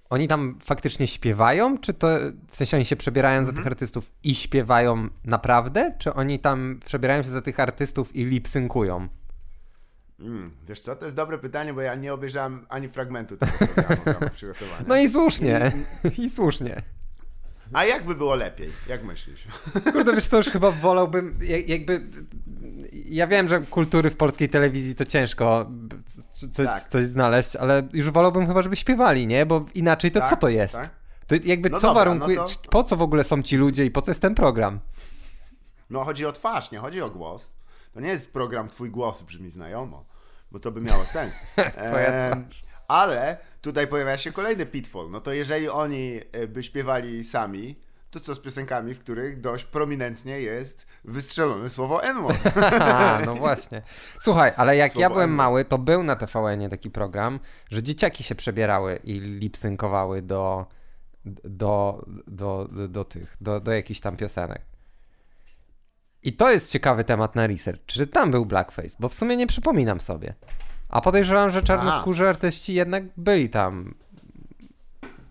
oni 0.09 0.27
tam 0.27 0.59
faktycznie 0.63 1.07
śpiewają, 1.07 1.77
czy 1.77 1.93
to 1.93 2.07
w 2.47 2.55
sensie 2.55 2.77
oni 2.77 2.85
się 2.85 2.95
przebierają 2.95 3.39
mhm. 3.39 3.55
za 3.55 3.61
tych 3.61 3.67
artystów 3.67 4.11
i 4.23 4.35
śpiewają 4.35 5.07
naprawdę, 5.25 5.95
czy 5.99 6.13
oni 6.13 6.39
tam 6.39 6.79
przebierają 6.85 7.23
się 7.23 7.29
za 7.29 7.41
tych 7.41 7.59
artystów 7.59 8.15
i 8.15 8.25
lip-synkują? 8.25 9.07
Mm, 10.19 10.51
wiesz 10.67 10.79
co, 10.79 10.95
to 10.95 11.05
jest 11.05 11.17
dobre 11.17 11.37
pytanie, 11.37 11.73
bo 11.73 11.81
ja 11.81 11.95
nie 11.95 12.13
obejrzałem 12.13 12.65
ani 12.69 12.89
fragmentu 12.89 13.37
tego 13.37 13.51
programu 13.57 14.29
przygotowania. 14.35 14.85
No 14.87 14.97
i 14.97 15.09
słusznie, 15.09 15.71
i 16.17 16.29
słusznie. 16.37 16.81
A 17.73 17.85
jakby 17.85 18.15
było 18.15 18.35
lepiej? 18.35 18.71
Jak 18.87 19.03
myślisz? 19.03 19.47
Kurde, 19.93 20.13
wiesz 20.13 20.27
co, 20.27 20.37
już 20.37 20.49
chyba 20.49 20.71
wolałbym, 20.71 21.39
jakby... 21.67 22.09
Ja 22.91 23.27
wiem, 23.27 23.47
że 23.47 23.61
kultury 23.61 24.09
w 24.09 24.17
polskiej 24.17 24.49
telewizji 24.49 24.95
to 24.95 25.05
ciężko 25.05 25.71
coś, 26.51 26.67
tak. 26.67 26.79
coś 26.79 27.05
znaleźć, 27.05 27.55
ale 27.55 27.87
już 27.93 28.09
wolałbym 28.09 28.47
chyba, 28.47 28.61
żeby 28.61 28.75
śpiewali, 28.75 29.27
nie? 29.27 29.45
Bo 29.45 29.65
inaczej 29.73 30.11
to 30.11 30.19
tak, 30.19 30.29
co 30.29 30.35
to 30.35 30.49
jest? 30.49 30.73
Tak? 30.73 30.89
To 31.27 31.35
jakby 31.43 31.69
no 31.69 31.77
co 31.77 31.87
dobra, 31.87 31.99
warunkuje, 31.99 32.37
no 32.37 32.45
to... 32.45 32.69
po 32.69 32.83
co 32.83 32.97
w 32.97 33.01
ogóle 33.01 33.23
są 33.23 33.41
ci 33.41 33.57
ludzie 33.57 33.85
i 33.85 33.91
po 33.91 34.01
co 34.01 34.11
jest 34.11 34.21
ten 34.21 34.35
program? 34.35 34.79
No 35.89 36.03
chodzi 36.03 36.25
o 36.25 36.31
twarz, 36.31 36.71
nie 36.71 36.79
chodzi 36.79 37.01
o 37.01 37.09
głos. 37.09 37.51
To 37.93 37.99
nie 37.99 38.09
jest 38.09 38.33
program 38.33 38.69
Twój 38.69 38.89
głos 38.89 39.21
brzmi 39.21 39.49
znajomo, 39.49 40.05
bo 40.51 40.59
to 40.59 40.71
by 40.71 40.81
miało 40.81 41.05
sens. 41.05 41.33
e, 41.57 42.43
ale 42.87 43.37
tutaj 43.63 43.87
pojawia 43.87 44.17
się 44.17 44.31
kolejny 44.31 44.65
pitfall. 44.65 45.09
No 45.09 45.21
to 45.21 45.33
jeżeli 45.33 45.69
oni 45.69 46.19
e, 46.31 46.47
by 46.47 46.63
śpiewali 46.63 47.23
sami, 47.23 47.75
to 48.11 48.19
co 48.19 48.35
z 48.35 48.39
piosenkami, 48.39 48.93
w 48.93 48.99
których 48.99 49.41
dość 49.41 49.65
prominentnie 49.65 50.39
jest 50.39 50.87
wystrzelone 51.03 51.69
słowo 51.69 52.03
n 52.03 52.17
No 53.25 53.35
właśnie. 53.35 53.81
Słuchaj, 54.21 54.51
ale 54.57 54.77
jak 54.77 54.91
słowo 54.91 55.01
ja 55.01 55.09
byłem 55.09 55.35
mały, 55.35 55.65
to 55.65 55.77
był 55.77 56.03
na 56.03 56.15
tvn 56.15 56.69
taki 56.69 56.89
program, 56.89 57.39
że 57.71 57.83
dzieciaki 57.83 58.23
się 58.23 58.35
przebierały 58.35 58.99
i 59.03 59.19
lipsynkowały 59.19 60.21
do, 60.21 60.65
do, 61.25 62.05
do, 62.27 62.67
do, 62.71 62.87
do 62.87 63.03
tych, 63.03 63.37
do, 63.41 63.59
do 63.59 63.71
jakichś 63.71 63.99
tam 63.99 64.17
piosenek. 64.17 64.61
I 66.23 66.33
to 66.33 66.51
jest 66.51 66.71
ciekawy 66.71 67.03
temat 67.03 67.35
na 67.35 67.47
research. 67.47 67.85
Czy 67.85 68.07
tam 68.07 68.31
był 68.31 68.45
blackface? 68.45 68.95
Bo 68.99 69.09
w 69.09 69.13
sumie 69.13 69.37
nie 69.37 69.47
przypominam 69.47 70.01
sobie. 70.01 70.33
A 70.93 71.01
podejrzewam, 71.01 71.51
że 71.51 71.61
czarnoskórzy 71.61 72.27
artyści 72.27 72.73
jednak 72.73 73.03
byli 73.17 73.49
tam 73.49 73.95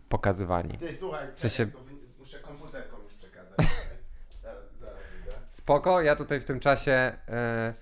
pokazywani. 0.08 0.78
Ty, 0.78 0.96
słuchaj, 0.96 1.26
w 1.34 1.40
sensie... 1.40 1.66
muszę 2.18 2.38
komputerką 2.38 2.96
już 3.04 3.14
przekazać. 3.14 3.56
Spoko, 5.50 6.00
ja 6.00 6.16
tutaj 6.16 6.40
w 6.40 6.44
tym 6.44 6.60
czasie 6.60 6.92
e, 7.28 7.74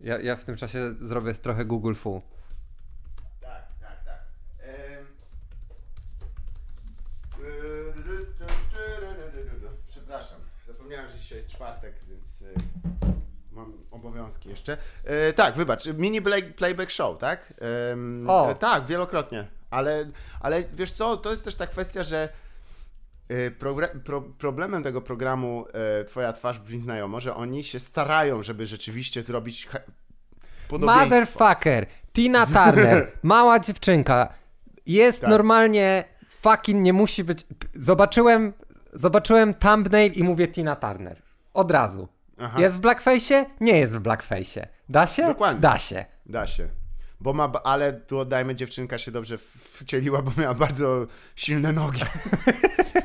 ja, 0.00 0.18
ja 0.18 0.36
w 0.36 0.44
tym 0.44 0.56
czasie 0.56 0.94
zrobię 1.00 1.34
trochę 1.34 1.64
Google 1.64 1.94
Full. 1.94 2.20
Obowiązki 13.96 14.48
jeszcze. 14.48 14.76
E, 15.04 15.32
tak, 15.32 15.54
wybacz, 15.54 15.86
mini 15.86 16.22
play, 16.22 16.42
playback 16.42 16.90
show, 16.90 17.18
tak? 17.18 17.54
E, 18.26 18.28
o. 18.28 18.54
tak, 18.54 18.86
wielokrotnie. 18.86 19.46
Ale, 19.70 20.10
ale 20.40 20.64
wiesz 20.72 20.92
co, 20.92 21.16
to 21.16 21.30
jest 21.30 21.44
też 21.44 21.54
ta 21.54 21.66
kwestia, 21.66 22.02
że 22.02 22.28
e, 23.28 23.50
pro, 24.04 24.22
problemem 24.22 24.82
tego 24.82 25.00
programu 25.02 25.64
e, 26.00 26.04
Twoja 26.04 26.32
twarz 26.32 26.58
brzmi 26.58 26.78
znajomo, 26.78 27.20
że 27.20 27.34
oni 27.34 27.64
się 27.64 27.80
starają, 27.80 28.42
żeby 28.42 28.66
rzeczywiście 28.66 29.22
zrobić 29.22 29.68
Motherfucker, 30.70 31.86
Tina 32.12 32.46
Turner, 32.46 33.12
mała 33.22 33.58
dziewczynka, 33.58 34.28
jest 34.86 35.20
tak. 35.20 35.30
normalnie 35.30 36.04
fucking 36.40 36.84
nie 36.84 36.92
musi 36.92 37.24
być. 37.24 37.46
Zobaczyłem, 37.74 38.52
zobaczyłem 38.92 39.54
thumbnail 39.54 40.12
i 40.12 40.24
mówię 40.24 40.48
Tina 40.48 40.76
Turner. 40.76 41.22
Od 41.54 41.70
razu. 41.70 42.08
Aha. 42.38 42.60
Jest 42.60 42.76
w 42.76 42.80
blackface? 42.80 43.46
Nie 43.60 43.78
jest 43.78 43.96
w 43.96 44.00
blackface. 44.00 44.68
Da 44.88 45.06
się? 45.06 45.22
Dokładnie. 45.22 45.60
Da 45.60 45.78
się. 45.78 46.04
Da 46.26 46.46
się. 46.46 46.68
Bo 47.20 47.32
ma, 47.32 47.52
ale 47.64 47.92
tu 47.92 48.18
oddajmy, 48.18 48.54
dziewczynka 48.54 48.98
się 48.98 49.12
dobrze 49.12 49.38
wcieliła, 49.72 50.22
bo 50.22 50.32
miała 50.40 50.54
bardzo 50.54 51.06
silne 51.36 51.72
nogi. 51.72 52.00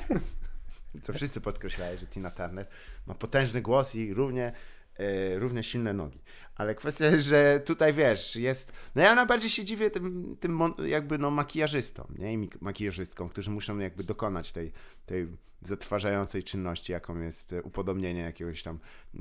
Co 1.02 1.14
wszyscy 1.14 1.42
podkreślają, 1.42 1.98
że 1.98 2.08
Tina 2.08 2.32
Turner 2.32 2.68
ma 3.08 3.16
potężny 3.16 3.62
głos 3.62 3.96
i 3.96 4.14
równie, 4.14 4.52
równie 5.36 5.64
silne 5.64 5.94
nogi. 5.94 6.22
Ale 6.56 6.76
kwestia 6.76 7.06
że 7.20 7.62
tutaj 7.66 7.94
wiesz, 7.94 8.36
jest. 8.36 8.72
No 8.96 9.02
ja 9.02 9.16
najbardziej 9.16 9.50
się 9.50 9.64
dziwię 9.64 9.92
tym, 9.92 10.38
tym 10.40 10.60
jakby 10.86 11.18
no 11.18 11.32
makijażystom, 11.32 12.08
nie? 12.18 12.34
I 12.34 12.50
makijażystkom, 12.62 13.30
którzy 13.30 13.52
muszą 13.52 13.80
jakby 13.80 14.04
dokonać 14.04 14.52
tej, 14.52 14.72
tej 15.06 15.28
zatrważającej 15.62 16.44
czynności, 16.44 16.92
jaką 16.92 17.20
jest 17.20 17.54
e, 17.54 17.62
upodobnienie 17.62 18.22
jakiegoś 18.22 18.64
tam 18.64 18.80
e, 19.16 19.20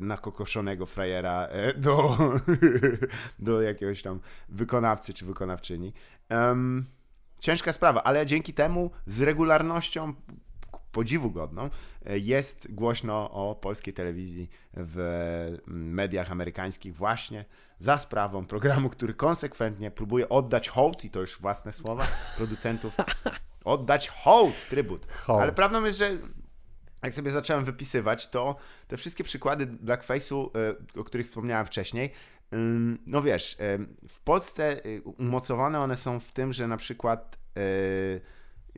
nakokoszonego 0.00 0.86
frajera 0.86 1.46
e, 1.46 1.74
do, 1.74 2.18
do 3.38 3.62
jakiegoś 3.62 4.02
tam 4.02 4.20
wykonawcy 4.48 5.14
czy 5.14 5.24
wykonawczyni. 5.24 5.92
Um, 6.30 6.86
ciężka 7.38 7.72
sprawa, 7.72 8.02
ale 8.02 8.26
dzięki 8.26 8.54
temu 8.54 8.90
z 9.06 9.20
regularnością 9.20 10.14
podziwu 10.92 11.30
godną 11.30 11.70
e, 12.06 12.18
jest 12.18 12.74
głośno 12.74 13.30
o 13.30 13.54
polskiej 13.54 13.94
telewizji 13.94 14.50
w 14.76 15.56
mediach 15.66 16.32
amerykańskich 16.32 16.96
właśnie 16.96 17.44
za 17.78 17.98
sprawą 17.98 18.46
programu, 18.46 18.90
który 18.90 19.14
konsekwentnie 19.14 19.90
próbuje 19.90 20.28
oddać 20.28 20.68
hołd, 20.68 21.04
i 21.04 21.10
to 21.10 21.20
już 21.20 21.40
własne 21.40 21.72
słowa, 21.72 22.06
producentów 22.36 22.96
oddać 23.64 24.08
hołd, 24.08 24.68
trybut. 24.70 25.06
Hołd. 25.06 25.42
Ale 25.42 25.52
prawdą 25.52 25.84
jest, 25.84 25.98
że 25.98 26.10
jak 27.02 27.14
sobie 27.14 27.30
zacząłem 27.30 27.64
wypisywać, 27.64 28.28
to 28.28 28.56
te 28.88 28.96
wszystkie 28.96 29.24
przykłady 29.24 29.66
blackface'u, 29.66 30.50
e, 30.96 31.00
o 31.00 31.04
których 31.04 31.26
wspomniałem 31.26 31.66
wcześniej, 31.66 32.12
no 33.06 33.22
wiesz, 33.22 33.56
w 34.08 34.20
Polsce 34.20 34.84
e, 34.84 35.00
umocowane 35.02 35.80
one 35.80 35.96
są 35.96 36.20
w 36.20 36.32
tym, 36.32 36.52
że 36.52 36.68
na 36.68 36.76
przykład 36.76 37.38
e, 37.56 37.60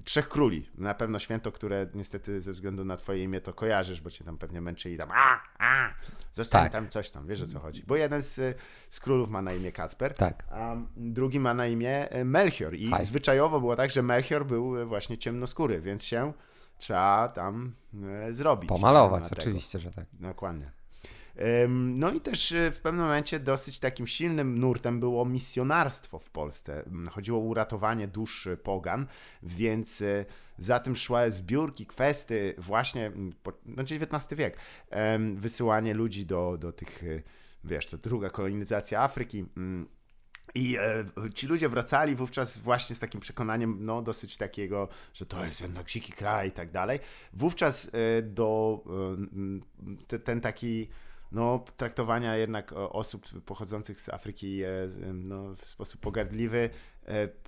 Trzech 0.04 0.28
Króli, 0.28 0.70
na 0.74 0.94
pewno 0.94 1.18
święto, 1.18 1.52
które 1.52 1.86
niestety 1.94 2.40
ze 2.40 2.52
względu 2.52 2.84
na 2.84 2.96
twoje 2.96 3.24
imię 3.24 3.40
to 3.40 3.52
kojarzysz, 3.52 4.00
bo 4.00 4.10
cię 4.10 4.24
tam 4.24 4.38
pewnie 4.38 4.60
męczyli 4.60 4.96
tam 4.96 5.10
a, 5.12 5.40
a, 5.58 5.94
zostań 6.32 6.62
tak. 6.62 6.72
tam 6.72 6.88
coś 6.88 7.10
tam, 7.10 7.26
wiesz 7.26 7.42
o 7.42 7.46
co 7.46 7.60
chodzi. 7.60 7.84
Bo 7.86 7.96
jeden 7.96 8.22
z, 8.22 8.58
z 8.90 9.00
królów 9.00 9.30
ma 9.30 9.42
na 9.42 9.52
imię 9.52 9.72
Kacper, 9.72 10.14
tak. 10.14 10.44
a 10.50 10.76
drugi 10.96 11.40
ma 11.40 11.54
na 11.54 11.66
imię 11.66 12.08
Melchior 12.24 12.74
i 12.74 12.90
Hi. 12.98 13.04
zwyczajowo 13.04 13.60
było 13.60 13.76
tak, 13.76 13.90
że 13.90 14.02
Melchior 14.02 14.46
był 14.46 14.86
właśnie 14.86 15.18
ciemnoskóry, 15.18 15.80
więc 15.80 16.04
się 16.04 16.32
trzeba 16.78 17.28
tam 17.28 17.74
zrobić. 18.30 18.68
Pomalować, 18.68 19.32
oczywiście, 19.32 19.78
że 19.78 19.90
tak. 19.90 20.06
Dokładnie. 20.12 20.79
No 21.68 22.12
i 22.12 22.20
też 22.20 22.54
w 22.72 22.78
pewnym 22.78 23.04
momencie 23.04 23.40
dosyć 23.40 23.80
takim 23.80 24.06
silnym 24.06 24.58
nurtem 24.58 25.00
było 25.00 25.24
misjonarstwo 25.24 26.18
w 26.18 26.30
Polsce. 26.30 26.84
Chodziło 27.10 27.38
o 27.38 27.42
uratowanie 27.42 28.08
dusz 28.08 28.48
pogan, 28.62 29.06
więc 29.42 30.02
za 30.58 30.80
tym 30.80 30.96
szły 30.96 31.30
zbiórki, 31.30 31.86
kwesty, 31.86 32.54
właśnie, 32.58 33.12
no 33.66 33.82
XIX 33.82 34.38
wiek, 34.38 34.56
wysyłanie 35.34 35.94
ludzi 35.94 36.26
do, 36.26 36.58
do 36.58 36.72
tych, 36.72 37.02
wiesz, 37.64 37.86
to 37.86 37.98
druga 37.98 38.30
kolonizacja 38.30 39.02
Afryki, 39.02 39.44
i 40.54 40.76
e, 40.78 41.04
ci 41.34 41.46
ludzie 41.46 41.68
wracali 41.68 42.14
wówczas 42.14 42.58
właśnie 42.58 42.96
z 42.96 42.98
takim 42.98 43.20
przekonaniem, 43.20 43.76
no 43.80 44.02
dosyć 44.02 44.36
takiego, 44.36 44.88
że 45.14 45.26
to 45.26 45.44
jest 45.44 45.60
jednak 45.60 45.86
dziki 45.86 46.12
kraj 46.12 46.48
i 46.48 46.52
tak 46.52 46.70
dalej. 46.70 46.98
Wówczas 47.32 47.90
e, 47.92 48.22
do 48.22 48.80
e, 48.86 50.06
te, 50.06 50.18
ten 50.18 50.40
taki 50.40 50.88
no, 51.32 51.64
traktowania 51.76 52.36
jednak 52.36 52.72
osób 52.72 53.42
pochodzących 53.44 54.00
z 54.00 54.08
Afryki 54.08 54.62
no, 55.12 55.54
w 55.54 55.68
sposób 55.68 56.00
pogardliwy 56.00 56.70
E, 56.99 56.99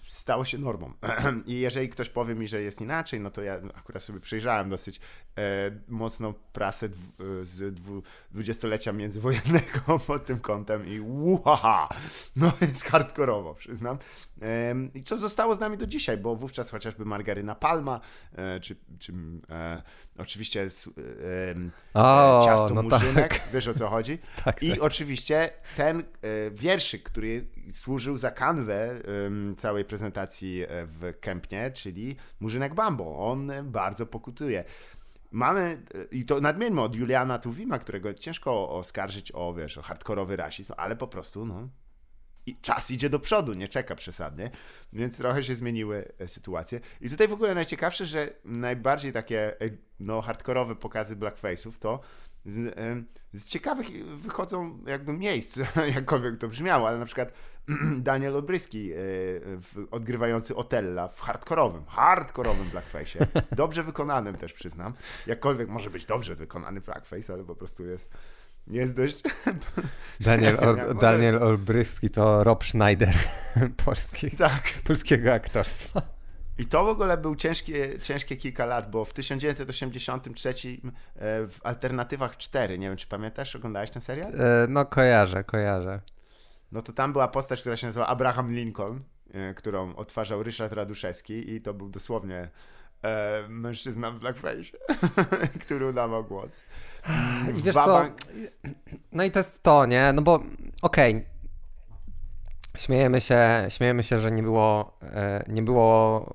stało 0.04 0.44
się 0.44 0.58
normą. 0.58 0.92
I 1.46 1.60
jeżeli 1.60 1.88
ktoś 1.88 2.08
powie 2.08 2.34
mi, 2.34 2.48
że 2.48 2.62
jest 2.62 2.80
inaczej, 2.80 3.20
no 3.20 3.30
to 3.30 3.42
ja 3.42 3.60
akurat 3.74 4.02
sobie 4.02 4.20
przejrzałem 4.20 4.70
dosyć 4.70 5.00
e, 5.38 5.42
mocno 5.88 6.34
prasę 6.52 6.88
dw, 6.88 7.12
z 7.42 7.80
dwudziestolecia 8.30 8.92
międzywojennego 8.92 9.98
pod 10.06 10.26
tym 10.26 10.38
kątem 10.38 10.86
i 10.86 11.00
uhaha, 11.00 11.88
no 12.36 12.52
jest 12.60 12.84
hardkorowo, 12.84 13.54
przyznam. 13.54 13.98
E, 14.42 14.74
I 14.94 15.02
co 15.02 15.18
zostało 15.18 15.54
z 15.54 15.60
nami 15.60 15.78
do 15.78 15.86
dzisiaj, 15.86 16.18
bo 16.18 16.36
wówczas 16.36 16.70
chociażby 16.70 17.04
margaryna 17.04 17.54
Palma, 17.54 18.00
e, 18.32 18.60
czy, 18.60 18.76
czy 18.98 19.12
e, 19.50 19.82
oczywiście 20.18 20.68
o, 21.94 22.42
ciasto 22.44 22.74
no 22.74 22.82
murzynek, 22.82 23.38
tak. 23.38 23.48
wiesz 23.52 23.68
o 23.68 23.74
co 23.74 23.88
chodzi. 23.88 24.18
tak, 24.44 24.62
I 24.62 24.70
tak. 24.70 24.82
oczywiście 24.82 25.50
ten 25.76 26.04
wierszyk, 26.52 27.02
który 27.02 27.46
służył 27.72 28.16
za 28.16 28.30
kanwę 28.30 29.00
całej 29.56 29.84
prezentacji 29.84 30.62
e, 30.62 30.66
w 30.86 31.12
Kępnie, 31.20 31.70
czyli 31.70 32.16
Murzynek 32.40 32.74
Bambo. 32.74 33.30
On 33.30 33.52
bardzo 33.64 34.06
pokutuje. 34.06 34.64
Mamy, 35.30 35.82
e, 35.94 36.04
i 36.04 36.24
to 36.24 36.40
nadmieńmy 36.40 36.80
od 36.80 36.96
Juliana 36.96 37.38
Tuwima, 37.38 37.78
którego 37.78 38.14
ciężko 38.14 38.70
oskarżyć 38.70 39.32
o, 39.34 39.54
wiesz, 39.54 39.78
o 39.78 39.82
hardkorowy 39.82 40.36
rasizm, 40.36 40.72
ale 40.76 40.96
po 40.96 41.08
prostu, 41.08 41.46
no, 41.46 41.68
i 42.46 42.56
czas 42.56 42.90
idzie 42.90 43.10
do 43.10 43.18
przodu, 43.18 43.54
nie 43.54 43.68
czeka 43.68 43.94
przesadnie, 43.94 44.50
więc 44.92 45.16
trochę 45.16 45.44
się 45.44 45.54
zmieniły 45.54 46.12
e, 46.18 46.28
sytuacje. 46.28 46.80
I 47.00 47.10
tutaj 47.10 47.28
w 47.28 47.32
ogóle 47.32 47.54
najciekawsze, 47.54 48.06
że 48.06 48.30
najbardziej 48.44 49.12
takie 49.12 49.56
no, 50.00 50.20
hardkorowe 50.20 50.76
pokazy 50.76 51.16
blackface'ów 51.16 51.78
to 51.78 52.00
z 53.32 53.48
ciekawych 53.48 53.86
wychodzą 54.16 54.78
jakby 54.86 55.12
miejsc, 55.12 55.58
jakkolwiek 55.94 56.36
to 56.36 56.48
brzmiało, 56.48 56.88
ale 56.88 56.98
na 56.98 57.04
przykład 57.04 57.32
Daniel 57.98 58.36
Obryski 58.36 58.92
e, 58.92 58.96
odgrywający 59.90 60.56
Otella 60.56 61.08
w 61.08 61.20
hardkorowym, 61.20 61.84
hardkorowym 61.86 62.68
blackface, 62.70 63.26
dobrze 63.56 63.82
wykonanym 63.82 64.34
też 64.34 64.52
przyznam, 64.52 64.94
jakkolwiek 65.26 65.68
może 65.68 65.90
być 65.90 66.04
dobrze 66.04 66.34
wykonany 66.34 66.80
blackface, 66.80 67.32
ale 67.32 67.44
po 67.44 67.54
prostu 67.54 67.86
jest 67.86 68.10
jest 68.66 68.94
dość... 68.94 69.22
Daniel, 70.20 70.58
Ol, 70.60 70.96
Daniel 71.00 71.42
Olbryski 71.42 72.10
to 72.10 72.44
Rob 72.44 72.64
Schneider 72.64 73.14
polski, 73.84 74.30
tak. 74.30 74.62
polskiego 74.84 75.32
aktorstwa. 75.32 76.02
I 76.58 76.66
to 76.66 76.84
w 76.84 76.88
ogóle 76.88 77.18
był 77.18 77.36
ciężkie, 77.36 77.98
ciężkie 77.98 78.36
kilka 78.36 78.66
lat, 78.66 78.90
bo 78.90 79.04
w 79.04 79.12
1983 79.12 80.50
e, 80.50 80.54
w 81.48 81.58
Alternatywach 81.62 82.36
4, 82.36 82.78
nie 82.78 82.88
wiem 82.88 82.96
czy 82.96 83.06
pamiętasz, 83.06 83.56
oglądałeś 83.56 83.90
ten 83.90 84.02
serial? 84.02 84.32
E, 84.34 84.66
no 84.68 84.84
kojarzę, 84.84 85.44
kojarzę. 85.44 86.00
No 86.72 86.82
to 86.82 86.92
tam 86.92 87.12
była 87.12 87.28
postać, 87.28 87.60
która 87.60 87.76
się 87.76 87.86
nazywa 87.86 88.06
Abraham 88.06 88.52
Lincoln, 88.52 89.00
e, 89.34 89.54
którą 89.54 89.96
odtwarzał 89.96 90.42
Ryszard 90.42 90.72
Raduszewski 90.72 91.54
i 91.54 91.60
to 91.60 91.74
był 91.74 91.88
dosłownie 91.88 92.48
e, 93.02 93.42
mężczyzna 93.48 94.10
w 94.10 94.18
blackface, 94.18 94.78
który 95.66 95.86
udawał 95.86 96.24
głos. 96.24 96.64
I 97.58 97.62
wiesz 97.62 97.74
co, 97.74 98.04
no 99.12 99.24
i 99.24 99.30
to 99.30 99.38
jest 99.38 99.62
to, 99.62 99.86
nie? 99.86 100.12
No 100.12 100.22
bo 100.22 100.34
okej, 100.82 101.16
okay 101.16 101.32
Śmiejemy 102.78 103.20
się, 103.20 103.66
śmiejemy 103.68 104.02
się, 104.02 104.20
że 104.20 104.32
nie 104.32 104.42
było, 104.42 104.98
e, 105.02 105.44
nie 105.48 105.62
było 105.62 106.26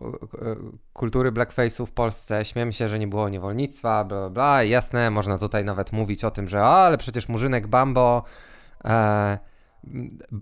e, 0.42 0.56
kultury 0.94 1.32
blackface'u 1.32 1.86
w 1.86 1.92
Polsce, 1.92 2.46
śmiejemy 2.46 2.74
się, 2.74 2.90
że 2.90 3.00
nie 3.00 3.08
było 3.08 3.30
niewolnictwa, 3.30 4.04
bla, 4.04 4.20
bla, 4.20 4.30
bla. 4.30 4.64
Jasne, 4.64 5.10
można 5.10 5.38
tutaj 5.38 5.66
nawet 5.66 5.92
mówić 5.92 6.24
o 6.24 6.32
tym, 6.32 6.48
że 6.48 6.62
a, 6.62 6.86
ale 6.86 6.98
przecież 6.98 7.30
Murzynek 7.30 7.68
Bambo 7.68 8.24
e, 8.86 9.38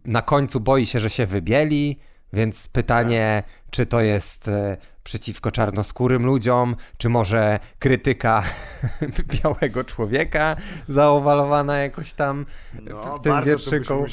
na 0.05 0.22
końcu 0.22 0.59
boi 0.59 0.85
się, 0.85 0.99
że 0.99 1.09
się 1.09 1.26
wybieli, 1.26 1.99
więc 2.34 2.67
pytanie, 2.67 3.43
czy 3.72 3.85
to 3.85 4.01
jest 4.01 4.47
e, 4.47 4.77
przeciwko 5.03 5.51
czarnoskórym 5.51 6.26
ludziom, 6.26 6.76
czy 6.97 7.09
może 7.09 7.59
krytyka 7.80 8.43
białego 9.43 9.84
człowieka 9.84 10.55
zaowalowana 10.88 11.77
jakoś 11.77 12.13
tam 12.13 12.45
no, 12.81 13.15
w 13.15 13.22
tym 13.22 13.43
wierszyku. 13.43 14.05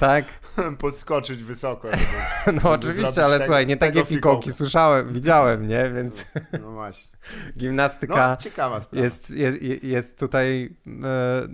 Tak. 0.00 0.24
Podskoczyć 0.78 1.44
wysoko. 1.44 1.88
Żeby, 1.88 2.60
no 2.62 2.70
oczywiście, 2.70 3.24
ale 3.24 3.34
tego, 3.34 3.44
słuchaj, 3.44 3.66
nie 3.66 3.76
takie 3.76 4.04
fikołki 4.04 4.52
słyszałem, 4.52 5.12
widziałem, 5.12 5.68
nie? 5.68 5.90
Więc. 5.90 6.26
No, 6.52 6.58
no 6.60 6.72
właśnie. 6.72 7.18
Gimnastyka 7.58 8.28
no, 8.28 8.36
ciekawa 8.36 8.80
sprawa. 8.80 9.04
Jest, 9.04 9.30
jest, 9.30 9.62
jest 9.82 10.18
tutaj 10.18 10.76
e, 10.86 11.48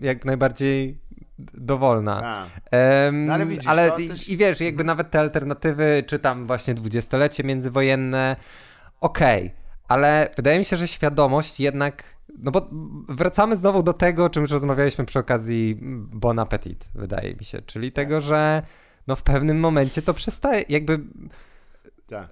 jak 0.00 0.24
najbardziej 0.24 0.98
dowolna. 1.38 2.46
Um, 2.72 3.26
no, 3.26 3.34
ale 3.34 3.46
widzisz, 3.46 3.66
ale 3.66 3.92
i, 3.98 4.08
też... 4.08 4.28
i 4.28 4.36
wiesz, 4.36 4.60
jakby 4.60 4.84
nawet 4.84 5.10
te 5.10 5.20
alternatywy, 5.20 6.04
czy 6.06 6.18
tam 6.18 6.46
właśnie 6.46 6.74
dwudziestolecie 6.74 7.44
międzywojenne, 7.44 8.36
okej, 9.00 9.46
okay, 9.46 9.56
ale 9.88 10.28
wydaje 10.36 10.58
mi 10.58 10.64
się, 10.64 10.76
że 10.76 10.88
świadomość 10.88 11.60
jednak 11.60 12.15
no 12.38 12.50
bo 12.50 12.68
wracamy 13.08 13.56
znowu 13.56 13.82
do 13.82 13.92
tego, 13.92 14.24
o 14.24 14.30
czym 14.30 14.42
już 14.42 14.50
rozmawialiśmy 14.50 15.04
przy 15.04 15.18
okazji 15.18 15.78
Bon 16.12 16.38
Appetit, 16.38 16.88
wydaje 16.94 17.34
mi 17.34 17.44
się, 17.44 17.62
czyli 17.62 17.92
tego, 17.92 18.20
że 18.20 18.62
no 19.06 19.16
w 19.16 19.22
pewnym 19.22 19.60
momencie 19.60 20.02
to 20.02 20.14
przestaje, 20.14 20.64
jakby 20.68 21.00
tak. 22.08 22.24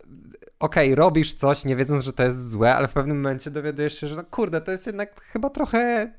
okej, 0.58 0.92
okay, 0.92 0.94
robisz 0.94 1.34
coś, 1.34 1.64
nie 1.64 1.76
wiedząc, 1.76 2.02
że 2.02 2.12
to 2.12 2.22
jest 2.22 2.50
złe, 2.50 2.74
ale 2.74 2.88
w 2.88 2.92
pewnym 2.92 3.16
momencie 3.16 3.50
dowiadujesz 3.50 4.00
się, 4.00 4.08
że 4.08 4.16
no 4.16 4.24
kurde, 4.24 4.60
to 4.60 4.72
jest 4.72 4.86
jednak 4.86 5.20
chyba 5.20 5.50
trochę 5.50 6.12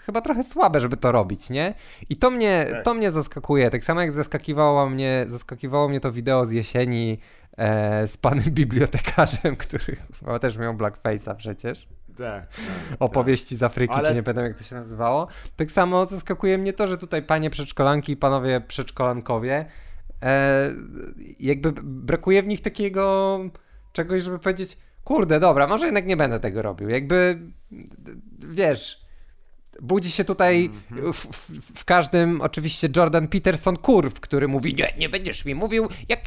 chyba 0.00 0.20
trochę 0.20 0.44
słabe, 0.44 0.80
żeby 0.80 0.96
to 0.96 1.12
robić, 1.12 1.50
nie? 1.50 1.74
I 2.08 2.16
to 2.16 2.30
mnie, 2.30 2.66
tak. 2.70 2.84
to 2.84 2.94
mnie 2.94 3.12
zaskakuje. 3.12 3.70
Tak 3.70 3.84
samo 3.84 4.00
jak 4.00 4.12
zaskakiwało 4.12 4.90
mnie, 4.90 5.24
zaskakiwało 5.28 5.88
mnie 5.88 6.00
to 6.00 6.12
wideo 6.12 6.46
z 6.46 6.50
jesieni 6.50 7.18
e, 7.56 8.08
z 8.08 8.16
panem 8.16 8.44
bibliotekarzem, 8.60 9.56
który 9.56 9.96
chyba 10.20 10.38
też 10.38 10.58
miał 10.58 10.74
blackface'a 10.74 11.36
przecież. 11.36 11.88
Tak, 12.18 12.46
opowieści 12.98 13.56
z 13.56 13.62
Afryki, 13.62 13.94
Ale... 13.94 14.08
czy 14.08 14.14
nie 14.14 14.22
pamiętam 14.22 14.44
jak 14.44 14.58
to 14.58 14.64
się 14.64 14.74
nazywało. 14.74 15.28
Tak 15.56 15.70
samo 15.70 16.06
zaskakuje 16.06 16.58
mnie 16.58 16.72
to, 16.72 16.86
że 16.86 16.98
tutaj 16.98 17.22
panie 17.22 17.50
przedszkolanki 17.50 18.12
i 18.12 18.16
panowie 18.16 18.60
przedszkolankowie, 18.60 19.66
e, 20.22 20.70
jakby 21.40 21.72
brakuje 21.82 22.42
w 22.42 22.46
nich 22.46 22.60
takiego 22.60 23.38
czegoś, 23.92 24.22
żeby 24.22 24.38
powiedzieć, 24.38 24.78
kurde, 25.04 25.40
dobra, 25.40 25.66
może 25.66 25.84
jednak 25.84 26.06
nie 26.06 26.16
będę 26.16 26.40
tego 26.40 26.62
robił. 26.62 26.88
Jakby, 26.88 27.38
wiesz, 28.38 29.03
Budzi 29.82 30.10
się 30.10 30.24
tutaj 30.24 30.70
-hmm. 30.70 31.12
w, 31.12 31.26
w, 31.26 31.78
w, 31.80 31.84
każdym 31.84 32.40
oczywiście 32.40 32.88
Jordan 32.96 33.28
Peterson 33.28 33.76
kurw, 33.76 34.20
który 34.20 34.48
mówi 34.48 34.74
nie, 34.74 34.94
nie 34.98 35.08
będziesz 35.08 35.44
mi 35.44 35.54
mówił, 35.54 35.88
jak, 36.08 36.20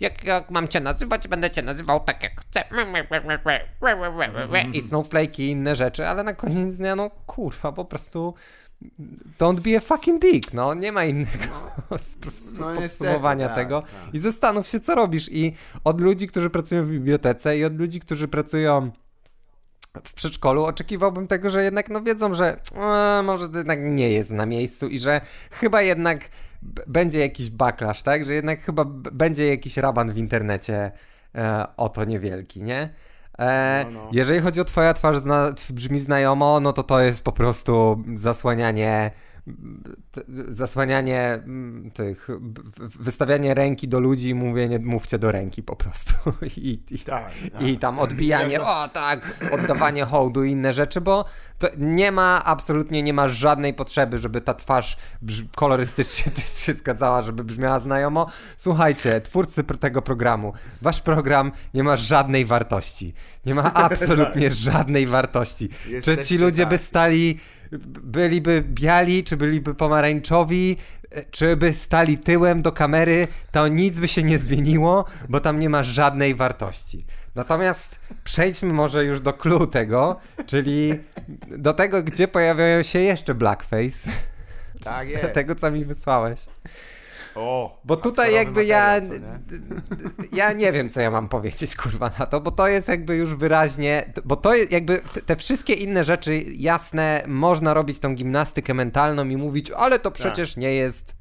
jak, 0.00 0.24
jak 0.24 0.50
mam 0.50 0.68
cię 0.68 0.80
nazywać, 0.80 1.28
będę 1.28 1.50
cię 1.50 1.62
nazywał 1.62 2.00
tak 2.00 2.22
jak 2.22 2.40
chcę. 2.40 2.64
I 4.72 4.80
snowflake 4.80 5.38
i 5.38 5.50
inne 5.50 5.76
rzeczy, 5.76 6.06
ale 6.06 6.22
na 6.22 6.34
koniec 6.34 6.76
dnia 6.76 6.96
no 6.96 7.10
kurwa, 7.26 7.72
po 7.72 7.84
prostu 7.84 8.34
don't 9.38 9.60
be 9.60 9.76
a 9.76 9.80
fucking 9.80 10.20
dick, 10.20 10.54
no 10.54 10.74
nie 10.74 10.92
ma 10.92 11.04
innego 11.04 11.44
no, 11.50 11.72
no 11.90 11.96
podsumowania 12.80 13.46
niestety, 13.46 13.54
tego. 13.54 13.82
Tak, 13.82 14.14
I 14.14 14.18
zastanów 14.18 14.68
się, 14.68 14.80
co 14.80 14.94
robisz. 14.94 15.32
I 15.32 15.52
od 15.84 16.00
ludzi, 16.00 16.26
którzy 16.26 16.50
pracują 16.50 16.84
w 16.84 16.90
bibliotece 16.90 17.58
i 17.58 17.64
od 17.64 17.78
ludzi, 17.78 18.00
którzy 18.00 18.28
pracują 18.28 18.90
w 20.04 20.14
przedszkolu 20.14 20.64
oczekiwałbym 20.64 21.26
tego, 21.26 21.50
że 21.50 21.64
jednak 21.64 21.90
no 21.90 22.02
wiedzą, 22.02 22.34
że 22.34 22.56
e, 22.74 23.22
może 23.22 23.48
to 23.48 23.58
jednak 23.58 23.78
nie 23.82 24.10
jest 24.10 24.30
na 24.30 24.46
miejscu 24.46 24.88
i 24.88 24.98
że 24.98 25.20
chyba 25.50 25.82
jednak 25.82 26.28
będzie 26.86 27.20
jakiś 27.20 27.50
backlash, 27.50 28.02
tak? 28.02 28.24
Że 28.24 28.34
jednak 28.34 28.60
chyba 28.60 28.84
będzie 29.12 29.48
jakiś 29.48 29.76
raban 29.76 30.12
w 30.12 30.16
internecie 30.16 30.92
e, 31.34 31.66
o 31.76 31.88
to 31.88 32.04
niewielki, 32.04 32.62
nie? 32.62 32.94
E, 33.38 33.84
no, 33.84 33.90
no. 33.90 34.10
Jeżeli 34.12 34.40
chodzi 34.40 34.60
o 34.60 34.64
twoja 34.64 34.94
twarz 34.94 35.18
zna, 35.18 35.54
brzmi 35.70 35.98
znajomo, 35.98 36.60
no 36.60 36.72
to 36.72 36.82
to 36.82 37.00
jest 37.00 37.22
po 37.22 37.32
prostu 37.32 38.04
zasłanianie 38.14 39.10
zasłanianie 40.48 41.32
mm, 41.32 41.90
tych, 41.90 42.28
wystawianie 42.78 43.54
ręki 43.54 43.88
do 43.88 44.00
ludzi 44.00 44.28
i 44.28 44.34
mówienie, 44.34 44.78
mówcie 44.78 45.18
do 45.18 45.32
ręki 45.32 45.62
po 45.62 45.76
prostu. 45.76 46.14
I, 46.56 46.80
i, 46.90 46.98
tak, 46.98 47.32
tak. 47.52 47.62
i 47.62 47.78
tam 47.78 47.98
odbijanie, 47.98 48.60
o 48.60 48.88
tak, 48.88 49.48
oddawanie 49.52 50.04
hołdu 50.04 50.44
i 50.44 50.50
inne 50.50 50.72
rzeczy, 50.72 51.00
bo 51.00 51.24
nie 51.78 52.12
ma, 52.12 52.44
absolutnie 52.44 53.02
nie 53.02 53.12
ma 53.12 53.28
żadnej 53.28 53.74
potrzeby, 53.74 54.18
żeby 54.18 54.40
ta 54.40 54.54
twarz 54.54 54.96
kolorystycznie 55.56 56.32
też 56.42 56.50
się 56.50 56.72
zgadzała, 56.72 57.22
żeby 57.22 57.44
brzmiała 57.44 57.80
znajomo. 57.80 58.26
Słuchajcie, 58.56 59.20
twórcy 59.20 59.64
tego 59.64 60.02
programu, 60.02 60.52
wasz 60.82 61.00
program 61.00 61.52
nie 61.74 61.82
ma 61.82 61.96
żadnej 61.96 62.46
wartości. 62.46 63.14
Nie 63.46 63.54
ma 63.54 63.74
absolutnie 63.86 64.48
tak. 64.48 64.58
żadnej 64.58 65.06
wartości. 65.06 65.68
Jesteście 65.88 66.22
Czy 66.22 66.28
ci 66.28 66.38
ludzie 66.38 66.62
tak. 66.62 66.70
by 66.70 66.78
stali 66.78 67.38
byliby 68.02 68.62
biali, 68.62 69.24
czy 69.24 69.36
byliby 69.36 69.74
pomarańczowi, 69.74 70.76
czy 71.30 71.56
by 71.56 71.72
stali 71.72 72.18
tyłem 72.18 72.62
do 72.62 72.72
kamery, 72.72 73.28
to 73.50 73.68
nic 73.68 73.98
by 73.98 74.08
się 74.08 74.22
nie 74.22 74.38
zmieniło, 74.38 75.04
bo 75.28 75.40
tam 75.40 75.58
nie 75.58 75.70
ma 75.70 75.82
żadnej 75.82 76.34
wartości. 76.34 77.06
Natomiast 77.34 78.00
przejdźmy 78.24 78.72
może 78.72 79.04
już 79.04 79.20
do 79.20 79.32
clue 79.32 79.66
tego, 79.66 80.20
czyli 80.46 81.00
do 81.48 81.72
tego, 81.72 82.02
gdzie 82.02 82.28
pojawiają 82.28 82.82
się 82.82 82.98
jeszcze 82.98 83.34
blackface. 83.34 84.10
Tak 84.84 85.08
jest. 85.08 85.32
tego, 85.32 85.54
co 85.54 85.70
mi 85.70 85.84
wysłałeś. 85.84 86.46
O, 87.34 87.80
bo 87.84 87.96
tutaj 87.96 88.34
jakby 88.34 88.64
ja 88.64 88.98
nie? 88.98 89.08
ja 90.32 90.52
nie 90.52 90.72
wiem, 90.72 90.90
co 90.90 91.00
ja 91.00 91.10
mam 91.10 91.28
powiedzieć, 91.28 91.76
kurwa, 91.76 92.10
na 92.18 92.26
to, 92.26 92.40
bo 92.40 92.50
to 92.50 92.68
jest 92.68 92.88
jakby 92.88 93.16
już 93.16 93.34
wyraźnie, 93.34 94.12
bo 94.24 94.36
to 94.36 94.54
jest 94.54 94.72
jakby 94.72 95.00
te 95.26 95.36
wszystkie 95.36 95.74
inne 95.74 96.04
rzeczy 96.04 96.42
jasne, 96.56 97.24
można 97.26 97.74
robić 97.74 98.00
tą 98.00 98.14
gimnastykę 98.14 98.74
mentalną 98.74 99.28
i 99.28 99.36
mówić, 99.36 99.70
ale 99.70 99.98
to 99.98 100.10
tak. 100.10 100.20
przecież 100.20 100.54
tak. 100.54 100.62
nie 100.62 100.74
jest 100.74 101.14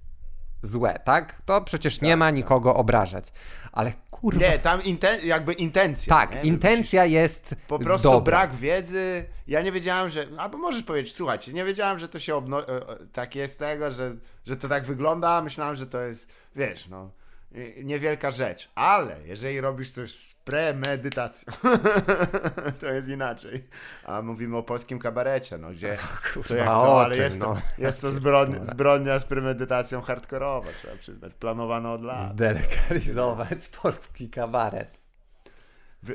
złe, 0.64 1.00
tak? 1.06 1.42
To 1.46 1.62
przecież 1.62 1.96
tak, 1.98 2.02
nie 2.02 2.18
ma 2.18 2.26
tak. 2.26 2.36
nikogo 2.36 2.76
obrażać. 2.76 3.34
Ale 3.72 3.94
kurwa. 4.22 4.40
Nie, 4.40 4.60
tam 4.60 4.84
inten 4.84 5.28
jakby 5.28 5.54
intencja. 5.54 6.16
Tak, 6.16 6.36
nie? 6.36 6.42
intencja 6.42 7.06
jest. 7.06 7.56
Po 7.68 7.80
prostu 7.80 8.12
dobra. 8.12 8.22
brak 8.22 8.56
wiedzy. 8.56 9.26
Ja 9.48 9.62
nie 9.62 9.72
wiedziałem, 9.72 10.10
że. 10.10 10.28
Albo 10.38 10.58
możesz 10.58 10.84
powiedzieć, 10.84 11.16
słuchajcie, 11.16 11.54
nie 11.54 11.66
wiedziałem, 11.66 12.00
że 12.00 12.10
to 12.10 12.20
się 12.20 12.36
obno... 12.36 12.68
E, 12.68 12.90
e, 12.90 12.96
tak 13.14 13.36
jest 13.36 13.60
tego, 13.60 13.92
że, 13.92 14.16
że 14.46 14.58
to 14.58 14.68
tak 14.70 14.84
wygląda. 14.84 15.42
Myślałem, 15.42 15.76
że 15.76 15.88
to 15.88 16.02
jest, 16.02 16.28
wiesz, 16.56 16.88
no 16.88 17.12
niewielka 17.84 18.32
rzecz, 18.32 18.72
ale 18.76 19.18
jeżeli 19.26 19.62
robisz 19.62 19.92
coś 19.92 20.16
z 20.16 20.34
premedytacją, 20.34 21.54
to 22.82 22.94
jest 22.94 23.10
inaczej. 23.10 23.68
A 24.04 24.22
mówimy 24.22 24.58
o 24.58 24.64
polskim 24.64 25.00
kabarecie, 25.00 25.58
no 25.58 25.72
gdzie 25.72 25.98
no, 26.36 26.44
co 26.44 26.56
jak 26.56 26.66
co, 26.66 27.02
ale 27.06 27.18
jest, 27.18 27.40
no. 27.40 27.46
to, 27.46 27.62
jest 27.84 28.02
to 28.02 28.12
zbrodnia, 28.12 28.64
zbrodnia 28.64 29.20
z 29.20 29.26
premedytacją 29.26 30.02
hardkorowa, 30.02 30.70
trzeba 30.82 30.96
przyznać, 30.96 31.34
planowana 31.34 31.94
od 31.94 32.04
lat. 32.04 32.34
Zdelegalizować 32.34 33.70
polski 33.82 34.30
kabaret. 34.30 35.02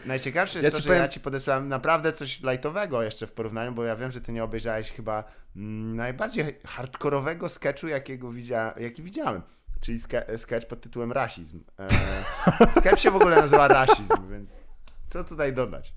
Najciekawsze 0.06 0.58
jest 0.58 0.64
ja 0.64 0.70
to, 0.70 0.76
że 0.76 0.88
powiem... 0.88 1.02
ja 1.02 1.08
ci 1.08 1.20
podesłałem 1.20 1.68
naprawdę 1.68 2.12
coś 2.12 2.40
lightowego 2.40 3.02
jeszcze 3.02 3.26
w 3.26 3.32
porównaniu, 3.32 3.72
bo 3.72 3.84
ja 3.84 3.96
wiem, 3.96 4.10
że 4.10 4.20
ty 4.20 4.32
nie 4.32 4.44
obejrzałeś 4.44 4.92
chyba 4.92 5.24
mm, 5.56 5.96
najbardziej 5.96 6.58
hardkorowego 6.66 7.48
sketchu, 7.48 7.88
jakiego 7.88 8.32
widzia... 8.32 8.74
jaki 8.80 9.02
widziałem 9.02 9.42
czyli 9.80 9.98
ske 9.98 10.38
sketch 10.38 10.66
pod 10.66 10.80
tytułem 10.80 11.12
Rasizm. 11.12 11.60
E, 11.78 11.88
sketch 12.80 13.02
się 13.02 13.10
w 13.10 13.16
ogóle 13.16 13.36
nazywa 13.36 13.68
Rasizm, 13.68 14.30
więc 14.30 14.50
co 15.08 15.24
tutaj 15.24 15.52
dodać? 15.52 15.94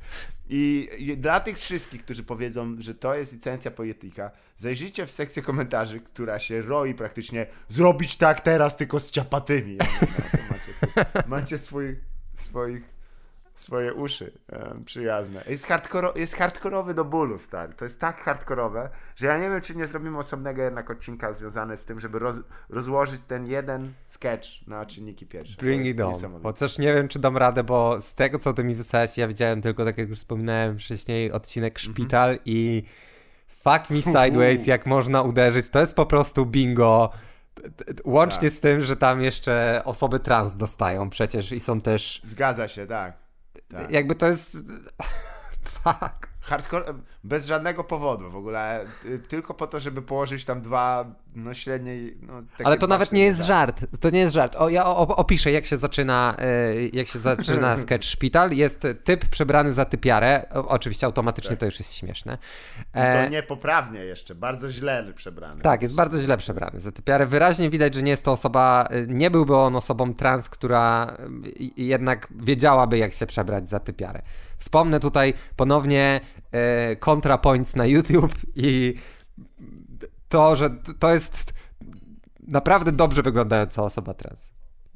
I, 0.49 0.89
dla 1.17 1.39
tych 1.39 1.57
wszystkich, 1.57 2.03
którzy 2.03 2.23
powiedzą, 2.23 2.75
że 2.79 2.95
to 2.95 3.15
jest 3.15 3.33
licencja 3.33 3.71
poetyka, 3.71 4.31
zajrzyjcie 4.57 5.05
w 5.05 5.11
sekcję 5.11 5.43
komentarzy, 5.43 5.99
która 5.99 6.39
się 6.39 6.61
roi 6.61 6.93
praktycznie 6.93 7.47
zrobić 7.69 8.17
tak 8.17 8.41
teraz, 8.41 8.77
tylko 8.77 8.99
z 8.99 9.11
ciapatymi. 9.11 9.75
Ja 9.75 9.85
no, 10.01 10.07
macie, 10.49 11.27
macie 11.27 11.57
swój, 11.57 11.99
swoich 12.35 12.98
swoje 13.59 13.93
uszy 13.93 14.31
um, 14.51 14.85
przyjazne. 14.85 15.43
Jest, 15.49 15.65
hardkoro, 15.65 16.13
jest 16.15 16.35
hardkorowy 16.35 16.93
do 16.93 17.05
bólu, 17.05 17.39
stary. 17.39 17.73
To 17.73 17.85
jest 17.85 17.99
tak 17.99 18.21
hardkorowe, 18.21 18.89
że 19.15 19.27
ja 19.27 19.37
nie 19.37 19.49
wiem, 19.49 19.61
czy 19.61 19.75
nie 19.75 19.87
zrobimy 19.87 20.17
osobnego 20.17 20.61
jednak 20.61 20.91
odcinka 20.91 21.33
związane 21.33 21.77
z 21.77 21.85
tym, 21.85 21.99
żeby 21.99 22.19
roz, 22.19 22.35
rozłożyć 22.69 23.21
ten 23.27 23.45
jeden 23.45 23.93
sketch 24.05 24.67
na 24.67 24.85
czynniki 24.85 25.25
pierwsze. 25.25 25.55
Bring 25.57 25.85
it 25.85 25.99
on. 25.99 26.13
Chociaż 26.43 26.79
nie 26.79 26.93
wiem, 26.93 27.07
czy 27.07 27.19
dam 27.19 27.37
radę, 27.37 27.63
bo 27.63 28.01
z 28.01 28.13
tego, 28.13 28.39
co 28.39 28.53
ty 28.53 28.63
mi 28.63 28.75
wysłałeś, 28.75 29.17
ja 29.17 29.27
widziałem 29.27 29.61
tylko, 29.61 29.85
tak 29.85 29.97
jak 29.97 30.09
już 30.09 30.19
wspominałem 30.19 30.79
wcześniej, 30.79 31.31
odcinek 31.31 31.73
mhm. 31.79 31.93
Szpital 31.93 32.29
mm 32.29 32.39
-hmm. 32.39 32.45
i 32.45 32.83
fuck 33.63 33.89
me 33.89 34.01
sideways, 34.01 34.67
jak 34.67 34.85
można 34.85 35.21
uderzyć. 35.21 35.69
To 35.69 35.79
jest 35.79 35.95
po 35.95 36.05
prostu 36.05 36.45
bingo. 36.45 37.11
Łącznie 38.05 38.49
tak. 38.49 38.57
z 38.57 38.59
tym, 38.59 38.81
że 38.81 38.95
tam 38.95 39.21
jeszcze 39.21 39.81
osoby 39.85 40.19
trans 40.19 40.55
dostają 40.55 41.09
przecież 41.09 41.51
i 41.51 41.59
są 41.59 41.81
też. 41.81 42.21
Zgadza 42.23 42.67
się, 42.67 42.87
tak. 42.87 43.28
Tak. 43.67 43.91
Jakby 43.91 44.15
to 44.15 44.25
jest. 44.27 44.57
Fuck. 45.83 46.29
Hardcore 46.41 46.93
bez 47.23 47.45
żadnego 47.45 47.83
powodu 47.83 48.31
w 48.31 48.35
ogóle. 48.35 48.85
Y, 49.05 49.19
tylko 49.19 49.53
po 49.53 49.67
to, 49.67 49.79
żeby 49.79 50.01
położyć 50.01 50.45
tam 50.45 50.61
dwa 50.61 51.05
no 51.35 51.53
średnie. 51.53 51.93
No, 52.21 52.33
Ale 52.63 52.77
to 52.77 52.87
nawet 52.87 53.11
nie 53.11 53.23
jest 53.23 53.41
żart. 53.41 53.85
To 53.99 54.09
nie 54.09 54.19
jest 54.19 54.33
żart. 54.33 54.55
O, 54.55 54.69
ja 54.69 54.85
opiszę, 54.95 55.51
jak 55.51 55.65
się 55.65 55.77
zaczyna, 55.77 56.35
y, 56.75 56.89
jak 56.93 57.07
się 57.07 57.19
zaczyna 57.19 57.77
sketch 57.83 58.05
szpital. 58.05 58.51
Jest 58.51 58.87
typ 59.03 59.25
przebrany 59.25 59.73
za 59.73 59.85
typiarę. 59.85 60.45
Oczywiście 60.53 61.05
automatycznie 61.05 61.49
tak. 61.49 61.59
to 61.59 61.65
już 61.65 61.79
jest 61.79 61.93
śmieszne. 61.93 62.37
E... 62.93 63.23
To 63.23 63.29
niepoprawnie 63.29 63.99
jeszcze, 63.99 64.35
bardzo 64.35 64.69
źle 64.69 65.13
przebrany. 65.15 65.61
Tak, 65.61 65.81
jest 65.81 65.95
bardzo 65.95 66.19
źle 66.19 66.37
przebrany 66.37 66.79
za 66.79 66.91
typiarę. 66.91 67.25
Wyraźnie 67.25 67.69
widać, 67.69 67.95
że 67.95 68.03
nie 68.03 68.11
jest 68.11 68.25
to 68.25 68.31
osoba, 68.31 68.89
y, 68.91 69.05
nie 69.09 69.31
byłby 69.31 69.55
on 69.55 69.75
osobą 69.75 70.13
trans, 70.13 70.49
która 70.49 71.17
jednak 71.77 72.27
wiedziałaby, 72.35 72.97
jak 72.97 73.13
się 73.13 73.25
przebrać 73.25 73.69
za 73.69 73.79
typiarę. 73.79 74.21
Wspomnę 74.59 74.99
tutaj 74.99 75.33
ponownie 75.55 76.21
e, 76.51 76.95
ContraPoints 77.09 77.75
na 77.75 77.85
YouTube 77.85 78.35
i 78.55 78.95
to, 80.29 80.55
że 80.55 80.69
to 80.99 81.13
jest 81.13 81.53
naprawdę 82.47 82.91
dobrze 82.91 83.21
wyglądająca 83.21 83.83
osoba 83.83 84.13
trans. 84.13 84.51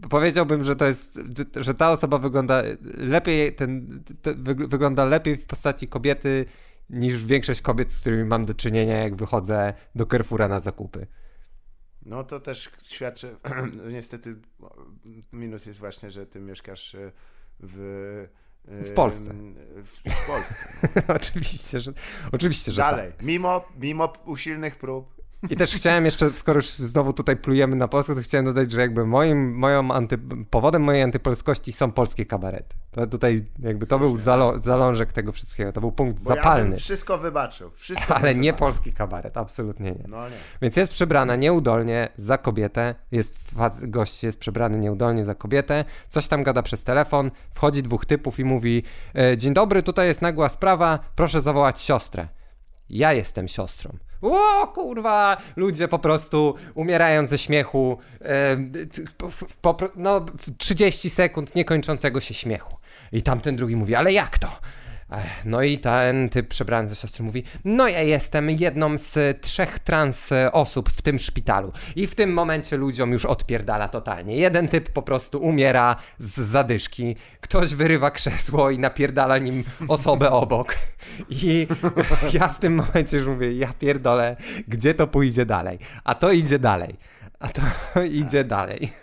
Powiedziałbym, 0.09 0.63
że 0.63 0.75
to 0.75 0.85
jest, 0.85 1.19
że 1.55 1.73
ta 1.73 1.91
osoba 1.91 2.17
wygląda 2.17 2.63
lepiej, 2.97 3.55
ten, 3.55 4.03
wygląda 4.45 5.05
lepiej 5.05 5.37
w 5.37 5.45
postaci 5.45 5.87
kobiety 5.87 6.45
niż 6.89 7.25
większość 7.25 7.61
kobiet, 7.61 7.91
z 7.91 7.99
którymi 7.99 8.23
mam 8.23 8.45
do 8.45 8.53
czynienia, 8.53 8.97
jak 8.97 9.15
wychodzę 9.15 9.73
do 9.95 10.05
Carrefoura 10.05 10.47
na 10.47 10.59
zakupy. 10.59 11.07
No 12.05 12.23
to 12.23 12.39
też 12.39 12.71
świadczy, 12.81 13.35
niestety 13.93 14.35
minus 15.33 15.65
jest 15.65 15.79
właśnie, 15.79 16.11
że 16.11 16.25
ty 16.25 16.39
mieszkasz 16.39 16.95
w 17.59 18.27
w 18.67 18.93
Polsce. 18.93 19.33
W, 19.83 20.13
w 20.13 20.27
Polsce. 20.27 20.55
No. 20.95 21.01
oczywiście, 21.15 21.79
że, 21.79 21.93
oczywiście, 22.31 22.71
że 22.71 22.77
Dalej. 22.77 23.11
Tak. 23.11 23.21
Mimo, 23.21 23.65
mimo 23.79 24.13
usilnych 24.25 24.75
prób 24.75 25.22
i 25.49 25.55
też 25.55 25.75
chciałem 25.75 26.05
jeszcze, 26.05 26.31
skoro 26.31 26.57
już 26.57 26.69
znowu 26.69 27.13
tutaj 27.13 27.37
plujemy 27.37 27.75
na 27.75 27.87
Polskę, 27.87 28.15
to 28.15 28.21
chciałem 28.21 28.45
dodać, 28.45 28.71
że 28.71 28.81
jakby 28.81 29.05
moim, 29.05 29.55
moją 29.55 29.91
anty, 29.91 30.17
powodem 30.49 30.81
mojej 30.81 31.01
antypolskości 31.01 31.71
są 31.71 31.91
polskie 31.91 32.25
kabarety. 32.25 32.75
To 32.91 33.07
tutaj 33.07 33.43
jakby 33.59 33.85
to 33.85 33.99
był 33.99 34.17
zalo, 34.17 34.61
zalążek 34.61 35.13
tego 35.13 35.31
wszystkiego, 35.31 35.71
to 35.71 35.81
był 35.81 35.91
punkt 35.91 36.23
Bo 36.23 36.35
zapalny. 36.35 36.71
Ja 36.71 36.77
wszystko 36.77 37.17
wybaczył. 37.17 37.71
Wszystko 37.75 38.15
Ale 38.15 38.35
nie 38.35 38.41
wybaczył. 38.41 38.67
polski 38.67 38.93
kabaret, 38.93 39.37
absolutnie 39.37 39.91
nie. 39.91 40.05
No 40.07 40.29
nie. 40.29 40.35
Więc 40.61 40.77
jest 40.77 40.91
przebrana 40.91 41.35
nieudolnie 41.35 42.09
za 42.17 42.37
kobietę, 42.37 42.95
jest 43.11 43.53
gość 43.81 44.23
jest 44.23 44.39
przebrany 44.39 44.77
nieudolnie 44.77 45.25
za 45.25 45.35
kobietę, 45.35 45.85
coś 46.09 46.27
tam 46.27 46.43
gada 46.43 46.63
przez 46.63 46.83
telefon, 46.83 47.31
wchodzi 47.53 47.83
dwóch 47.83 48.05
typów 48.05 48.39
i 48.39 48.45
mówi 48.45 48.83
e, 49.15 49.37
dzień 49.37 49.53
dobry, 49.53 49.83
tutaj 49.83 50.07
jest 50.07 50.21
nagła 50.21 50.49
sprawa, 50.49 50.99
proszę 51.15 51.41
zawołać 51.41 51.81
siostrę. 51.81 52.27
Ja 52.89 53.13
jestem 53.13 53.47
siostrą. 53.47 53.97
O 54.23 54.67
kurwa! 54.67 55.37
Ludzie 55.55 55.87
po 55.87 55.99
prostu 55.99 56.55
umierają 56.75 57.25
ze 57.25 57.37
śmiechu. 57.37 57.97
E, 58.21 58.57
no, 59.95 60.25
30 60.57 61.09
sekund 61.09 61.55
niekończącego 61.55 62.21
się 62.21 62.33
śmiechu. 62.33 62.77
I 63.11 63.23
tamten 63.23 63.55
drugi 63.55 63.75
mówi, 63.75 63.95
ale 63.95 64.13
jak 64.13 64.37
to? 64.37 64.47
No 65.45 65.61
i 65.61 65.77
ten 65.77 66.29
typ 66.29 66.47
przebrany 66.47 66.87
ze 66.87 66.95
siostry 66.95 67.23
mówi, 67.23 67.43
no 67.65 67.87
ja 67.87 68.01
jestem 68.01 68.49
jedną 68.49 68.97
z 68.97 69.41
trzech 69.41 69.79
trans 69.79 70.29
osób 70.51 70.89
w 70.89 71.01
tym 71.01 71.19
szpitalu. 71.19 71.71
I 71.95 72.07
w 72.07 72.15
tym 72.15 72.33
momencie 72.33 72.77
ludziom 72.77 73.11
już 73.11 73.25
odpierdala 73.25 73.87
totalnie. 73.87 74.37
Jeden 74.37 74.67
typ 74.67 74.89
po 74.89 75.01
prostu 75.01 75.43
umiera 75.43 75.95
z 76.19 76.39
zadyszki, 76.39 77.15
ktoś 77.41 77.75
wyrywa 77.75 78.11
krzesło 78.11 78.69
i 78.69 78.79
napierdala 78.79 79.37
nim 79.37 79.63
osobę 79.87 80.31
obok. 80.31 80.75
I 81.29 81.67
ja 82.39 82.47
w 82.47 82.59
tym 82.59 82.75
momencie 82.75 83.17
już 83.17 83.27
mówię, 83.27 83.53
ja 83.53 83.73
pierdolę, 83.79 84.35
gdzie 84.67 84.93
to 84.93 85.07
pójdzie 85.07 85.45
dalej? 85.45 85.79
A 86.03 86.15
to 86.15 86.31
idzie 86.31 86.59
dalej. 86.59 86.97
A 87.39 87.47
to 87.47 87.61
idzie 88.21 88.43
dalej. 88.43 89.02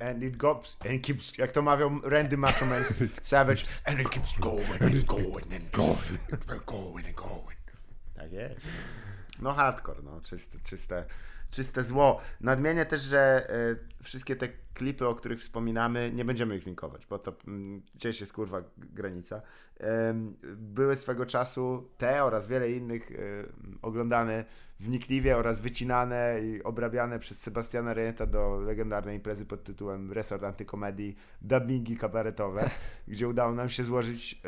And 0.00 0.22
it 0.22 0.36
goes, 0.36 0.76
and 0.90 1.02
keeps, 1.02 1.38
jak 1.38 1.52
to 1.52 1.62
mawiał 1.62 2.00
Randy 2.02 2.36
Macho 2.36 2.66
Man 2.66 2.84
Savage, 3.22 3.64
and 3.84 4.00
it 4.00 4.10
keeps 4.10 4.32
going 4.38 4.66
and 4.80 5.06
going 5.06 5.52
and 5.52 5.70
going 5.72 6.18
and 6.32 6.64
going 6.66 7.06
and 7.06 7.16
going. 7.16 7.58
Tak 8.14 8.32
jest. 8.32 8.60
No 9.40 9.52
hardcore, 9.52 10.02
no, 10.02 10.20
czyste, 10.20 10.58
czyste, 10.64 11.04
czyste 11.50 11.84
zło. 11.84 12.20
Nadmienię 12.40 12.86
też, 12.86 13.02
że 13.02 13.50
y, 14.00 14.02
wszystkie 14.04 14.36
te 14.36 14.48
klipy, 14.74 15.06
o 15.06 15.14
których 15.14 15.40
wspominamy, 15.40 16.12
nie 16.14 16.24
będziemy 16.24 16.56
ich 16.56 16.66
linkować, 16.66 17.06
bo 17.06 17.18
to 17.18 17.30
y, 17.30 17.34
gdzieś 17.94 18.20
jest 18.20 18.32
kurwa 18.32 18.62
granica. 18.76 19.40
Były 20.56 20.96
swego 20.96 21.26
czasu 21.26 21.90
te 21.98 22.24
oraz 22.24 22.46
wiele 22.46 22.70
innych 22.70 23.12
oglądane 23.82 24.44
wnikliwie 24.80 25.36
oraz 25.36 25.60
wycinane 25.60 26.40
i 26.42 26.62
obrabiane 26.62 27.18
przez 27.18 27.40
Sebastiana 27.40 27.94
Rejenta 27.94 28.26
do 28.26 28.60
legendarnej 28.60 29.16
imprezy 29.16 29.46
pod 29.46 29.64
tytułem 29.64 30.12
Resort 30.12 30.44
Antykomedii 30.44 31.16
dubbingi 31.42 31.96
kabaretowe, 31.96 32.70
gdzie 33.08 33.28
udało 33.28 33.52
nam 33.52 33.68
się 33.68 33.84
złożyć 33.84 34.42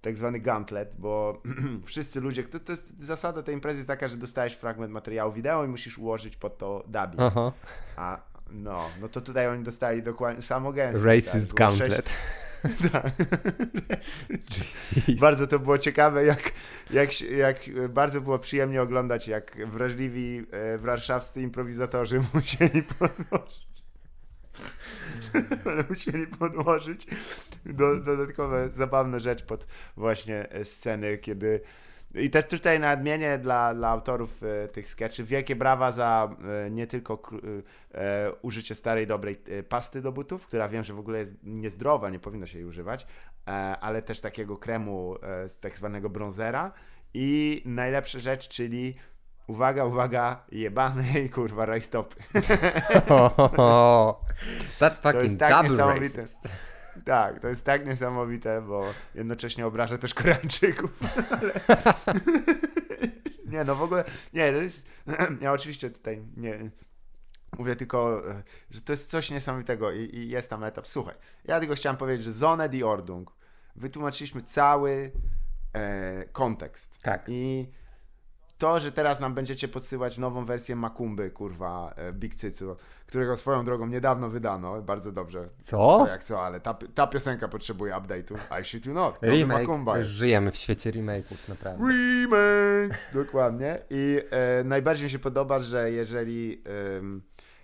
tak 0.00 0.16
zwany 0.16 0.40
gauntlet, 0.40 0.94
bo 0.98 1.42
wszyscy 1.86 2.20
ludzie, 2.20 2.42
to, 2.42 2.60
to 2.60 2.72
jest 2.72 3.00
zasada 3.00 3.42
tej 3.42 3.54
imprezy 3.54 3.78
jest 3.78 3.88
taka, 3.88 4.08
że 4.08 4.16
dostajesz 4.16 4.54
fragment 4.54 4.92
materiału 4.92 5.32
wideo 5.32 5.64
i 5.64 5.68
musisz 5.68 5.98
ułożyć 5.98 6.36
pod 6.36 6.58
to 6.58 6.84
dubbing. 6.86 7.20
Aha. 7.20 7.52
A 7.96 8.20
no, 8.50 8.90
no 9.00 9.08
to 9.08 9.20
tutaj 9.20 9.48
oni 9.48 9.64
dostali 9.64 10.02
dokładnie 10.02 10.42
samo 10.42 10.72
gęsto. 10.72 11.06
Racist 11.06 11.54
gauntlet. 11.54 12.12
Tak. 12.92 13.12
bardzo 15.20 15.46
to 15.46 15.58
było 15.58 15.78
ciekawe, 15.78 16.24
jak, 16.24 16.52
jak, 16.90 17.20
jak 17.20 17.88
bardzo 17.88 18.20
było 18.20 18.38
przyjemnie 18.38 18.82
oglądać, 18.82 19.28
jak 19.28 19.68
wrażliwi 19.68 20.46
e, 20.50 20.78
warszawscy 20.78 21.42
improwizatorzy 21.42 22.20
musieli 22.34 22.82
podnosić 22.82 23.69
ale 25.64 25.84
musieli 25.90 26.26
podłożyć 26.26 27.06
do, 27.66 27.96
dodatkowe 27.96 28.70
zabawne 28.70 29.20
rzecz 29.20 29.42
pod 29.42 29.66
właśnie 29.96 30.48
sceny, 30.64 31.18
kiedy 31.18 31.60
i 32.14 32.30
też 32.30 32.44
tutaj 32.44 32.80
nadmienię 32.80 33.38
dla, 33.38 33.74
dla 33.74 33.88
autorów 33.88 34.42
e, 34.42 34.68
tych 34.68 34.88
sketchy 34.88 35.24
wielkie 35.24 35.56
brawa 35.56 35.92
za 35.92 36.36
e, 36.66 36.70
nie 36.70 36.86
tylko 36.86 37.22
e, 37.94 38.32
użycie 38.42 38.74
starej, 38.74 39.06
dobrej 39.06 39.36
e, 39.48 39.62
pasty 39.62 40.02
do 40.02 40.12
butów, 40.12 40.46
która 40.46 40.68
wiem, 40.68 40.84
że 40.84 40.94
w 40.94 40.98
ogóle 40.98 41.18
jest 41.18 41.30
niezdrowa, 41.42 42.10
nie 42.10 42.18
powinno 42.18 42.46
się 42.46 42.58
jej 42.58 42.66
używać, 42.66 43.06
e, 43.46 43.50
ale 43.80 44.02
też 44.02 44.20
takiego 44.20 44.56
kremu 44.56 45.16
e, 45.22 45.48
z 45.48 45.58
tak 45.58 45.76
zwanego 45.78 46.10
bronzera. 46.10 46.72
I 47.14 47.62
najlepsza 47.64 48.18
rzecz, 48.18 48.48
czyli 48.48 48.94
uwaga, 49.50 49.84
uwaga, 49.84 50.44
jebany 50.52 51.20
i 51.24 51.30
kurwa 51.30 51.66
rajstopy. 51.66 52.16
That's 54.80 55.00
fucking 55.02 55.38
tak 55.38 55.68
double 55.68 55.84
racist. 55.84 56.48
Tak, 57.04 57.40
to 57.40 57.48
jest 57.48 57.64
tak 57.64 57.86
niesamowite, 57.86 58.62
bo 58.62 58.84
jednocześnie 59.14 59.66
obraża 59.66 59.98
też 59.98 60.14
Koreańczyków. 60.14 61.00
nie, 63.52 63.64
no 63.64 63.74
w 63.74 63.82
ogóle, 63.82 64.04
nie, 64.32 64.52
to 64.52 64.58
jest, 64.58 64.88
ja 65.42 65.52
oczywiście 65.52 65.90
tutaj 65.90 66.22
nie, 66.36 66.70
mówię 67.58 67.76
tylko, 67.76 68.22
że 68.70 68.80
to 68.80 68.92
jest 68.92 69.10
coś 69.10 69.30
niesamowitego 69.30 69.92
i, 69.92 70.16
i 70.16 70.28
jest 70.28 70.50
tam 70.50 70.64
etap. 70.64 70.88
Słuchaj, 70.88 71.14
ja 71.44 71.60
tylko 71.60 71.74
chciałem 71.74 71.96
powiedzieć, 71.96 72.24
że 72.24 72.32
Zone 72.32 72.68
die 72.68 72.86
Ordnung 72.86 73.32
wytłumaczyliśmy 73.76 74.42
cały 74.42 75.12
e, 75.72 76.24
kontekst. 76.24 76.98
Tak. 77.02 77.24
I 77.28 77.70
to, 78.60 78.80
że 78.80 78.92
teraz 78.92 79.20
nam 79.20 79.34
będziecie 79.34 79.68
podsyłać 79.68 80.18
nową 80.18 80.44
wersję 80.44 80.76
Makumby, 80.76 81.30
kurwa, 81.30 81.94
e, 81.96 82.12
Big 82.12 82.34
Cycu, 82.34 82.76
którego 83.06 83.36
swoją 83.36 83.64
drogą 83.64 83.86
niedawno 83.86 84.28
wydano, 84.28 84.82
bardzo 84.82 85.12
dobrze. 85.12 85.48
Co? 85.62 85.96
Co 85.98 86.06
jak 86.06 86.24
co, 86.24 86.42
ale 86.42 86.60
ta, 86.60 86.74
ta 86.94 87.06
piosenka 87.06 87.48
potrzebuje 87.48 87.94
update'u. 87.94 88.60
I 88.60 88.64
shit 88.64 88.86
you 88.86 88.94
not. 88.94 89.18
Remake. 89.22 89.60
Makumba 89.60 90.02
Żyjemy 90.02 90.50
w 90.50 90.56
świecie 90.56 90.92
remake'ów, 90.92 91.48
naprawdę. 91.48 91.84
Remake! 91.88 92.98
Dokładnie. 93.14 93.78
I 93.90 94.20
e, 94.30 94.64
najbardziej 94.64 95.04
mi 95.04 95.10
się 95.10 95.18
podoba, 95.18 95.58
że 95.58 95.90
jeżeli... 95.90 96.62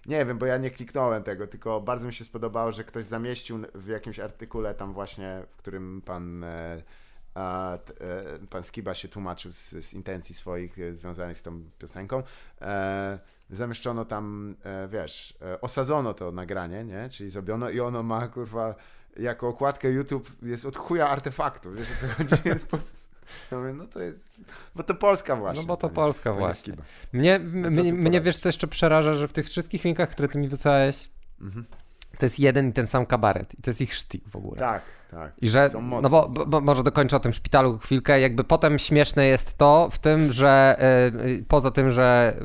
nie 0.07 0.25
wiem, 0.27 0.39
bo 0.39 0.47
ja 0.47 0.57
nie 0.57 0.71
kliknąłem 0.71 1.23
tego, 1.23 1.47
tylko 1.47 1.81
bardzo 1.81 2.07
mi 2.07 2.13
się 2.13 2.25
spodobało, 2.25 2.73
że 2.73 2.85
ktoś 2.85 3.05
zamieścił 3.05 3.59
w 3.75 3.87
jakimś 3.89 4.19
artykule 4.19 4.75
tam 4.75 4.93
właśnie, 4.93 5.43
w 5.49 5.57
którym 5.57 6.03
pan... 6.05 6.45
E, 6.45 6.77
a 7.37 7.75
e, 7.75 7.79
pan 8.51 8.63
Skiba 8.63 8.95
się 8.95 9.09
tłumaczył 9.09 9.53
z, 9.53 9.71
z 9.71 9.95
intencji 9.95 10.35
swoich 10.35 10.79
e, 10.79 10.93
związanych 10.93 11.39
z 11.39 11.43
tą 11.43 11.63
piosenką. 11.79 12.23
E, 12.61 13.19
zamieszczono 13.51 14.05
tam, 14.05 14.57
wiesz, 14.89 15.39
osadzono 15.61 16.15
to 16.15 16.33
nagranie, 16.33 16.85
nie? 16.85 17.09
Czyli 17.09 17.31
zrobiono 17.31 17.71
i 17.71 17.81
ono 17.81 18.03
ma, 18.03 18.29
kurwa, 18.29 18.75
jako 19.17 19.49
okładkę 19.49 19.91
YouTube 19.91 20.31
jest 20.43 20.65
od 20.65 20.77
chuja 20.77 21.09
artefaktu, 21.09 21.73
wiesz 21.73 21.93
o 21.93 21.97
co 22.01 22.09
chodzi? 22.09 22.35
Jest 22.49 22.69
po... 22.69 22.79
Ja 23.51 23.59
mówię, 23.59 23.73
no 23.73 23.87
to 23.87 24.01
jest, 24.01 24.41
bo 24.75 24.83
to 24.83 24.95
Polska 24.95 25.37
właśnie. 25.37 25.63
No 25.63 25.67
bo 25.67 25.77
to 25.77 25.89
Polska 25.89 26.33
właśnie. 26.33 26.75
Mnie, 27.13 27.39
mnie, 27.39 27.93
mnie 27.93 28.21
wiesz 28.21 28.39
co 28.39 28.49
jeszcze 28.49 28.67
przeraża, 28.67 29.15
że 29.15 29.29
w 29.29 29.33
tych 29.33 29.47
wszystkich 29.47 29.85
linkach, 29.85 30.11
które 30.11 30.29
ty 30.29 30.39
mi 30.39 30.49
wysłałeś, 30.49 31.11
mhm. 31.41 31.65
To 32.19 32.27
jest 32.27 32.39
jeden 32.39 32.69
i 32.69 32.73
ten 32.73 32.87
sam 32.87 33.07
kabaret 33.07 33.55
i 33.59 33.63
to 33.63 33.71
jest 33.71 33.81
ich 33.81 33.95
sztik 33.95 34.29
w 34.29 34.37
ogóle. 34.37 34.59
Tak, 34.59 34.83
tak. 35.11 35.33
I 35.43 35.49
że, 35.49 35.71
no 36.03 36.09
bo, 36.09 36.29
bo, 36.29 36.61
może 36.61 36.83
dokończę 36.83 37.17
o 37.17 37.21
tym 37.21 37.33
szpitalu 37.33 37.79
chwilkę, 37.79 38.21
jakby 38.21 38.45
potem 38.45 38.79
śmieszne 38.79 39.27
jest 39.27 39.59
to 39.59 39.89
w 39.91 39.99
tym, 39.99 40.33
że 40.33 40.77
y, 41.27 41.45
poza 41.49 41.71
tym, 41.71 41.91
że 41.91 42.37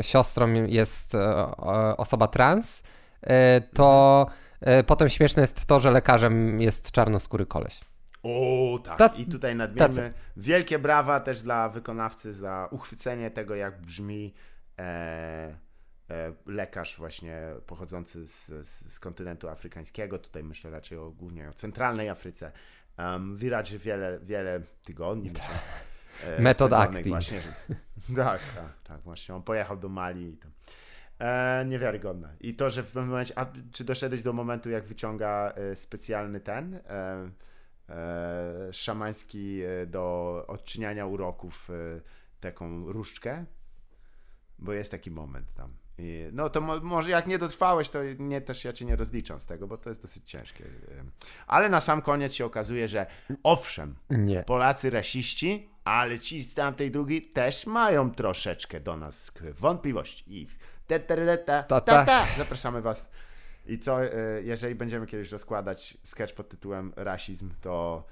y, 0.00 0.02
siostrą 0.02 0.52
jest 0.52 1.14
y, 1.14 1.18
osoba 1.96 2.28
trans, 2.28 2.82
to 3.74 4.26
mhm. 4.60 4.84
potem 4.84 5.08
śmieszne 5.08 5.42
jest 5.42 5.66
to, 5.66 5.80
że 5.80 5.90
lekarzem 5.90 6.60
jest 6.60 6.90
czarnoskóry 6.90 7.46
koleś. 7.46 7.80
O, 8.22 8.78
tak. 8.98 9.18
I 9.18 9.26
tutaj 9.26 9.56
nadmiernie 9.56 10.12
wielkie 10.36 10.78
brawa 10.78 11.20
też 11.20 11.42
dla 11.42 11.68
wykonawcy 11.68 12.34
za 12.34 12.68
uchwycenie 12.70 13.30
tego, 13.30 13.54
jak 13.54 13.80
brzmi 13.80 14.34
e, 14.34 14.44
E, 14.78 15.54
lekarz 16.46 16.96
właśnie 16.96 17.40
pochodzący 17.66 18.28
z, 18.28 18.46
z, 18.46 18.92
z, 18.92 19.00
kontynentu 19.00 19.48
afrykańskiego, 19.48 20.18
tutaj 20.18 20.44
myślę 20.44 20.70
raczej 20.70 20.98
o, 20.98 21.10
głównie 21.10 21.48
o 21.48 21.52
centralnej 21.52 22.08
Afryce, 22.08 22.52
um, 22.98 23.36
w 23.36 23.40
wiele, 23.78 24.20
wiele 24.22 24.60
tygodni, 24.84 25.30
miesięcy. 25.30 25.68
E, 26.24 26.40
Metod 26.42 26.72
acting. 26.72 27.06
Właśnie, 27.06 27.40
tak, 28.16 28.40
tak, 28.56 28.72
tak, 28.84 29.00
właśnie. 29.00 29.34
On 29.34 29.42
pojechał 29.42 29.76
do 29.76 29.88
Mali 29.88 30.32
i 30.32 30.36
tam. 30.36 30.50
E, 31.18 31.64
niewiarygodne. 31.64 32.36
I 32.40 32.54
to, 32.54 32.70
że 32.70 32.82
w 32.82 32.86
pewnym 32.86 33.08
momencie, 33.08 33.38
a 33.38 33.46
czy 33.72 33.84
doszedłeś 33.84 34.22
do 34.22 34.32
momentu, 34.32 34.70
jak 34.70 34.84
wyciąga 34.84 35.52
e, 35.56 35.76
specjalny 35.76 36.40
ten 36.40 36.74
e, 36.74 37.30
e, 37.88 38.72
szamański 38.72 39.60
do 39.86 40.44
odczyniania 40.46 41.06
uroków 41.06 41.68
taką 42.40 42.92
różdżkę? 42.92 43.44
Bo 44.58 44.72
jest 44.72 44.90
taki 44.90 45.10
moment 45.10 45.54
tam. 45.54 45.72
I, 45.98 46.28
no 46.32 46.50
to 46.50 46.60
mo 46.60 46.80
może 46.80 47.10
jak 47.10 47.26
nie 47.26 47.38
dotrwałeś, 47.38 47.88
to 47.88 47.98
nie, 48.18 48.40
też 48.40 48.64
ja 48.64 48.72
cię 48.72 48.84
nie 48.84 48.96
rozliczam 48.96 49.40
z 49.40 49.46
tego, 49.46 49.66
bo 49.66 49.76
to 49.76 49.88
jest 49.88 50.02
dosyć 50.02 50.30
ciężkie. 50.30 50.64
Ale 51.46 51.68
na 51.68 51.80
sam 51.80 52.02
koniec 52.02 52.32
się 52.34 52.44
okazuje, 52.44 52.88
że 52.88 53.06
owszem, 53.42 53.94
nie. 54.10 54.42
Polacy 54.42 54.90
rasiści, 54.90 55.68
ale 55.84 56.18
ci 56.18 56.42
z 56.42 56.54
tamtej 56.54 56.90
drugiej 56.90 57.22
też 57.22 57.66
mają 57.66 58.10
troszeczkę 58.10 58.80
do 58.80 58.96
nas 58.96 59.32
wątpliwości. 59.54 60.24
I 60.26 60.46
te, 60.86 61.00
te, 61.00 61.16
te, 61.16 61.38
ta, 61.38 61.80
ta, 61.80 62.04
ta. 62.04 62.26
zapraszamy 62.38 62.82
was. 62.82 63.08
I 63.66 63.78
co, 63.78 64.04
e, 64.04 64.10
jeżeli 64.42 64.74
będziemy 64.74 65.06
kiedyś 65.06 65.32
rozkładać 65.32 65.98
sketch 66.02 66.34
pod 66.34 66.48
tytułem 66.48 66.92
rasizm, 66.96 67.50
to 67.60 68.04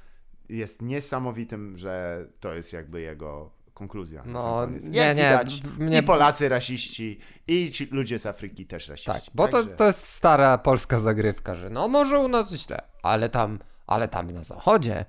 jest 0.48 0.82
niesamowitym, 0.82 1.76
że 1.76 2.26
to 2.40 2.54
jest 2.54 2.72
jakby 2.72 3.00
jego 3.00 3.50
konkluzja. 3.74 4.22
No, 4.26 4.66
nie, 4.66 4.80
nie. 4.90 5.14
Widać, 5.14 5.62
mnie... 5.78 5.98
I 5.98 6.02
Polacy 6.02 6.48
rasiści, 6.48 7.20
i 7.48 7.72
ludzie 7.90 8.18
z 8.18 8.26
Afryki 8.26 8.66
też 8.66 8.88
rasiści. 8.88 9.12
Tak, 9.12 9.22
bo 9.34 9.48
Także... 9.48 9.70
to, 9.70 9.76
to 9.76 9.86
jest 9.86 10.08
stara 10.08 10.58
polska 10.58 11.00
zagrywka, 11.00 11.54
że 11.54 11.70
no 11.70 11.88
może 11.88 12.18
u 12.18 12.28
nas 12.28 12.52
źle, 12.52 12.82
ale 13.02 13.28
tam, 13.28 13.58
ale 13.86 14.08
tam 14.08 14.30
na 14.30 14.44
zachodzie 14.44 15.04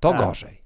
to 0.00 0.10
tak. 0.10 0.20
gorzej. 0.20 0.62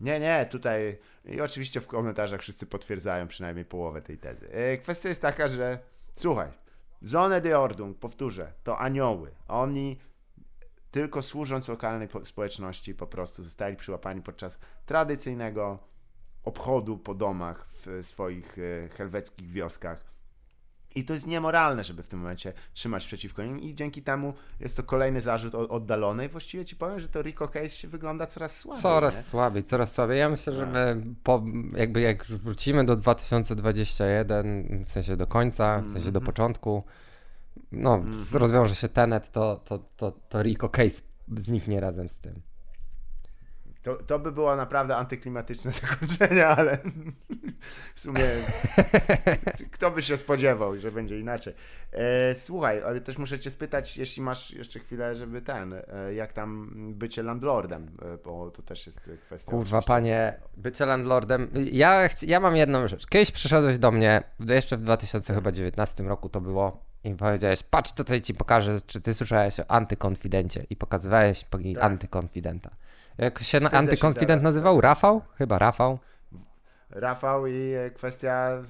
Nie, 0.00 0.20
nie, 0.20 0.46
tutaj 0.50 0.98
i 1.24 1.40
oczywiście 1.40 1.80
w 1.80 1.86
komentarzach 1.86 2.40
wszyscy 2.40 2.66
potwierdzają 2.66 3.28
przynajmniej 3.28 3.64
połowę 3.64 4.02
tej 4.02 4.18
tezy. 4.18 4.48
E, 4.52 4.78
kwestia 4.78 5.08
jest 5.08 5.22
taka, 5.22 5.48
że 5.48 5.78
słuchaj, 6.16 6.48
Zone 7.00 7.40
de 7.40 7.58
Ordung, 7.58 7.98
powtórzę, 7.98 8.52
to 8.62 8.78
anioły. 8.78 9.34
Oni 9.48 9.98
tylko 10.90 11.22
służąc 11.22 11.68
lokalnej 11.68 12.08
społeczności 12.22 12.94
po 12.94 13.06
prostu 13.06 13.42
zostali 13.42 13.76
przyłapani 13.76 14.22
podczas 14.22 14.58
tradycyjnego 14.86 15.78
obchodu 16.44 16.98
po 16.98 17.14
domach 17.14 17.68
w 17.70 17.98
swoich 18.02 18.56
e, 18.58 18.88
helweckich 18.88 19.50
wioskach. 19.50 20.14
I 20.94 21.04
to 21.04 21.12
jest 21.12 21.26
niemoralne, 21.26 21.84
żeby 21.84 22.02
w 22.02 22.08
tym 22.08 22.20
momencie 22.20 22.52
trzymać 22.72 23.06
przeciwko 23.06 23.42
nim 23.42 23.60
i 23.60 23.74
dzięki 23.74 24.02
temu 24.02 24.34
jest 24.60 24.76
to 24.76 24.82
kolejny 24.82 25.20
zarzut 25.20 25.54
oddalony 25.54 26.26
i 26.26 26.28
właściwie 26.28 26.64
ci 26.64 26.76
powiem, 26.76 27.00
że 27.00 27.08
to 27.08 27.22
Rico 27.22 27.48
Case 27.48 27.68
się 27.68 27.88
wygląda 27.88 28.26
coraz 28.26 28.58
słabiej. 28.58 28.82
Coraz 28.82 29.16
nie? 29.16 29.22
słabiej, 29.22 29.64
coraz 29.64 29.92
słabiej. 29.92 30.18
Ja 30.18 30.28
myślę, 30.28 30.52
że 30.52 30.60
tak. 30.60 30.72
my 30.72 31.02
po, 31.22 31.44
jakby 31.76 32.00
jak 32.00 32.28
już 32.28 32.38
wrócimy 32.38 32.84
do 32.84 32.96
2021, 32.96 34.84
w 34.86 34.92
sensie 34.92 35.16
do 35.16 35.26
końca, 35.26 35.80
w 35.80 35.92
sensie 35.92 36.12
do 36.12 36.18
mhm. 36.18 36.26
początku, 36.26 36.84
no 37.72 37.94
mm 37.94 38.22
-hmm. 38.22 38.38
rozwiąże 38.38 38.74
się 38.74 38.88
Tenet, 38.88 39.30
to, 39.30 39.60
to, 39.64 39.78
to, 39.96 40.12
to 40.28 40.42
Rico 40.42 40.68
Case 40.68 41.02
zniknie 41.38 41.80
razem 41.80 42.08
z 42.08 42.20
tym. 42.20 42.42
To, 43.84 43.96
to 43.96 44.18
by 44.18 44.32
było 44.32 44.56
naprawdę 44.56 44.96
antyklimatyczne 44.96 45.72
zakończenie, 45.82 46.46
ale 46.46 46.78
w 47.94 48.00
sumie 48.00 48.24
kto 49.72 49.90
by 49.90 50.02
się 50.02 50.16
spodziewał, 50.16 50.78
że 50.78 50.92
będzie 50.92 51.20
inaczej. 51.20 51.54
E, 51.92 52.34
słuchaj, 52.34 52.82
ale 52.82 53.00
też 53.00 53.18
muszę 53.18 53.38
cię 53.38 53.50
spytać, 53.50 53.98
jeśli 53.98 54.22
masz 54.22 54.50
jeszcze 54.50 54.80
chwilę, 54.80 55.16
żeby 55.16 55.42
ten, 55.42 55.74
e, 55.74 56.14
jak 56.14 56.32
tam 56.32 56.70
bycie 56.94 57.22
landlordem, 57.22 57.96
e, 58.02 58.18
bo 58.24 58.50
to 58.50 58.62
też 58.62 58.86
jest 58.86 59.10
kwestia. 59.22 59.50
Kurwa, 59.50 59.78
oczywiście. 59.78 59.88
panie, 59.88 60.40
bycie 60.56 60.86
landlordem. 60.86 61.50
Ja, 61.72 62.08
ja 62.22 62.40
mam 62.40 62.56
jedną 62.56 62.88
rzecz. 62.88 63.06
Kiedyś 63.06 63.30
przyszedłeś 63.30 63.78
do 63.78 63.90
mnie, 63.90 64.22
jeszcze 64.48 64.76
w 64.76 64.80
2019 64.80 66.04
roku 66.04 66.28
to 66.28 66.40
było, 66.40 66.84
i 67.04 67.14
powiedziałeś, 67.14 67.62
patrz 67.62 67.92
tutaj 67.92 68.22
ci 68.22 68.34
pokażę, 68.34 68.78
czy 68.86 69.00
ty 69.00 69.14
słyszałeś 69.14 69.60
o 69.60 69.70
antykonfidencie 69.70 70.66
i 70.70 70.76
pokazywałeś 70.76 71.44
tak. 71.44 71.60
antykonfidenta. 71.80 72.70
Jak 73.18 73.42
się 73.42 73.60
na 73.60 73.70
antykonfident 73.70 74.42
nazywał? 74.42 74.76
Tak. 74.76 74.82
Rafał? 74.82 75.22
Chyba 75.38 75.58
Rafał. 75.58 75.98
Rafał 76.90 77.46
i 77.46 77.74
kwestia 77.94 78.62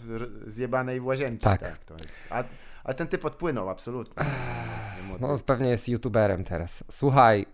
zjebanej 0.46 1.00
w 1.00 1.06
łazience. 1.06 1.44
Tak. 1.44 1.60
tak 1.60 1.84
to 1.84 1.94
jest. 2.02 2.20
A, 2.30 2.44
a 2.84 2.94
ten 2.94 3.08
typ 3.08 3.24
odpłynął, 3.24 3.70
absolutnie. 3.70 4.24
No 5.20 5.38
pewnie 5.46 5.70
jest 5.70 5.88
youtuberem 5.88 6.44
teraz. 6.44 6.84
Słuchaj, 6.90 7.46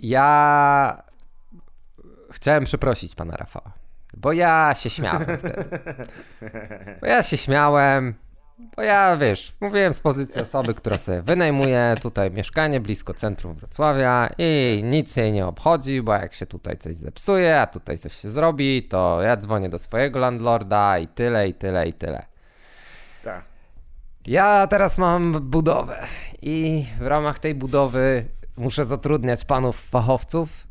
ja 0.00 1.02
chciałem 2.30 2.64
przeprosić 2.64 3.14
pana 3.14 3.36
Rafała, 3.36 3.72
bo 4.16 4.32
ja 4.32 4.74
się 4.74 4.90
śmiałem 4.90 5.22
wtedy. 5.22 5.64
Bo 7.00 7.06
ja 7.06 7.22
się 7.22 7.36
śmiałem, 7.36 8.14
bo 8.76 8.82
ja, 8.82 9.16
wiesz, 9.16 9.52
mówiłem 9.60 9.94
z 9.94 10.00
pozycji 10.00 10.42
osoby, 10.42 10.74
która 10.74 10.98
sobie 10.98 11.22
wynajmuje 11.22 11.96
tutaj 12.00 12.30
mieszkanie 12.30 12.80
blisko 12.80 13.14
centrum 13.14 13.54
Wrocławia 13.54 14.30
i 14.38 14.80
nic 14.84 15.16
jej 15.16 15.32
nie 15.32 15.46
obchodzi, 15.46 16.02
bo 16.02 16.12
jak 16.12 16.34
się 16.34 16.46
tutaj 16.46 16.76
coś 16.76 16.96
zepsuje, 16.96 17.60
a 17.60 17.66
tutaj 17.66 17.98
coś 17.98 18.20
się 18.20 18.30
zrobi, 18.30 18.82
to 18.82 19.22
ja 19.22 19.36
dzwonię 19.36 19.68
do 19.68 19.78
swojego 19.78 20.18
landlorda 20.18 20.98
i 20.98 21.08
tyle, 21.08 21.48
i 21.48 21.54
tyle, 21.54 21.88
i 21.88 21.92
tyle. 21.92 22.26
Tak. 23.24 23.44
Ja 24.26 24.66
teraz 24.66 24.98
mam 24.98 25.40
budowę 25.50 26.06
i 26.42 26.86
w 26.98 27.06
ramach 27.06 27.38
tej 27.38 27.54
budowy 27.54 28.24
muszę 28.56 28.84
zatrudniać 28.84 29.44
panów 29.44 29.80
fachowców, 29.80 30.66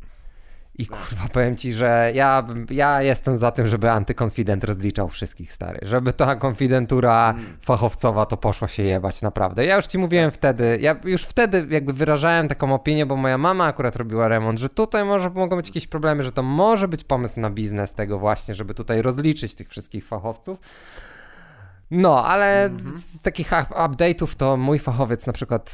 i 0.78 0.86
kurwa, 0.86 1.28
powiem 1.32 1.56
ci, 1.56 1.74
że 1.74 2.12
ja, 2.14 2.46
ja 2.70 3.02
jestem 3.02 3.36
za 3.36 3.50
tym, 3.50 3.66
żeby 3.66 3.90
antykonfident 3.90 4.64
rozliczał 4.64 5.08
wszystkich 5.08 5.52
stary. 5.52 5.78
Żeby 5.82 6.12
ta 6.12 6.36
konfidentura 6.36 7.34
fachowcowa 7.60 8.26
to 8.26 8.36
poszła 8.36 8.68
się 8.68 8.82
jebać, 8.82 9.22
naprawdę. 9.22 9.64
Ja 9.64 9.76
już 9.76 9.86
ci 9.86 9.98
mówiłem 9.98 10.30
wtedy, 10.30 10.78
ja 10.80 10.96
już 11.04 11.22
wtedy 11.22 11.66
jakby 11.70 11.92
wyrażałem 11.92 12.48
taką 12.48 12.74
opinię, 12.74 13.06
bo 13.06 13.16
moja 13.16 13.38
mama 13.38 13.64
akurat 13.64 13.96
robiła 13.96 14.28
remont, 14.28 14.58
że 14.58 14.68
tutaj 14.68 15.04
może 15.04 15.30
mogą 15.30 15.56
być 15.56 15.68
jakieś 15.68 15.86
problemy, 15.86 16.22
że 16.22 16.32
to 16.32 16.42
może 16.42 16.88
być 16.88 17.04
pomysł 17.04 17.40
na 17.40 17.50
biznes 17.50 17.94
tego 17.94 18.18
właśnie, 18.18 18.54
żeby 18.54 18.74
tutaj 18.74 19.02
rozliczyć 19.02 19.54
tych 19.54 19.68
wszystkich 19.68 20.06
fachowców. 20.06 20.58
No, 21.94 22.24
ale 22.24 22.64
mhm. 22.64 22.98
z 22.98 23.22
takich 23.22 23.50
update'ów 23.70 24.36
to 24.36 24.56
mój 24.56 24.78
fachowiec 24.78 25.26
na 25.26 25.32
przykład 25.32 25.72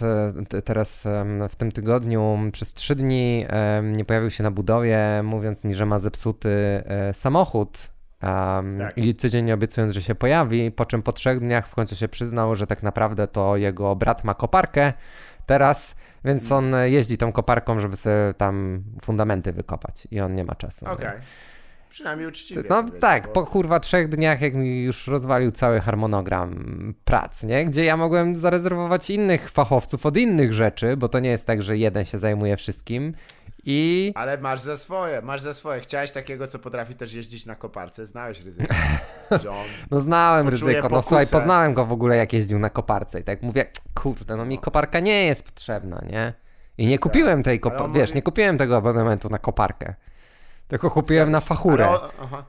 e, 0.55 0.63
teraz 0.63 1.07
w 1.49 1.57
tym 1.57 1.73
tygodniu 1.73 2.39
przez 2.53 2.75
trzy 2.75 2.95
dni 2.95 3.47
nie 3.83 4.05
pojawił 4.05 4.31
się 4.31 4.43
na 4.43 4.51
budowie, 4.51 4.99
mówiąc 5.25 5.65
mi, 5.65 5.75
że 5.75 5.87
ma 5.87 5.99
zepsuty 5.99 6.49
e, 6.87 7.15
samochód. 7.15 7.91
Um, 8.23 8.79
tak. 8.79 8.99
I 8.99 9.15
codziennie 9.15 9.55
obiecując, 9.55 9.95
że 9.95 10.03
się 10.03 10.15
pojawi, 10.15 10.71
po 10.71 10.87
czym 10.87 11.03
po 11.03 11.13
trzech 11.13 11.41
dniach 11.41 11.69
w 11.69 11.75
końcu 11.75 11.97
się 11.97 12.09
przyznał, 12.09 12.57
że 12.57 12.67
tak 12.67 12.83
naprawdę 12.83 13.29
to 13.29 13.57
jego 13.57 13.97
brat 13.97 14.25
ma 14.25 14.35
koparkę 14.35 14.93
teraz, 15.47 15.97
więc 16.25 16.43
mhm. 16.43 16.65
on 16.65 16.91
jeździ 16.91 17.19
tą 17.19 17.33
koparką, 17.33 17.81
żeby 17.81 17.97
sobie 17.97 18.35
tam 18.37 18.85
fundamenty 19.03 19.53
wykopać 19.53 20.09
i 20.11 20.21
on 20.21 20.35
nie 20.35 20.45
ma 20.45 20.55
czasu. 20.55 20.87
Okay. 20.87 21.21
Przynajmniej 21.91 22.29
uczciwie. 22.29 22.62
No 22.69 22.85
tak, 23.01 23.27
bo... 23.27 23.33
po 23.33 23.47
kurwa 23.47 23.81
trzech 23.81 24.09
dniach, 24.09 24.41
jak 24.41 24.55
mi 24.55 24.83
już 24.83 25.07
rozwalił 25.07 25.51
cały 25.51 25.81
harmonogram 25.81 26.95
prac, 27.05 27.43
nie? 27.43 27.65
Gdzie 27.65 27.85
ja 27.85 27.97
mogłem 27.97 28.37
zarezerwować 28.37 29.11
innych 29.11 29.51
fachowców 29.51 30.07
od 30.07 30.17
innych 30.17 30.53
rzeczy, 30.53 30.97
bo 30.97 31.09
to 31.09 31.19
nie 31.21 31.31
jest 31.31 31.47
tak, 31.47 31.62
że 31.62 31.79
jeden 31.79 32.05
się 32.05 32.19
zajmuje 32.19 32.57
wszystkim. 32.57 33.15
I... 33.65 34.12
Ale 34.15 34.39
masz 34.39 34.61
za 34.61 34.77
swoje, 34.77 35.23
masz 35.23 35.41
za 35.41 35.55
swoje. 35.55 35.81
Chciałeś 35.81 36.11
takiego, 36.11 36.47
co 36.47 36.59
potrafi 36.59 36.95
też 36.95 37.12
jeździć 37.12 37.47
na 37.47 37.55
koparce. 37.55 38.07
Znałeś 38.07 38.41
ryzyko. 38.41 38.75
no 39.91 40.01
znałem 40.01 40.49
ryzyko. 40.49 40.89
No 40.89 41.03
słuchaj, 41.03 41.27
poznałem 41.27 41.75
go 41.75 41.87
w 41.87 41.93
ogóle, 41.93 42.17
jak 42.17 42.33
jeździł 42.33 42.59
na 42.59 42.71
koparce. 42.71 43.21
I 43.21 43.25
tak 43.25 43.43
mówię, 43.43 43.67
kurde, 43.95 44.37
no 44.37 44.45
mi 44.45 44.55
no. 44.55 44.61
koparka 44.61 45.01
nie 45.01 45.25
jest 45.27 45.45
potrzebna, 45.45 46.03
nie? 46.11 46.35
I 46.79 46.87
nie 46.87 46.99
kupiłem 46.99 47.39
tak, 47.39 47.45
tej 47.45 47.61
koparki, 47.61 47.95
wiesz, 47.95 48.15
nie 48.15 48.23
kupiłem 48.23 48.59
tego 48.59 48.77
abonamentu 48.77 49.29
na 49.29 49.39
koparkę. 49.39 49.95
Tylko 50.71 50.91
kupiłem 50.91 51.31
na 51.31 51.41
fachurę. 51.41 51.89
Ale 51.89 52.01
on, 52.01 52.45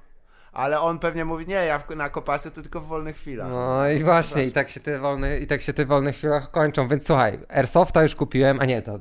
ale 0.53 0.81
on 0.81 0.99
pewnie 0.99 1.25
mówi, 1.25 1.47
nie, 1.47 1.55
ja 1.55 1.83
na 1.95 2.09
koparce 2.09 2.51
to 2.51 2.61
tylko 2.61 2.81
w 2.81 2.85
wolnych 2.85 3.15
chwilach. 3.15 3.49
No 3.49 3.89
i 3.89 4.03
właśnie, 4.03 4.43
i 4.43 4.51
tak, 4.51 4.69
się 4.69 4.79
te 4.79 4.99
wolne, 4.99 5.39
i 5.39 5.47
tak 5.47 5.61
się 5.61 5.73
te 5.73 5.85
wolne 5.85 6.11
chwilach 6.11 6.51
kończą, 6.51 6.87
więc 6.87 7.07
słuchaj, 7.07 7.39
Airsofta 7.49 8.03
już 8.03 8.15
kupiłem, 8.15 8.59
a 8.59 8.65
nie, 8.65 8.81
to... 8.81 8.99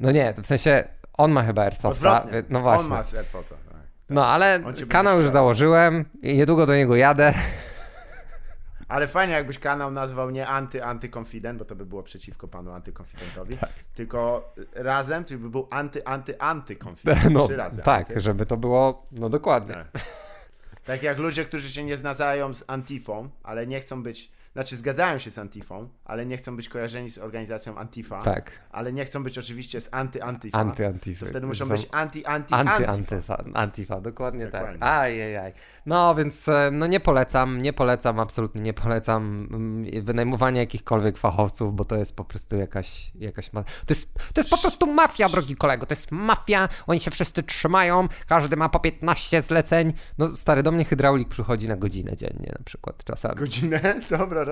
No 0.00 0.10
nie, 0.10 0.34
to 0.34 0.42
w 0.42 0.46
sensie 0.46 0.84
on 1.12 1.32
ma 1.32 1.42
chyba 1.42 1.62
Airsofta, 1.62 1.88
Odwrotnie. 1.88 2.42
no 2.48 2.60
właśnie. 2.60 2.84
On 2.84 2.90
ma 2.90 3.18
Airfota, 3.18 3.48
tak. 3.48 3.78
No 4.10 4.26
ale 4.26 4.60
kanał 4.88 5.20
już 5.20 5.30
założyłem 5.30 6.04
i 6.22 6.36
niedługo 6.36 6.66
do 6.66 6.74
niego 6.74 6.96
jadę. 6.96 7.34
Ale 8.88 9.08
fajnie, 9.08 9.34
jakbyś 9.34 9.58
kanał 9.58 9.90
nazwał 9.90 10.30
nie 10.30 10.46
anty-antykonfident, 10.46 11.58
bo 11.58 11.64
to 11.64 11.76
by 11.76 11.86
było 11.86 12.02
przeciwko 12.02 12.48
panu 12.48 12.72
antykonfidentowi, 12.72 13.56
tak. 13.56 13.70
tylko 13.94 14.52
razem, 14.74 15.24
czyli 15.24 15.40
by 15.40 15.50
był 15.50 15.68
anty-anty-antykonfident. 15.70 17.30
No, 17.30 17.46
Trzy 17.46 17.56
razy. 17.56 17.82
Tak, 17.82 18.08
anty. 18.08 18.20
żeby 18.20 18.46
to 18.46 18.56
było, 18.56 19.06
no 19.12 19.28
dokładnie. 19.28 19.74
Tak. 19.74 20.02
tak 20.84 21.02
jak 21.02 21.18
ludzie, 21.18 21.44
którzy 21.44 21.70
się 21.70 21.84
nie 21.84 21.96
znadają 21.96 22.54
z 22.54 22.64
Antifą, 22.66 23.28
ale 23.42 23.66
nie 23.66 23.80
chcą 23.80 24.02
być 24.02 24.30
znaczy 24.58 24.76
zgadzają 24.76 25.18
się 25.18 25.30
z 25.30 25.38
Antifą, 25.38 25.88
ale 26.04 26.26
nie 26.26 26.36
chcą 26.36 26.56
być 26.56 26.68
kojarzeni 26.68 27.10
z 27.10 27.18
organizacją 27.18 27.78
Antifa. 27.78 28.22
Tak. 28.22 28.50
Ale 28.70 28.92
nie 28.92 29.04
chcą 29.04 29.22
być 29.22 29.38
oczywiście 29.38 29.80
z 29.80 29.90
anty-Antifa. 29.90 30.58
Anty-Antifa. 30.58 31.26
wtedy 31.26 31.46
muszą 31.46 31.68
być 31.68 31.86
anty-anty-antifa. 31.86 33.44
Antyfa, 33.54 34.00
dokładnie, 34.00 34.44
tak. 34.44 34.52
dokładnie 34.52 34.78
tak. 34.78 34.88
Ajajaj. 34.88 35.52
No 35.86 36.14
więc 36.14 36.48
e, 36.48 36.70
no 36.72 36.86
nie 36.86 37.00
polecam, 37.00 37.62
nie 37.62 37.72
polecam, 37.72 38.20
absolutnie 38.20 38.62
nie 38.62 38.74
polecam 38.74 39.48
mm, 39.52 40.04
wynajmowania 40.04 40.60
jakichkolwiek 40.60 41.18
fachowców, 41.18 41.74
bo 41.74 41.84
to 41.84 41.96
jest 41.96 42.16
po 42.16 42.24
prostu 42.24 42.56
jakaś, 42.56 43.12
jakaś 43.14 43.52
ma... 43.52 43.62
to, 43.62 43.70
jest, 43.88 44.14
to 44.14 44.40
jest 44.40 44.50
po 44.50 44.58
prostu 44.58 44.86
mafia, 44.86 45.28
drogi 45.28 45.56
kolego, 45.56 45.86
to 45.86 45.92
jest 45.92 46.12
mafia, 46.12 46.68
oni 46.86 47.00
się 47.00 47.10
wszyscy 47.10 47.42
trzymają, 47.42 48.08
każdy 48.26 48.56
ma 48.56 48.68
po 48.68 48.80
15 48.80 49.42
zleceń. 49.42 49.92
No 50.18 50.34
stary, 50.34 50.62
do 50.62 50.72
mnie 50.72 50.84
hydraulik 50.84 51.28
przychodzi 51.28 51.68
na 51.68 51.76
godzinę 51.76 52.16
dziennie 52.16 52.52
na 52.58 52.64
przykład 52.64 53.04
czasami. 53.04 53.34
Godzinę? 53.34 53.94
Dobra, 54.18 54.47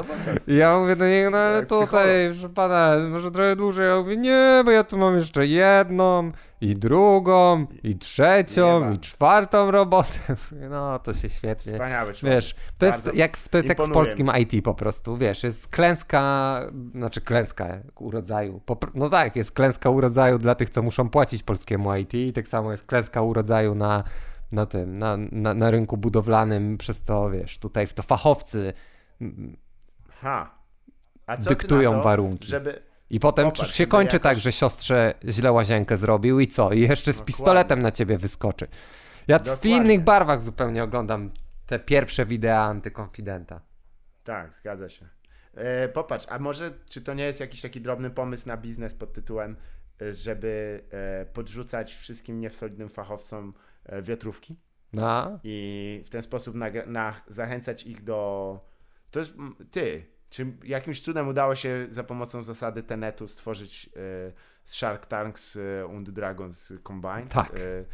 ja 0.47 0.79
mówię 0.79 0.97
do 0.97 1.09
niego, 1.09 1.31
no 1.31 1.39
ale 1.39 1.57
Jak 1.57 1.69
tutaj, 1.69 2.09
proszę 2.31 2.49
pana, 2.49 2.93
może 3.11 3.31
trochę 3.31 3.57
dłużej. 3.57 3.89
Ja 3.89 3.97
mówię, 3.97 4.17
nie, 4.17 4.63
bo 4.65 4.71
ja 4.71 4.85
tu 4.85 4.99
mam 4.99 5.17
jeszcze 5.17 5.47
jedną, 5.47 6.33
i 6.61 6.75
drugą, 6.75 7.67
i 7.83 7.99
trzecią, 7.99 8.93
i 8.93 8.99
czwartą 8.99 9.71
robotę. 9.71 10.19
No, 10.71 10.99
to 10.99 11.15
się 11.15 11.29
świetnie. 11.29 11.73
Wspaniały 11.73 12.13
człowiek. 12.13 12.37
Wiesz, 12.37 12.55
to 12.79 12.87
jest, 12.87 13.15
jak, 13.15 13.39
to 13.39 13.57
jest 13.57 13.69
jak 13.69 13.83
w 13.83 13.91
polskim 13.91 14.31
IT 14.39 14.65
po 14.65 14.75
prostu, 14.75 15.17
wiesz, 15.17 15.43
jest 15.43 15.69
klęska, 15.69 16.61
znaczy 16.95 17.21
klęska 17.21 17.79
urodzaju. 18.01 18.61
No 18.95 19.11
tak, 19.11 19.37
jest 19.37 19.53
klęska 19.53 19.91
urodzaju 19.91 20.39
dla 20.39 20.55
tych, 20.55 20.71
co 20.71 20.83
muszą 20.83 21.09
płacić 21.09 21.43
polskiemu 21.43 21.95
IT 21.95 22.15
i 22.15 22.33
tak 22.33 22.49
samo 22.49 22.71
jest 22.71 22.87
klęska 22.87 23.23
urodzaju 23.23 23.75
na 23.75 24.05
na 24.53 24.67
tym, 24.67 24.99
na, 24.99 25.17
na, 25.17 25.55
na 25.55 25.71
rynku 25.71 25.97
budowlanym, 25.97 26.79
przez 26.79 27.03
co, 27.03 27.31
wiesz, 27.31 27.59
tutaj 27.59 27.87
w 27.87 27.93
to 27.93 28.03
fachowcy 28.03 28.73
Ha. 30.21 30.59
A 31.27 31.37
co 31.37 31.51
dyktują 31.51 31.93
to, 31.93 32.03
warunki. 32.03 32.47
Żeby... 32.47 32.83
I 33.11 33.21
potem 33.21 33.51
Popatrz, 33.51 33.75
się 33.75 33.87
kończy 33.87 34.17
jakoś... 34.17 34.23
tak, 34.31 34.39
że 34.39 34.53
siostrze 34.53 35.15
źle 35.29 35.53
łazienkę 35.53 35.97
zrobił 35.97 36.41
i 36.41 36.49
co? 36.49 36.73
I 36.73 36.81
jeszcze 36.81 37.13
z 37.13 37.17
Dokładnie. 37.17 37.27
pistoletem 37.27 37.83
na 37.83 37.93
ciebie 37.93 38.19
wyskoczy. 38.19 38.67
Ja 39.29 39.39
Dokładnie. 39.39 39.61
w 39.61 39.65
innych 39.65 40.05
barwach 40.05 40.43
zupełnie 40.43 40.85
oglądam 40.85 41.31
te 41.67 41.79
pierwsze 41.79 42.27
wideo 42.27 42.57
antykonfidenta. 42.57 43.61
Tak, 44.25 44.55
zgadza 44.55 44.89
się. 44.89 45.09
E, 45.55 45.89
popatrz, 45.89 46.27
a 46.29 46.39
może 46.39 46.71
czy 46.89 47.03
to 47.03 47.15
nie 47.15 47.25
jest 47.25 47.41
jakiś 47.41 47.63
taki 47.63 47.81
drobny 47.81 48.11
pomysł 48.11 48.49
na 48.49 48.57
biznes 48.57 48.95
pod 48.95 49.13
tytułem, 49.13 49.57
e, 50.03 50.15
żeby 50.15 50.83
e, 50.91 51.27
podrzucać 51.27 51.95
wszystkim 51.95 52.41
niesolidnym 52.41 52.89
fachowcom 52.89 53.55
e, 53.85 54.03
wiatrówki? 54.03 54.57
No. 54.93 55.41
I 55.45 56.03
w 56.07 56.11
ten 56.11 56.23
sposób 56.23 56.55
na, 56.55 56.67
na, 56.87 57.15
zachęcać 57.29 57.87
ich 57.87 58.05
do 58.05 58.61
to 59.11 59.19
jest 59.19 59.35
ty. 59.71 60.17
Czy 60.31 60.57
jakimś 60.65 61.01
cudem 61.01 61.29
udało 61.29 61.55
się 61.55 61.87
za 61.91 62.05
pomocą 62.05 62.43
zasady 62.43 62.83
Tenetu 62.83 63.29
stworzyć 63.29 63.91
y, 63.97 64.33
Shark 64.65 65.07
Tanks 65.07 65.57
y, 65.57 65.87
und 65.89 66.11
Dragons 66.11 66.73
Combined? 66.83 67.29
Tak. 67.29 67.59
Y, 67.59 67.85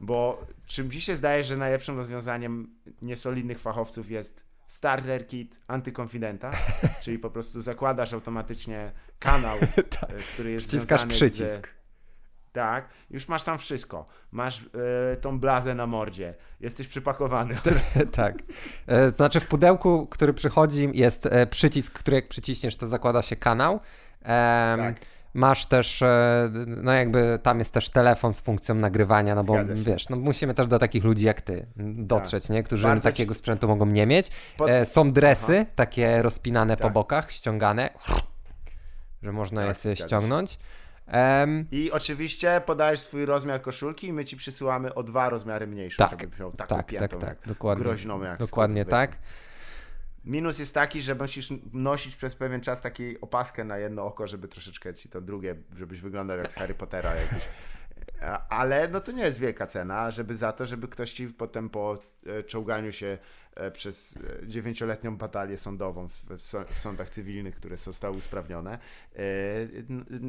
bo 0.00 0.46
czy 0.66 0.84
mi 0.84 1.00
się 1.00 1.16
zdaje, 1.16 1.44
że 1.44 1.56
najlepszym 1.56 1.96
rozwiązaniem 1.96 2.74
niesolidnych 3.02 3.60
fachowców 3.60 4.10
jest 4.10 4.50
starter 4.66 5.26
kit 5.26 5.60
antykonfidenta, 5.68 6.50
czyli 7.02 7.18
po 7.18 7.30
prostu 7.30 7.60
zakładasz 7.60 8.12
automatycznie 8.12 8.92
kanał, 9.18 9.58
tak. 10.00 10.10
który 10.34 10.50
jest 10.50 10.68
Przyciskasz 10.68 11.06
przycisk. 11.06 11.68
Z, 11.68 11.79
tak, 12.52 12.88
już 13.10 13.28
masz 13.28 13.42
tam 13.42 13.58
wszystko. 13.58 14.06
Masz 14.32 14.64
e, 15.12 15.16
tą 15.16 15.40
blazę 15.40 15.74
na 15.74 15.86
mordzie, 15.86 16.34
jesteś 16.60 16.88
przypakowany. 16.88 17.56
tak. 18.12 18.34
E, 18.86 19.10
znaczy 19.10 19.40
w 19.40 19.46
pudełku, 19.46 20.06
który 20.06 20.34
przychodzi, 20.34 20.90
jest 20.94 21.26
e, 21.26 21.46
przycisk, 21.46 21.98
który 21.98 22.14
jak 22.14 22.28
przyciśniesz, 22.28 22.76
to 22.76 22.88
zakłada 22.88 23.22
się 23.22 23.36
kanał. 23.36 23.80
tak. 24.76 24.94
Masz 25.34 25.66
też, 25.66 26.02
no 26.66 26.92
jakby 26.92 27.38
tam 27.42 27.58
jest 27.58 27.74
też 27.74 27.90
telefon 27.90 28.32
z 28.32 28.40
funkcją 28.40 28.74
nagrywania, 28.74 29.34
no 29.34 29.44
bo 29.44 29.54
wiesz, 29.74 30.08
no 30.08 30.16
musimy 30.16 30.54
też 30.54 30.66
do 30.66 30.78
takich 30.78 31.04
ludzi 31.04 31.26
jak 31.26 31.40
ty 31.40 31.66
dotrzeć, 31.76 32.42
tak. 32.42 32.50
nie? 32.50 32.62
Którzy 32.62 32.82
Bardzo 32.82 33.08
takiego 33.08 33.34
ci... 33.34 33.38
sprzętu 33.38 33.68
mogą 33.68 33.86
nie 33.86 34.06
mieć. 34.06 34.30
Pod... 34.56 34.70
Są 34.84 35.12
dresy, 35.12 35.58
Aha. 35.60 35.70
takie 35.74 36.22
rozpinane 36.22 36.76
tak. 36.76 36.86
po 36.86 36.90
bokach, 36.90 37.32
ściągane, 37.32 37.90
że 39.22 39.32
można 39.32 39.66
tak, 39.66 39.84
je 39.84 39.96
ściągnąć. 39.96 40.58
Um, 41.12 41.66
I 41.70 41.90
oczywiście 41.90 42.62
podajesz 42.66 43.00
swój 43.00 43.26
rozmiar 43.26 43.62
koszulki 43.62 44.06
i 44.06 44.12
my 44.12 44.24
ci 44.24 44.36
przysyłamy 44.36 44.94
o 44.94 45.02
dwa 45.02 45.30
rozmiary 45.30 45.66
mniejsze, 45.66 45.96
tak, 45.96 46.20
żebyś 46.20 46.40
miał 46.40 46.52
taką 46.52 46.76
tak, 46.76 46.86
piętą, 46.86 47.18
tak, 47.18 47.20
tak, 47.20 47.48
dokładnie, 47.48 47.84
groźną 47.84 48.22
jak 48.22 48.38
Dokładnie 48.38 48.84
tak. 48.84 49.18
Minus 50.24 50.58
jest 50.58 50.74
taki, 50.74 51.00
że 51.00 51.14
musisz 51.14 51.48
nosić 51.72 52.16
przez 52.16 52.34
pewien 52.34 52.60
czas 52.60 52.82
taką 52.82 53.02
opaskę 53.20 53.64
na 53.64 53.78
jedno 53.78 54.04
oko, 54.04 54.26
żeby 54.26 54.48
troszeczkę 54.48 54.94
ci 54.94 55.08
to 55.08 55.20
drugie, 55.20 55.56
żebyś 55.76 56.00
wyglądał 56.00 56.38
jak 56.38 56.52
z 56.52 56.54
Harry 56.54 56.74
Pottera 56.74 57.14
jakiś. 57.14 57.48
Ale 58.48 58.88
no 58.88 59.00
to 59.00 59.12
nie 59.12 59.22
jest 59.22 59.40
wielka 59.40 59.66
cena, 59.66 60.10
żeby 60.10 60.36
za 60.36 60.52
to, 60.52 60.66
żeby 60.66 60.88
ktoś 60.88 61.12
ci 61.12 61.26
potem 61.26 61.70
po 61.70 61.98
e, 62.26 62.42
czołganiu 62.42 62.92
się 62.92 63.18
przez 63.72 64.18
e, 64.42 64.46
dziewięcioletnią 64.46 65.16
batalię 65.16 65.58
sądową 65.58 66.08
w, 66.08 66.24
w, 66.74 66.80
sądach 66.80 67.10
cywilnych, 67.10 67.54
które 67.54 67.76
zostały 67.76 68.16
usprawnione, 68.16 68.78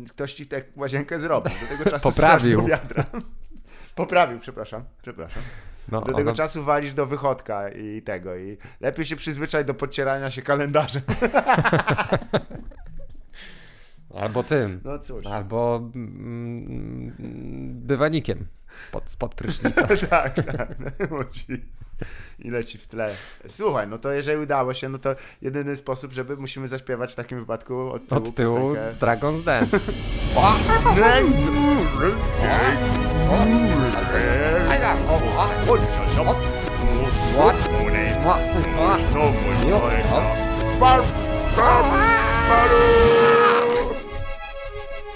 ktoś 0.09 0.33
ci 0.33 0.47
tę 0.47 0.61
łazienkę 0.75 1.19
zrobił. 1.19 1.53
Do 1.61 1.67
tego 1.77 1.89
czasu 1.89 2.09
Poprawił. 2.09 2.65
wiadra. 2.65 3.05
Poprawił, 3.95 4.39
przepraszam, 4.39 4.83
przepraszam. 5.01 5.43
No, 5.91 6.01
do 6.01 6.05
tego 6.05 6.21
ona... 6.29 6.33
czasu 6.33 6.63
walisz 6.63 6.93
do 6.93 7.05
wychodka 7.05 7.69
i 7.69 8.01
tego. 8.01 8.37
I 8.37 8.57
lepiej 8.79 9.05
się 9.05 9.15
przyzwyczaj 9.15 9.65
do 9.65 9.73
podcierania 9.73 10.29
się 10.29 10.41
kalendarzem. 10.41 11.01
Albo 14.15 14.43
tym. 14.43 14.81
No 14.83 14.99
cóż. 14.99 15.25
Albo 15.25 15.91
mm, 15.95 17.11
dywanikiem 17.71 18.45
pod, 18.91 19.09
spod 19.09 19.35
prysznica. 19.35 19.87
tak, 20.07 20.33
tak. 20.33 20.75
I 22.39 22.49
leci 22.49 22.77
w 22.77 22.87
tle. 22.87 23.15
Słuchaj, 23.47 23.87
no 23.87 23.97
to 23.97 24.11
jeżeli 24.11 24.43
udało 24.43 24.73
się, 24.73 24.89
no 24.89 24.97
to 24.97 25.15
jedyny 25.41 25.75
sposób, 25.75 26.13
żeby 26.13 26.37
musimy 26.37 26.67
zaśpiewać 26.67 27.11
w 27.11 27.15
takim 27.15 27.39
wypadku 27.39 27.89
od 27.89 28.07
tyłu, 28.07 28.21
od 28.21 28.35
tyłu 28.35 28.75
Dragon's 28.99 29.43
Den. 29.43 29.67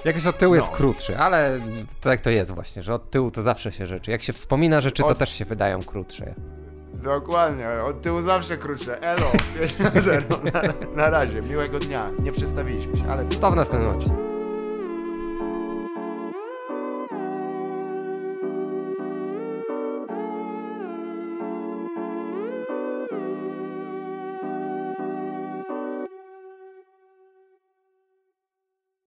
Jakoś 0.05 0.27
od 0.27 0.37
tyłu 0.37 0.55
no. 0.55 0.61
jest 0.61 0.71
krótszy, 0.71 1.17
ale 1.17 1.59
tak 2.01 2.21
to 2.21 2.29
jest 2.29 2.51
właśnie, 2.51 2.83
że 2.83 2.93
od 2.93 3.11
tyłu 3.11 3.31
to 3.31 3.43
zawsze 3.43 3.71
się 3.71 3.85
rzeczy. 3.85 4.11
Jak 4.11 4.23
się 4.23 4.33
wspomina 4.33 4.81
rzeczy, 4.81 5.03
to 5.03 5.09
od... 5.09 5.17
też 5.17 5.29
się 5.29 5.45
wydają 5.45 5.83
krótsze. 5.83 6.35
Dokładnie, 7.03 7.67
od 7.83 8.01
tyłu 8.01 8.21
zawsze 8.21 8.57
krótsze. 8.57 9.01
Elo, 9.01 9.27
na, 10.53 10.61
na 10.95 11.09
razie, 11.09 11.41
miłego 11.41 11.79
dnia. 11.79 12.09
Nie 12.19 12.31
przedstawiliśmy 12.31 12.97
się, 12.97 13.03
ale... 13.11 13.25
To 13.25 13.51
w 13.51 13.55
następnym 13.55 13.91
odcinku. 13.91 14.34